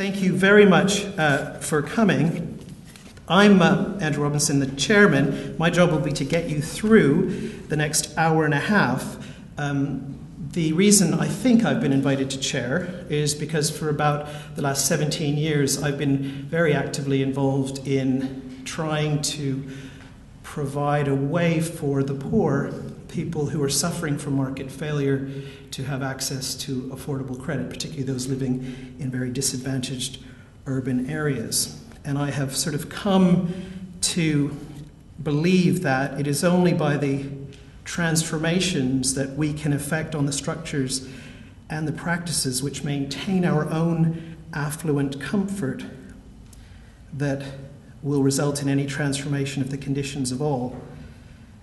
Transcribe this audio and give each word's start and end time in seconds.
Thank 0.00 0.22
you 0.22 0.32
very 0.32 0.64
much 0.64 1.04
uh, 1.18 1.58
for 1.58 1.82
coming. 1.82 2.58
I'm 3.28 3.60
uh, 3.60 3.98
Andrew 4.00 4.22
Robinson, 4.22 4.58
the 4.58 4.66
chairman. 4.66 5.54
My 5.58 5.68
job 5.68 5.90
will 5.90 5.98
be 5.98 6.12
to 6.12 6.24
get 6.24 6.48
you 6.48 6.62
through 6.62 7.50
the 7.68 7.76
next 7.76 8.16
hour 8.16 8.46
and 8.46 8.54
a 8.54 8.60
half. 8.60 9.22
Um, 9.58 10.18
the 10.52 10.72
reason 10.72 11.12
I 11.12 11.26
think 11.26 11.66
I've 11.66 11.82
been 11.82 11.92
invited 11.92 12.30
to 12.30 12.38
chair 12.38 13.04
is 13.10 13.34
because 13.34 13.68
for 13.68 13.90
about 13.90 14.26
the 14.56 14.62
last 14.62 14.86
17 14.86 15.36
years 15.36 15.82
I've 15.82 15.98
been 15.98 16.22
very 16.48 16.72
actively 16.72 17.22
involved 17.22 17.86
in 17.86 18.62
trying 18.64 19.20
to 19.20 19.62
provide 20.42 21.08
a 21.08 21.14
way 21.14 21.60
for 21.60 22.02
the 22.02 22.14
poor, 22.14 22.72
people 23.10 23.46
who 23.46 23.62
are 23.62 23.68
suffering 23.68 24.16
from 24.16 24.34
market 24.34 24.70
failure, 24.70 25.28
to 25.70 25.84
have 25.84 26.02
access 26.02 26.54
to 26.54 26.82
affordable 26.94 27.40
credit, 27.40 27.68
particularly 27.68 28.04
those 28.04 28.26
living 28.26 28.96
in 28.98 29.10
very 29.10 29.30
disadvantaged 29.30 30.22
urban 30.66 31.08
areas. 31.10 31.80
And 32.04 32.18
I 32.18 32.30
have 32.30 32.56
sort 32.56 32.74
of 32.74 32.88
come 32.88 33.52
to 34.02 34.56
believe 35.22 35.82
that 35.82 36.18
it 36.18 36.26
is 36.26 36.42
only 36.44 36.72
by 36.72 36.96
the 36.96 37.26
transformations 37.84 39.14
that 39.14 39.36
we 39.36 39.52
can 39.52 39.72
effect 39.72 40.14
on 40.14 40.26
the 40.26 40.32
structures 40.32 41.08
and 41.68 41.86
the 41.86 41.92
practices 41.92 42.62
which 42.62 42.84
maintain 42.84 43.44
our 43.44 43.68
own 43.70 44.36
affluent 44.52 45.20
comfort 45.20 45.84
that 47.12 47.42
will 48.02 48.22
result 48.22 48.62
in 48.62 48.68
any 48.68 48.86
transformation 48.86 49.62
of 49.62 49.70
the 49.70 49.78
conditions 49.78 50.32
of 50.32 50.40
all. 50.40 50.76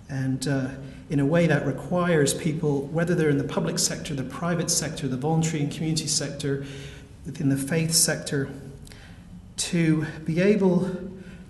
And 0.08 0.46
uh, 0.46 0.68
in 1.10 1.20
a 1.20 1.26
way 1.26 1.46
that 1.46 1.66
requires 1.66 2.34
people, 2.34 2.82
whether 2.86 3.14
they're 3.14 3.30
in 3.30 3.38
the 3.38 3.44
public 3.44 3.78
sector, 3.78 4.14
the 4.14 4.22
private 4.22 4.70
sector, 4.70 5.08
the 5.08 5.16
voluntary 5.16 5.62
and 5.62 5.72
community 5.72 6.06
sector, 6.06 6.66
within 7.24 7.48
the 7.48 7.56
faith 7.56 7.92
sector, 7.92 8.50
to 9.56 10.06
be 10.24 10.40
able 10.40 10.90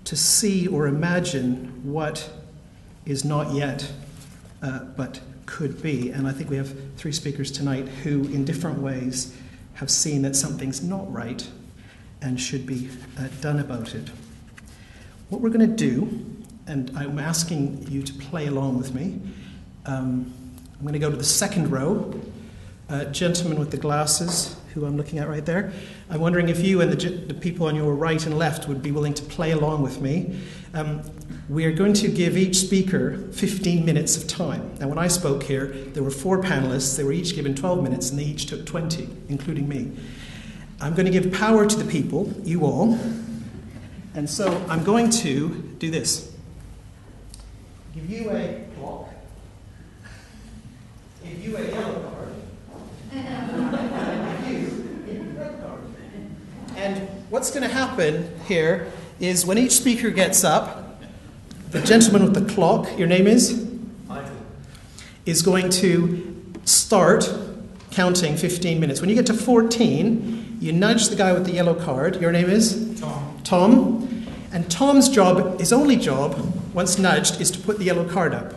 to 0.05 0.17
see 0.17 0.67
or 0.67 0.87
imagine 0.87 1.81
what 1.85 2.31
is 3.05 3.25
not 3.25 3.53
yet 3.53 3.91
uh, 4.63 4.81
but 4.97 5.21
could 5.47 5.83
be. 5.83 6.11
And 6.11 6.27
I 6.27 6.33
think 6.33 6.51
we 6.51 6.57
have 6.57 6.75
three 6.97 7.13
speakers 7.13 7.51
tonight 7.51 7.89
who, 7.89 8.25
in 8.25 8.45
different 8.45 8.81
ways, 8.81 9.37
have 9.75 9.91
seen 9.91 10.23
that 10.23 10.37
something's 10.37 10.83
not 10.83 11.11
right 11.13 11.47
and 12.21 12.41
should 12.41 12.67
be 12.67 12.91
uh, 13.19 13.29
done 13.41 13.59
about 13.59 13.95
it. 13.95 14.11
What 15.29 15.41
we're 15.41 15.51
going 15.51 15.69
to 15.69 15.77
do, 15.77 16.27
and 16.67 16.91
I'm 16.97 17.19
asking 17.19 17.87
you 17.89 18.03
to 18.03 18.13
play 18.15 18.47
along 18.47 18.79
with 18.79 18.95
me, 18.95 19.21
um, 19.89 20.33
I'm 20.77 20.83
going 20.83 20.93
to 20.93 20.99
go 20.99 21.11
to 21.11 21.17
the 21.17 21.25
second 21.25 21.71
row. 21.71 22.15
Uh, 22.91 23.05
gentleman 23.07 23.59
with 23.59 23.71
the 23.71 23.77
glasses, 23.77 24.57
who 24.73 24.87
I'm 24.87 24.97
looking 24.97 25.19
at 25.19 25.29
right 25.29 25.45
there. 25.45 25.73
I'm 26.09 26.21
wondering 26.21 26.49
if 26.49 26.65
you 26.65 26.81
and 26.81 26.91
the, 26.91 27.11
the 27.11 27.35
people 27.35 27.67
on 27.67 27.77
your 27.77 27.95
right 27.95 28.25
and 28.25 28.39
left 28.39 28.67
would 28.67 28.83
be 28.83 28.93
willing 28.93 29.13
to 29.15 29.23
play 29.23 29.51
along 29.51 29.83
with 29.83 30.01
me. 30.01 30.41
Um, 30.73 31.03
we 31.51 31.67
are 31.67 31.73
going 31.73 31.93
to 31.95 32.09
give 32.09 32.39
each 32.39 32.57
speaker 32.57 33.29
15 33.33 33.85
minutes 33.85 34.17
of 34.17 34.27
time. 34.27 34.75
Now, 34.79 34.89
when 34.89 34.99
I 34.99 35.09
spoke 35.09 35.43
here, 35.43 35.67
there 35.67 36.03
were 36.03 36.11
four 36.11 36.41
panelists. 36.43 36.97
They 36.97 37.05
were 37.05 37.13
each 37.13 37.35
given 37.35 37.55
12 37.55 37.83
minutes, 37.83 38.11
and 38.11 38.19
they 38.19 38.25
each 38.25 38.47
took 38.47 38.65
20, 38.65 39.09
including 39.29 39.69
me. 39.69 39.93
I'm 40.81 40.95
going 40.95 41.07
to 41.07 41.13
give 41.13 41.31
power 41.33 41.67
to 41.67 41.77
the 41.77 41.91
people, 41.91 42.33
you 42.43 42.65
all. 42.65 42.99
And 44.15 44.29
so 44.29 44.65
I'm 44.69 44.83
going 44.85 45.11
to 45.11 45.49
do 45.79 45.91
this 45.91 46.29
give 47.99 48.11
you 48.11 48.31
a 48.31 48.65
block, 48.79 49.08
give 51.29 51.45
you 51.45 51.57
a 51.57 51.71
yellow 51.71 52.01
card, 52.11 52.35
you 54.49 54.59
a 55.09 55.39
red 55.39 55.61
card. 55.61 55.81
And 56.77 57.09
what's 57.31 57.51
going 57.51 57.63
to 57.63 57.75
happen 57.75 58.31
here 58.47 58.91
is 59.21 59.45
when 59.45 59.59
each 59.59 59.73
speaker 59.73 60.11
gets 60.11 60.45
up, 60.45 61.03
the 61.71 61.83
gentleman 61.83 62.25
with 62.25 62.35
the 62.35 62.53
clock, 62.53 62.99
your 62.99 63.09
name 63.09 63.27
is? 63.27 63.67
Michael. 64.07 64.31
Is 65.27 65.43
going 65.43 65.71
to 65.71 66.53
start 66.65 67.31
counting 67.91 68.37
15 68.37 68.81
minutes. 68.81 69.01
When 69.01 69.11
you 69.11 69.17
get 69.17 69.27
to 69.27 69.35
14, 69.35 70.59
you 70.61 70.73
nudge 70.73 71.09
the 71.09 71.17
guy 71.17 71.33
with 71.33 71.45
the 71.45 71.53
yellow 71.53 71.75
card. 71.75 72.21
Your 72.21 72.33
name 72.33 72.49
is? 72.49 72.99
Tom. 73.01 73.41
Tom. 73.45 74.27
And 74.53 74.71
Tom's 74.71 75.09
job, 75.09 75.61
his 75.61 75.73
only 75.73 75.97
job, 75.97 76.39
once 76.73 76.99
nudged, 76.99 77.41
is 77.41 77.51
to 77.51 77.59
put 77.59 77.79
the 77.79 77.85
yellow 77.85 78.09
card 78.09 78.35
up. 78.35 78.55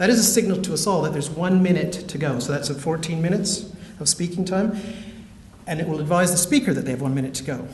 That 0.00 0.08
is 0.08 0.18
a 0.18 0.24
signal 0.24 0.62
to 0.62 0.72
us 0.72 0.86
all 0.86 1.02
that 1.02 1.12
there's 1.12 1.28
one 1.28 1.62
minute 1.62 1.92
to 2.08 2.16
go. 2.16 2.38
So 2.38 2.52
that's 2.52 2.70
a 2.70 2.74
14 2.74 3.20
minutes 3.20 3.70
of 4.00 4.08
speaking 4.08 4.46
time. 4.46 4.80
And 5.66 5.78
it 5.78 5.86
will 5.86 6.00
advise 6.00 6.30
the 6.30 6.38
speaker 6.38 6.72
that 6.72 6.86
they 6.86 6.92
have 6.92 7.02
one 7.02 7.14
minute 7.14 7.34
to 7.34 7.44
go. 7.44 7.68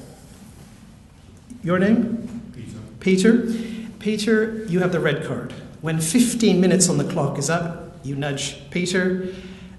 Your 1.63 1.79
name? 1.79 2.53
Peter. 2.99 3.47
Peter. 3.47 3.93
Peter, 4.01 4.65
you 4.65 4.81
have 4.81 4.91
the 4.91 4.99
red 4.99 5.25
card. 5.25 5.53
When 5.83 6.01
15 6.01 6.61
minutes 6.61 6.89
on 6.89 6.99
the 6.99 7.05
clock 7.05 7.39
is 7.39 7.49
up, 7.49 7.97
you 8.03 8.17
nudge 8.17 8.59
Peter. 8.71 9.33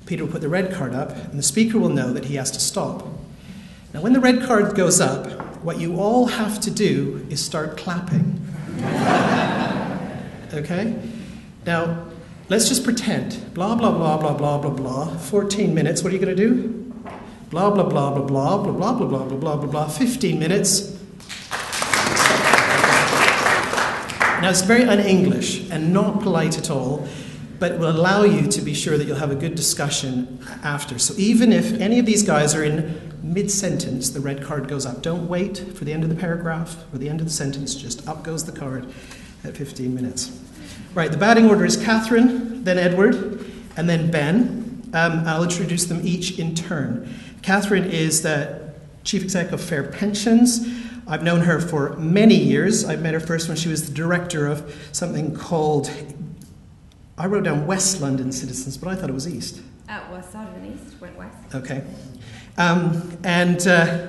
Peter 0.05 0.23
will 0.23 0.31
put 0.31 0.39
the 0.39 0.47
red 0.47 0.73
card 0.73 0.95
up, 0.95 1.11
and 1.11 1.37
the 1.37 1.43
speaker 1.43 1.77
will 1.77 1.89
know 1.89 2.13
that 2.13 2.23
he 2.23 2.35
has 2.35 2.49
to 2.51 2.61
stop. 2.61 3.05
Now, 3.93 3.99
when 3.99 4.13
the 4.13 4.21
red 4.21 4.41
card 4.43 4.73
goes 4.73 5.01
up, 5.01 5.27
what 5.65 5.81
you 5.81 5.99
all 5.99 6.27
have 6.27 6.61
to 6.61 6.71
do 6.71 7.27
is 7.29 7.43
start 7.43 7.75
clapping. 7.75 8.39
okay? 10.53 10.97
Now, 11.65 12.06
let's 12.49 12.67
just 12.67 12.83
pretend. 12.83 13.53
Blah, 13.53 13.75
blah, 13.75 13.91
blah, 13.91 14.17
blah, 14.17 14.33
blah, 14.33 14.57
blah, 14.57 14.71
blah. 14.71 15.17
14 15.17 15.73
minutes. 15.73 16.03
What 16.03 16.11
are 16.11 16.15
you 16.15 16.23
going 16.23 16.35
to 16.35 16.47
do? 16.47 16.93
Blah, 17.49 17.69
blah, 17.71 17.83
blah, 17.83 18.11
blah, 18.11 18.23
blah, 18.23 18.57
blah, 18.57 18.71
blah, 18.71 18.93
blah, 18.93 19.07
blah, 19.07 19.25
blah, 19.25 19.37
blah, 19.37 19.55
blah, 19.55 19.67
blah. 19.67 19.87
15 19.87 20.39
minutes. 20.39 20.93
Now, 24.41 24.51
it's 24.51 24.61
very 24.61 24.83
un 24.83 24.99
English 24.99 25.69
and 25.71 25.91
not 25.91 26.21
polite 26.21 26.57
at 26.59 26.69
all, 26.69 27.07
but 27.57 27.79
will 27.79 27.89
allow 27.89 28.23
you 28.23 28.47
to 28.47 28.61
be 28.61 28.73
sure 28.73 28.95
that 28.97 29.07
you'll 29.07 29.17
have 29.17 29.31
a 29.31 29.35
good 29.35 29.55
discussion 29.55 30.39
after. 30.63 30.99
So, 30.99 31.15
even 31.17 31.51
if 31.51 31.73
any 31.81 31.97
of 31.97 32.05
these 32.05 32.21
guys 32.21 32.53
are 32.53 32.63
in 32.63 33.17
mid 33.23 33.49
sentence, 33.49 34.11
the 34.11 34.19
red 34.19 34.43
card 34.43 34.67
goes 34.67 34.85
up. 34.85 35.01
Don't 35.01 35.27
wait 35.27 35.57
for 35.57 35.85
the 35.85 35.93
end 35.93 36.03
of 36.03 36.09
the 36.09 36.15
paragraph 36.15 36.83
or 36.93 36.99
the 36.99 37.09
end 37.09 37.19
of 37.19 37.25
the 37.25 37.33
sentence, 37.33 37.73
just 37.73 38.07
up 38.07 38.23
goes 38.23 38.45
the 38.45 38.51
card 38.51 38.85
at 39.43 39.57
15 39.57 39.93
minutes. 39.93 40.46
Right, 40.97 41.11
the 41.11 41.17
batting 41.17 41.47
order 41.47 41.63
is 41.63 41.77
Catherine, 41.77 42.63
then 42.63 42.79
Edward, 42.79 43.45
and 43.75 43.87
then 43.87 44.09
Ben. 44.09 44.81
Um, 44.95 45.27
I'll 45.27 45.43
introduce 45.43 45.85
them 45.85 46.01
each 46.03 46.39
in 46.39 46.55
turn. 46.55 47.13
Catherine 47.43 47.83
is 47.83 48.23
the 48.23 48.73
Chief 49.03 49.21
Exec 49.21 49.51
of 49.51 49.61
Fair 49.61 49.83
Pensions. 49.83 50.67
I've 51.05 51.21
known 51.21 51.41
her 51.41 51.59
for 51.59 51.95
many 51.97 52.33
years. 52.33 52.83
I 52.83 52.95
met 52.95 53.13
her 53.13 53.19
first 53.19 53.47
when 53.47 53.57
she 53.57 53.69
was 53.69 53.87
the 53.87 53.93
director 53.93 54.47
of 54.47 54.89
something 54.91 55.35
called, 55.35 55.91
I 57.15 57.27
wrote 57.27 57.43
down 57.43 57.67
West 57.67 58.01
London 58.01 58.31
Citizens, 58.31 58.75
but 58.75 58.89
I 58.89 58.95
thought 58.95 59.11
it 59.11 59.13
was 59.13 59.27
East. 59.27 59.61
Uh, 59.87 60.01
well, 60.09 60.23
started 60.23 60.63
in 60.63 60.73
East, 60.73 60.99
went 60.99 61.15
West. 61.15 61.53
Okay. 61.53 61.83
Um, 62.57 63.19
and 63.23 63.67
uh, 63.67 64.07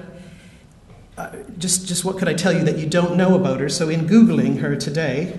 uh, 1.19 1.37
just, 1.59 1.87
just 1.87 2.07
what 2.07 2.17
could 2.17 2.29
I 2.29 2.33
tell 2.33 2.55
you 2.55 2.65
that 2.65 2.79
you 2.79 2.87
don't 2.87 3.19
know 3.19 3.35
about 3.35 3.61
her? 3.61 3.69
So, 3.69 3.91
in 3.91 4.07
Googling 4.07 4.61
her 4.61 4.75
today, 4.75 5.39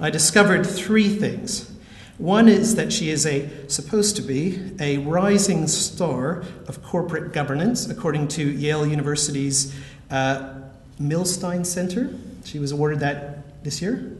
I 0.00 0.10
discovered 0.10 0.64
three 0.64 1.08
things. 1.08 1.72
One 2.18 2.48
is 2.48 2.76
that 2.76 2.92
she 2.92 3.10
is 3.10 3.26
a 3.26 3.48
supposed 3.68 4.16
to 4.16 4.22
be 4.22 4.72
a 4.78 4.98
rising 4.98 5.66
star 5.66 6.44
of 6.66 6.82
corporate 6.82 7.32
governance, 7.32 7.88
according 7.88 8.28
to 8.28 8.42
Yale 8.44 8.86
University's 8.86 9.74
uh, 10.10 10.54
Millstein 11.00 11.66
Center. 11.66 12.10
She 12.44 12.58
was 12.58 12.70
awarded 12.70 13.00
that 13.00 13.64
this 13.64 13.82
year. 13.82 14.16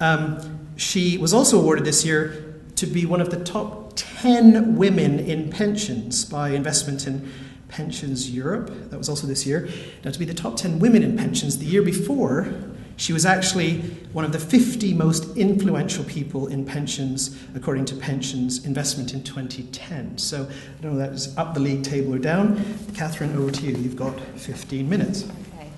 Um, 0.00 0.58
she 0.76 1.18
was 1.18 1.34
also 1.34 1.60
awarded 1.60 1.84
this 1.84 2.04
year 2.04 2.54
to 2.76 2.86
be 2.86 3.06
one 3.06 3.20
of 3.20 3.30
the 3.30 3.44
top 3.44 3.92
10 3.94 4.76
women 4.76 5.20
in 5.20 5.50
pensions 5.50 6.24
by 6.24 6.50
Investment 6.50 7.06
in 7.06 7.30
Pensions 7.68 8.30
Europe. 8.30 8.70
That 8.90 8.98
was 8.98 9.08
also 9.08 9.26
this 9.26 9.46
year. 9.46 9.68
Now, 10.04 10.10
to 10.10 10.18
be 10.18 10.24
the 10.24 10.34
top 10.34 10.56
10 10.56 10.78
women 10.78 11.02
in 11.02 11.16
pensions, 11.16 11.58
the 11.58 11.66
year 11.66 11.82
before, 11.82 12.52
she 13.00 13.14
was 13.14 13.24
actually 13.24 13.78
one 14.12 14.26
of 14.26 14.32
the 14.32 14.38
50 14.38 14.92
most 14.92 15.34
influential 15.34 16.04
people 16.04 16.48
in 16.48 16.66
pensions, 16.66 17.34
according 17.54 17.86
to 17.86 17.96
Pensions 17.96 18.66
Investment 18.66 19.14
in 19.14 19.24
2010. 19.24 20.18
So 20.18 20.42
I 20.42 20.82
don't 20.82 20.94
know 20.94 21.02
if 21.02 21.08
that 21.08 21.14
is 21.14 21.36
up 21.38 21.54
the 21.54 21.60
league 21.60 21.82
table 21.82 22.14
or 22.14 22.18
down. 22.18 22.62
Catherine, 22.94 23.34
over 23.36 23.50
to 23.52 23.62
you. 23.62 23.74
You've 23.74 23.96
got 23.96 24.20
15 24.36 24.86
minutes. 24.86 25.24
Okay. 25.24 25.70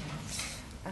Uh, 0.84 0.90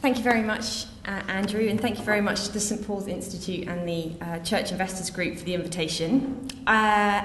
thank 0.00 0.16
you 0.16 0.22
very 0.22 0.42
much, 0.42 0.86
uh, 1.04 1.22
Andrew, 1.26 1.66
and 1.66 1.80
thank 1.80 1.98
you 1.98 2.04
very 2.04 2.20
much 2.20 2.46
to 2.46 2.52
the 2.52 2.60
St 2.60 2.86
Paul's 2.86 3.08
Institute 3.08 3.66
and 3.66 3.88
the 3.88 4.12
uh, 4.24 4.38
Church 4.40 4.70
Investors 4.70 5.10
Group 5.10 5.38
for 5.38 5.44
the 5.44 5.54
invitation. 5.54 6.48
Uh, 6.68 7.24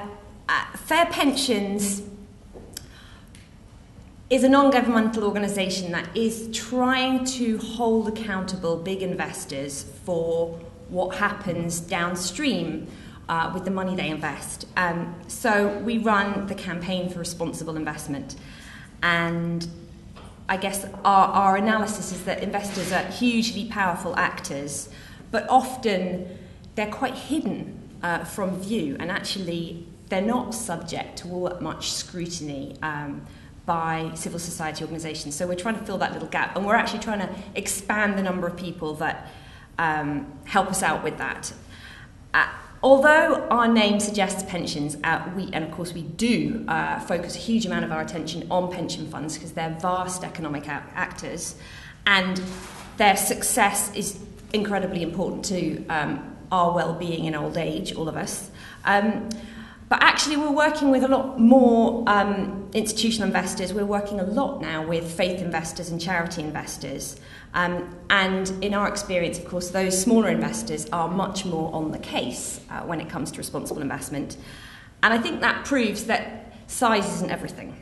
uh, 0.50 0.78
Fair 0.78 1.06
Pensions 1.06 2.02
is 4.34 4.44
a 4.44 4.50
non 4.50 4.72
governmental 4.72 5.24
organisation 5.26 5.92
that 5.92 6.18
is 6.18 6.50
trying 6.52 7.24
to 7.24 7.60
hold 7.60 8.08
accountable 8.08 8.76
big 8.76 9.04
investors 9.04 9.86
for 10.06 10.60
what 10.90 11.16
happens 11.16 11.80
downstream 11.80 12.88
uh, 13.30 13.52
with 13.54 13.64
the 13.64 13.70
money 13.70 13.96
they 13.96 14.10
invest. 14.10 14.66
Um, 14.76 15.14
so 15.28 15.78
we 15.80 16.00
run 16.00 16.48
the 16.48 16.56
campaign 16.56 17.10
for 17.10 17.20
responsible 17.20 17.78
investment. 17.78 18.36
And 19.04 19.68
I 20.50 20.58
guess 20.58 20.84
our, 21.06 21.28
our 21.28 21.56
analysis 21.56 22.12
is 22.12 22.24
that 22.24 22.42
investors 22.42 22.92
are 22.92 23.04
hugely 23.04 23.66
powerful 23.70 24.16
actors, 24.18 24.90
but 25.30 25.48
often 25.48 26.40
they're 26.74 26.92
quite 26.92 27.14
hidden 27.14 27.80
uh, 28.02 28.24
from 28.24 28.60
view, 28.60 28.98
and 29.00 29.12
actually 29.12 29.86
they're 30.10 30.22
not 30.22 30.56
subject 30.56 31.20
to 31.20 31.30
all 31.30 31.44
that 31.44 31.62
much 31.62 31.92
scrutiny. 31.92 32.76
Um, 32.82 33.28
by 33.66 34.12
civil 34.16 34.40
society 34.40 34.84
organisations. 34.84 35.36
So 35.36 35.48
we're 35.48 35.56
trying 35.56 35.80
to 35.80 35.86
fill 35.86 35.98
that 36.00 36.14
little 36.14 36.28
gap, 36.28 36.56
and 36.56 36.66
we're 36.66 36.76
actually 36.76 37.00
trying 37.00 37.20
to 37.20 37.30
expand 37.56 38.18
the 38.18 38.24
number 38.24 38.46
of 38.48 38.58
people 38.58 38.96
that 38.96 39.28
um, 39.78 40.32
help 40.46 40.68
us 40.68 40.84
out 40.84 41.04
with 41.04 41.18
that. 41.18 41.54
Uh, 42.34 42.48
although 42.82 43.48
our 43.50 43.68
name 43.68 44.00
suggests 44.00 44.44
pensions, 44.44 44.98
uh, 45.04 45.30
we, 45.36 45.50
and 45.54 45.64
of 45.64 45.72
course 45.72 45.94
we 45.94 46.02
do 46.02 46.66
uh, 46.68 47.00
focus 47.00 47.36
a 47.36 47.40
huge 47.40 47.66
amount 47.66 47.86
of 47.86 47.92
our 47.92 48.02
attention 48.02 48.46
on 48.52 48.72
pension 48.72 49.08
funds 49.10 49.36
because 49.36 49.54
they're 49.54 49.78
vast 49.80 50.24
economic 50.24 50.68
actors, 50.68 51.56
and 52.06 52.42
their 52.98 53.16
success 53.16 53.96
is 53.96 54.20
incredibly 54.52 55.02
important 55.02 55.46
to 55.46 55.86
um, 55.88 56.36
our 56.52 56.74
well-being 56.74 57.26
in 57.26 57.34
old 57.34 57.58
age, 57.58 57.96
all 57.96 58.08
of 58.10 58.18
us. 58.18 58.52
Um, 58.86 59.30
but 59.94 60.02
actually, 60.02 60.38
we're 60.38 60.50
working 60.50 60.90
with 60.90 61.04
a 61.04 61.08
lot 61.08 61.40
more 61.40 62.04
um, 62.08 62.68
institutional 62.74 63.28
investors. 63.28 63.76
We're 63.76 63.86
working 63.86 64.20
a 64.20 64.24
lot 64.24 64.60
now 64.60 64.84
with 64.84 65.12
faith 65.12 65.40
investors 65.40 65.90
and 65.90 66.02
charity 66.02 66.42
investors. 66.42 67.20
Um, 67.54 67.96
and 68.10 68.50
in 68.64 68.74
our 68.74 68.88
experience, 68.88 69.38
of 69.38 69.46
course, 69.46 69.70
those 69.70 70.02
smaller 70.02 70.30
investors 70.30 70.88
are 70.92 71.08
much 71.08 71.46
more 71.46 71.72
on 71.76 71.92
the 71.92 72.00
case 72.00 72.60
uh, 72.72 72.80
when 72.82 73.02
it 73.02 73.08
comes 73.08 73.30
to 73.34 73.38
responsible 73.38 73.84
investment. 73.84 74.36
And 75.04 75.14
I 75.14 75.20
think 75.20 75.42
that 75.42 75.64
proves 75.64 76.06
that 76.06 76.56
size 76.66 77.06
isn't 77.18 77.30
everything. 77.30 77.76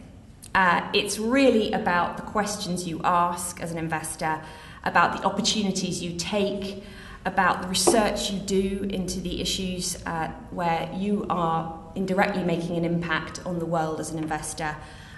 Uh, 0.53 0.91
it's 0.93 1.17
really 1.17 1.71
about 1.71 2.17
the 2.17 2.23
questions 2.23 2.85
you 2.85 2.99
ask 3.05 3.61
as 3.61 3.71
an 3.71 3.77
investor, 3.77 4.41
about 4.83 5.15
the 5.15 5.25
opportunities 5.25 6.03
you 6.03 6.17
take, 6.17 6.83
about 7.25 7.61
the 7.61 7.69
research 7.69 8.31
you 8.31 8.39
do 8.39 8.85
into 8.89 9.21
the 9.21 9.39
issues 9.39 9.95
uh, 10.05 10.27
where 10.49 10.91
you 10.93 11.25
are 11.29 11.80
indirectly 11.95 12.43
making 12.43 12.77
an 12.77 12.85
impact 12.85 13.45
on 13.45 13.59
the 13.59 13.65
world 13.65 13.99
as 13.99 14.11
an 14.11 14.17
investor. 14.17 14.75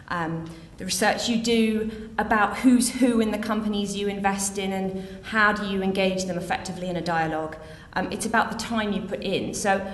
Um, 0.09 0.49
the 0.77 0.85
research 0.85 1.29
you 1.29 1.37
do 1.37 2.09
about 2.17 2.57
who's 2.57 2.89
who 2.89 3.19
in 3.19 3.31
the 3.31 3.37
companies 3.37 3.95
you 3.95 4.07
invest 4.07 4.57
in 4.57 4.73
and 4.73 5.07
how 5.23 5.53
do 5.53 5.65
you 5.65 5.81
engage 5.81 6.25
them 6.25 6.37
effectively 6.37 6.89
in 6.89 6.95
a 6.95 7.01
dialogue. 7.01 7.55
Um, 7.93 8.11
it's 8.11 8.25
about 8.25 8.51
the 8.51 8.57
time 8.57 8.91
you 8.91 9.01
put 9.01 9.21
in. 9.21 9.53
So 9.53 9.85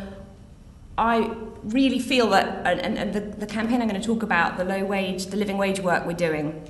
I 0.98 1.32
really 1.64 2.00
feel 2.00 2.30
that, 2.32 2.66
and, 2.66 2.98
and 2.98 3.14
the, 3.14 3.22
the 3.22 3.46
campaign 3.46 3.82
I'm 3.82 3.88
going 3.88 4.02
to 4.02 4.06
talk 4.06 4.24
about, 4.24 4.58
the 4.58 4.66
low 4.66 4.84
wage, 4.84 5.28
the 5.28 5.38
living 5.38 5.58
wage 5.58 5.80
work 5.80 6.06
we're 6.06 6.14
doing 6.14 6.62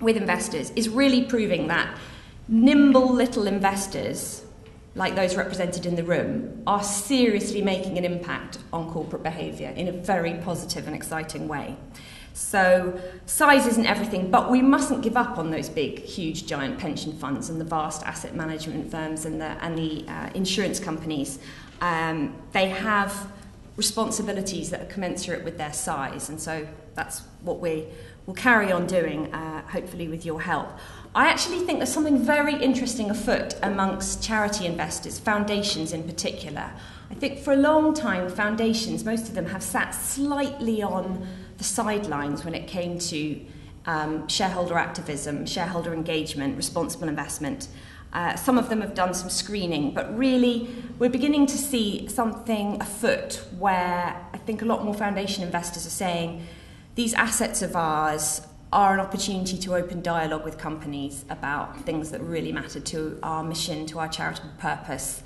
with 0.00 0.16
investors, 0.16 0.70
is 0.76 0.88
really 0.88 1.24
proving 1.24 1.68
that 1.68 1.98
nimble 2.48 3.12
little 3.12 3.46
investors 3.46 4.43
like 4.94 5.16
those 5.16 5.36
represented 5.36 5.86
in 5.86 5.96
the 5.96 6.04
room, 6.04 6.62
are 6.66 6.82
seriously 6.82 7.62
making 7.62 7.98
an 7.98 8.04
impact 8.04 8.58
on 8.72 8.90
corporate 8.90 9.22
behaviour 9.22 9.70
in 9.70 9.88
a 9.88 9.92
very 9.92 10.34
positive 10.34 10.86
and 10.86 10.94
exciting 10.94 11.48
way. 11.48 11.76
So, 12.32 13.00
size 13.26 13.66
isn't 13.66 13.86
everything, 13.86 14.30
but 14.30 14.50
we 14.50 14.60
mustn't 14.60 15.02
give 15.02 15.16
up 15.16 15.38
on 15.38 15.50
those 15.50 15.68
big, 15.68 16.00
huge, 16.00 16.46
giant 16.46 16.80
pension 16.80 17.12
funds 17.12 17.48
and 17.48 17.60
the 17.60 17.64
vast 17.64 18.02
asset 18.02 18.34
management 18.34 18.90
firms 18.90 19.24
and 19.24 19.40
the, 19.40 19.56
and 19.64 19.78
the 19.78 20.04
uh, 20.08 20.30
insurance 20.34 20.80
companies. 20.80 21.38
Um, 21.80 22.36
they 22.52 22.68
have 22.68 23.30
responsibilities 23.76 24.70
that 24.70 24.80
are 24.82 24.86
commensurate 24.86 25.44
with 25.44 25.58
their 25.58 25.72
size, 25.72 26.28
and 26.28 26.40
so 26.40 26.66
that's 26.94 27.20
what 27.42 27.60
we 27.60 27.86
will 28.26 28.34
carry 28.34 28.72
on 28.72 28.86
doing, 28.86 29.32
uh, 29.32 29.62
hopefully, 29.68 30.08
with 30.08 30.26
your 30.26 30.40
help. 30.40 30.68
I 31.16 31.28
actually 31.28 31.60
think 31.60 31.78
there's 31.78 31.92
something 31.92 32.18
very 32.18 32.56
interesting 32.56 33.08
afoot 33.08 33.54
amongst 33.62 34.20
charity 34.20 34.66
investors, 34.66 35.20
foundations 35.20 35.92
in 35.92 36.02
particular. 36.02 36.72
I 37.08 37.14
think 37.14 37.38
for 37.38 37.52
a 37.52 37.56
long 37.56 37.94
time, 37.94 38.28
foundations, 38.28 39.04
most 39.04 39.28
of 39.28 39.36
them 39.36 39.46
have 39.46 39.62
sat 39.62 39.94
slightly 39.94 40.82
on 40.82 41.24
the 41.56 41.62
sidelines 41.62 42.44
when 42.44 42.52
it 42.52 42.66
came 42.66 42.98
to 42.98 43.40
um, 43.86 44.26
shareholder 44.26 44.76
activism, 44.76 45.46
shareholder 45.46 45.94
engagement, 45.94 46.56
responsible 46.56 47.08
investment. 47.08 47.68
Uh, 48.12 48.34
some 48.34 48.58
of 48.58 48.68
them 48.68 48.80
have 48.80 48.94
done 48.94 49.14
some 49.14 49.30
screening, 49.30 49.94
but 49.94 50.16
really 50.18 50.68
we're 50.98 51.10
beginning 51.10 51.46
to 51.46 51.58
see 51.58 52.08
something 52.08 52.80
afoot 52.80 53.40
where 53.56 54.20
I 54.32 54.38
think 54.38 54.62
a 54.62 54.64
lot 54.64 54.84
more 54.84 54.94
foundation 54.94 55.44
investors 55.44 55.86
are 55.86 55.90
saying 55.90 56.44
these 56.96 57.14
assets 57.14 57.62
of 57.62 57.76
ours 57.76 58.40
are 58.74 58.92
an 58.92 59.00
opportunity 59.00 59.56
to 59.56 59.76
open 59.76 60.02
dialogue 60.02 60.44
with 60.44 60.58
companies 60.58 61.24
about 61.30 61.80
things 61.82 62.10
that 62.10 62.20
really 62.20 62.50
matter 62.50 62.80
to 62.80 63.16
our 63.22 63.44
mission, 63.44 63.86
to 63.86 64.00
our 64.00 64.08
charitable 64.08 64.50
purpose. 64.58 65.22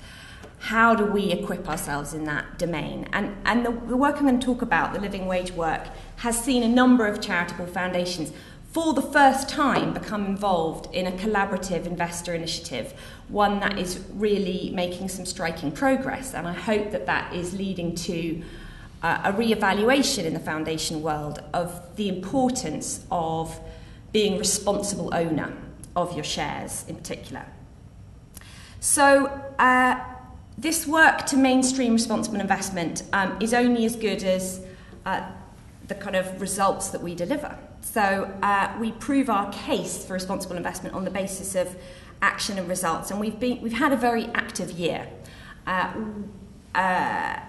How 0.59 0.93
do 0.93 1.05
we 1.05 1.31
equip 1.31 1.67
ourselves 1.67 2.13
in 2.13 2.25
that 2.25 2.59
domain? 2.59 3.09
And, 3.11 3.35
and 3.45 3.65
the, 3.65 3.71
the 3.71 3.97
work 3.97 4.17
I'm 4.17 4.27
going 4.27 4.39
to 4.39 4.45
talk 4.45 4.61
about, 4.61 4.93
the 4.93 4.99
living 4.99 5.25
wage 5.25 5.51
work, 5.51 5.87
has 6.17 6.39
seen 6.39 6.61
a 6.61 6.67
number 6.67 7.07
of 7.07 7.21
charitable 7.21 7.65
foundations 7.65 8.31
for 8.71 8.93
the 8.93 9.01
first 9.01 9.49
time 9.49 9.93
become 9.95 10.27
involved 10.27 10.93
in 10.93 11.07
a 11.07 11.11
collaborative 11.11 11.87
investor 11.87 12.35
initiative, 12.35 12.93
one 13.29 13.59
that 13.61 13.79
is 13.79 14.03
really 14.13 14.71
making 14.75 15.09
some 15.09 15.25
striking 15.25 15.71
progress. 15.71 16.35
And 16.35 16.47
I 16.47 16.53
hope 16.53 16.91
that 16.91 17.07
that 17.07 17.33
is 17.33 17.55
leading 17.55 17.95
to 17.95 18.43
uh, 19.01 19.21
a 19.23 19.33
re-evaluation 19.33 20.25
in 20.25 20.33
the 20.33 20.39
foundation 20.39 21.01
world 21.01 21.41
of 21.53 21.95
the 21.95 22.09
importance 22.09 23.05
of 23.11 23.59
being 24.11 24.35
a 24.35 24.39
responsible 24.39 25.13
owner 25.13 25.53
of 25.95 26.13
your 26.13 26.23
shares 26.23 26.85
in 26.87 26.95
particular. 26.95 27.45
So 28.79 29.27
uh, 29.59 29.99
this 30.57 30.87
work 30.87 31.25
to 31.27 31.37
mainstream 31.37 31.93
responsible 31.93 32.39
investment 32.39 33.03
um, 33.13 33.37
is 33.39 33.53
only 33.53 33.85
as 33.85 33.95
good 33.95 34.23
as 34.23 34.61
uh, 35.05 35.29
the 35.87 35.95
kind 35.95 36.15
of 36.15 36.41
results 36.41 36.89
that 36.89 37.01
we 37.01 37.15
deliver. 37.15 37.57
So 37.81 38.31
uh, 38.41 38.75
we 38.79 38.91
prove 38.91 39.29
our 39.29 39.51
case 39.51 40.05
for 40.05 40.13
responsible 40.13 40.55
investment 40.57 40.95
on 40.95 41.05
the 41.05 41.11
basis 41.11 41.55
of 41.55 41.75
action 42.21 42.57
and 42.57 42.67
results, 42.67 43.11
and 43.11 43.19
we've 43.19 43.39
been 43.39 43.61
we've 43.61 43.73
had 43.73 43.93
a 43.93 43.97
very 43.97 44.25
active 44.33 44.71
year. 44.71 45.07
Uh, 45.65 45.93
uh, 46.75 47.39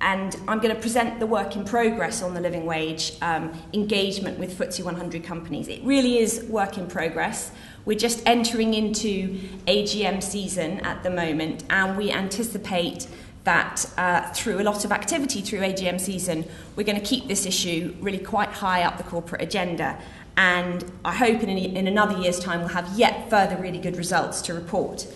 and 0.00 0.34
I'm 0.48 0.60
going 0.60 0.74
to 0.74 0.80
present 0.80 1.20
the 1.20 1.26
work 1.26 1.56
in 1.56 1.64
progress 1.64 2.22
on 2.22 2.32
the 2.34 2.40
living 2.40 2.64
wage 2.64 3.12
um, 3.20 3.52
engagement 3.74 4.38
with 4.38 4.58
FTSE 4.58 4.82
100 4.82 5.24
companies. 5.24 5.68
It 5.68 5.82
really 5.84 6.18
is 6.18 6.44
work 6.44 6.78
in 6.78 6.86
progress. 6.86 7.52
We're 7.84 7.98
just 7.98 8.22
entering 8.26 8.74
into 8.74 9.38
AGM 9.66 10.22
season 10.22 10.80
at 10.80 11.02
the 11.02 11.10
moment, 11.10 11.64
and 11.70 11.96
we 11.96 12.10
anticipate 12.10 13.08
that 13.44 13.86
uh, 13.96 14.30
through 14.32 14.60
a 14.60 14.64
lot 14.64 14.84
of 14.84 14.92
activity 14.92 15.40
through 15.40 15.60
AGM 15.60 16.00
season, 16.00 16.44
we're 16.76 16.84
going 16.84 17.00
to 17.00 17.04
keep 17.04 17.26
this 17.26 17.46
issue 17.46 17.94
really 18.00 18.18
quite 18.18 18.50
high 18.50 18.82
up 18.82 18.98
the 18.98 19.02
corporate 19.02 19.42
agenda. 19.42 19.98
And 20.36 20.84
I 21.04 21.12
hope 21.12 21.42
in, 21.42 21.48
in 21.50 21.86
another 21.86 22.16
year's 22.18 22.38
time 22.38 22.60
we'll 22.60 22.68
have 22.68 22.98
yet 22.98 23.28
further 23.28 23.56
really 23.56 23.78
good 23.78 23.96
results 23.96 24.40
to 24.42 24.54
report. 24.54 25.06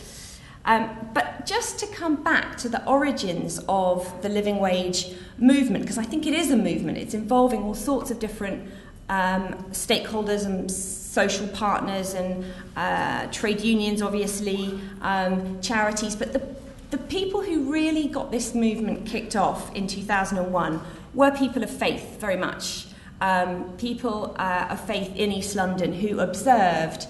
Um, 0.66 1.10
but 1.12 1.44
just 1.44 1.78
to 1.80 1.86
come 1.86 2.22
back 2.22 2.56
to 2.58 2.68
the 2.68 2.84
origins 2.86 3.60
of 3.68 4.22
the 4.22 4.28
living 4.28 4.58
wage 4.58 5.14
movement, 5.38 5.84
because 5.84 5.98
I 5.98 6.04
think 6.04 6.26
it 6.26 6.32
is 6.32 6.50
a 6.50 6.56
movement, 6.56 6.96
it's 6.96 7.14
involving 7.14 7.62
all 7.62 7.74
sorts 7.74 8.10
of 8.10 8.18
different 8.18 8.70
um, 9.08 9.54
stakeholders 9.72 10.46
and 10.46 10.70
social 10.70 11.46
partners 11.48 12.14
and 12.14 12.44
uh, 12.76 13.26
trade 13.26 13.60
unions, 13.60 14.00
obviously, 14.00 14.80
um, 15.02 15.60
charities. 15.60 16.16
But 16.16 16.32
the, 16.32 16.42
the 16.90 16.98
people 16.98 17.42
who 17.42 17.70
really 17.70 18.08
got 18.08 18.30
this 18.30 18.54
movement 18.54 19.06
kicked 19.06 19.36
off 19.36 19.74
in 19.74 19.86
2001 19.86 20.80
were 21.12 21.30
people 21.32 21.62
of 21.62 21.70
faith, 21.70 22.18
very 22.18 22.36
much. 22.36 22.86
Um, 23.20 23.72
people 23.76 24.34
uh, 24.38 24.68
of 24.70 24.80
faith 24.86 25.14
in 25.14 25.30
East 25.30 25.54
London 25.54 25.92
who 25.92 26.20
observed 26.20 27.06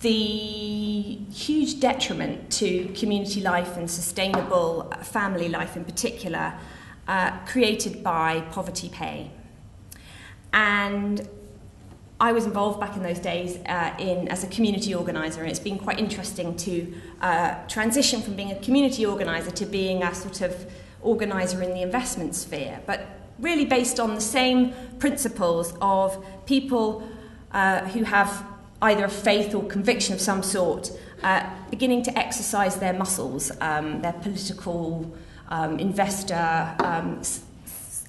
the 0.00 1.18
huge 1.32 1.80
detriment 1.80 2.50
to 2.52 2.88
community 2.94 3.40
life 3.40 3.76
and 3.76 3.90
sustainable 3.90 4.92
family 5.02 5.48
life 5.48 5.76
in 5.76 5.84
particular 5.84 6.54
uh, 7.08 7.36
created 7.46 8.02
by 8.02 8.40
poverty 8.52 8.88
pay. 8.88 9.30
And 10.52 11.28
I 12.20 12.32
was 12.32 12.46
involved 12.46 12.80
back 12.80 12.96
in 12.96 13.02
those 13.02 13.18
days 13.18 13.58
uh, 13.66 13.94
in 13.98 14.28
as 14.28 14.42
a 14.44 14.48
community 14.48 14.94
organizer, 14.94 15.40
and 15.42 15.50
it's 15.50 15.60
been 15.60 15.78
quite 15.78 15.98
interesting 15.98 16.56
to 16.56 16.94
uh, 17.20 17.54
transition 17.66 18.22
from 18.22 18.34
being 18.34 18.52
a 18.52 18.58
community 18.60 19.06
organizer 19.06 19.50
to 19.52 19.66
being 19.66 20.02
a 20.02 20.14
sort 20.14 20.40
of 20.40 20.66
organizer 21.00 21.62
in 21.62 21.74
the 21.74 21.82
investment 21.82 22.34
sphere, 22.34 22.80
but 22.86 23.06
really 23.38 23.64
based 23.64 24.00
on 24.00 24.14
the 24.14 24.20
same 24.20 24.74
principles 24.98 25.74
of 25.80 26.24
people 26.44 27.08
uh, 27.52 27.80
who 27.86 28.02
have 28.02 28.44
either 28.82 29.04
a 29.04 29.10
faith 29.10 29.54
or 29.54 29.64
conviction 29.64 30.14
of 30.14 30.20
some 30.20 30.42
sort, 30.42 30.90
uh, 31.22 31.48
beginning 31.70 32.02
to 32.04 32.16
exercise 32.18 32.76
their 32.76 32.92
muscles, 32.92 33.50
um, 33.60 34.00
their 34.02 34.12
political, 34.12 35.10
um, 35.48 35.78
investor, 35.78 36.74
um, 36.80 37.20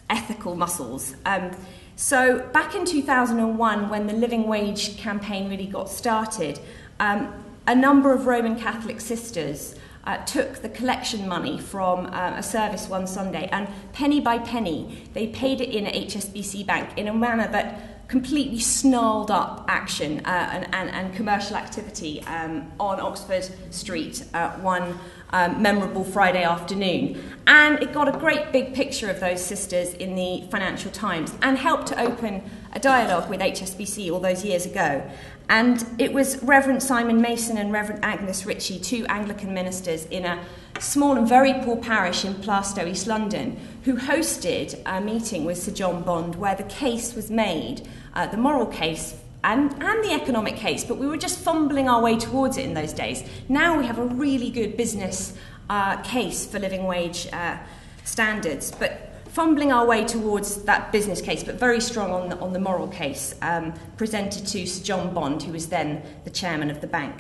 ethical 0.10 0.56
muscles. 0.56 1.16
Um, 1.26 1.52
so, 1.96 2.48
back 2.54 2.76
in 2.76 2.86
2001, 2.86 3.90
when 3.90 4.08
the 4.08 4.14
living 4.14 4.48
wage 4.48 4.98
campaign 4.98 5.50
really 5.50 5.68
got 5.68 5.90
started, 5.90 6.60
um, 7.00 7.34
a 7.68 7.76
number 7.76 8.14
of 8.14 8.26
Roman 8.26 8.58
Catholic 8.58 9.02
sisters 9.02 9.76
uh, 10.06 10.18
took 10.26 10.62
the 10.62 10.70
collection 10.70 11.28
money 11.28 11.60
from 11.60 12.08
uh, 12.08 12.36
a 12.38 12.44
service 12.44 12.88
one 12.88 13.06
Sunday 13.06 13.48
and 13.52 13.68
penny 13.94 14.20
by 14.20 14.40
penny 14.40 15.08
they 15.14 15.28
paid 15.28 15.62
it 15.62 15.70
in 15.70 15.86
at 15.86 15.94
HSBC 15.94 16.66
Bank 16.66 16.90
in 16.98 17.08
a 17.08 17.14
manner 17.14 17.48
that 17.52 17.99
completely 18.10 18.60
snarled 18.60 19.30
up 19.30 19.64
action 19.68 20.20
uh, 20.26 20.50
and, 20.52 20.74
and, 20.74 20.90
and 20.90 21.16
commercial 21.16 21.56
activity 21.56 22.22
um, 22.24 22.70
on 22.80 23.00
Oxford 23.00 23.48
Street 23.72 24.26
uh, 24.34 24.50
one 24.58 25.00
um, 25.32 25.62
memorable 25.62 26.04
Friday 26.04 26.44
afternoon. 26.44 27.22
And 27.48 27.82
it 27.82 27.94
got 27.94 28.14
a 28.14 28.18
great 28.18 28.52
big 28.52 28.74
picture 28.74 29.10
of 29.10 29.20
those 29.20 29.44
sisters 29.44 29.94
in 29.94 30.16
the 30.16 30.48
Financial 30.52 30.92
Times 30.92 31.34
and 31.42 31.58
helped 31.58 31.88
to 31.88 32.00
open 32.00 32.44
a 32.74 32.80
dialogue 32.80 33.30
with 33.30 33.40
HSBC 33.40 34.12
all 34.12 34.20
those 34.20 34.46
years 34.46 34.66
ago. 34.66 35.10
And 35.50 35.84
it 35.98 36.14
was 36.14 36.42
Reverend 36.44 36.84
Simon 36.84 37.20
Mason 37.22 37.58
and 37.58 37.72
Reverend 37.72 38.06
Agnes 38.06 38.46
Ritchie, 38.46 38.80
two 38.80 39.06
Anglican 39.08 39.52
ministers 39.52 40.06
in 40.06 40.26
a 40.26 40.40
small 40.80 41.18
and 41.18 41.28
very 41.28 41.54
poor 41.64 41.76
parish 41.76 42.24
in 42.24 42.36
Plaistow, 42.36 42.88
East 42.88 43.08
London, 43.08 43.60
who 43.84 43.96
hosted 43.98 44.80
a 44.86 45.02
meeting 45.02 45.46
with 45.46 45.58
Sir 45.58 45.72
John 45.72 46.04
Bond 46.04 46.36
where 46.36 46.54
the 46.54 46.64
case 46.64 47.16
was 47.16 47.32
made, 47.32 47.88
uh, 48.14 48.28
the 48.28 48.38
moral 48.38 48.68
case 48.68 49.16
and, 49.44 49.72
and 49.82 50.04
the 50.04 50.12
economic 50.12 50.56
case, 50.56 50.84
but 50.84 50.98
we 50.98 51.08
were 51.08 51.18
just 51.18 51.40
fumbling 51.40 51.88
our 51.88 52.02
way 52.02 52.18
towards 52.18 52.58
it 52.58 52.66
in 52.66 52.74
those 52.74 52.94
days. 52.94 53.24
Now 53.48 53.78
we 53.78 53.86
have 53.86 53.98
a 53.98 54.06
really 54.06 54.50
good 54.50 54.76
business 54.76 55.38
uh, 55.70 56.02
case 56.02 56.46
for 56.46 56.60
living 56.60 56.86
wage 56.86 57.28
uh, 57.32 57.58
standards, 58.04 58.72
but 58.72 59.10
fumbling 59.30 59.72
our 59.72 59.86
way 59.86 60.04
towards 60.04 60.64
that 60.64 60.92
business 60.92 61.22
case, 61.22 61.44
but 61.44 61.56
very 61.56 61.80
strong 61.80 62.12
on 62.12 62.30
the, 62.30 62.38
on 62.40 62.52
the 62.52 62.60
moral 62.60 62.88
case, 62.88 63.36
um, 63.42 63.74
presented 63.96 64.46
to 64.48 64.66
Sir 64.66 64.84
John 64.84 65.14
Bond, 65.14 65.44
who 65.44 65.54
was 65.54 65.68
then 65.68 66.04
the 66.26 66.30
chairman 66.32 66.70
of 66.70 66.82
the 66.82 66.88
bank. 66.88 67.16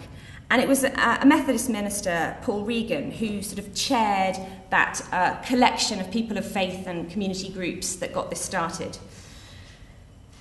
And 0.49 0.61
it 0.61 0.67
was 0.67 0.83
a, 0.83 0.91
a 1.21 1.25
Methodist 1.25 1.69
minister, 1.69 2.35
Paul 2.41 2.65
Regan, 2.65 3.11
who 3.11 3.43
sort 3.43 3.59
of 3.59 3.73
chaired 3.75 4.35
that 4.71 5.01
uh, 5.11 5.35
collection 5.41 6.01
of 6.01 6.09
people 6.09 6.37
of 6.37 6.51
faith 6.51 6.87
and 6.87 7.09
community 7.09 7.49
groups 7.49 7.95
that 7.97 8.11
got 8.13 8.31
this 8.31 8.41
started. 8.41 8.97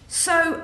So, 0.09 0.63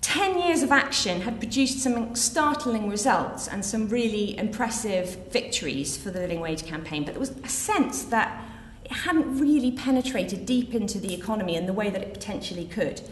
10 0.00 0.40
years 0.40 0.62
of 0.62 0.72
action 0.72 1.20
had 1.20 1.38
produced 1.38 1.80
some 1.80 2.14
startling 2.14 2.88
results 2.88 3.46
and 3.46 3.64
some 3.64 3.88
really 3.88 4.36
impressive 4.38 5.28
victories 5.30 5.96
for 5.96 6.10
the 6.10 6.18
living 6.18 6.40
wage 6.40 6.64
campaign, 6.64 7.04
but 7.04 7.12
there 7.12 7.20
was 7.20 7.30
a 7.44 7.48
sense 7.48 8.04
that 8.04 8.42
it 8.84 8.92
hadn't 8.92 9.38
really 9.38 9.70
penetrated 9.70 10.46
deep 10.46 10.74
into 10.74 10.98
the 10.98 11.12
economy 11.12 11.54
in 11.54 11.66
the 11.66 11.72
way 11.72 11.90
that 11.90 12.00
it 12.00 12.14
potentially 12.14 12.64
could. 12.64 13.02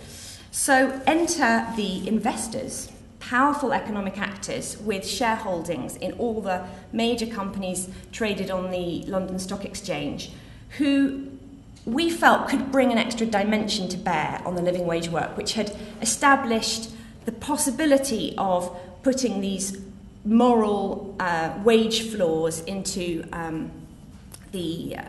So 0.51 1.01
enter 1.07 1.67
the 1.77 2.09
investors, 2.09 2.91
powerful 3.21 3.73
economic 3.73 4.19
actors 4.19 4.79
with 4.79 5.03
shareholdings 5.03 5.99
in 5.99 6.13
all 6.13 6.41
the 6.41 6.65
major 6.93 7.27
companies 7.27 7.91
traded 8.13 8.51
on 8.51 8.71
the 8.71 9.03
London 9.03 9.39
Stock 9.39 9.65
Exchange, 9.65 10.33
who 10.79 11.38
we 11.89 12.11
felt 12.11 12.49
could 12.49 12.71
bring 12.71 12.93
an 12.93 12.99
extra 12.99 13.27
dimension 13.27 13.89
to 13.89 13.97
bear 13.97 14.43
on 14.45 14.55
the 14.55 14.63
living 14.63 14.87
wage 14.87 15.09
work, 15.09 15.37
which 15.37 15.55
had 15.55 15.77
established 16.03 16.91
the 17.25 17.33
possibility 17.33 18.35
of 18.37 18.77
putting 19.03 19.41
these 19.41 19.81
moral 20.25 21.17
uh, 21.19 21.53
wage 21.65 22.11
floors 22.11 22.61
into 22.61 23.25
um, 23.33 23.71
the 24.53 24.97
uh, 24.99 25.03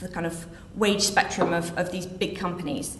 the 0.00 0.08
kind 0.08 0.26
of 0.26 0.46
wage 0.76 1.02
spectrum 1.02 1.52
of, 1.52 1.76
of 1.76 1.90
these 1.90 2.06
big 2.06 2.36
companies. 2.36 2.98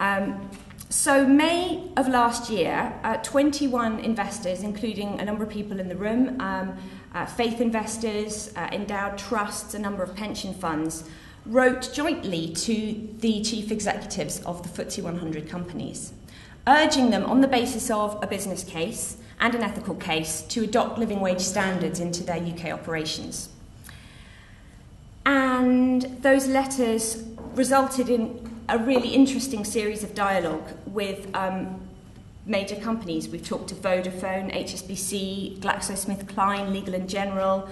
Um, 0.00 0.50
so, 0.88 1.24
May 1.24 1.88
of 1.96 2.08
last 2.08 2.50
year, 2.50 2.92
uh, 3.04 3.18
21 3.18 4.00
investors, 4.00 4.62
including 4.62 5.20
a 5.20 5.24
number 5.24 5.44
of 5.44 5.50
people 5.50 5.78
in 5.78 5.88
the 5.88 5.94
room, 5.94 6.40
um, 6.40 6.76
uh, 7.14 7.26
faith 7.26 7.60
investors, 7.60 8.52
uh, 8.56 8.68
endowed 8.72 9.16
trusts, 9.16 9.74
a 9.74 9.78
number 9.78 10.02
of 10.02 10.16
pension 10.16 10.52
funds, 10.52 11.04
wrote 11.46 11.90
jointly 11.92 12.48
to 12.48 13.08
the 13.18 13.42
chief 13.42 13.70
executives 13.70 14.40
of 14.42 14.62
the 14.62 14.82
FTSE 14.82 15.02
100 15.02 15.48
companies, 15.48 16.12
urging 16.66 17.10
them 17.10 17.24
on 17.24 17.40
the 17.40 17.48
basis 17.48 17.90
of 17.90 18.22
a 18.22 18.26
business 18.26 18.62
case 18.64 19.16
and 19.40 19.54
an 19.54 19.62
ethical 19.62 19.94
case 19.94 20.42
to 20.42 20.64
adopt 20.64 20.98
living 20.98 21.20
wage 21.20 21.40
standards 21.40 21.98
into 21.98 22.22
their 22.22 22.36
UK 22.36 22.66
operations. 22.66 23.48
And 25.24 26.02
those 26.22 26.46
letters 26.46 27.24
resulted 27.54 28.08
in 28.08 28.48
a 28.68 28.78
really 28.78 29.10
interesting 29.10 29.64
series 29.64 30.04
of 30.04 30.14
dialogue 30.14 30.68
with 30.86 31.34
um, 31.34 31.80
major 32.46 32.76
companies. 32.76 33.28
We've 33.28 33.44
talked 33.44 33.68
to 33.68 33.74
Vodafone, 33.74 34.54
HSBC, 34.54 35.58
GlaxoSmithKline, 35.58 36.72
Legal 36.72 36.94
and 36.94 37.08
General, 37.08 37.68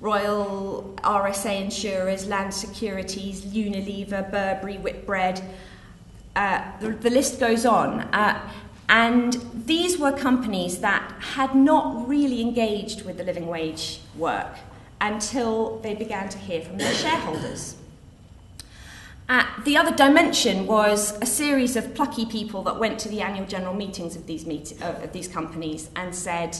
Royal 0.00 0.94
RSA 0.98 1.60
Insurers, 1.62 2.26
Land 2.26 2.54
Securities, 2.54 3.42
Unilever, 3.42 4.30
Burberry, 4.30 4.76
Whitbread. 4.76 5.42
Uh, 6.36 6.62
the, 6.80 6.90
the 6.90 7.10
list 7.10 7.40
goes 7.40 7.66
on. 7.66 8.00
Uh, 8.12 8.40
and 8.88 9.36
these 9.66 9.98
were 9.98 10.12
companies 10.12 10.78
that 10.78 11.12
had 11.20 11.54
not 11.54 12.08
really 12.08 12.40
engaged 12.40 13.04
with 13.04 13.18
the 13.18 13.24
living 13.24 13.46
wage 13.46 14.00
work 14.16 14.56
until 15.00 15.78
they 15.80 15.94
began 15.94 16.28
to 16.28 16.38
hear 16.38 16.62
from 16.62 16.78
their 16.78 16.94
shareholders. 16.94 17.76
Uh, 19.28 19.44
the 19.64 19.76
other 19.76 19.94
dimension 19.94 20.66
was 20.66 21.20
a 21.20 21.26
series 21.26 21.76
of 21.76 21.94
plucky 21.94 22.24
people 22.24 22.62
that 22.62 22.78
went 22.78 22.98
to 22.98 23.10
the 23.10 23.20
annual 23.20 23.46
general 23.46 23.74
meetings 23.74 24.16
of 24.16 24.26
these, 24.26 24.46
meet- 24.46 24.80
of 24.80 25.12
these 25.12 25.28
companies 25.28 25.90
and 25.94 26.14
said, 26.14 26.56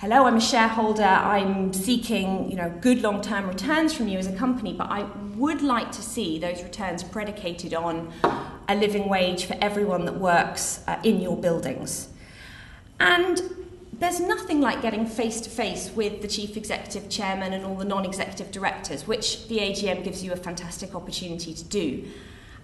Hello, 0.00 0.26
I'm 0.26 0.36
a 0.36 0.40
shareholder. 0.40 1.02
I'm 1.02 1.72
seeking 1.72 2.48
you 2.48 2.56
know, 2.56 2.72
good 2.80 3.02
long 3.02 3.20
term 3.20 3.48
returns 3.48 3.92
from 3.92 4.06
you 4.06 4.16
as 4.16 4.28
a 4.28 4.32
company, 4.32 4.72
but 4.72 4.88
I 4.88 5.02
would 5.34 5.60
like 5.60 5.90
to 5.90 6.02
see 6.02 6.38
those 6.38 6.62
returns 6.62 7.02
predicated 7.02 7.74
on 7.74 8.12
a 8.68 8.76
living 8.76 9.08
wage 9.08 9.46
for 9.46 9.56
everyone 9.60 10.04
that 10.04 10.14
works 10.14 10.84
uh, 10.86 11.00
in 11.02 11.20
your 11.20 11.36
buildings. 11.36 12.10
And 13.00 13.42
there's 13.92 14.20
nothing 14.20 14.60
like 14.60 14.82
getting 14.82 15.04
face 15.04 15.40
to 15.40 15.50
face 15.50 15.90
with 15.90 16.22
the 16.22 16.28
chief 16.28 16.56
executive 16.56 17.10
chairman 17.10 17.52
and 17.52 17.64
all 17.64 17.74
the 17.74 17.84
non 17.84 18.04
executive 18.04 18.52
directors, 18.52 19.04
which 19.04 19.48
the 19.48 19.58
AGM 19.58 20.04
gives 20.04 20.22
you 20.22 20.32
a 20.32 20.36
fantastic 20.36 20.94
opportunity 20.94 21.52
to 21.54 21.64
do. 21.64 22.04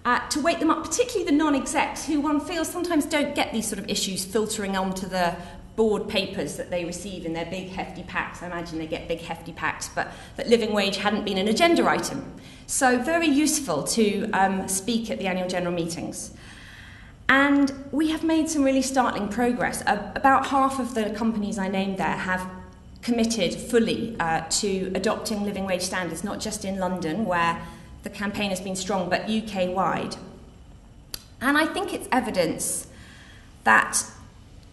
Uh, 0.05 0.25
to 0.29 0.39
wake 0.39 0.59
them 0.59 0.69
up, 0.69 0.85
particularly 0.85 1.29
the 1.29 1.35
non 1.35 1.53
execs, 1.53 2.05
who 2.05 2.21
one 2.21 2.39
feels 2.39 2.69
sometimes 2.69 3.05
don't 3.05 3.35
get 3.35 3.51
these 3.51 3.67
sort 3.67 3.79
of 3.79 3.89
issues 3.89 4.23
filtering 4.23 4.77
onto 4.77 5.05
the 5.05 5.35
board 5.75 6.07
papers 6.07 6.55
that 6.57 6.69
they 6.69 6.85
receive 6.85 7.25
in 7.25 7.33
their 7.33 7.45
big 7.45 7.69
hefty 7.69 8.03
packs. 8.03 8.41
I 8.41 8.47
imagine 8.47 8.79
they 8.79 8.87
get 8.87 9.07
big 9.07 9.21
hefty 9.21 9.51
packs, 9.51 9.89
but 9.89 10.11
that 10.37 10.47
living 10.47 10.73
wage 10.73 10.97
hadn't 10.97 11.25
been 11.25 11.37
an 11.37 11.47
agenda 11.47 11.87
item. 11.87 12.33
So, 12.67 12.97
very 13.01 13.27
useful 13.27 13.83
to 13.83 14.29
um, 14.31 14.67
speak 14.67 15.11
at 15.11 15.19
the 15.19 15.27
annual 15.27 15.47
general 15.47 15.73
meetings. 15.73 16.31
And 17.27 17.71
we 17.91 18.11
have 18.11 18.23
made 18.23 18.49
some 18.49 18.63
really 18.63 18.81
startling 18.81 19.29
progress. 19.29 19.83
Uh, 19.85 20.11
about 20.15 20.47
half 20.47 20.79
of 20.79 20.93
the 20.93 21.09
companies 21.11 21.57
I 21.57 21.67
named 21.67 21.97
there 21.97 22.07
have 22.07 22.47
committed 23.01 23.53
fully 23.53 24.15
uh, 24.19 24.41
to 24.49 24.91
adopting 24.95 25.43
living 25.43 25.65
wage 25.65 25.81
standards, 25.81 26.23
not 26.23 26.39
just 26.39 26.65
in 26.65 26.79
London, 26.79 27.25
where 27.25 27.61
the 28.03 28.09
campaign 28.09 28.49
has 28.49 28.61
been 28.61 28.75
strong, 28.75 29.09
but 29.09 29.29
UK 29.29 29.75
wide. 29.75 30.15
And 31.41 31.57
I 31.57 31.65
think 31.65 31.93
it's 31.93 32.07
evidence 32.11 32.87
that 33.63 34.03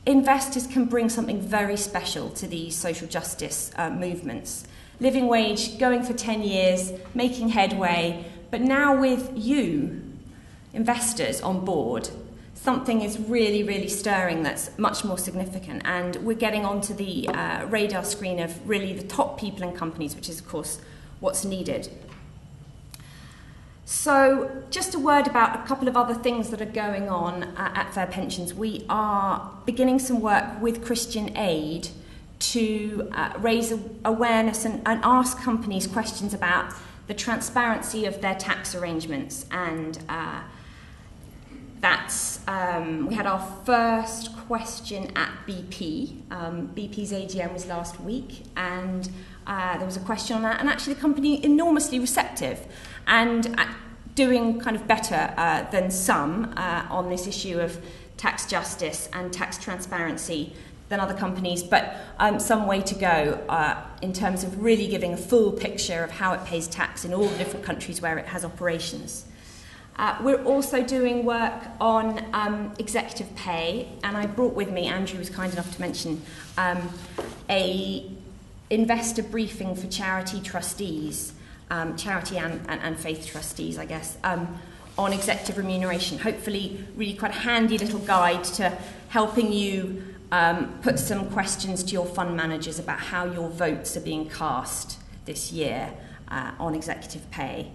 investors 0.06 0.66
can 0.66 0.86
bring 0.86 1.08
something 1.08 1.40
very 1.40 1.76
special 1.76 2.30
to 2.30 2.46
these 2.46 2.76
social 2.76 3.06
justice 3.06 3.70
uh, 3.76 3.90
movements. 3.90 4.64
Living 5.00 5.26
wage 5.26 5.78
going 5.78 6.02
for 6.02 6.12
10 6.12 6.42
years, 6.42 6.92
making 7.14 7.50
headway, 7.50 8.24
but 8.50 8.60
now 8.60 9.00
with 9.00 9.30
you, 9.34 10.02
investors, 10.72 11.40
on 11.40 11.64
board, 11.64 12.10
something 12.54 13.02
is 13.02 13.18
really, 13.18 13.62
really 13.62 13.88
stirring 13.88 14.42
that's 14.42 14.76
much 14.78 15.04
more 15.04 15.18
significant. 15.18 15.82
And 15.84 16.16
we're 16.16 16.36
getting 16.36 16.64
onto 16.64 16.94
the 16.94 17.28
uh, 17.28 17.66
radar 17.66 18.04
screen 18.04 18.38
of 18.38 18.68
really 18.68 18.92
the 18.92 19.06
top 19.06 19.40
people 19.40 19.62
and 19.62 19.76
companies, 19.76 20.14
which 20.14 20.28
is, 20.28 20.40
of 20.40 20.48
course, 20.48 20.80
what's 21.20 21.44
needed. 21.44 21.88
So, 23.92 24.50
just 24.70 24.94
a 24.94 24.98
word 24.98 25.26
about 25.26 25.54
a 25.54 25.68
couple 25.68 25.86
of 25.86 25.98
other 25.98 26.14
things 26.14 26.48
that 26.48 26.62
are 26.62 26.64
going 26.64 27.10
on 27.10 27.42
at 27.58 27.92
Fair 27.92 28.06
Pensions. 28.06 28.54
We 28.54 28.86
are 28.88 29.52
beginning 29.66 29.98
some 29.98 30.22
work 30.22 30.62
with 30.62 30.82
Christian 30.82 31.36
Aid 31.36 31.88
to 32.38 33.10
uh, 33.12 33.34
raise 33.36 33.70
awareness 34.06 34.64
and, 34.64 34.80
and 34.86 34.98
ask 35.04 35.38
companies 35.42 35.86
questions 35.86 36.32
about 36.32 36.72
the 37.06 37.12
transparency 37.12 38.06
of 38.06 38.22
their 38.22 38.34
tax 38.34 38.74
arrangements 38.74 39.44
and 39.50 39.98
uh, 40.08 40.40
that's 41.82 42.40
um, 42.48 43.08
we 43.08 43.14
had 43.14 43.26
our 43.26 43.44
first 43.66 44.34
question 44.46 45.10
at 45.16 45.30
BP. 45.46 46.22
Um, 46.30 46.68
BP's 46.68 47.12
AGM 47.12 47.52
was 47.52 47.66
last 47.66 48.00
week, 48.00 48.44
and 48.56 49.10
uh, 49.48 49.76
there 49.76 49.84
was 49.84 49.96
a 49.96 50.00
question 50.00 50.36
on 50.36 50.42
that. 50.42 50.60
And 50.60 50.68
actually, 50.68 50.94
the 50.94 51.00
company 51.00 51.44
enormously 51.44 51.98
receptive. 51.98 52.64
And 53.06 53.58
uh, 53.58 53.66
doing 54.14 54.60
kind 54.60 54.76
of 54.76 54.86
better 54.86 55.34
uh, 55.36 55.70
than 55.70 55.90
some 55.90 56.52
uh, 56.56 56.86
on 56.90 57.08
this 57.08 57.26
issue 57.26 57.58
of 57.58 57.78
tax 58.16 58.46
justice 58.46 59.08
and 59.12 59.32
tax 59.32 59.58
transparency 59.58 60.52
than 60.88 61.00
other 61.00 61.14
companies, 61.14 61.62
but 61.62 61.96
um, 62.18 62.38
some 62.38 62.66
way 62.66 62.82
to 62.82 62.94
go 62.94 63.40
uh, 63.48 63.82
in 64.02 64.12
terms 64.12 64.44
of 64.44 64.62
really 64.62 64.86
giving 64.88 65.14
a 65.14 65.16
full 65.16 65.50
picture 65.50 66.04
of 66.04 66.10
how 66.10 66.34
it 66.34 66.44
pays 66.44 66.68
tax 66.68 67.04
in 67.04 67.14
all 67.14 67.26
the 67.26 67.38
different 67.38 67.64
countries 67.64 68.02
where 68.02 68.18
it 68.18 68.26
has 68.26 68.44
operations. 68.44 69.24
Uh, 69.96 70.16
we're 70.22 70.42
also 70.44 70.82
doing 70.82 71.24
work 71.24 71.62
on 71.80 72.24
um, 72.34 72.74
executive 72.78 73.34
pay, 73.36 73.88
and 74.04 74.16
I 74.16 74.26
brought 74.26 74.54
with 74.54 74.70
me, 74.70 74.86
Andrew 74.86 75.18
was 75.18 75.30
kind 75.30 75.52
enough 75.52 75.74
to 75.74 75.80
mention, 75.80 76.22
um, 76.58 76.90
a 77.48 78.10
investor 78.70 79.22
briefing 79.22 79.74
for 79.74 79.86
charity 79.86 80.40
trustees, 80.40 81.32
um, 81.72 81.96
charity 81.96 82.36
and, 82.36 82.60
and, 82.68 82.80
and 82.82 82.98
faith 82.98 83.26
trustees, 83.26 83.78
I 83.78 83.86
guess, 83.86 84.18
um, 84.22 84.60
on 84.98 85.12
executive 85.14 85.56
remuneration. 85.56 86.18
Hopefully, 86.18 86.84
really 86.94 87.14
quite 87.14 87.30
a 87.32 87.40
handy 87.40 87.78
little 87.78 87.98
guide 88.00 88.44
to 88.44 88.76
helping 89.08 89.52
you 89.52 90.04
um, 90.30 90.78
put 90.82 90.98
some 90.98 91.30
questions 91.30 91.82
to 91.84 91.92
your 91.92 92.04
fund 92.04 92.36
managers 92.36 92.78
about 92.78 93.00
how 93.00 93.24
your 93.24 93.48
votes 93.48 93.96
are 93.96 94.00
being 94.00 94.28
cast 94.28 94.98
this 95.24 95.50
year 95.50 95.94
uh, 96.28 96.52
on 96.58 96.74
executive 96.74 97.28
pay. 97.30 97.70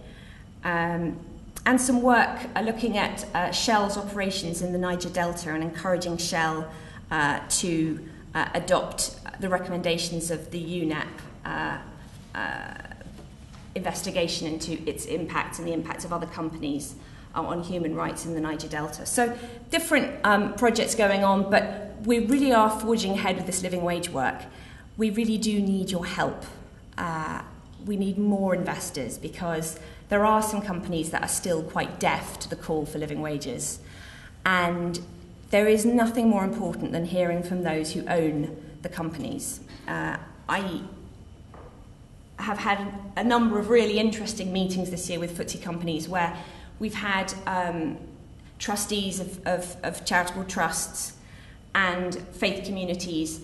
Um, 0.63 1.19
and 1.65 1.81
some 1.81 2.03
work 2.03 2.39
uh, 2.55 2.61
looking 2.61 2.99
at 2.99 3.25
uh, 3.33 3.51
Shell's 3.51 3.97
operations 3.97 4.61
in 4.61 4.73
the 4.73 4.77
Niger 4.77 5.09
Delta 5.09 5.51
and 5.53 5.63
encouraging 5.63 6.17
Shell 6.17 6.69
uh, 7.09 7.39
to 7.49 8.07
uh, 8.35 8.47
adopt 8.53 9.15
the 9.41 9.49
recommendations 9.49 10.29
of 10.29 10.51
the 10.51 10.63
UNEP 10.63 11.07
investigation 13.77 14.47
into 14.47 14.73
its 14.89 15.05
impact 15.05 15.59
and 15.59 15.67
the 15.67 15.73
impact 15.73 16.03
of 16.03 16.11
other 16.11 16.27
companies 16.27 16.95
uh, 17.35 17.41
on 17.41 17.63
human 17.63 17.95
rights 17.95 18.25
in 18.25 18.33
the 18.33 18.41
Niger 18.41 18.67
Delta. 18.67 19.05
So, 19.05 19.37
different 19.69 20.19
um, 20.23 20.53
projects 20.55 20.95
going 20.95 21.23
on, 21.23 21.49
but 21.49 21.95
we 22.03 22.19
really 22.19 22.51
are 22.51 22.69
forging 22.79 23.11
ahead 23.13 23.37
with 23.37 23.45
this 23.45 23.63
living 23.63 23.83
wage 23.83 24.09
work. 24.09 24.41
We 24.97 25.11
really 25.11 25.37
do 25.37 25.59
need 25.61 25.91
your 25.91 26.05
help. 26.05 26.43
Uh, 26.97 27.41
we 27.85 27.95
need 27.95 28.17
more 28.17 28.55
investors 28.55 29.17
because 29.17 29.79
there 30.09 30.25
are 30.25 30.41
some 30.41 30.61
companies 30.61 31.11
that 31.11 31.21
are 31.21 31.27
still 31.29 31.61
quite 31.63 31.99
deaf 31.99 32.39
to 32.39 32.49
the 32.49 32.55
call 32.55 32.85
for 32.85 32.97
living 32.97 33.21
wages. 33.21 33.79
And 34.45 34.99
there 35.51 35.67
is 35.67 35.85
nothing 35.85 36.29
more 36.29 36.43
important 36.43 36.91
than 36.91 37.05
hearing 37.05 37.43
from 37.43 37.63
those 37.63 37.93
who 37.93 38.05
own 38.07 38.55
the 38.81 38.89
companies. 38.89 39.59
Uh, 39.87 40.17
have 42.39 42.57
had 42.57 42.93
a 43.15 43.23
number 43.23 43.59
of 43.59 43.69
really 43.69 43.99
interesting 43.99 44.53
meetings 44.53 44.91
this 44.91 45.09
year 45.09 45.19
with 45.19 45.37
FTSE 45.37 45.61
companies 45.61 46.07
where 46.07 46.37
we've 46.79 46.93
had 46.93 47.33
um, 47.45 47.97
trustees 48.59 49.19
of, 49.19 49.47
of, 49.47 49.75
of 49.83 50.05
charitable 50.05 50.43
trusts 50.45 51.13
and 51.73 52.15
faith 52.31 52.65
communities 52.65 53.41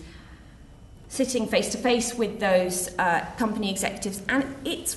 sitting 1.08 1.46
face 1.46 1.68
to 1.68 1.78
face 1.78 2.14
with 2.14 2.40
those 2.40 2.90
uh, 2.98 3.24
company 3.38 3.70
executives, 3.70 4.20
and 4.28 4.44
it's 4.64 4.94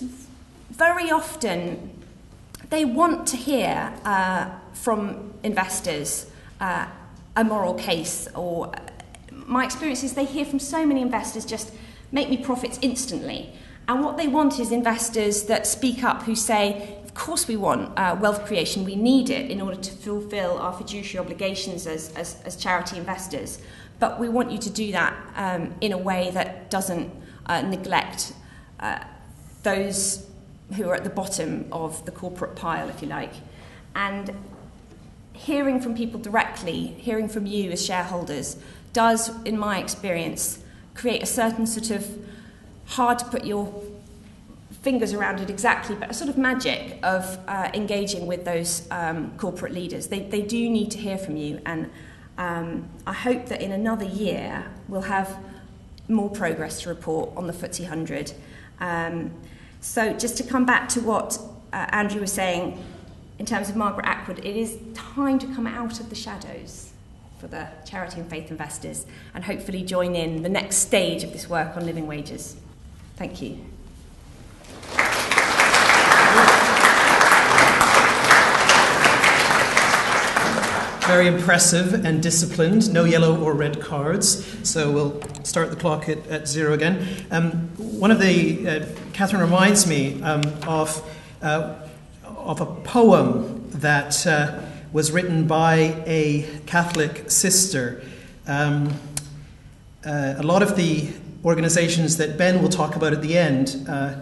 very 0.71 1.11
often 1.11 1.91
they 2.69 2.83
want 2.85 3.27
to 3.27 3.37
hear 3.37 3.93
uh, 4.03 4.49
from 4.73 5.33
investors 5.43 6.29
uh, 6.59 6.87
a 7.35 7.43
moral 7.43 7.75
case 7.75 8.27
or 8.33 8.71
my 9.31 9.63
experience 9.63 10.03
is 10.03 10.13
they 10.13 10.25
hear 10.25 10.43
from 10.43 10.59
so 10.59 10.85
many 10.85 11.01
investors 11.01 11.45
just 11.45 11.71
make 12.11 12.29
me 12.29 12.37
profits 12.37 12.79
instantly. 12.81 13.53
And 13.87 14.03
what 14.03 14.17
they 14.17 14.27
want 14.27 14.59
is 14.59 14.71
investors 14.71 15.43
that 15.43 15.65
speak 15.65 16.03
up 16.03 16.23
who 16.23 16.35
say, 16.35 16.97
of 17.03 17.13
course, 17.13 17.47
we 17.47 17.55
want 17.55 17.97
uh, 17.97 18.17
wealth 18.19 18.45
creation, 18.45 18.83
we 18.83 18.95
need 18.95 19.29
it 19.29 19.49
in 19.49 19.61
order 19.61 19.77
to 19.77 19.91
fulfill 19.91 20.57
our 20.57 20.73
fiduciary 20.73 21.25
obligations 21.25 21.87
as, 21.87 22.13
as, 22.15 22.41
as 22.43 22.57
charity 22.57 22.97
investors. 22.97 23.59
But 23.99 24.19
we 24.19 24.29
want 24.29 24.51
you 24.51 24.57
to 24.59 24.69
do 24.69 24.91
that 24.91 25.15
um, 25.35 25.73
in 25.81 25.93
a 25.93 25.97
way 25.97 26.31
that 26.31 26.69
doesn't 26.69 27.11
uh, 27.45 27.61
neglect 27.61 28.33
uh, 28.79 28.99
those 29.63 30.27
who 30.75 30.89
are 30.89 30.95
at 30.95 31.03
the 31.03 31.09
bottom 31.09 31.65
of 31.71 32.05
the 32.05 32.11
corporate 32.11 32.55
pile, 32.55 32.89
if 32.89 33.01
you 33.01 33.07
like. 33.07 33.33
And 33.95 34.35
hearing 35.33 35.79
from 35.79 35.95
people 35.95 36.19
directly, 36.19 36.87
hearing 36.87 37.29
from 37.29 37.45
you 37.45 37.71
as 37.71 37.85
shareholders, 37.85 38.57
does, 38.91 39.31
in 39.43 39.57
my 39.57 39.79
experience, 39.79 40.59
create 40.93 41.23
a 41.23 41.27
certain 41.27 41.65
sort 41.65 41.91
of 41.91 42.26
hard 42.87 43.19
to 43.19 43.25
put 43.25 43.45
your 43.45 43.71
fingers 44.81 45.13
around 45.13 45.39
it 45.39 45.49
exactly, 45.49 45.95
but 45.95 46.09
a 46.09 46.13
sort 46.13 46.29
of 46.29 46.37
magic 46.37 46.97
of 47.03 47.37
uh, 47.47 47.69
engaging 47.73 48.25
with 48.25 48.45
those 48.45 48.87
um, 48.91 49.37
corporate 49.37 49.73
leaders. 49.73 50.07
They, 50.07 50.21
they 50.21 50.41
do 50.41 50.69
need 50.69 50.91
to 50.91 50.97
hear 50.97 51.17
from 51.17 51.37
you, 51.37 51.61
and 51.65 51.89
um, 52.37 52.87
I 53.05 53.13
hope 53.13 53.47
that 53.47 53.61
in 53.61 53.71
another 53.71 54.05
year 54.05 54.65
we'll 54.87 55.01
have 55.01 55.37
more 56.07 56.29
progress 56.29 56.81
to 56.83 56.89
report 56.89 57.31
on 57.35 57.47
the 57.47 57.53
FTSE 57.53 57.81
100. 57.81 58.33
Um, 58.79 59.33
so, 59.81 60.13
just 60.13 60.37
to 60.37 60.43
come 60.43 60.65
back 60.65 60.87
to 60.89 61.01
what 61.01 61.37
uh, 61.73 61.87
Andrew 61.89 62.21
was 62.21 62.31
saying 62.31 62.83
in 63.39 63.45
terms 63.45 63.69
of 63.69 63.75
Margaret 63.75 64.05
Atwood, 64.05 64.39
it 64.39 64.55
is 64.55 64.77
time 64.93 65.37
to 65.39 65.47
come 65.47 65.67
out 65.67 65.99
of 65.99 66.09
the 66.09 66.15
shadows 66.15 66.91
for 67.39 67.47
the 67.47 67.67
charity 67.85 68.19
and 68.19 68.29
faith 68.29 68.49
investors 68.49 69.05
and 69.35 69.43
hopefully 69.43 69.83
join 69.83 70.15
in 70.15 70.41
the 70.41 70.49
next 70.49 70.77
stage 70.77 71.23
of 71.23 71.33
this 71.33 71.47
work 71.47 71.77
on 71.77 71.85
living 71.85 72.07
wages. 72.07 72.55
Thank 73.17 73.41
you. 73.41 73.57
Very 81.07 81.27
impressive 81.27 82.05
and 82.05 82.21
disciplined, 82.21 82.93
no 82.93 83.05
yellow 83.05 83.41
or 83.41 83.53
red 83.53 83.81
cards. 83.81 84.45
So 84.69 84.91
we'll 84.91 85.21
start 85.43 85.71
the 85.71 85.75
clock 85.75 86.09
at, 86.09 86.27
at 86.27 86.47
zero 86.47 86.73
again. 86.73 87.25
Um, 87.31 87.69
one 87.77 88.11
of 88.11 88.19
the, 88.19 88.67
uh, 88.67 88.85
Catherine 89.13 89.41
reminds 89.41 89.87
me 89.87 90.21
um, 90.21 90.43
of, 90.67 91.01
uh, 91.41 91.73
of 92.23 92.61
a 92.61 92.67
poem 92.67 93.67
that 93.71 94.27
uh, 94.27 94.61
was 94.93 95.11
written 95.11 95.47
by 95.47 96.03
a 96.05 96.47
Catholic 96.67 97.31
sister. 97.31 98.03
Um, 98.45 98.93
uh, 100.05 100.35
a 100.37 100.43
lot 100.43 100.61
of 100.61 100.75
the 100.75 101.09
organizations 101.47 102.17
that 102.17 102.37
Ben 102.37 102.61
will 102.61 102.67
talk 102.67 102.97
about 102.97 103.13
at 103.13 103.21
the 103.21 103.37
end 103.37 103.85
uh, 103.87 104.15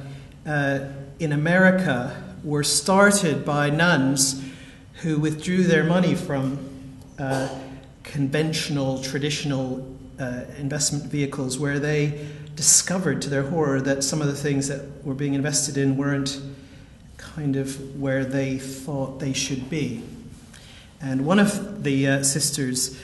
uh, 0.45 0.79
in 1.17 1.31
America 1.31 2.23
were 2.43 2.63
started 2.63 3.43
by 3.43 3.67
nuns 3.67 4.43
who 5.01 5.17
withdrew 5.19 5.63
their 5.63 5.83
money 5.83 6.13
from 6.13 6.59
uh, 7.17 7.49
conventional, 8.03 9.01
traditional 9.01 9.97
uh, 10.19 10.41
investment 10.59 11.05
vehicles 11.05 11.57
where 11.57 11.79
they 11.79 12.27
discovered 12.55 13.23
to 13.23 13.29
their 13.31 13.43
horror 13.43 13.81
that 13.81 14.03
some 14.03 14.21
of 14.21 14.27
the 14.27 14.35
things 14.35 14.67
that 14.67 15.03
were 15.03 15.15
being 15.15 15.33
invested 15.33 15.77
in 15.77 15.97
weren't 15.97 16.39
kind 17.17 17.55
of 17.55 17.99
where 17.99 18.23
they 18.23 18.59
thought 18.59 19.19
they 19.19 19.33
should 19.33 19.67
be. 19.67 20.03
And 21.01 21.25
one 21.25 21.39
of 21.39 21.83
the 21.83 22.07
uh, 22.07 22.23
sisters 22.23 23.01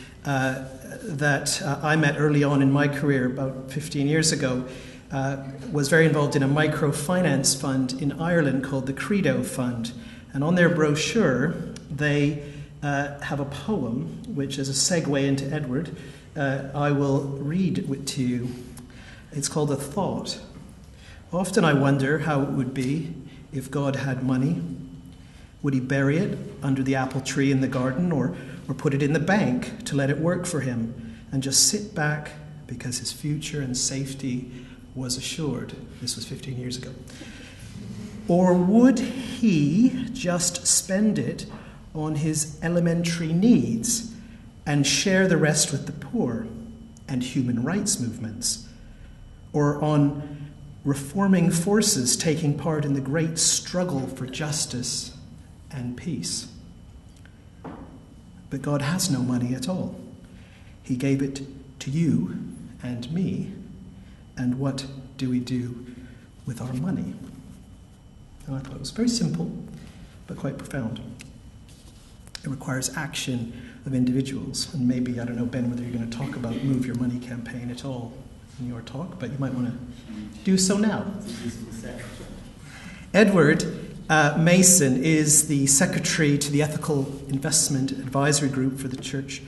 that 1.17 1.61
uh, 1.61 1.79
I 1.83 1.95
met 1.95 2.15
early 2.17 2.43
on 2.43 2.61
in 2.61 2.71
my 2.71 2.87
career, 2.87 3.25
about 3.25 3.71
15 3.71 4.07
years 4.07 4.31
ago, 4.31 4.65
uh, 5.11 5.43
was 5.71 5.89
very 5.89 6.05
involved 6.05 6.35
in 6.35 6.43
a 6.43 6.47
microfinance 6.47 7.59
fund 7.59 8.01
in 8.01 8.13
Ireland 8.13 8.63
called 8.63 8.87
the 8.87 8.93
Credo 8.93 9.43
Fund. 9.43 9.91
And 10.33 10.43
on 10.43 10.55
their 10.55 10.69
brochure, 10.69 11.53
they 11.89 12.41
uh, 12.81 13.19
have 13.19 13.39
a 13.39 13.45
poem, 13.45 14.23
which 14.33 14.57
is 14.57 14.69
a 14.69 14.71
segue 14.71 15.21
into 15.23 15.45
Edward. 15.53 15.95
Uh, 16.35 16.69
I 16.73 16.91
will 16.91 17.21
read 17.21 17.79
it 17.79 18.07
to 18.07 18.23
you. 18.23 18.49
It's 19.33 19.49
called 19.49 19.71
A 19.71 19.75
Thought. 19.75 20.39
Often 21.33 21.65
I 21.65 21.73
wonder 21.73 22.19
how 22.19 22.41
it 22.41 22.49
would 22.49 22.73
be 22.73 23.13
if 23.53 23.69
God 23.69 23.97
had 23.97 24.23
money. 24.23 24.61
Would 25.61 25.73
he 25.73 25.79
bury 25.79 26.17
it 26.17 26.37
under 26.63 26.81
the 26.81 26.95
apple 26.95 27.21
tree 27.21 27.51
in 27.51 27.61
the 27.61 27.67
garden 27.67 28.11
or, 28.11 28.35
or 28.67 28.73
put 28.73 28.93
it 28.93 29.01
in 29.01 29.13
the 29.13 29.19
bank 29.19 29.85
to 29.85 29.95
let 29.95 30.09
it 30.09 30.17
work 30.19 30.45
for 30.45 30.61
him 30.61 31.17
and 31.31 31.41
just 31.41 31.67
sit 31.67 31.95
back 31.95 32.31
because 32.67 32.99
his 32.99 33.11
future 33.11 33.61
and 33.61 33.77
safety 33.77 34.51
was 34.95 35.17
assured? 35.17 35.75
This 36.01 36.15
was 36.15 36.25
15 36.25 36.57
years 36.57 36.77
ago. 36.77 36.91
Or 38.27 38.53
would 38.53 38.99
he 38.99 40.07
just 40.13 40.65
spend 40.67 41.19
it 41.19 41.45
on 41.93 42.15
his 42.15 42.59
elementary 42.63 43.33
needs 43.33 44.13
and 44.65 44.85
share 44.85 45.27
the 45.27 45.37
rest 45.37 45.71
with 45.71 45.85
the 45.85 45.91
poor 45.91 46.47
and 47.07 47.23
human 47.23 47.63
rights 47.63 47.99
movements, 47.99 48.69
or 49.51 49.83
on 49.83 50.51
reforming 50.85 51.51
forces 51.51 52.15
taking 52.15 52.57
part 52.57 52.85
in 52.85 52.93
the 52.93 53.01
great 53.01 53.37
struggle 53.37 54.07
for 54.07 54.25
justice 54.25 55.15
and 55.69 55.97
peace. 55.97 56.47
But 58.51 58.61
God 58.61 58.83
has 58.83 59.09
no 59.09 59.21
money 59.21 59.55
at 59.55 59.67
all. 59.67 59.99
He 60.83 60.95
gave 60.95 61.23
it 61.23 61.41
to 61.79 61.89
you 61.89 62.37
and 62.83 63.11
me. 63.11 63.53
And 64.37 64.59
what 64.59 64.85
do 65.17 65.29
we 65.29 65.39
do 65.39 65.85
with 66.45 66.61
our 66.61 66.73
money? 66.73 67.15
And 68.45 68.55
I 68.55 68.59
thought 68.59 68.73
it 68.73 68.79
was 68.79 68.91
very 68.91 69.09
simple 69.09 69.51
but 70.27 70.37
quite 70.37 70.57
profound. 70.57 71.01
It 72.43 72.49
requires 72.49 72.95
action 72.95 73.53
of 73.85 73.93
individuals. 73.93 74.73
And 74.73 74.87
maybe, 74.87 75.19
I 75.19 75.25
don't 75.25 75.37
know, 75.37 75.45
Ben, 75.45 75.69
whether 75.69 75.81
you're 75.83 75.91
going 75.91 76.09
to 76.09 76.17
talk 76.17 76.35
about 76.35 76.55
Move 76.63 76.85
Your 76.85 76.95
Money 76.95 77.19
campaign 77.19 77.69
at 77.71 77.85
all 77.85 78.13
in 78.59 78.67
your 78.67 78.81
talk, 78.81 79.19
but 79.19 79.31
you 79.31 79.37
might 79.39 79.53
want 79.53 79.67
to 79.67 80.43
do 80.43 80.57
so 80.57 80.77
now. 80.77 81.05
Edward 83.13 83.90
uh, 84.11 84.35
Mason 84.37 85.01
is 85.01 85.47
the 85.47 85.65
secretary 85.67 86.37
to 86.37 86.51
the 86.51 86.61
Ethical 86.61 87.07
Investment 87.29 87.93
Advisory 87.93 88.49
Group 88.49 88.77
for 88.77 88.89
the 88.89 88.97
Church 88.97 89.41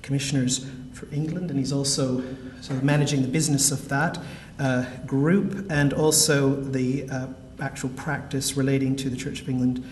Commissioners 0.00 0.66
for 0.94 1.06
England, 1.12 1.50
and 1.50 1.58
he's 1.58 1.72
also 1.72 2.22
sort 2.62 2.78
of 2.78 2.82
managing 2.82 3.20
the 3.20 3.28
business 3.28 3.70
of 3.70 3.90
that 3.90 4.18
uh, 4.58 4.86
group 5.04 5.66
and 5.68 5.92
also 5.92 6.54
the 6.56 7.06
uh, 7.10 7.26
actual 7.60 7.90
practice 7.90 8.56
relating 8.56 8.96
to 8.96 9.10
the 9.10 9.16
Church 9.16 9.42
of 9.42 9.50
England 9.50 9.84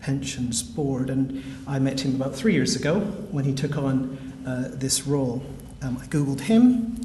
Pensions 0.00 0.60
Board. 0.60 1.08
And 1.08 1.44
I 1.68 1.78
met 1.78 2.00
him 2.00 2.16
about 2.16 2.34
three 2.34 2.54
years 2.54 2.74
ago 2.74 2.98
when 3.30 3.44
he 3.44 3.54
took 3.54 3.76
on 3.76 4.18
uh, 4.44 4.70
this 4.72 5.06
role. 5.06 5.40
Um, 5.82 5.98
I 6.02 6.06
Googled 6.06 6.40
him 6.40 6.96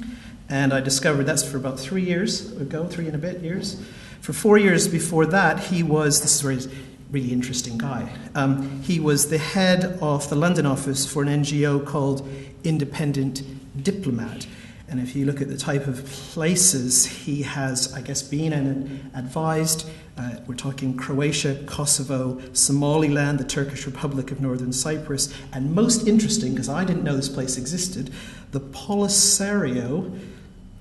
and 0.50 0.74
I 0.74 0.82
discovered 0.82 1.26
that's 1.26 1.48
for 1.48 1.58
about 1.58 1.80
three 1.80 2.04
years 2.04 2.52
ago, 2.60 2.88
three 2.88 3.06
and 3.06 3.16
a 3.16 3.20
bit 3.20 3.42
years. 3.42 3.80
For 4.24 4.32
four 4.32 4.58
years 4.58 4.88
before 4.88 5.26
that, 5.26 5.60
he 5.60 5.84
was, 5.84 6.22
this 6.22 6.42
is 6.46 6.66
a 6.68 6.70
really 7.12 7.34
interesting 7.34 7.78
guy. 7.78 8.10
Um, 8.36 8.82
he 8.82 8.98
was 8.98 9.28
the 9.28 9.38
head 9.38 9.98
of 10.02 10.30
the 10.30 10.36
London 10.38 10.66
office 10.66 11.06
for 11.06 11.24
an 11.24 11.28
NGO 11.28 11.86
called 11.86 12.26
Independent 12.64 13.44
Diplomat. 13.84 14.48
And 14.88 15.02
if 15.02 15.14
you 15.14 15.26
look 15.26 15.42
at 15.42 15.50
the 15.50 15.58
type 15.58 15.88
of 15.88 16.06
places 16.06 17.06
he 17.06 17.42
has, 17.42 17.94
I 17.94 18.00
guess, 18.00 18.22
been 18.22 18.54
and 18.54 19.12
advised, 19.14 19.90
uh, 20.18 20.36
we're 20.48 20.56
talking 20.56 20.96
Croatia, 20.96 21.62
Kosovo, 21.66 22.42
Somaliland, 22.54 23.40
the 23.40 23.44
Turkish 23.44 23.86
Republic 23.86 24.32
of 24.32 24.40
Northern 24.40 24.72
Cyprus, 24.72 25.34
and 25.52 25.76
most 25.76 26.08
interesting, 26.08 26.54
because 26.54 26.70
I 26.70 26.86
didn't 26.86 27.04
know 27.04 27.18
this 27.18 27.28
place 27.28 27.58
existed, 27.58 28.10
the 28.52 28.62
Polisario 28.62 30.18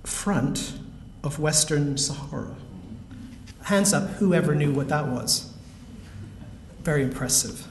front 0.04 0.74
of 1.24 1.40
Western 1.40 1.98
Sahara. 1.98 2.54
Hands 3.64 3.92
up, 3.92 4.08
whoever 4.10 4.54
knew 4.54 4.72
what 4.72 4.88
that 4.88 5.08
was. 5.08 5.52
Very 6.82 7.02
impressive. 7.02 7.66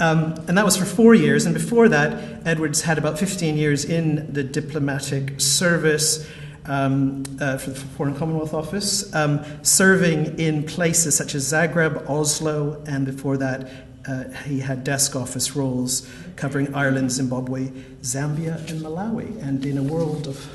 Um, 0.00 0.34
and 0.48 0.58
that 0.58 0.64
was 0.64 0.76
for 0.76 0.84
four 0.84 1.14
years. 1.14 1.46
And 1.46 1.54
before 1.54 1.88
that, 1.88 2.44
Edwards 2.46 2.82
had 2.82 2.98
about 2.98 3.18
15 3.18 3.56
years 3.56 3.84
in 3.84 4.32
the 4.32 4.42
diplomatic 4.42 5.40
service 5.40 6.28
um, 6.66 7.22
uh, 7.40 7.58
for 7.58 7.70
the 7.70 7.76
Foreign 7.76 8.14
Commonwealth 8.14 8.54
Office, 8.54 9.14
um, 9.14 9.44
serving 9.62 10.38
in 10.38 10.64
places 10.64 11.16
such 11.16 11.34
as 11.34 11.44
Zagreb, 11.52 12.08
Oslo, 12.08 12.82
and 12.86 13.04
before 13.04 13.36
that, 13.36 13.70
uh, 14.08 14.24
he 14.44 14.60
had 14.60 14.84
desk 14.84 15.14
office 15.16 15.56
roles 15.56 16.10
covering 16.36 16.74
Ireland, 16.74 17.10
Zimbabwe, 17.10 17.68
Zambia, 18.02 18.58
and 18.70 18.80
Malawi. 18.80 19.42
And 19.42 19.64
in 19.64 19.78
a 19.78 19.82
world 19.82 20.26
of 20.26 20.46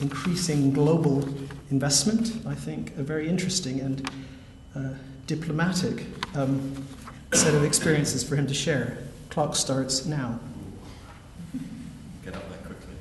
increasing 0.00 0.72
global 0.72 1.26
investment, 1.70 2.46
I 2.46 2.54
think 2.54 2.96
a 2.96 3.02
very 3.02 3.28
interesting 3.28 3.80
and 3.80 4.10
uh, 4.74 4.90
diplomatic 5.26 6.06
um, 6.34 6.86
set 7.32 7.54
of 7.54 7.64
experiences 7.64 8.24
for 8.26 8.36
him 8.36 8.46
to 8.46 8.54
share. 8.54 8.98
Clock 9.30 9.54
starts 9.54 10.06
now. 10.06 10.40
Get 12.24 12.34
up 12.34 12.48
there 12.48 12.58
quickly. 12.58 12.94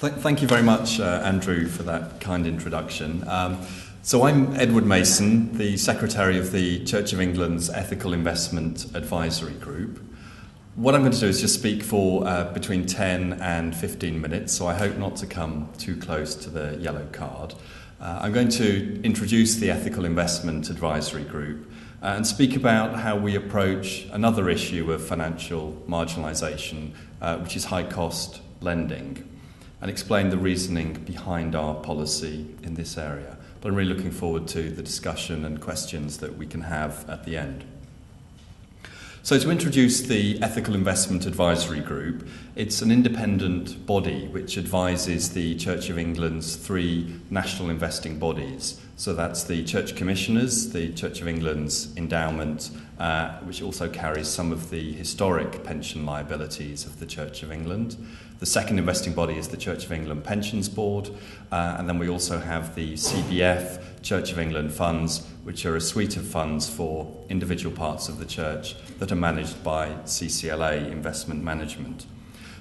Th- 0.00 0.12
thank 0.14 0.42
you 0.42 0.48
very 0.48 0.62
much, 0.62 0.98
uh, 0.98 1.22
Andrew, 1.24 1.66
for 1.68 1.84
that 1.84 2.20
kind 2.20 2.46
introduction. 2.46 3.26
Um, 3.28 3.64
so, 4.02 4.22
I'm 4.22 4.54
Edward 4.54 4.86
Mason, 4.86 5.56
the 5.58 5.76
Secretary 5.76 6.38
of 6.38 6.52
the 6.52 6.84
Church 6.84 7.12
of 7.12 7.20
England's 7.20 7.70
Ethical 7.70 8.12
Investment 8.12 8.86
Advisory 8.94 9.54
Group. 9.54 10.00
What 10.76 10.94
I'm 10.94 11.00
going 11.00 11.12
to 11.12 11.20
do 11.20 11.28
is 11.28 11.40
just 11.40 11.54
speak 11.54 11.82
for 11.82 12.28
uh, 12.28 12.52
between 12.52 12.84
10 12.84 13.40
and 13.40 13.74
15 13.74 14.20
minutes, 14.20 14.52
so 14.52 14.66
I 14.66 14.74
hope 14.74 14.98
not 14.98 15.16
to 15.16 15.26
come 15.26 15.70
too 15.78 15.96
close 15.96 16.34
to 16.34 16.50
the 16.50 16.76
yellow 16.76 17.06
card. 17.12 17.54
Uh, 17.98 18.18
I'm 18.20 18.34
going 18.34 18.50
to 18.50 19.00
introduce 19.02 19.54
the 19.54 19.70
Ethical 19.70 20.04
Investment 20.04 20.68
Advisory 20.68 21.24
Group 21.24 21.72
uh, 22.02 22.08
and 22.08 22.26
speak 22.26 22.56
about 22.56 22.94
how 22.94 23.16
we 23.16 23.36
approach 23.36 24.06
another 24.12 24.50
issue 24.50 24.92
of 24.92 25.02
financial 25.02 25.82
marginalisation, 25.88 26.90
uh, 27.22 27.38
which 27.38 27.56
is 27.56 27.64
high 27.64 27.84
cost 27.84 28.42
lending, 28.60 29.26
and 29.80 29.90
explain 29.90 30.28
the 30.28 30.36
reasoning 30.36 30.92
behind 30.92 31.54
our 31.54 31.74
policy 31.76 32.54
in 32.62 32.74
this 32.74 32.98
area. 32.98 33.38
But 33.62 33.70
I'm 33.70 33.76
really 33.76 33.94
looking 33.94 34.10
forward 34.10 34.46
to 34.48 34.68
the 34.68 34.82
discussion 34.82 35.46
and 35.46 35.58
questions 35.58 36.18
that 36.18 36.36
we 36.36 36.44
can 36.44 36.60
have 36.60 37.08
at 37.08 37.24
the 37.24 37.38
end. 37.38 37.64
So, 39.26 39.36
to 39.40 39.50
introduce 39.50 40.02
the 40.02 40.40
Ethical 40.40 40.76
Investment 40.76 41.26
Advisory 41.26 41.80
Group, 41.80 42.28
it's 42.54 42.80
an 42.80 42.92
independent 42.92 43.84
body 43.84 44.28
which 44.28 44.56
advises 44.56 45.32
the 45.32 45.56
Church 45.56 45.90
of 45.90 45.98
England's 45.98 46.54
three 46.54 47.12
national 47.28 47.68
investing 47.68 48.20
bodies. 48.20 48.80
So, 48.94 49.14
that's 49.14 49.42
the 49.42 49.64
Church 49.64 49.96
Commissioners, 49.96 50.70
the 50.70 50.92
Church 50.92 51.20
of 51.22 51.26
England's 51.26 51.92
endowment, 51.96 52.70
uh, 53.00 53.40
which 53.40 53.62
also 53.62 53.88
carries 53.88 54.28
some 54.28 54.52
of 54.52 54.70
the 54.70 54.92
historic 54.92 55.64
pension 55.64 56.06
liabilities 56.06 56.86
of 56.86 57.00
the 57.00 57.06
Church 57.06 57.42
of 57.42 57.50
England. 57.50 57.96
The 58.38 58.46
second 58.46 58.78
investing 58.78 59.14
body 59.14 59.38
is 59.38 59.48
the 59.48 59.56
Church 59.56 59.86
of 59.86 59.92
England 59.92 60.24
Pensions 60.24 60.68
Board, 60.68 61.08
uh, 61.50 61.76
and 61.78 61.88
then 61.88 61.98
we 61.98 62.10
also 62.10 62.38
have 62.38 62.74
the 62.74 62.92
CBF, 62.92 64.02
Church 64.02 64.30
of 64.30 64.38
England 64.38 64.74
funds, 64.74 65.26
which 65.42 65.64
are 65.64 65.74
a 65.74 65.80
suite 65.80 66.18
of 66.18 66.26
funds 66.26 66.68
for 66.68 67.10
individual 67.30 67.74
parts 67.74 68.10
of 68.10 68.18
the 68.18 68.26
church 68.26 68.76
that 68.98 69.10
are 69.10 69.16
managed 69.16 69.64
by 69.64 69.88
CCLA 70.04 70.92
Investment 70.92 71.42
Management. 71.42 72.04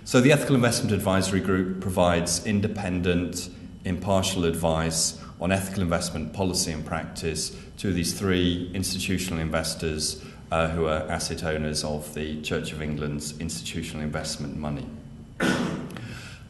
So 0.05 0.21
the 0.21 0.31
Ethical 0.31 0.55
Investment 0.55 0.93
Advisory 0.93 1.41
Group 1.41 1.81
provides 1.81 2.45
independent, 2.45 3.49
impartial 3.83 4.45
advice 4.45 5.21
on 5.41 5.51
ethical 5.51 5.83
investment 5.83 6.31
policy 6.31 6.71
and 6.71 6.85
practice 6.85 7.53
to 7.79 7.91
these 7.91 8.17
three 8.17 8.71
institutional 8.73 9.41
investors 9.41 10.23
uh, 10.51 10.69
who 10.69 10.85
are 10.85 11.01
asset 11.11 11.43
owners 11.43 11.83
of 11.83 12.13
the 12.13 12.41
Church 12.43 12.71
of 12.71 12.81
England's 12.81 13.37
institutional 13.39 14.03
investment 14.03 14.55
money. 14.55 14.87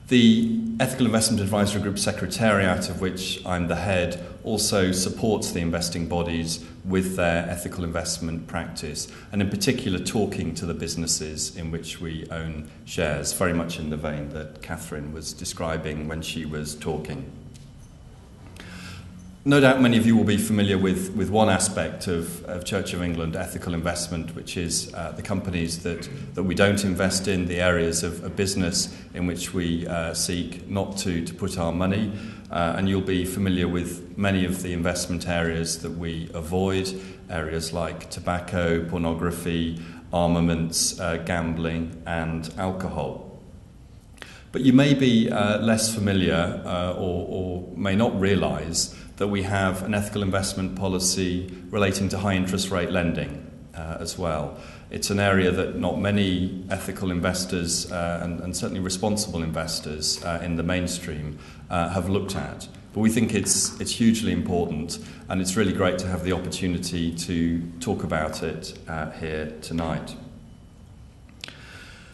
The 0.08 0.62
Ethical 0.80 1.08
Investment 1.08 1.42
Advisory 1.42 1.82
Group 1.82 1.98
Secretariat, 1.98 2.90
of 2.90 3.02
which 3.02 3.44
I'm 3.44 3.68
the 3.68 3.76
head, 3.76 4.24
also 4.44 4.92
supports 4.92 5.52
the 5.52 5.62
investing 5.62 6.08
bodies 6.08 6.64
with 6.84 7.16
their 7.16 7.50
ethical 7.50 7.84
investment 7.84 8.46
practice, 8.46 9.08
and 9.32 9.42
in 9.42 9.50
particular, 9.50 9.98
talking 9.98 10.54
to 10.56 10.68
the 10.68 10.76
businesses 10.76 11.58
in 11.58 11.72
which 11.72 12.00
we 12.00 12.28
own 12.30 12.70
shares, 12.86 13.34
very 13.34 13.54
much 13.54 13.80
in 13.80 13.90
the 13.90 13.98
vein 13.98 14.30
that 14.30 14.62
Catherine 14.62 15.12
was 15.12 15.34
describing 15.34 16.08
when 16.08 16.22
she 16.22 16.46
was 16.46 16.76
talking. 16.76 17.32
No 19.48 19.60
doubt 19.60 19.80
many 19.80 19.96
of 19.98 20.08
you 20.08 20.18
will 20.18 20.24
be 20.24 20.38
familiar 20.38 20.76
with, 20.76 21.16
with 21.16 21.30
one 21.30 21.50
aspect 21.50 22.08
of, 22.08 22.44
of 22.46 22.66
Church 22.66 22.96
of 22.96 23.04
England 23.04 23.36
ethical 23.36 23.76
investment, 23.76 24.36
which 24.36 24.58
is 24.58 24.92
uh, 24.96 25.12
the 25.12 25.22
companies 25.22 25.84
that, 25.84 26.10
that 26.34 26.42
we 26.42 26.56
don't 26.56 26.84
invest 26.84 27.28
in, 27.28 27.46
the 27.46 27.62
areas 27.62 28.02
of, 28.02 28.24
of 28.24 28.36
business 28.36 29.00
in 29.14 29.28
which 29.28 29.54
we 29.54 29.86
uh, 29.86 30.16
seek 30.16 30.68
not 30.68 30.98
to, 30.98 31.24
to 31.24 31.32
put 31.32 31.60
our 31.60 31.72
money. 31.72 32.12
Uh, 32.50 32.74
and 32.76 32.90
you'll 32.90 33.02
be 33.02 33.24
familiar 33.24 33.68
with 33.68 34.18
many 34.18 34.46
of 34.46 34.64
the 34.64 34.74
investment 34.74 35.28
areas 35.28 35.78
that 35.84 35.92
we 35.92 36.28
avoid, 36.34 37.00
areas 37.30 37.72
like 37.72 38.10
tobacco, 38.10 38.84
pornography, 38.90 39.80
armaments, 40.12 41.00
uh, 41.00 41.18
gambling, 41.18 42.02
and 42.08 42.52
alcohol. 42.58 43.40
But 44.52 44.62
you 44.62 44.74
may 44.74 44.96
be 44.96 45.30
uh, 45.30 45.60
less 45.60 45.94
familiar 45.94 46.64
uh, 46.66 46.94
or, 46.94 47.28
or 47.30 47.78
may 47.78 47.96
not 47.96 48.20
realize 48.20 48.96
that 49.18 49.28
we 49.28 49.44
have 49.44 49.84
an 49.84 49.94
ethical 49.94 50.22
investment 50.22 50.76
policy 50.76 51.52
relating 51.70 52.10
to 52.10 52.18
high 52.18 52.36
interest 52.36 52.70
rate 52.70 52.90
lending 52.90 53.50
uh, 53.76 53.98
as 54.00 54.18
well. 54.18 54.58
It's 54.90 55.10
an 55.10 55.20
area 55.20 55.52
that 55.52 55.78
not 55.78 56.00
many 56.00 56.64
ethical 56.70 57.12
investors 57.12 57.92
uh, 57.92 58.20
and, 58.22 58.40
and, 58.42 58.56
certainly 58.56 58.82
responsible 58.82 59.42
investors 59.42 60.24
uh, 60.24 60.42
in 60.44 60.56
the 60.56 60.64
mainstream 60.64 61.40
uh, 61.70 61.90
have 61.90 62.08
looked 62.08 62.36
at. 62.36 62.68
But 62.94 63.02
we 63.02 63.10
think 63.10 63.34
it's, 63.34 63.80
it's 63.82 63.92
hugely 63.92 64.32
important, 64.32 65.00
and 65.28 65.42
it's 65.42 65.58
really 65.58 65.74
great 65.74 65.98
to 66.00 66.08
have 66.08 66.24
the 66.24 66.32
opportunity 66.32 67.14
to 67.14 67.62
talk 67.80 68.04
about 68.04 68.44
it 68.44 68.78
uh, 68.88 69.12
here 69.12 69.54
tonight. 69.62 70.16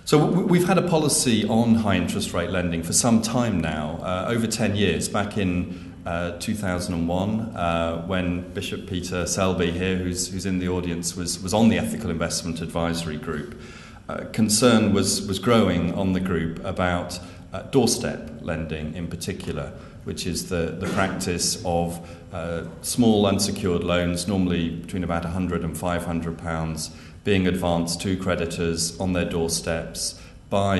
So, 0.05 0.25
we've 0.25 0.67
had 0.67 0.77
a 0.77 0.87
policy 0.89 1.45
on 1.45 1.75
high 1.75 1.95
interest 1.95 2.33
rate 2.33 2.49
lending 2.49 2.83
for 2.83 2.93
some 2.93 3.21
time 3.21 3.61
now, 3.61 3.99
uh, 4.01 4.25
over 4.29 4.47
10 4.47 4.75
years. 4.75 5.07
Back 5.07 5.37
in 5.37 5.90
uh, 6.05 6.31
2001 6.39 7.39
uh, 7.55 8.01
when 8.07 8.51
Bishop 8.53 8.87
Peter 8.87 9.25
Selby 9.25 9.71
here, 9.71 9.97
who's, 9.97 10.29
who's 10.29 10.45
in 10.45 10.59
the 10.59 10.67
audience, 10.67 11.15
was, 11.15 11.41
was 11.41 11.53
on 11.53 11.69
the 11.69 11.77
Ethical 11.77 12.09
Investment 12.09 12.61
Advisory 12.61 13.17
Group. 13.17 13.59
Uh, 14.09 14.25
concern 14.33 14.93
was, 14.93 15.27
was 15.27 15.37
growing 15.37 15.93
on 15.93 16.13
the 16.13 16.19
group 16.19 16.63
about 16.65 17.19
uh, 17.53 17.61
doorstep 17.63 18.31
lending 18.41 18.95
in 18.95 19.07
particular, 19.07 19.73
which 20.03 20.25
is 20.25 20.49
the, 20.49 20.75
the 20.79 20.87
practice 20.87 21.61
of 21.65 22.09
uh, 22.33 22.63
small 22.81 23.27
unsecured 23.27 23.83
loans, 23.83 24.27
normally 24.27 24.69
between 24.69 25.03
about 25.03 25.23
100 25.23 25.63
and 25.63 25.77
500 25.77 26.37
pounds, 26.37 26.89
being 27.23 27.45
advanced 27.45 28.01
to 28.01 28.17
creditors 28.17 28.99
on 28.99 29.13
their 29.13 29.29
doorsteps 29.29 30.19
by 30.49 30.79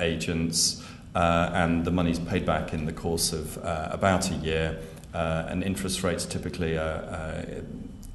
agents, 0.00 0.82
uh, 1.16 1.50
and 1.54 1.84
the 1.86 1.90
money's 1.90 2.18
paid 2.18 2.44
back 2.44 2.74
in 2.74 2.84
the 2.84 2.92
course 2.92 3.32
of 3.32 3.56
uh, 3.64 3.88
about 3.90 4.30
a 4.30 4.34
year, 4.34 4.78
uh, 5.14 5.46
and 5.48 5.64
interest 5.64 6.02
rates 6.02 6.26
typically 6.26 6.76
are 6.76 7.04
uh, 7.04 7.42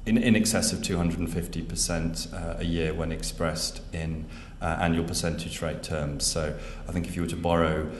in, 0.06 0.18
in 0.18 0.36
excess 0.36 0.72
of 0.72 0.78
250% 0.78 2.32
uh, 2.32 2.58
a 2.60 2.64
year 2.64 2.94
when 2.94 3.10
expressed 3.10 3.82
in 3.92 4.24
uh, 4.60 4.78
annual 4.80 5.04
percentage 5.04 5.60
rate 5.60 5.82
terms. 5.82 6.24
So 6.24 6.56
I 6.88 6.92
think 6.92 7.08
if 7.08 7.16
you 7.16 7.22
were 7.22 7.28
to 7.28 7.36
borrow, 7.36 7.90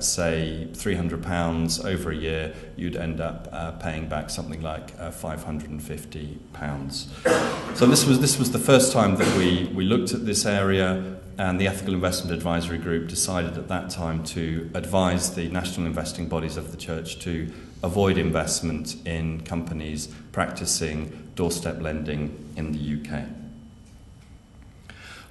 say, 0.00 0.66
£300 0.72 1.84
over 1.84 2.10
a 2.10 2.16
year, 2.16 2.52
you'd 2.76 2.96
end 2.96 3.20
up 3.20 3.80
paying 3.80 4.08
back 4.08 4.30
something 4.30 4.62
like 4.62 4.94
uh, 4.98 5.12
£550. 5.12 7.76
So 7.76 7.86
this 7.86 8.04
was, 8.04 8.18
this 8.18 8.36
was 8.36 8.50
the 8.50 8.58
first 8.58 8.92
time 8.92 9.14
that 9.14 9.38
we, 9.38 9.70
we 9.72 9.84
looked 9.84 10.12
at 10.12 10.26
this 10.26 10.44
area 10.44 11.19
and 11.40 11.58
the 11.58 11.66
Ethical 11.66 11.94
Investment 11.94 12.36
Advisory 12.36 12.76
Group 12.76 13.08
decided 13.08 13.56
at 13.56 13.66
that 13.68 13.88
time 13.88 14.22
to 14.24 14.70
advise 14.74 15.34
the 15.34 15.48
national 15.48 15.86
investing 15.86 16.28
bodies 16.28 16.58
of 16.58 16.70
the 16.70 16.76
church 16.76 17.18
to 17.20 17.50
avoid 17.82 18.18
investment 18.18 18.94
in 19.06 19.40
companies 19.40 20.08
practicing 20.32 21.30
doorstep 21.36 21.80
lending 21.80 22.52
in 22.58 22.72
the 22.72 23.12
UK. 23.14 23.24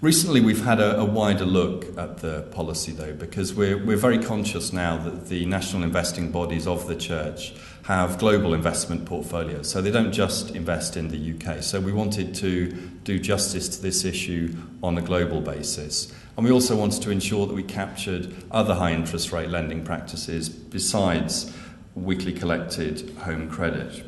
Recently, 0.02 0.42
we've 0.42 0.66
had 0.66 0.80
a, 0.80 1.00
a, 1.00 1.06
wider 1.06 1.46
look 1.46 1.86
at 1.96 2.18
the 2.20 2.42
policy, 2.54 2.92
though, 2.92 3.14
because 3.14 3.54
we're, 3.54 3.78
we're 3.78 3.96
very 3.96 4.18
conscious 4.18 4.74
now 4.74 4.98
that 4.98 5.28
the 5.28 5.46
national 5.46 5.84
investing 5.84 6.32
bodies 6.32 6.66
of 6.66 6.88
the 6.88 6.96
church 6.96 7.54
have 7.90 8.20
global 8.20 8.54
investment 8.54 9.04
portfolios. 9.04 9.68
So 9.68 9.82
they 9.82 9.90
don't 9.90 10.12
just 10.12 10.56
invest 10.56 10.96
in 10.96 11.08
the 11.08 11.34
UK. 11.34 11.64
So 11.64 11.82
we 11.82 11.92
wanted 11.92 12.36
to 12.36 12.72
do 13.04 13.18
justice 13.18 13.68
to 13.70 13.82
this 13.82 14.06
issue 14.06 14.56
on 14.84 14.96
a 15.00 15.02
global 15.02 15.42
basis. 15.42 16.14
And 16.38 16.46
we 16.46 16.52
also 16.52 16.76
wanted 16.76 17.02
to 17.02 17.10
ensure 17.10 17.48
that 17.48 17.56
we 17.56 17.64
captured 17.64 18.32
other 18.52 18.76
high 18.76 18.94
interest 18.94 19.32
rate 19.32 19.50
lending 19.50 19.84
practices 19.84 20.50
besides 20.50 21.52
weekly 21.96 22.32
collected 22.32 23.10
home 23.22 23.50
credit. 23.50 24.06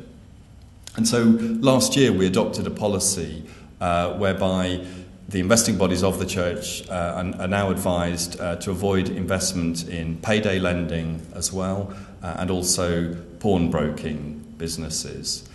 And 0.94 1.08
so 1.08 1.24
last 1.24 1.96
year 1.96 2.12
we 2.12 2.24
adopted 2.24 2.68
a 2.68 2.70
policy 2.70 3.44
uh, 3.80 4.16
whereby 4.16 4.86
the 5.32 5.40
investing 5.40 5.78
bodies 5.78 6.04
of 6.04 6.18
the 6.18 6.26
church 6.26 6.86
uh, 6.90 7.32
are, 7.38 7.48
now 7.48 7.70
advised 7.70 8.38
uh, 8.38 8.54
to 8.56 8.70
avoid 8.70 9.08
investment 9.08 9.88
in 9.88 10.18
payday 10.18 10.58
lending 10.58 11.26
as 11.34 11.50
well 11.50 11.92
uh, 12.22 12.36
and 12.38 12.50
also 12.50 13.14
pawnbroking 13.40 14.38
businesses. 14.58 15.48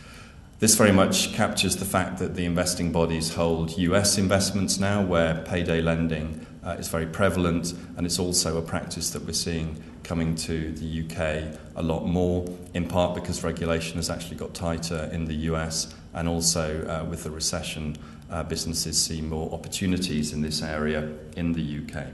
This 0.60 0.74
very 0.74 0.92
much 0.92 1.32
captures 1.34 1.76
the 1.76 1.86
fact 1.86 2.18
that 2.18 2.34
the 2.34 2.44
investing 2.44 2.92
bodies 2.92 3.36
hold 3.36 3.78
US 3.78 4.18
investments 4.18 4.80
now, 4.80 5.04
where 5.04 5.44
payday 5.44 5.80
lending 5.80 6.48
uh, 6.66 6.72
is 6.80 6.88
very 6.88 7.06
prevalent, 7.06 7.76
and 7.96 8.08
it's 8.08 8.18
also 8.18 8.58
a 8.58 8.64
practice 8.64 9.12
that 9.12 9.24
we're 9.26 9.34
seeing 9.34 9.82
coming 10.02 10.34
to 10.36 10.72
the 10.72 11.04
UK 11.04 11.60
a 11.76 11.84
lot 11.84 12.08
more, 12.08 12.52
in 12.74 12.88
part 12.88 13.14
because 13.14 13.44
regulation 13.44 13.98
has 13.98 14.10
actually 14.10 14.38
got 14.38 14.56
tighter 14.56 15.08
in 15.14 15.26
the 15.26 15.36
US, 15.52 15.94
and 16.16 16.28
also 16.28 16.84
uh, 16.88 17.08
with 17.08 17.24
the 17.24 17.30
recession 17.30 17.96
uh, 18.30 18.44
businesses 18.44 19.02
see 19.02 19.22
more 19.22 19.52
opportunities 19.54 20.34
in 20.34 20.42
this 20.42 20.62
area 20.62 21.12
in 21.36 21.54
the 21.54 21.80
UK. 21.82 22.08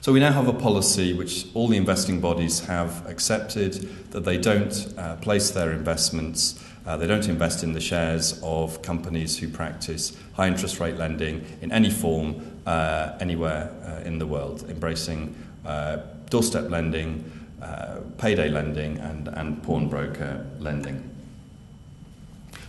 So 0.00 0.12
we 0.12 0.20
now 0.20 0.32
have 0.32 0.48
a 0.48 0.52
policy 0.52 1.14
which 1.14 1.46
all 1.54 1.66
the 1.66 1.78
investing 1.78 2.20
bodies 2.20 2.60
have 2.66 3.06
accepted 3.06 3.72
that 4.10 4.24
they 4.26 4.36
don't 4.36 4.92
uh, 4.98 5.16
place 5.16 5.50
their 5.50 5.72
investments, 5.72 6.62
uh, 6.86 6.98
they 6.98 7.06
don't 7.06 7.26
invest 7.26 7.62
in 7.62 7.72
the 7.72 7.80
shares 7.80 8.38
of 8.42 8.82
companies 8.82 9.38
who 9.38 9.48
practice 9.48 10.14
high 10.34 10.48
interest 10.48 10.78
rate 10.78 10.98
lending 10.98 11.46
in 11.62 11.72
any 11.72 11.88
form 11.88 12.60
uh, 12.66 13.16
anywhere 13.20 13.70
uh, 13.86 14.06
in 14.06 14.18
the 14.18 14.26
world, 14.26 14.68
embracing 14.68 15.34
uh, 15.64 15.98
doorstep 16.28 16.68
lending, 16.70 17.24
uh, 17.62 18.00
payday 18.18 18.50
lending, 18.50 18.98
and, 18.98 19.28
and 19.28 19.62
pawnbroker 19.62 20.46
lending. 20.58 21.02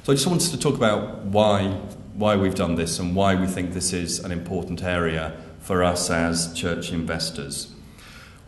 So 0.04 0.13
I 0.13 0.15
just 0.15 0.28
wanted 0.28 0.51
to 0.51 0.58
talk 0.58 0.75
about 0.75 1.23
why 1.25 1.78
why 2.15 2.38
we've 2.38 2.56
done 2.56 2.75
this 2.75 2.97
and 2.97 3.15
why 3.15 3.36
we 3.36 3.45
think 3.45 3.73
this 3.73 3.91
is 3.91 4.19
an 4.19 4.32
important 4.32 4.82
area 4.82 5.36
for 5.60 5.84
us 5.84 6.10
as 6.10 6.54
church 6.54 6.91
investors. 6.91 7.73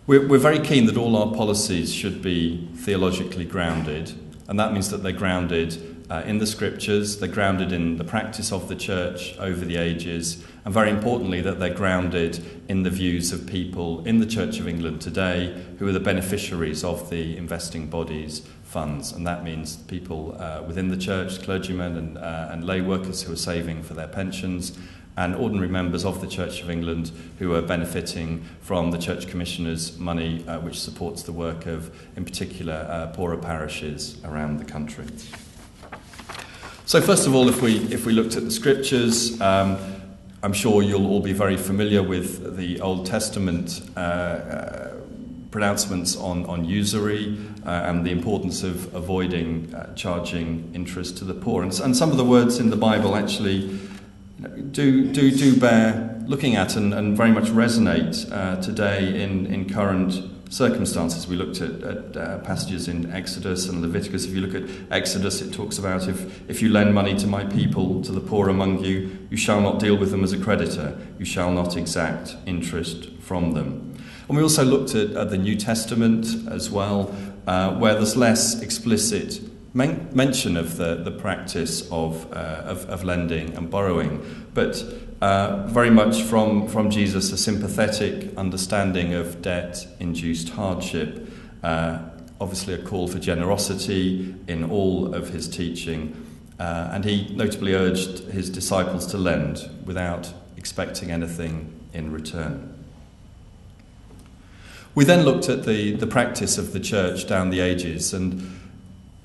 We're, 0.06 0.26
we're 0.26 0.38
very 0.38 0.60
keen 0.60 0.86
that 0.86 0.96
all 0.96 1.18
our 1.18 1.36
policies 1.36 1.94
should 1.94 2.22
be 2.22 2.70
theologically 2.76 3.44
grounded, 3.44 4.14
and 4.48 4.58
that 4.58 4.72
means 4.72 4.90
that 4.90 5.04
they're 5.04 5.12
grounded 5.12 5.98
uh, 6.10 6.24
in 6.26 6.38
the 6.38 6.48
scriptures, 6.48 7.18
they're 7.18 7.28
grounded 7.28 7.74
in 7.74 7.98
the 7.98 8.06
practice 8.06 8.54
of 8.54 8.70
the 8.70 8.76
church 8.76 9.38
over 9.38 9.66
the 9.66 9.76
ages, 9.76 10.42
and 10.64 10.74
very 10.74 10.90
importantly, 10.90 11.42
that 11.42 11.60
they're 11.60 11.74
grounded 11.74 12.42
in 12.70 12.84
the 12.84 12.90
views 12.90 13.34
of 13.34 13.46
people 13.46 14.06
in 14.06 14.20
the 14.20 14.26
Church 14.26 14.60
of 14.60 14.68
England 14.70 15.02
today 15.02 15.62
who 15.80 15.88
are 15.88 15.92
the 15.92 16.00
beneficiaries 16.00 16.86
of 16.86 17.10
the 17.10 17.36
investing 17.36 17.88
bodies 17.88 18.48
funds, 18.78 19.12
and 19.12 19.26
that 19.26 19.44
means 19.44 19.78
people 19.88 20.38
uh, 20.40 20.62
within 20.68 20.90
the 20.90 20.98
church, 20.98 21.42
clergymen 21.42 21.98
and, 21.98 22.16
uh, 22.16 22.50
and 22.52 22.64
lay 22.64 22.80
workers 22.80 23.24
who 23.24 23.34
are 23.34 23.44
saving 23.52 23.82
for 23.82 23.96
their 23.96 24.08
pensions, 24.08 24.78
and 25.16 25.34
ordinary 25.36 25.68
members 25.68 26.06
of 26.06 26.22
the 26.22 26.28
Church 26.28 26.62
of 26.62 26.70
England 26.70 27.12
who 27.40 27.56
are 27.56 27.64
benefiting 27.64 28.46
from 28.62 28.92
the 28.92 29.00
Church 29.00 29.28
Commissioner's 29.28 29.98
money, 29.98 30.48
uh, 30.48 30.60
which 30.60 30.80
supports 30.80 31.24
the 31.24 31.32
work 31.32 31.66
of, 31.66 31.90
in 32.16 32.24
particular, 32.24 32.86
uh, 32.88 33.08
poorer 33.16 33.38
parishes 33.38 34.24
around 34.24 34.60
the 34.60 34.66
country. 34.66 35.08
So, 36.86 37.02
first 37.02 37.26
of 37.26 37.34
all, 37.34 37.50
if 37.50 37.64
we, 37.64 37.78
if 37.92 38.06
we 38.06 38.14
looked 38.14 38.36
at 38.36 38.44
the 38.44 38.52
scriptures, 38.52 39.42
um, 39.42 39.80
I'm 40.44 40.54
sure 40.54 40.84
you'll 40.84 41.08
all 41.08 41.22
be 41.22 41.34
very 41.34 41.58
familiar 41.58 42.04
with 42.04 42.56
the 42.58 42.80
Old 42.82 43.08
Testament 43.08 43.82
uh, 43.96 44.00
uh 44.00 44.87
pronouncements 45.52 46.16
on, 46.16 46.46
on 46.46 46.66
usury 46.66 47.38
uh, 47.66 47.70
and 47.70 48.06
the 48.06 48.12
importance 48.12 48.64
of 48.64 48.94
avoiding 48.94 49.74
uh, 49.74 49.94
charging 49.96 50.72
interest 50.74 51.18
to 51.18 51.26
the 51.26 51.34
poor. 51.34 51.64
And, 51.64 51.78
and, 51.80 51.96
some 51.96 52.12
of 52.12 52.18
the 52.18 52.26
words 52.26 52.60
in 52.60 52.70
the 52.70 52.76
Bible 52.76 53.16
actually 53.16 53.80
do, 54.72 55.12
do, 55.12 55.32
do 55.32 55.58
bear 55.58 56.22
looking 56.28 56.56
at 56.56 56.76
and, 56.76 56.94
and 56.94 57.16
very 57.16 57.32
much 57.32 57.46
resonate 57.46 58.30
uh, 58.32 58.62
today 58.62 59.24
in, 59.24 59.46
in 59.48 59.70
current 59.70 60.22
circumstances. 60.50 61.28
We 61.28 61.36
looked 61.36 61.62
at, 61.62 61.84
at 61.84 62.18
uh, 62.18 62.40
passages 62.40 62.88
in 62.88 63.12
Exodus 63.12 63.68
and 63.68 63.82
Leviticus. 63.82 64.26
If 64.26 64.34
you 64.34 64.42
look 64.42 64.56
at 64.56 64.70
Exodus, 64.92 65.42
it 65.42 65.54
talks 65.54 65.78
about 65.78 66.08
if, 66.08 66.50
if 66.50 66.62
you 66.62 66.70
lend 66.70 66.94
money 66.94 67.16
to 67.18 67.28
my 67.28 67.46
people, 67.46 68.02
to 68.04 68.12
the 68.12 68.22
poor 68.22 68.50
among 68.50 68.84
you, 68.84 69.28
you 69.30 69.38
shall 69.38 69.62
not 69.62 69.80
deal 69.80 69.98
with 69.98 70.12
them 70.12 70.24
as 70.24 70.34
a 70.34 70.40
creditor, 70.40 70.98
you 71.20 71.26
shall 71.26 71.52
not 71.52 71.76
exact 71.76 72.36
interest 72.46 73.10
from 73.20 73.54
them. 73.54 73.87
And 74.28 74.38
we 74.38 74.44
also 74.44 74.64
looked 74.64 74.96
at, 74.96 75.12
at 75.12 75.30
the 75.30 75.38
New 75.38 75.56
Testament 75.56 76.28
as 76.50 76.70
well, 76.70 77.16
uh, 77.46 77.76
where 77.76 77.94
there's 77.94 78.18
less 78.18 78.62
explicit 78.62 79.40
men- 79.74 80.10
mention 80.14 80.58
of 80.58 80.78
the, 80.78 80.96
the 80.96 81.12
practice 81.12 81.90
of, 81.92 82.32
uh, 82.34 82.64
of, 82.66 82.90
of, 82.90 83.04
lending 83.04 83.56
and 83.56 83.70
borrowing, 83.70 84.46
but 84.54 84.84
uh, 85.22 85.68
very 85.68 85.92
much 85.92 86.24
from, 86.24 86.68
from 86.68 86.90
Jesus 86.90 87.32
a 87.32 87.38
sympathetic 87.38 88.36
understanding 88.38 89.14
of 89.14 89.42
debt 89.42 89.88
induced 90.00 90.50
hardship. 90.50 91.30
Uh, 91.64 92.00
obviously, 92.42 92.74
a 92.74 92.78
call 92.78 93.08
for 93.08 93.20
generosity 93.20 94.36
in 94.48 94.70
all 94.70 95.14
of 95.14 95.30
his 95.30 95.48
teaching. 95.48 96.24
Uh, 96.60 96.90
and 96.92 97.06
he 97.06 97.32
notably 97.36 97.76
urged 97.76 98.20
his 98.30 98.50
disciples 98.50 99.06
to 99.06 99.18
lend 99.18 99.70
without 99.86 100.34
expecting 100.58 101.12
anything 101.12 101.72
in 101.94 102.12
return. 102.12 102.77
We 104.98 105.06
then 105.06 105.26
looked 105.26 105.48
at 105.48 105.64
the, 105.64 105.92
the 105.92 106.08
practice 106.08 106.58
of 106.58 106.74
the 106.74 106.80
church 106.80 107.28
down 107.28 107.52
the 107.52 107.60
ages, 107.60 108.16
and 108.16 108.60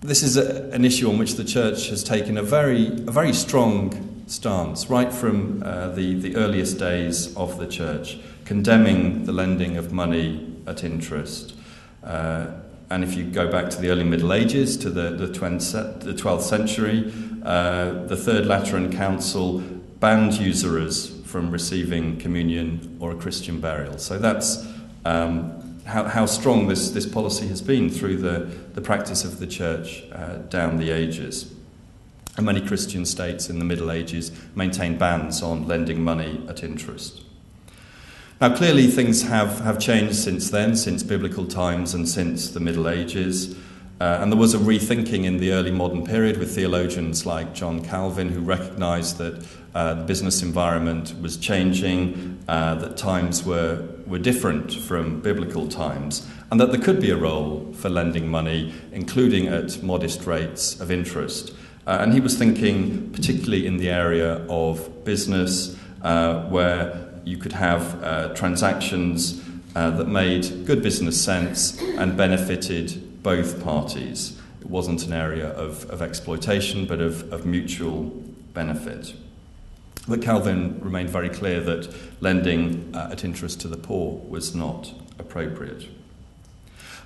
this 0.03 0.23
is 0.23 0.37
a, 0.37 0.71
an 0.71 0.85
issue 0.85 1.09
on 1.09 1.17
which 1.17 1.37
the 1.37 1.47
church 1.47 1.89
has 1.89 2.05
taken 2.05 2.37
a 2.37 2.43
very, 2.43 2.89
a 2.89 3.11
very 3.11 3.33
strong 3.33 4.23
stance, 4.27 4.91
right 4.91 5.11
from 5.11 5.63
uh, 5.65 5.89
the, 5.89 6.13
the 6.21 6.37
earliest 6.37 6.79
days 6.79 7.35
of 7.39 7.59
the 7.59 7.67
church, 7.67 8.19
condemning 8.45 9.25
the 9.25 9.33
lending 9.33 9.79
of 9.79 9.95
money 9.95 10.55
at 10.67 10.85
interest. 10.85 11.55
Uh, 12.05 12.49
and 12.91 13.03
if 13.03 13.15
you 13.15 13.25
go 13.25 13.51
back 13.51 13.71
to 13.71 13.81
the 13.81 13.89
early 13.89 14.05
Middle 14.05 14.35
Ages, 14.35 14.77
to 14.77 14.91
the, 14.91 15.09
the, 15.17 15.33
20, 15.33 15.57
the 16.05 16.13
12th 16.13 16.43
century, 16.43 17.11
uh, 17.47 17.93
the 18.09 18.17
Third 18.19 18.45
Lateran 18.45 18.95
Council 18.95 19.61
banned 20.01 20.35
usurers 20.35 21.19
from 21.25 21.51
receiving 21.51 22.19
communion 22.19 22.99
or 23.01 23.13
a 23.13 23.17
Christian 23.17 23.59
burial. 23.59 23.97
So 23.97 24.19
that's 24.19 24.67
um, 25.05 25.62
how, 25.85 26.05
how 26.05 26.27
strong 26.27 26.69
this, 26.69 26.91
this 26.91 27.07
policy 27.07 27.49
has 27.49 27.61
been 27.61 27.91
through 27.91 28.19
the, 28.19 28.51
the 28.75 28.81
practice 28.81 29.25
of 29.25 29.39
the 29.39 29.47
church 29.47 30.05
uh, 30.13 30.37
down 30.49 30.77
the 30.77 30.91
ages. 30.91 31.53
And 32.37 32.47
many 32.47 32.67
Christian 32.67 33.05
states 33.05 33.51
in 33.51 33.59
the 33.59 33.65
Middle 33.65 33.91
Ages 33.91 34.33
maintained 34.55 34.99
bans 34.99 35.43
on 35.43 35.69
lending 35.69 36.03
money 36.03 36.45
at 36.49 36.63
interest. 36.63 37.23
Now, 38.41 38.57
clearly, 38.57 38.87
things 38.87 39.23
have, 39.23 39.61
have 39.61 39.79
changed 39.79 40.17
since 40.17 40.51
then, 40.51 40.75
since 40.75 41.03
biblical 41.03 41.47
times 41.47 41.95
and 41.95 42.09
since 42.09 42.51
the 42.51 42.59
Middle 42.59 42.89
Ages. 42.89 43.55
Uh, 44.01 44.19
and 44.21 44.33
there 44.33 44.39
was 44.39 44.53
a 44.53 44.59
rethinking 44.59 45.25
in 45.25 45.37
the 45.37 45.53
early 45.53 45.71
modern 45.71 46.05
period 46.05 46.37
with 46.39 46.53
theologians 46.53 47.25
like 47.25 47.55
John 47.55 47.85
Calvin, 47.85 48.31
who 48.31 48.41
recognized 48.41 49.19
that 49.19 49.47
uh, 49.77 49.95
the 49.95 50.03
business 50.03 50.43
environment 50.43 51.15
was 51.21 51.37
changing, 51.37 52.43
uh, 52.49 52.75
that 52.77 52.97
times 52.97 53.45
were, 53.45 53.87
were 54.13 54.19
different 54.19 54.71
from 54.75 55.23
biblical 55.23 55.67
times, 55.67 56.29
and 56.51 56.61
that 56.61 56.71
there 56.71 56.81
could 56.81 57.01
be 57.01 57.09
a 57.09 57.17
role 57.17 57.73
for 57.73 57.89
lending 57.89 58.29
money, 58.29 58.71
including 58.93 59.47
at 59.47 59.83
modest 59.83 60.27
rates 60.27 60.79
of 60.83 60.91
interest. 60.91 61.55
Uh, 61.87 61.97
and 61.99 62.13
he 62.13 62.21
was 62.21 62.37
thinking 62.37 63.11
particularly 63.11 63.67
in 63.67 63.79
the 63.79 63.89
area 63.89 64.35
of 64.51 65.03
business, 65.03 65.75
uh, 66.03 66.43
where 66.51 67.11
you 67.25 67.39
could 67.39 67.53
have 67.53 68.05
uh, 68.05 68.35
transactions 68.35 69.43
that 69.73 70.07
made 70.07 70.67
good 70.67 70.83
business 70.83 71.19
sense 71.19 71.81
and 71.97 72.15
benefited 72.15 73.23
both 73.23 73.65
parties. 73.65 74.39
It 74.61 74.69
wasn't 74.69 75.07
an 75.07 75.15
area 75.15 75.49
of, 75.53 75.89
of 75.89 76.03
exploitation, 76.03 76.85
but 76.85 77.01
of, 77.01 77.33
of 77.33 77.47
mutual 77.47 78.03
benefit. 78.53 79.15
But 80.09 80.21
Calvin 80.21 80.81
remained 80.81 81.11
very 81.11 81.29
clear 81.29 81.61
that 81.61 81.95
lending 82.21 82.91
uh, 82.95 83.11
at 83.13 83.25
interest 83.25 83.61
to 83.61 83.69
the 83.69 83.77
poor 83.77 84.21
was 84.29 84.55
not 84.55 84.93
appropriate. 85.19 85.89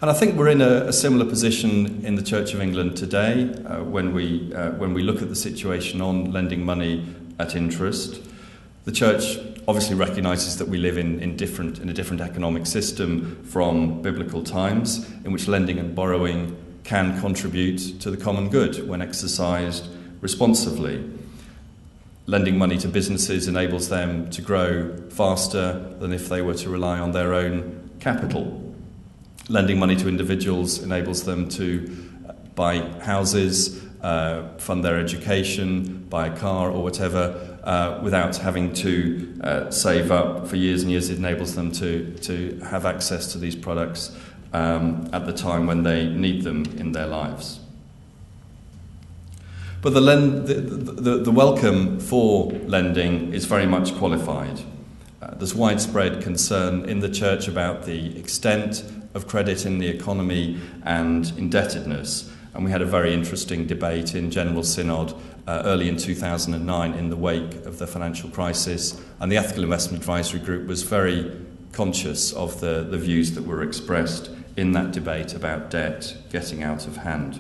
And 0.01 0.11
I 0.11 0.13
think 0.13 0.37
we're 0.37 0.49
in 0.49 0.61
a, 0.61 0.89
a 0.89 0.93
similar 0.93 1.25
position 1.25 2.05
in 2.05 2.17
the 2.17 2.23
Church 2.23 2.53
of 2.53 2.61
England 2.61 2.97
today 2.97 3.55
uh, 3.65 3.83
when, 3.83 4.13
we, 4.13 4.53
uh, 4.55 4.73
when 4.73 4.93
we 4.93 5.03
look 5.03 5.23
at 5.23 5.29
the 5.29 5.37
situation 5.37 6.01
on 6.01 6.33
lending 6.33 6.65
money 6.65 7.07
at 7.39 7.57
interest. 7.57 8.21
The 8.85 8.93
Church 8.93 9.39
obviously 9.69 9.97
recognises 9.97 10.59
that 10.59 10.69
we 10.69 10.79
live 10.79 10.99
in, 10.99 11.19
in, 11.21 11.37
different, 11.37 11.79
in 11.79 11.89
a 11.89 11.93
different 11.93 12.21
economic 12.21 12.67
system 12.67 13.43
from 13.45 14.03
biblical 14.03 14.43
times, 14.43 15.11
in 15.25 15.33
which 15.33 15.49
lending 15.49 15.79
and 15.79 15.95
borrowing 15.95 16.57
can 16.85 17.19
contribute 17.21 18.01
to 18.01 18.11
the 18.11 18.17
common 18.17 18.49
good 18.49 18.87
when 18.89 19.03
exercised 19.03 19.87
responsibly. 20.21 21.03
Lending 22.29 22.59
money 22.59 22.77
to 22.79 22.89
businesses 22.89 23.47
enables 23.47 23.89
them 23.89 24.29
to 24.31 24.43
grow 24.43 24.97
faster 25.11 25.95
than 26.01 26.13
if 26.13 26.29
they 26.29 26.43
were 26.43 26.55
to 26.55 26.69
rely 26.69 26.99
on 26.99 27.13
their 27.13 27.33
own 27.33 27.91
capital. 28.01 28.75
Lending 29.49 29.79
money 29.79 29.95
to 29.95 30.09
individuals 30.09 30.83
enables 30.83 31.23
them 31.23 31.49
to 31.51 31.87
buy 32.57 32.81
houses, 33.01 33.81
uh, 34.03 34.49
fund 34.59 34.85
their 34.85 34.99
education, 34.99 36.05
buy 36.11 36.27
a 36.27 36.37
car, 36.37 36.69
or 36.69 36.83
whatever, 36.83 37.59
uh, 37.63 38.01
without 38.03 38.37
having 38.37 38.73
to 38.73 39.41
uh, 39.45 39.71
save 39.71 40.11
up 40.11 40.49
for 40.49 40.57
years 40.57 40.83
and 40.83 40.91
years. 40.91 41.11
It 41.11 41.19
enables 41.19 41.55
them 41.55 41.71
to, 41.73 42.13
to 42.23 42.59
have 42.69 42.87
access 42.87 43.31
to 43.33 43.39
these 43.39 43.55
products 43.55 44.17
um, 44.53 45.09
at 45.13 45.27
the 45.27 45.33
time 45.33 45.67
when 45.67 45.85
they 45.85 46.09
need 46.09 46.43
them 46.43 46.65
in 46.77 46.91
their 46.91 47.07
lives. 47.07 47.61
But 49.87 49.95
the, 49.95 50.01
lend, 50.01 50.49
the, 50.49 50.55
the, 50.55 51.19
the 51.19 51.31
welcome 51.31 52.01
for 52.01 52.51
lending 52.51 53.33
is 53.33 53.45
very 53.45 53.67
much 53.67 53.95
qualified. 53.95 54.61
Uh, 55.23 55.37
there's 55.37 55.55
widespread 55.55 56.21
concern 56.21 56.89
in 56.89 56.99
the 56.99 57.09
church 57.09 57.47
about 57.47 57.85
the 57.85 58.19
extent 58.19 58.83
of 59.15 59.29
credit 59.29 59.65
in 59.65 59.79
the 59.79 59.87
economy 59.87 60.59
and 60.83 61.33
indebtedness. 61.39 62.29
And 62.53 62.65
we 62.65 62.73
had 62.73 62.83
a 62.83 62.85
very 62.85 63.15
interesting 63.15 63.69
debate 63.69 64.17
in 64.17 64.33
General 64.33 64.65
Synod 64.65 65.15
uh, 65.47 65.63
early 65.65 65.89
in 65.89 65.99
2009 65.99 66.95
in 66.95 67.09
the 67.09 67.17
wake 67.17 67.55
of 67.65 67.79
the 67.79 67.87
financial 67.87 68.29
crisis. 68.29 69.01
And 69.21 69.31
the 69.31 69.37
Ethical 69.37 69.63
Investment 69.63 70.03
Advisory 70.03 70.41
Group 70.41 70.67
was 70.67 70.83
very 70.83 71.31
conscious 71.71 72.33
of 72.33 72.59
the, 72.59 72.85
the 72.91 72.99
views 72.99 73.37
that 73.37 73.45
were 73.45 73.63
expressed 73.63 74.31
in 74.57 74.73
that 74.73 74.91
debate 74.91 75.33
about 75.33 75.71
debt 75.71 76.17
getting 76.33 76.65
out 76.65 76.89
of 76.89 76.97
hand. 76.97 77.39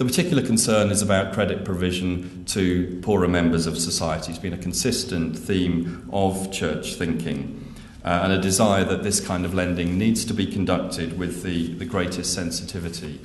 The 0.00 0.06
particular 0.06 0.42
concern 0.42 0.90
is 0.90 1.02
about 1.02 1.34
credit 1.34 1.62
provision 1.62 2.46
to 2.46 2.98
poorer 3.02 3.28
members 3.28 3.66
of 3.66 3.76
society. 3.76 4.32
It's 4.32 4.40
been 4.40 4.54
a 4.54 4.56
consistent 4.56 5.38
theme 5.38 6.08
of 6.10 6.50
church 6.50 6.94
thinking 6.94 7.74
uh, 8.02 8.20
and 8.22 8.32
a 8.32 8.40
desire 8.40 8.82
that 8.84 9.02
this 9.02 9.20
kind 9.20 9.44
of 9.44 9.52
lending 9.52 9.98
needs 9.98 10.24
to 10.24 10.32
be 10.32 10.46
conducted 10.46 11.18
with 11.18 11.42
the, 11.42 11.74
the 11.74 11.84
greatest 11.84 12.32
sensitivity. 12.32 13.20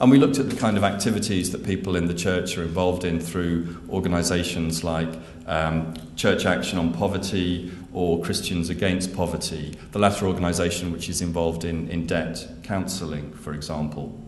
And 0.00 0.10
we 0.10 0.18
looked 0.18 0.40
at 0.40 0.50
the 0.50 0.56
kind 0.56 0.76
of 0.76 0.82
activities 0.82 1.52
that 1.52 1.64
people 1.64 1.94
in 1.94 2.06
the 2.06 2.14
church 2.14 2.58
are 2.58 2.64
involved 2.64 3.04
in 3.04 3.20
through 3.20 3.76
organisations 3.88 4.82
like 4.82 5.10
um, 5.46 5.94
Church 6.16 6.44
Action 6.44 6.76
on 6.76 6.92
Poverty 6.92 7.70
or 7.92 8.20
Christians 8.20 8.68
Against 8.68 9.14
Poverty, 9.14 9.78
the 9.92 10.00
latter 10.00 10.26
organisation 10.26 10.90
which 10.90 11.08
is 11.08 11.22
involved 11.22 11.64
in, 11.64 11.88
in 11.88 12.04
debt 12.04 12.48
counselling, 12.64 13.32
for 13.32 13.54
example. 13.54 14.25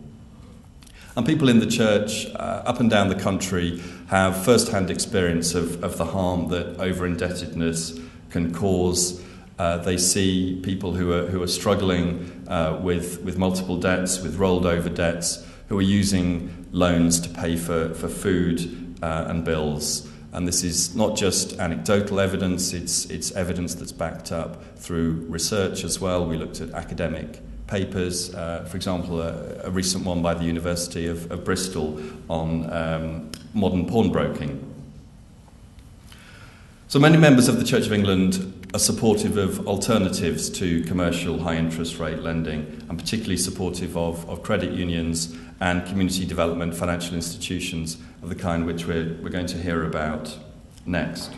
And 1.19 1.27
people 1.27 1.49
in 1.49 1.59
the 1.59 1.67
church 1.67 2.27
uh, 2.27 2.63
up 2.65 2.79
and 2.79 2.89
down 2.89 3.09
the 3.09 3.13
country 3.13 3.83
have 4.07 4.41
first 4.45 4.69
hand 4.69 4.89
experience 4.89 5.53
of, 5.53 5.83
of 5.83 5.97
the 5.97 6.05
harm 6.05 6.47
that 6.47 6.79
over 6.79 7.05
indebtedness 7.05 7.99
can 8.29 8.53
cause. 8.53 9.21
Uh, 9.57 9.79
they 9.79 9.97
see 9.97 10.61
people 10.63 10.93
who 10.93 11.11
are, 11.11 11.25
who 11.25 11.43
are 11.43 11.47
struggling 11.47 12.45
uh, 12.47 12.79
with, 12.81 13.21
with 13.21 13.37
multiple 13.37 13.75
debts, 13.75 14.21
with 14.21 14.37
rolled 14.37 14.65
over 14.65 14.87
debts, 14.87 15.45
who 15.67 15.77
are 15.77 15.81
using 15.81 16.65
loans 16.71 17.19
to 17.19 17.27
pay 17.27 17.57
for, 17.57 17.93
for 17.95 18.07
food 18.07 18.97
uh, 19.03 19.25
and 19.27 19.43
bills. 19.43 20.09
And 20.31 20.47
this 20.47 20.63
is 20.63 20.95
not 20.95 21.17
just 21.17 21.59
anecdotal 21.59 22.21
evidence, 22.21 22.71
it's, 22.71 23.07
it's 23.07 23.33
evidence 23.33 23.75
that's 23.75 23.91
backed 23.91 24.31
up 24.31 24.63
through 24.77 25.25
research 25.27 25.83
as 25.83 25.99
well. 25.99 26.25
We 26.25 26.37
looked 26.37 26.61
at 26.61 26.69
academic 26.69 27.41
papers, 27.69 28.33
uh, 28.33 28.65
for 28.67 28.75
example, 28.75 29.21
a, 29.21 29.61
a, 29.63 29.69
recent 29.69 30.03
one 30.03 30.23
by 30.23 30.33
the 30.33 30.43
University 30.43 31.05
of, 31.05 31.31
of 31.31 31.45
Bristol 31.45 32.01
on 32.27 32.67
um, 32.73 33.31
modern 33.53 33.85
pawnbroking. 33.85 34.65
So 36.87 36.97
many 36.97 37.17
members 37.17 37.47
of 37.47 37.59
the 37.59 37.63
Church 37.63 37.85
of 37.85 37.93
England 37.93 38.67
are 38.73 38.79
supportive 38.79 39.37
of 39.37 39.67
alternatives 39.67 40.49
to 40.49 40.83
commercial 40.85 41.39
high 41.39 41.57
interest 41.57 41.99
rate 41.99 42.19
lending, 42.19 42.83
and 42.89 42.97
particularly 42.97 43.37
supportive 43.37 43.95
of, 43.95 44.27
of 44.27 44.41
credit 44.41 44.71
unions 44.71 45.37
and 45.61 45.85
community 45.85 46.25
development 46.25 46.73
financial 46.73 47.13
institutions 47.13 47.97
of 48.23 48.29
the 48.29 48.35
kind 48.35 48.65
which 48.65 48.87
we're, 48.87 49.15
we're 49.21 49.29
going 49.29 49.45
to 49.45 49.57
hear 49.57 49.83
about 49.83 50.35
next. 50.87 51.31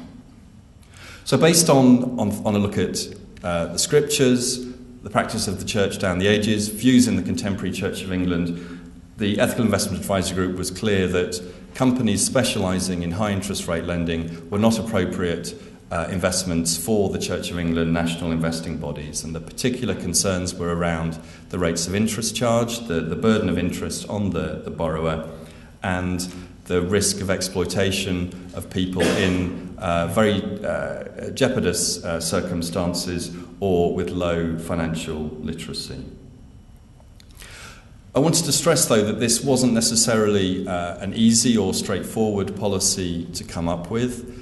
So, 1.25 1.37
based 1.37 1.69
on, 1.69 2.17
on, 2.17 2.31
on 2.45 2.55
a 2.55 2.59
look 2.59 2.77
at 2.77 3.05
uh, 3.43 3.67
the 3.67 3.79
scriptures, 3.79 4.70
the 5.03 5.09
practice 5.09 5.47
of 5.47 5.59
the 5.59 5.65
church 5.65 5.97
down 5.97 6.19
the 6.19 6.27
ages, 6.27 6.67
views 6.69 7.07
in 7.07 7.15
the 7.15 7.23
contemporary 7.23 7.71
Church 7.71 8.03
of 8.03 8.11
England, 8.11 8.79
the 9.17 9.39
Ethical 9.39 9.65
Investment 9.65 9.99
Advisory 9.99 10.35
Group 10.35 10.57
was 10.57 10.69
clear 10.69 11.07
that 11.07 11.41
companies 11.73 12.23
specialising 12.25 13.01
in 13.01 13.11
high 13.11 13.31
interest 13.31 13.67
rate 13.67 13.85
lending 13.85 14.49
were 14.49 14.59
not 14.59 14.77
appropriate 14.77 15.55
uh, 15.91 16.07
investments 16.11 16.77
for 16.77 17.09
the 17.09 17.19
Church 17.19 17.51
of 17.51 17.59
England 17.59 17.93
national 17.93 18.31
investing 18.31 18.77
bodies. 18.77 19.23
And 19.23 19.35
the 19.35 19.39
particular 19.39 19.95
concerns 19.95 20.53
were 20.53 20.73
around 20.75 21.19
the 21.49 21.59
rates 21.59 21.87
of 21.87 21.95
interest 21.95 22.35
charged, 22.35 22.87
the, 22.87 23.01
the 23.01 23.15
burden 23.15 23.49
of 23.49 23.57
interest 23.57 24.07
on 24.07 24.29
the, 24.29 24.61
the 24.63 24.71
borrower, 24.71 25.29
and 25.83 26.31
the 26.65 26.81
risk 26.81 27.21
of 27.21 27.29
exploitation 27.29 28.51
of 28.53 28.69
people 28.69 29.01
in 29.01 29.75
uh, 29.79 30.07
very 30.07 30.41
uh, 30.63 31.31
jeopardous 31.31 32.03
uh, 32.05 32.19
circumstances 32.19 33.35
or 33.61 33.95
with 33.95 34.09
low 34.09 34.57
financial 34.57 35.31
literacy. 35.39 36.03
I 38.13 38.19
wanted 38.19 38.43
to 38.43 38.51
stress, 38.51 38.85
though, 38.87 39.05
that 39.05 39.21
this 39.21 39.41
wasn't 39.41 39.71
necessarily 39.71 40.67
uh, 40.67 40.97
an 40.97 41.13
easy 41.13 41.57
or 41.57 41.73
straightforward 41.73 42.57
policy 42.57 43.23
to 43.35 43.45
come 43.45 43.69
up 43.69 43.89
with 43.89 44.41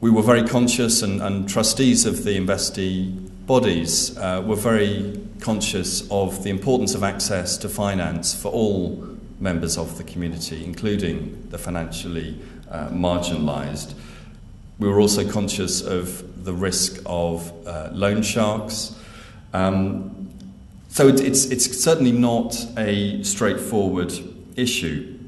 we 0.00 0.08
were 0.08 0.22
very 0.22 0.44
conscious, 0.44 1.02
and, 1.02 1.20
and 1.20 1.46
trustees 1.46 2.06
of 2.06 2.24
the 2.24 2.38
investee 2.38 3.28
bodies 3.46 4.16
uh, 4.16 4.42
were 4.44 4.56
very 4.56 5.20
conscious 5.40 6.10
of 6.10 6.42
the 6.42 6.48
importance 6.48 6.94
of 6.94 7.02
access 7.02 7.58
to 7.58 7.68
finance 7.68 8.34
for 8.34 8.50
all 8.50 9.06
members 9.40 9.76
of 9.76 9.98
the 9.98 10.04
community, 10.04 10.64
including 10.64 11.46
the 11.50 11.58
financially 11.58 12.38
uh, 12.70 12.88
marginalised. 12.88 13.92
We 14.78 14.88
were 14.88 15.00
also 15.00 15.30
conscious 15.30 15.82
of 15.82 16.29
the 16.44 16.52
risk 16.52 17.00
of 17.06 17.52
uh, 17.66 17.90
loan 17.92 18.22
sharks. 18.22 18.96
Um, 19.52 20.28
so 20.88 21.08
it, 21.08 21.20
it's, 21.20 21.46
it's 21.46 21.82
certainly 21.82 22.12
not 22.12 22.56
a 22.76 23.22
straightforward 23.22 24.12
issue. 24.56 25.18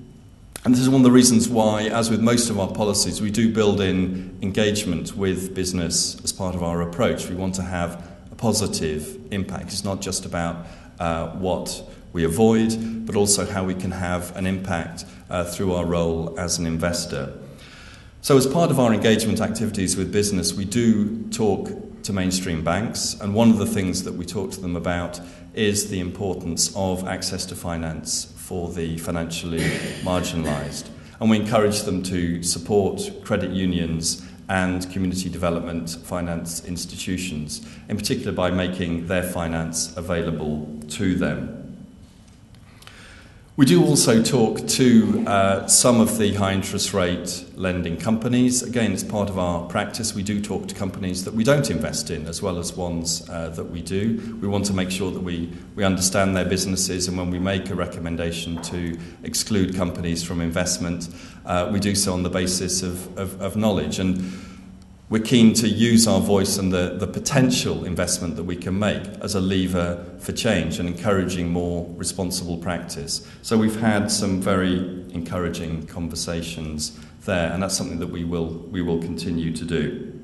And 0.65 0.73
this 0.73 0.81
is 0.81 0.89
one 0.89 1.01
of 1.01 1.05
the 1.05 1.11
reasons 1.11 1.49
why, 1.49 1.85
as 1.89 2.09
with 2.09 2.21
most 2.21 2.49
of 2.49 2.61
our 2.61 2.71
policies, 2.71 3.21
we 3.21 3.31
do 3.31 3.53
build 3.53 3.81
in 3.81 4.39
engagement 4.43 5.17
with 5.17 5.55
business 5.55 6.23
as 6.23 6.33
part 6.33 6.55
of 6.55 6.63
our 6.63 6.83
approach. 6.83 7.29
We 7.29 7.35
want 7.35 7.57
to 7.57 7.63
have 7.63 8.09
a 8.31 8.35
positive 8.37 9.19
impact. 9.33 9.73
It's 9.73 9.85
not 9.85 10.01
just 10.01 10.25
about 10.25 10.67
uh, 11.01 11.31
what 11.31 11.83
we 12.13 12.23
avoid, 12.25 13.07
but 13.07 13.17
also 13.17 13.45
how 13.45 13.65
we 13.65 13.75
can 13.75 13.91
have 13.91 14.37
an 14.37 14.47
impact 14.47 15.05
uh, 15.31 15.43
through 15.45 15.75
our 15.75 15.85
role 15.85 16.39
as 16.39 16.59
an 16.59 16.67
investor. 16.67 17.33
So, 18.25 18.37
as 18.37 18.47
part 18.47 18.71
of 18.71 18.79
our 18.79 18.95
engagement 18.95 19.41
activities 19.41 19.97
with 19.97 20.13
business, 20.13 20.55
we 20.55 20.65
do 20.65 21.25
talk 21.31 21.73
to 22.05 22.13
mainstream 22.13 22.63
banks, 22.63 23.15
and 23.21 23.35
one 23.35 23.51
of 23.51 23.59
the 23.59 23.67
things 23.67 24.05
that 24.05 24.15
we 24.15 24.25
talk 24.25 24.53
to 24.53 24.61
them 24.61 24.77
about 24.77 25.21
is 25.55 25.91
the 25.91 25.99
importance 25.99 26.73
of 26.77 27.05
access 27.09 27.45
to 27.47 27.57
finance 27.57 28.33
for 28.37 28.71
the 28.71 28.97
financially 28.99 29.59
marginalised. 30.05 30.89
And 31.19 31.31
we 31.31 31.37
encourage 31.37 31.81
them 31.81 32.01
to 32.05 32.45
support 32.45 33.11
credit 33.25 33.51
unions 33.51 34.25
and 34.49 34.89
community 34.93 35.29
development 35.29 35.91
finance 36.05 36.65
institutions, 36.65 37.67
in 37.89 37.97
particular 37.97 38.31
by 38.31 38.53
making 38.53 39.09
their 39.09 39.25
finance 39.25 39.97
available 39.97 40.81
to 40.91 41.17
them. 41.17 41.62
We 43.63 43.67
do 43.67 43.87
also 43.87 44.21
talk 44.21 44.67
to 44.67 45.25
uh, 45.25 45.69
some 45.69 46.01
of 46.01 46.19
the 46.19 46.35
high 46.35 46.53
interest 46.53 46.93
rate 46.93 47.45
lending 47.55 47.97
companies. 47.97 48.65
Again, 48.65 48.91
it's 48.91 49.05
part 49.05 49.31
of 49.31 49.39
our 49.39 49.69
practice. 49.69 50.17
We 50.17 50.25
do 50.25 50.41
talk 50.41 50.67
to 50.67 50.75
companies 50.75 51.25
that 51.25 51.33
we 51.33 51.45
don't 51.45 51.71
invest 51.71 52.11
in 52.11 52.27
as 52.27 52.43
well 52.43 52.59
as 52.59 52.77
ones 52.77 53.23
uh, 53.31 53.51
that 53.51 53.71
we 53.71 53.81
do. 53.81 54.37
We 54.43 54.49
want 54.49 54.65
to 54.65 54.73
make 54.73 54.91
sure 54.91 55.13
that 55.13 55.23
we, 55.23 55.49
we 55.77 55.85
understand 55.85 56.35
their 56.35 56.45
businesses, 56.45 57.07
and 57.07 57.17
when 57.17 57.31
we 57.31 57.39
make 57.39 57.71
a 57.71 57.77
recommendation 57.77 58.61
to 58.63 58.99
exclude 59.23 59.77
companies 59.77 60.25
from 60.25 60.41
investment, 60.41 61.09
uh, 61.47 61.71
we 61.73 61.79
do 61.79 61.95
so 61.95 62.15
on 62.15 62.25
the 62.25 62.31
basis 62.31 62.83
of, 62.83 63.17
of, 63.17 63.41
of 63.41 63.55
knowledge. 63.55 64.01
And 64.01 64.25
we're 65.13 65.19
keen 65.19 65.53
to 65.53 65.69
use 65.69 66.09
our 66.09 66.21
voice 66.21 66.57
and 66.57 66.73
the, 66.73 66.97
the 66.99 67.07
potential 67.07 67.85
investment 67.85 68.35
that 68.37 68.45
we 68.45 68.57
can 68.57 68.79
make 68.79 69.03
as 69.21 69.35
a 69.35 69.41
lever 69.43 70.03
for 70.19 70.33
change 70.33 70.79
and 70.79 70.89
encouraging 70.89 71.51
more 71.51 71.87
responsible 71.99 72.57
practice. 72.57 73.29
So 73.43 73.59
we've 73.59 73.79
had 73.79 74.11
some 74.11 74.41
very 74.41 74.79
encouraging 75.13 75.87
conversations 75.87 76.99
there, 77.27 77.53
and 77.53 77.63
that's 77.63 77.77
something 77.77 77.99
that 77.99 78.07
we 78.07 78.25
will, 78.25 78.47
we 78.47 78.81
will 78.81 79.03
continue 79.03 79.55
to 79.55 79.67
do. 79.67 80.19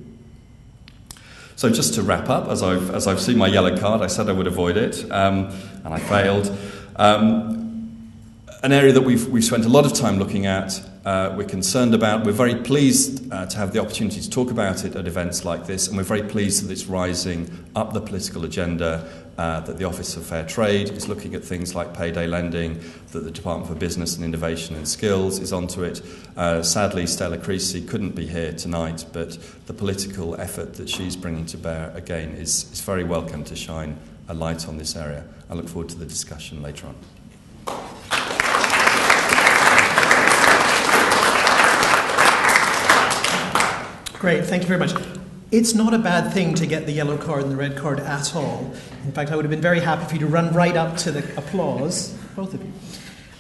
So 1.57 1.69
just 1.69 1.93
to 1.97 2.03
wrap 2.03 2.31
up, 2.31 2.49
as 2.49 2.63
I've, 2.63 2.89
as 2.89 3.07
I've 3.07 3.21
seen 3.21 3.37
my 3.37 3.49
yellow 3.49 3.77
card, 3.77 4.01
I 4.01 4.07
said 4.07 4.31
I 4.31 4.33
would 4.33 4.47
avoid 4.47 4.79
it, 4.79 5.05
um, 5.13 5.55
and 5.85 5.93
I 5.93 5.99
failed. 5.99 6.51
Um, 6.97 8.03
an 8.63 8.73
area 8.73 8.95
that 8.95 9.03
we've, 9.03 9.29
we've 9.29 9.45
spent 9.45 9.67
a 9.67 9.69
lot 9.69 9.85
of 9.85 9.93
time 9.93 10.19
looking 10.19 10.47
at 10.47 10.81
uh, 11.09 11.35
we're 11.35 11.45
concerned 11.49 11.95
about. 11.95 12.27
We're 12.27 12.33
very 12.33 12.57
pleased 12.57 13.33
uh, 13.33 13.47
to 13.47 13.57
have 13.57 13.73
the 13.73 13.81
opportunity 13.81 14.21
to 14.21 14.29
talk 14.29 14.51
about 14.51 14.85
it 14.85 14.95
at 14.95 15.07
events 15.07 15.43
like 15.43 15.67
this, 15.67 15.89
and 15.89 15.97
we're 15.97 16.03
very 16.03 16.23
pleased 16.23 16.63
that 16.63 16.71
it's 16.71 16.85
rising 16.85 17.49
up 17.75 17.95
the 17.95 18.01
political 18.03 18.45
agenda. 18.45 19.09
Uh, 19.39 19.61
that 19.61 19.79
the 19.79 19.85
Office 19.85 20.17
of 20.17 20.27
Fair 20.27 20.45
Trade 20.45 20.91
is 20.91 21.07
looking 21.07 21.33
at 21.37 21.45
things 21.45 21.73
like 21.73 21.95
payday 21.95 22.27
lending, 22.27 22.83
that 23.13 23.21
the 23.21 23.31
Department 23.31 23.71
for 23.71 23.77
Business 23.77 24.17
and 24.17 24.25
Innovation 24.25 24.75
and 24.75 24.87
Skills 24.89 25.39
is 25.39 25.53
onto 25.53 25.85
it. 25.85 26.03
Uh, 26.37 26.61
sadly, 26.61 27.07
Stella 27.07 27.39
Creasy 27.39 27.81
couldn't 27.81 28.17
be 28.17 28.27
here 28.27 28.53
tonight, 28.53 29.05
but 29.13 29.39
the 29.67 29.73
political 29.73 30.35
effort 30.41 30.75
that 30.75 30.91
she's 30.91 31.15
bringing 31.15 31.47
to 31.47 31.57
bear 31.57 31.93
again 31.95 32.31
is, 32.31 32.69
is 32.73 32.81
very 32.81 33.05
welcome 33.05 33.45
to 33.45 33.55
shine 33.55 33.97
a 34.29 34.35
light 34.35 34.67
on 34.67 34.77
this 34.77 34.97
area. 34.97 35.25
I 35.49 35.55
look 35.55 35.69
forward 35.69 35.91
to 35.91 35.99
the 35.99 36.07
discussion 36.07 36.61
later 36.61 36.89
on. 36.89 36.97
Great, 44.19 44.45
thank 44.47 44.63
you 44.63 44.67
very 44.67 44.81
much. 44.81 44.95
It's 45.53 45.77
not 45.77 45.95
a 45.95 45.99
bad 45.99 46.33
thing 46.33 46.53
to 46.55 46.67
get 46.67 46.87
the 46.87 46.93
yellow 46.93 47.17
card 47.17 47.45
and 47.45 47.53
the 47.53 47.57
red 47.57 47.77
card 47.77 48.01
at 48.01 48.35
all. 48.35 48.75
In 49.05 49.13
fact, 49.13 49.31
I 49.31 49.37
would 49.37 49.45
have 49.45 49.51
been 49.51 49.61
very 49.61 49.79
happy 49.79 50.07
for 50.07 50.15
you 50.15 50.19
to 50.19 50.27
run 50.27 50.53
right 50.53 50.75
up 50.75 50.97
to 50.99 51.13
the 51.13 51.21
applause, 51.39 52.15
both 52.35 52.53
of 52.53 52.61
you. 52.61 52.73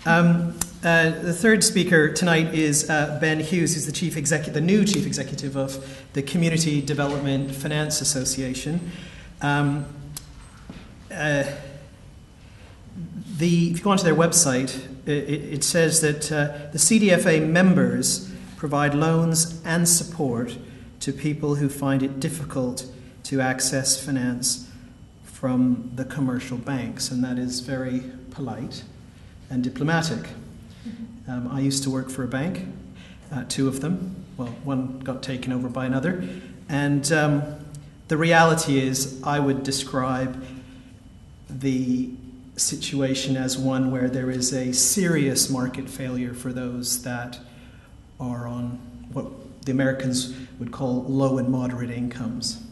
Um, 0.06 0.56
uh, 0.84 1.10
the 1.10 1.32
third 1.32 1.64
speaker 1.64 2.12
tonight 2.12 2.54
is 2.54 2.88
uh, 2.88 3.18
Ben 3.20 3.40
Hughes, 3.40 3.74
who's 3.74 3.86
the 3.86 3.92
chief 3.92 4.16
executive, 4.16 4.54
the 4.54 4.60
new 4.60 4.84
chief 4.84 5.04
executive 5.04 5.56
of 5.56 6.04
the 6.12 6.22
Community 6.22 6.80
Development 6.80 7.52
Finance 7.52 8.00
Association. 8.00 8.92
Um, 9.42 9.84
uh, 11.12 11.42
the, 13.36 13.70
if 13.72 13.78
you 13.78 13.82
go 13.82 13.90
onto 13.90 14.04
their 14.04 14.14
website, 14.14 14.78
it, 15.08 15.28
it 15.54 15.64
says 15.64 16.02
that 16.02 16.30
uh, 16.30 16.70
the 16.70 16.78
CDFA 16.78 17.44
members 17.44 18.32
provide 18.56 18.94
loans 18.94 19.60
and 19.64 19.88
support 19.88 20.56
to 21.08 21.14
people 21.14 21.54
who 21.54 21.70
find 21.70 22.02
it 22.02 22.20
difficult 22.20 22.84
to 23.22 23.40
access 23.40 23.98
finance 24.04 24.70
from 25.24 25.90
the 25.94 26.04
commercial 26.04 26.58
banks, 26.58 27.10
and 27.10 27.24
that 27.24 27.38
is 27.38 27.60
very 27.60 28.02
polite 28.30 28.84
and 29.48 29.64
diplomatic. 29.64 30.18
Mm-hmm. 30.18 31.30
Um, 31.30 31.48
I 31.50 31.60
used 31.60 31.82
to 31.84 31.90
work 31.90 32.10
for 32.10 32.24
a 32.24 32.28
bank, 32.28 32.66
uh, 33.32 33.44
two 33.48 33.68
of 33.68 33.80
them. 33.80 34.22
Well, 34.36 34.48
one 34.64 34.98
got 34.98 35.22
taken 35.22 35.50
over 35.50 35.70
by 35.70 35.86
another. 35.86 36.28
And 36.68 37.10
um, 37.10 37.42
the 38.08 38.18
reality 38.18 38.78
is, 38.78 39.22
I 39.24 39.40
would 39.40 39.62
describe 39.62 40.44
the 41.48 42.10
situation 42.56 43.34
as 43.34 43.56
one 43.56 43.90
where 43.90 44.10
there 44.10 44.30
is 44.30 44.52
a 44.52 44.74
serious 44.74 45.48
market 45.48 45.88
failure 45.88 46.34
for 46.34 46.52
those 46.52 47.02
that 47.04 47.38
are 48.20 48.46
on 48.46 48.78
what 49.14 49.47
the 49.68 49.72
Americans 49.72 50.34
would 50.58 50.72
call 50.72 51.04
low 51.04 51.36
and 51.36 51.46
moderate 51.50 51.90
incomes. 51.90 52.62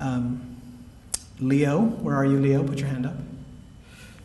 Um, 0.00 0.56
Leo, 1.38 1.78
where 1.78 2.16
are 2.16 2.24
you, 2.24 2.40
Leo? 2.40 2.64
Put 2.64 2.78
your 2.78 2.88
hand 2.88 3.04
up. 3.04 3.16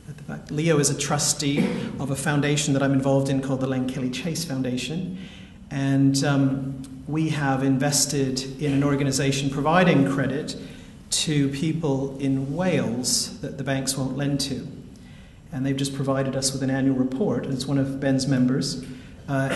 At 0.08 0.16
the 0.16 0.24
back. 0.24 0.52
Leo 0.52 0.80
is 0.80 0.90
a 0.90 0.98
trustee 0.98 1.68
of 2.00 2.12
a 2.12 2.16
foundation 2.16 2.74
that 2.76 2.82
I'm 2.82 2.94
involved 2.94 3.28
in 3.28 3.42
called 3.42 3.60
the 3.60 3.68
Lankelly 3.68 4.14
Chase 4.14 4.46
Foundation. 4.46 5.20
And 5.70 6.24
um, 6.24 6.82
we 7.10 7.28
have 7.32 7.62
invested 7.62 8.62
in 8.62 8.72
an 8.72 8.82
organization 8.82 9.50
providing 9.50 10.10
credit 10.10 10.56
to 11.10 11.50
people 11.50 12.18
in 12.20 12.56
Wales 12.56 13.38
that 13.42 13.58
the 13.58 13.66
banks 13.66 13.98
won't 13.98 14.16
lend 14.16 14.40
to. 14.42 14.66
And 15.52 15.66
they've 15.66 15.76
just 15.76 15.94
provided 15.94 16.38
us 16.38 16.54
with 16.54 16.64
an 16.64 16.70
annual 16.70 16.96
report, 16.96 17.44
and 17.44 17.54
it's 17.54 17.66
one 17.66 17.78
of 17.78 18.00
Ben's 18.00 18.28
members. 18.28 18.86
Uh, 19.28 19.50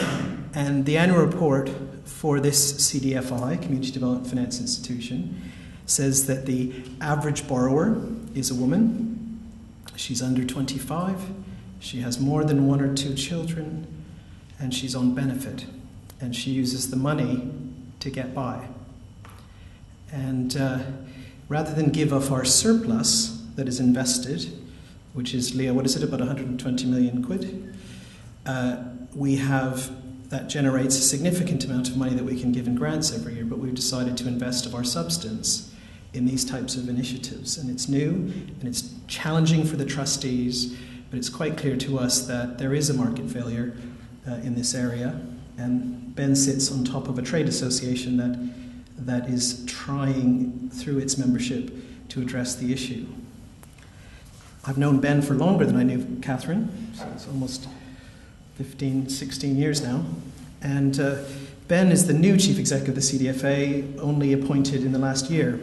and 0.53 0.85
the 0.85 0.97
annual 0.97 1.19
report 1.19 1.69
for 2.05 2.39
this 2.39 2.73
CDFI, 2.73 3.61
Community 3.61 3.91
Development 3.91 4.27
Finance 4.27 4.59
Institution, 4.59 5.51
says 5.85 6.25
that 6.27 6.45
the 6.45 6.73
average 7.01 7.47
borrower 7.47 8.01
is 8.33 8.49
a 8.49 8.55
woman. 8.55 9.39
She's 9.95 10.21
under 10.21 10.43
25. 10.43 11.21
She 11.79 12.01
has 12.01 12.19
more 12.19 12.43
than 12.43 12.67
one 12.67 12.81
or 12.81 12.93
two 12.93 13.13
children, 13.13 13.87
and 14.59 14.73
she's 14.73 14.95
on 14.95 15.13
benefit. 15.13 15.65
And 16.19 16.35
she 16.35 16.51
uses 16.51 16.89
the 16.89 16.97
money 16.97 17.49
to 17.99 18.09
get 18.09 18.33
by. 18.33 18.67
And 20.11 20.57
uh, 20.57 20.79
rather 21.47 21.73
than 21.73 21.89
give 21.89 22.11
off 22.11 22.31
our 22.31 22.43
surplus 22.43 23.43
that 23.55 23.67
is 23.67 23.79
invested, 23.79 24.51
which 25.13 25.33
is, 25.33 25.55
Leah, 25.55 25.73
what 25.73 25.85
is 25.85 25.95
it, 25.95 26.03
about 26.03 26.19
120 26.19 26.85
million 26.85 27.23
quid? 27.23 27.75
Uh, 28.45 28.83
we 29.13 29.37
have 29.37 29.91
that 30.29 30.47
generates 30.47 30.97
a 30.97 31.01
significant 31.01 31.65
amount 31.65 31.89
of 31.89 31.97
money 31.97 32.13
that 32.13 32.23
we 32.23 32.39
can 32.39 32.51
give 32.51 32.67
in 32.67 32.75
grants 32.75 33.11
every 33.11 33.33
year, 33.33 33.45
but 33.45 33.57
we've 33.57 33.73
decided 33.73 34.15
to 34.17 34.27
invest 34.27 34.65
of 34.65 34.75
our 34.75 34.83
substance 34.83 35.73
in 36.13 36.25
these 36.25 36.45
types 36.45 36.75
of 36.75 36.87
initiatives. 36.87 37.57
And 37.57 37.69
it's 37.69 37.89
new 37.89 38.09
and 38.09 38.63
it's 38.63 38.93
challenging 39.07 39.65
for 39.65 39.75
the 39.75 39.85
trustees, 39.85 40.77
but 41.09 41.17
it's 41.17 41.29
quite 41.29 41.57
clear 41.57 41.75
to 41.77 41.97
us 41.97 42.27
that 42.27 42.59
there 42.59 42.75
is 42.75 42.89
a 42.91 42.93
market 42.93 43.29
failure 43.29 43.75
uh, 44.27 44.35
in 44.35 44.53
this 44.53 44.75
area. 44.75 45.19
And 45.57 46.15
Ben 46.15 46.35
sits 46.35 46.71
on 46.71 46.83
top 46.83 47.07
of 47.07 47.17
a 47.17 47.23
trade 47.23 47.47
association 47.47 48.17
that, 48.17 49.05
that 49.05 49.29
is 49.29 49.65
trying 49.65 50.69
through 50.71 50.99
its 50.99 51.17
membership 51.17 51.71
to 52.09 52.21
address 52.21 52.55
the 52.55 52.71
issue. 52.71 53.07
I've 54.65 54.77
known 54.77 54.99
Ben 54.99 55.21
for 55.21 55.33
longer 55.33 55.65
than 55.65 55.75
I 55.75 55.83
knew 55.83 56.19
Catherine, 56.21 56.93
so 56.93 57.07
it's 57.15 57.27
almost 57.27 57.67
15, 58.59 59.07
16 59.07 59.55
years 59.55 59.81
now. 59.81 60.03
And 60.61 60.99
uh, 60.99 61.23
Ben 61.69 61.93
is 61.93 62.07
the 62.07 62.13
new 62.13 62.35
chief 62.35 62.59
executive 62.59 62.89
of 62.89 62.95
the 62.95 62.99
CDFA, 63.01 63.97
only 63.99 64.33
appointed 64.33 64.83
in 64.83 64.91
the 64.91 64.99
last 64.99 65.29
year. 65.31 65.61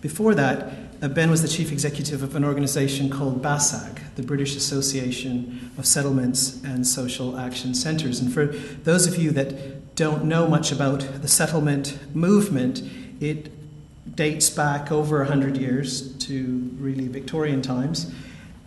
Before 0.00 0.34
that, 0.34 0.72
uh, 1.02 1.08
Ben 1.08 1.30
was 1.30 1.42
the 1.42 1.48
chief 1.48 1.70
executive 1.70 2.22
of 2.22 2.34
an 2.34 2.42
organization 2.42 3.10
called 3.10 3.42
BASSAC, 3.42 4.14
the 4.14 4.22
British 4.22 4.56
Association 4.56 5.70
of 5.76 5.84
Settlements 5.84 6.58
and 6.64 6.86
Social 6.86 7.38
Action 7.38 7.74
Centres. 7.74 8.18
And 8.18 8.32
for 8.32 8.46
those 8.46 9.06
of 9.06 9.18
you 9.18 9.30
that 9.32 9.94
don't 9.94 10.24
know 10.24 10.46
much 10.48 10.72
about 10.72 11.00
the 11.20 11.28
settlement 11.28 11.98
movement, 12.14 12.82
it 13.20 13.50
dates 14.16 14.48
back 14.48 14.90
over 14.90 15.18
100 15.18 15.58
years 15.58 16.16
to 16.28 16.70
really 16.78 17.08
Victorian 17.08 17.60
times. 17.60 18.10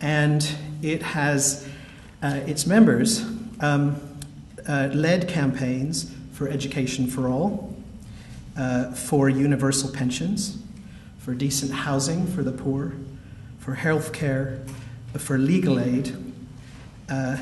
And 0.00 0.48
it 0.82 1.02
has 1.02 1.68
uh, 2.22 2.40
its 2.46 2.64
members 2.64 3.24
um, 3.60 4.00
uh, 4.68 4.88
led 4.92 5.28
campaigns 5.28 6.12
for 6.32 6.48
education 6.48 7.06
for 7.06 7.28
all, 7.28 7.74
uh, 8.56 8.92
for 8.92 9.28
universal 9.28 9.90
pensions, 9.90 10.58
for 11.18 11.34
decent 11.34 11.72
housing 11.72 12.26
for 12.26 12.42
the 12.42 12.52
poor, 12.52 12.92
for 13.58 13.74
health 13.74 14.12
care, 14.12 14.60
for 15.18 15.38
legal 15.38 15.80
aid. 15.80 16.14
Uh, 17.08 17.38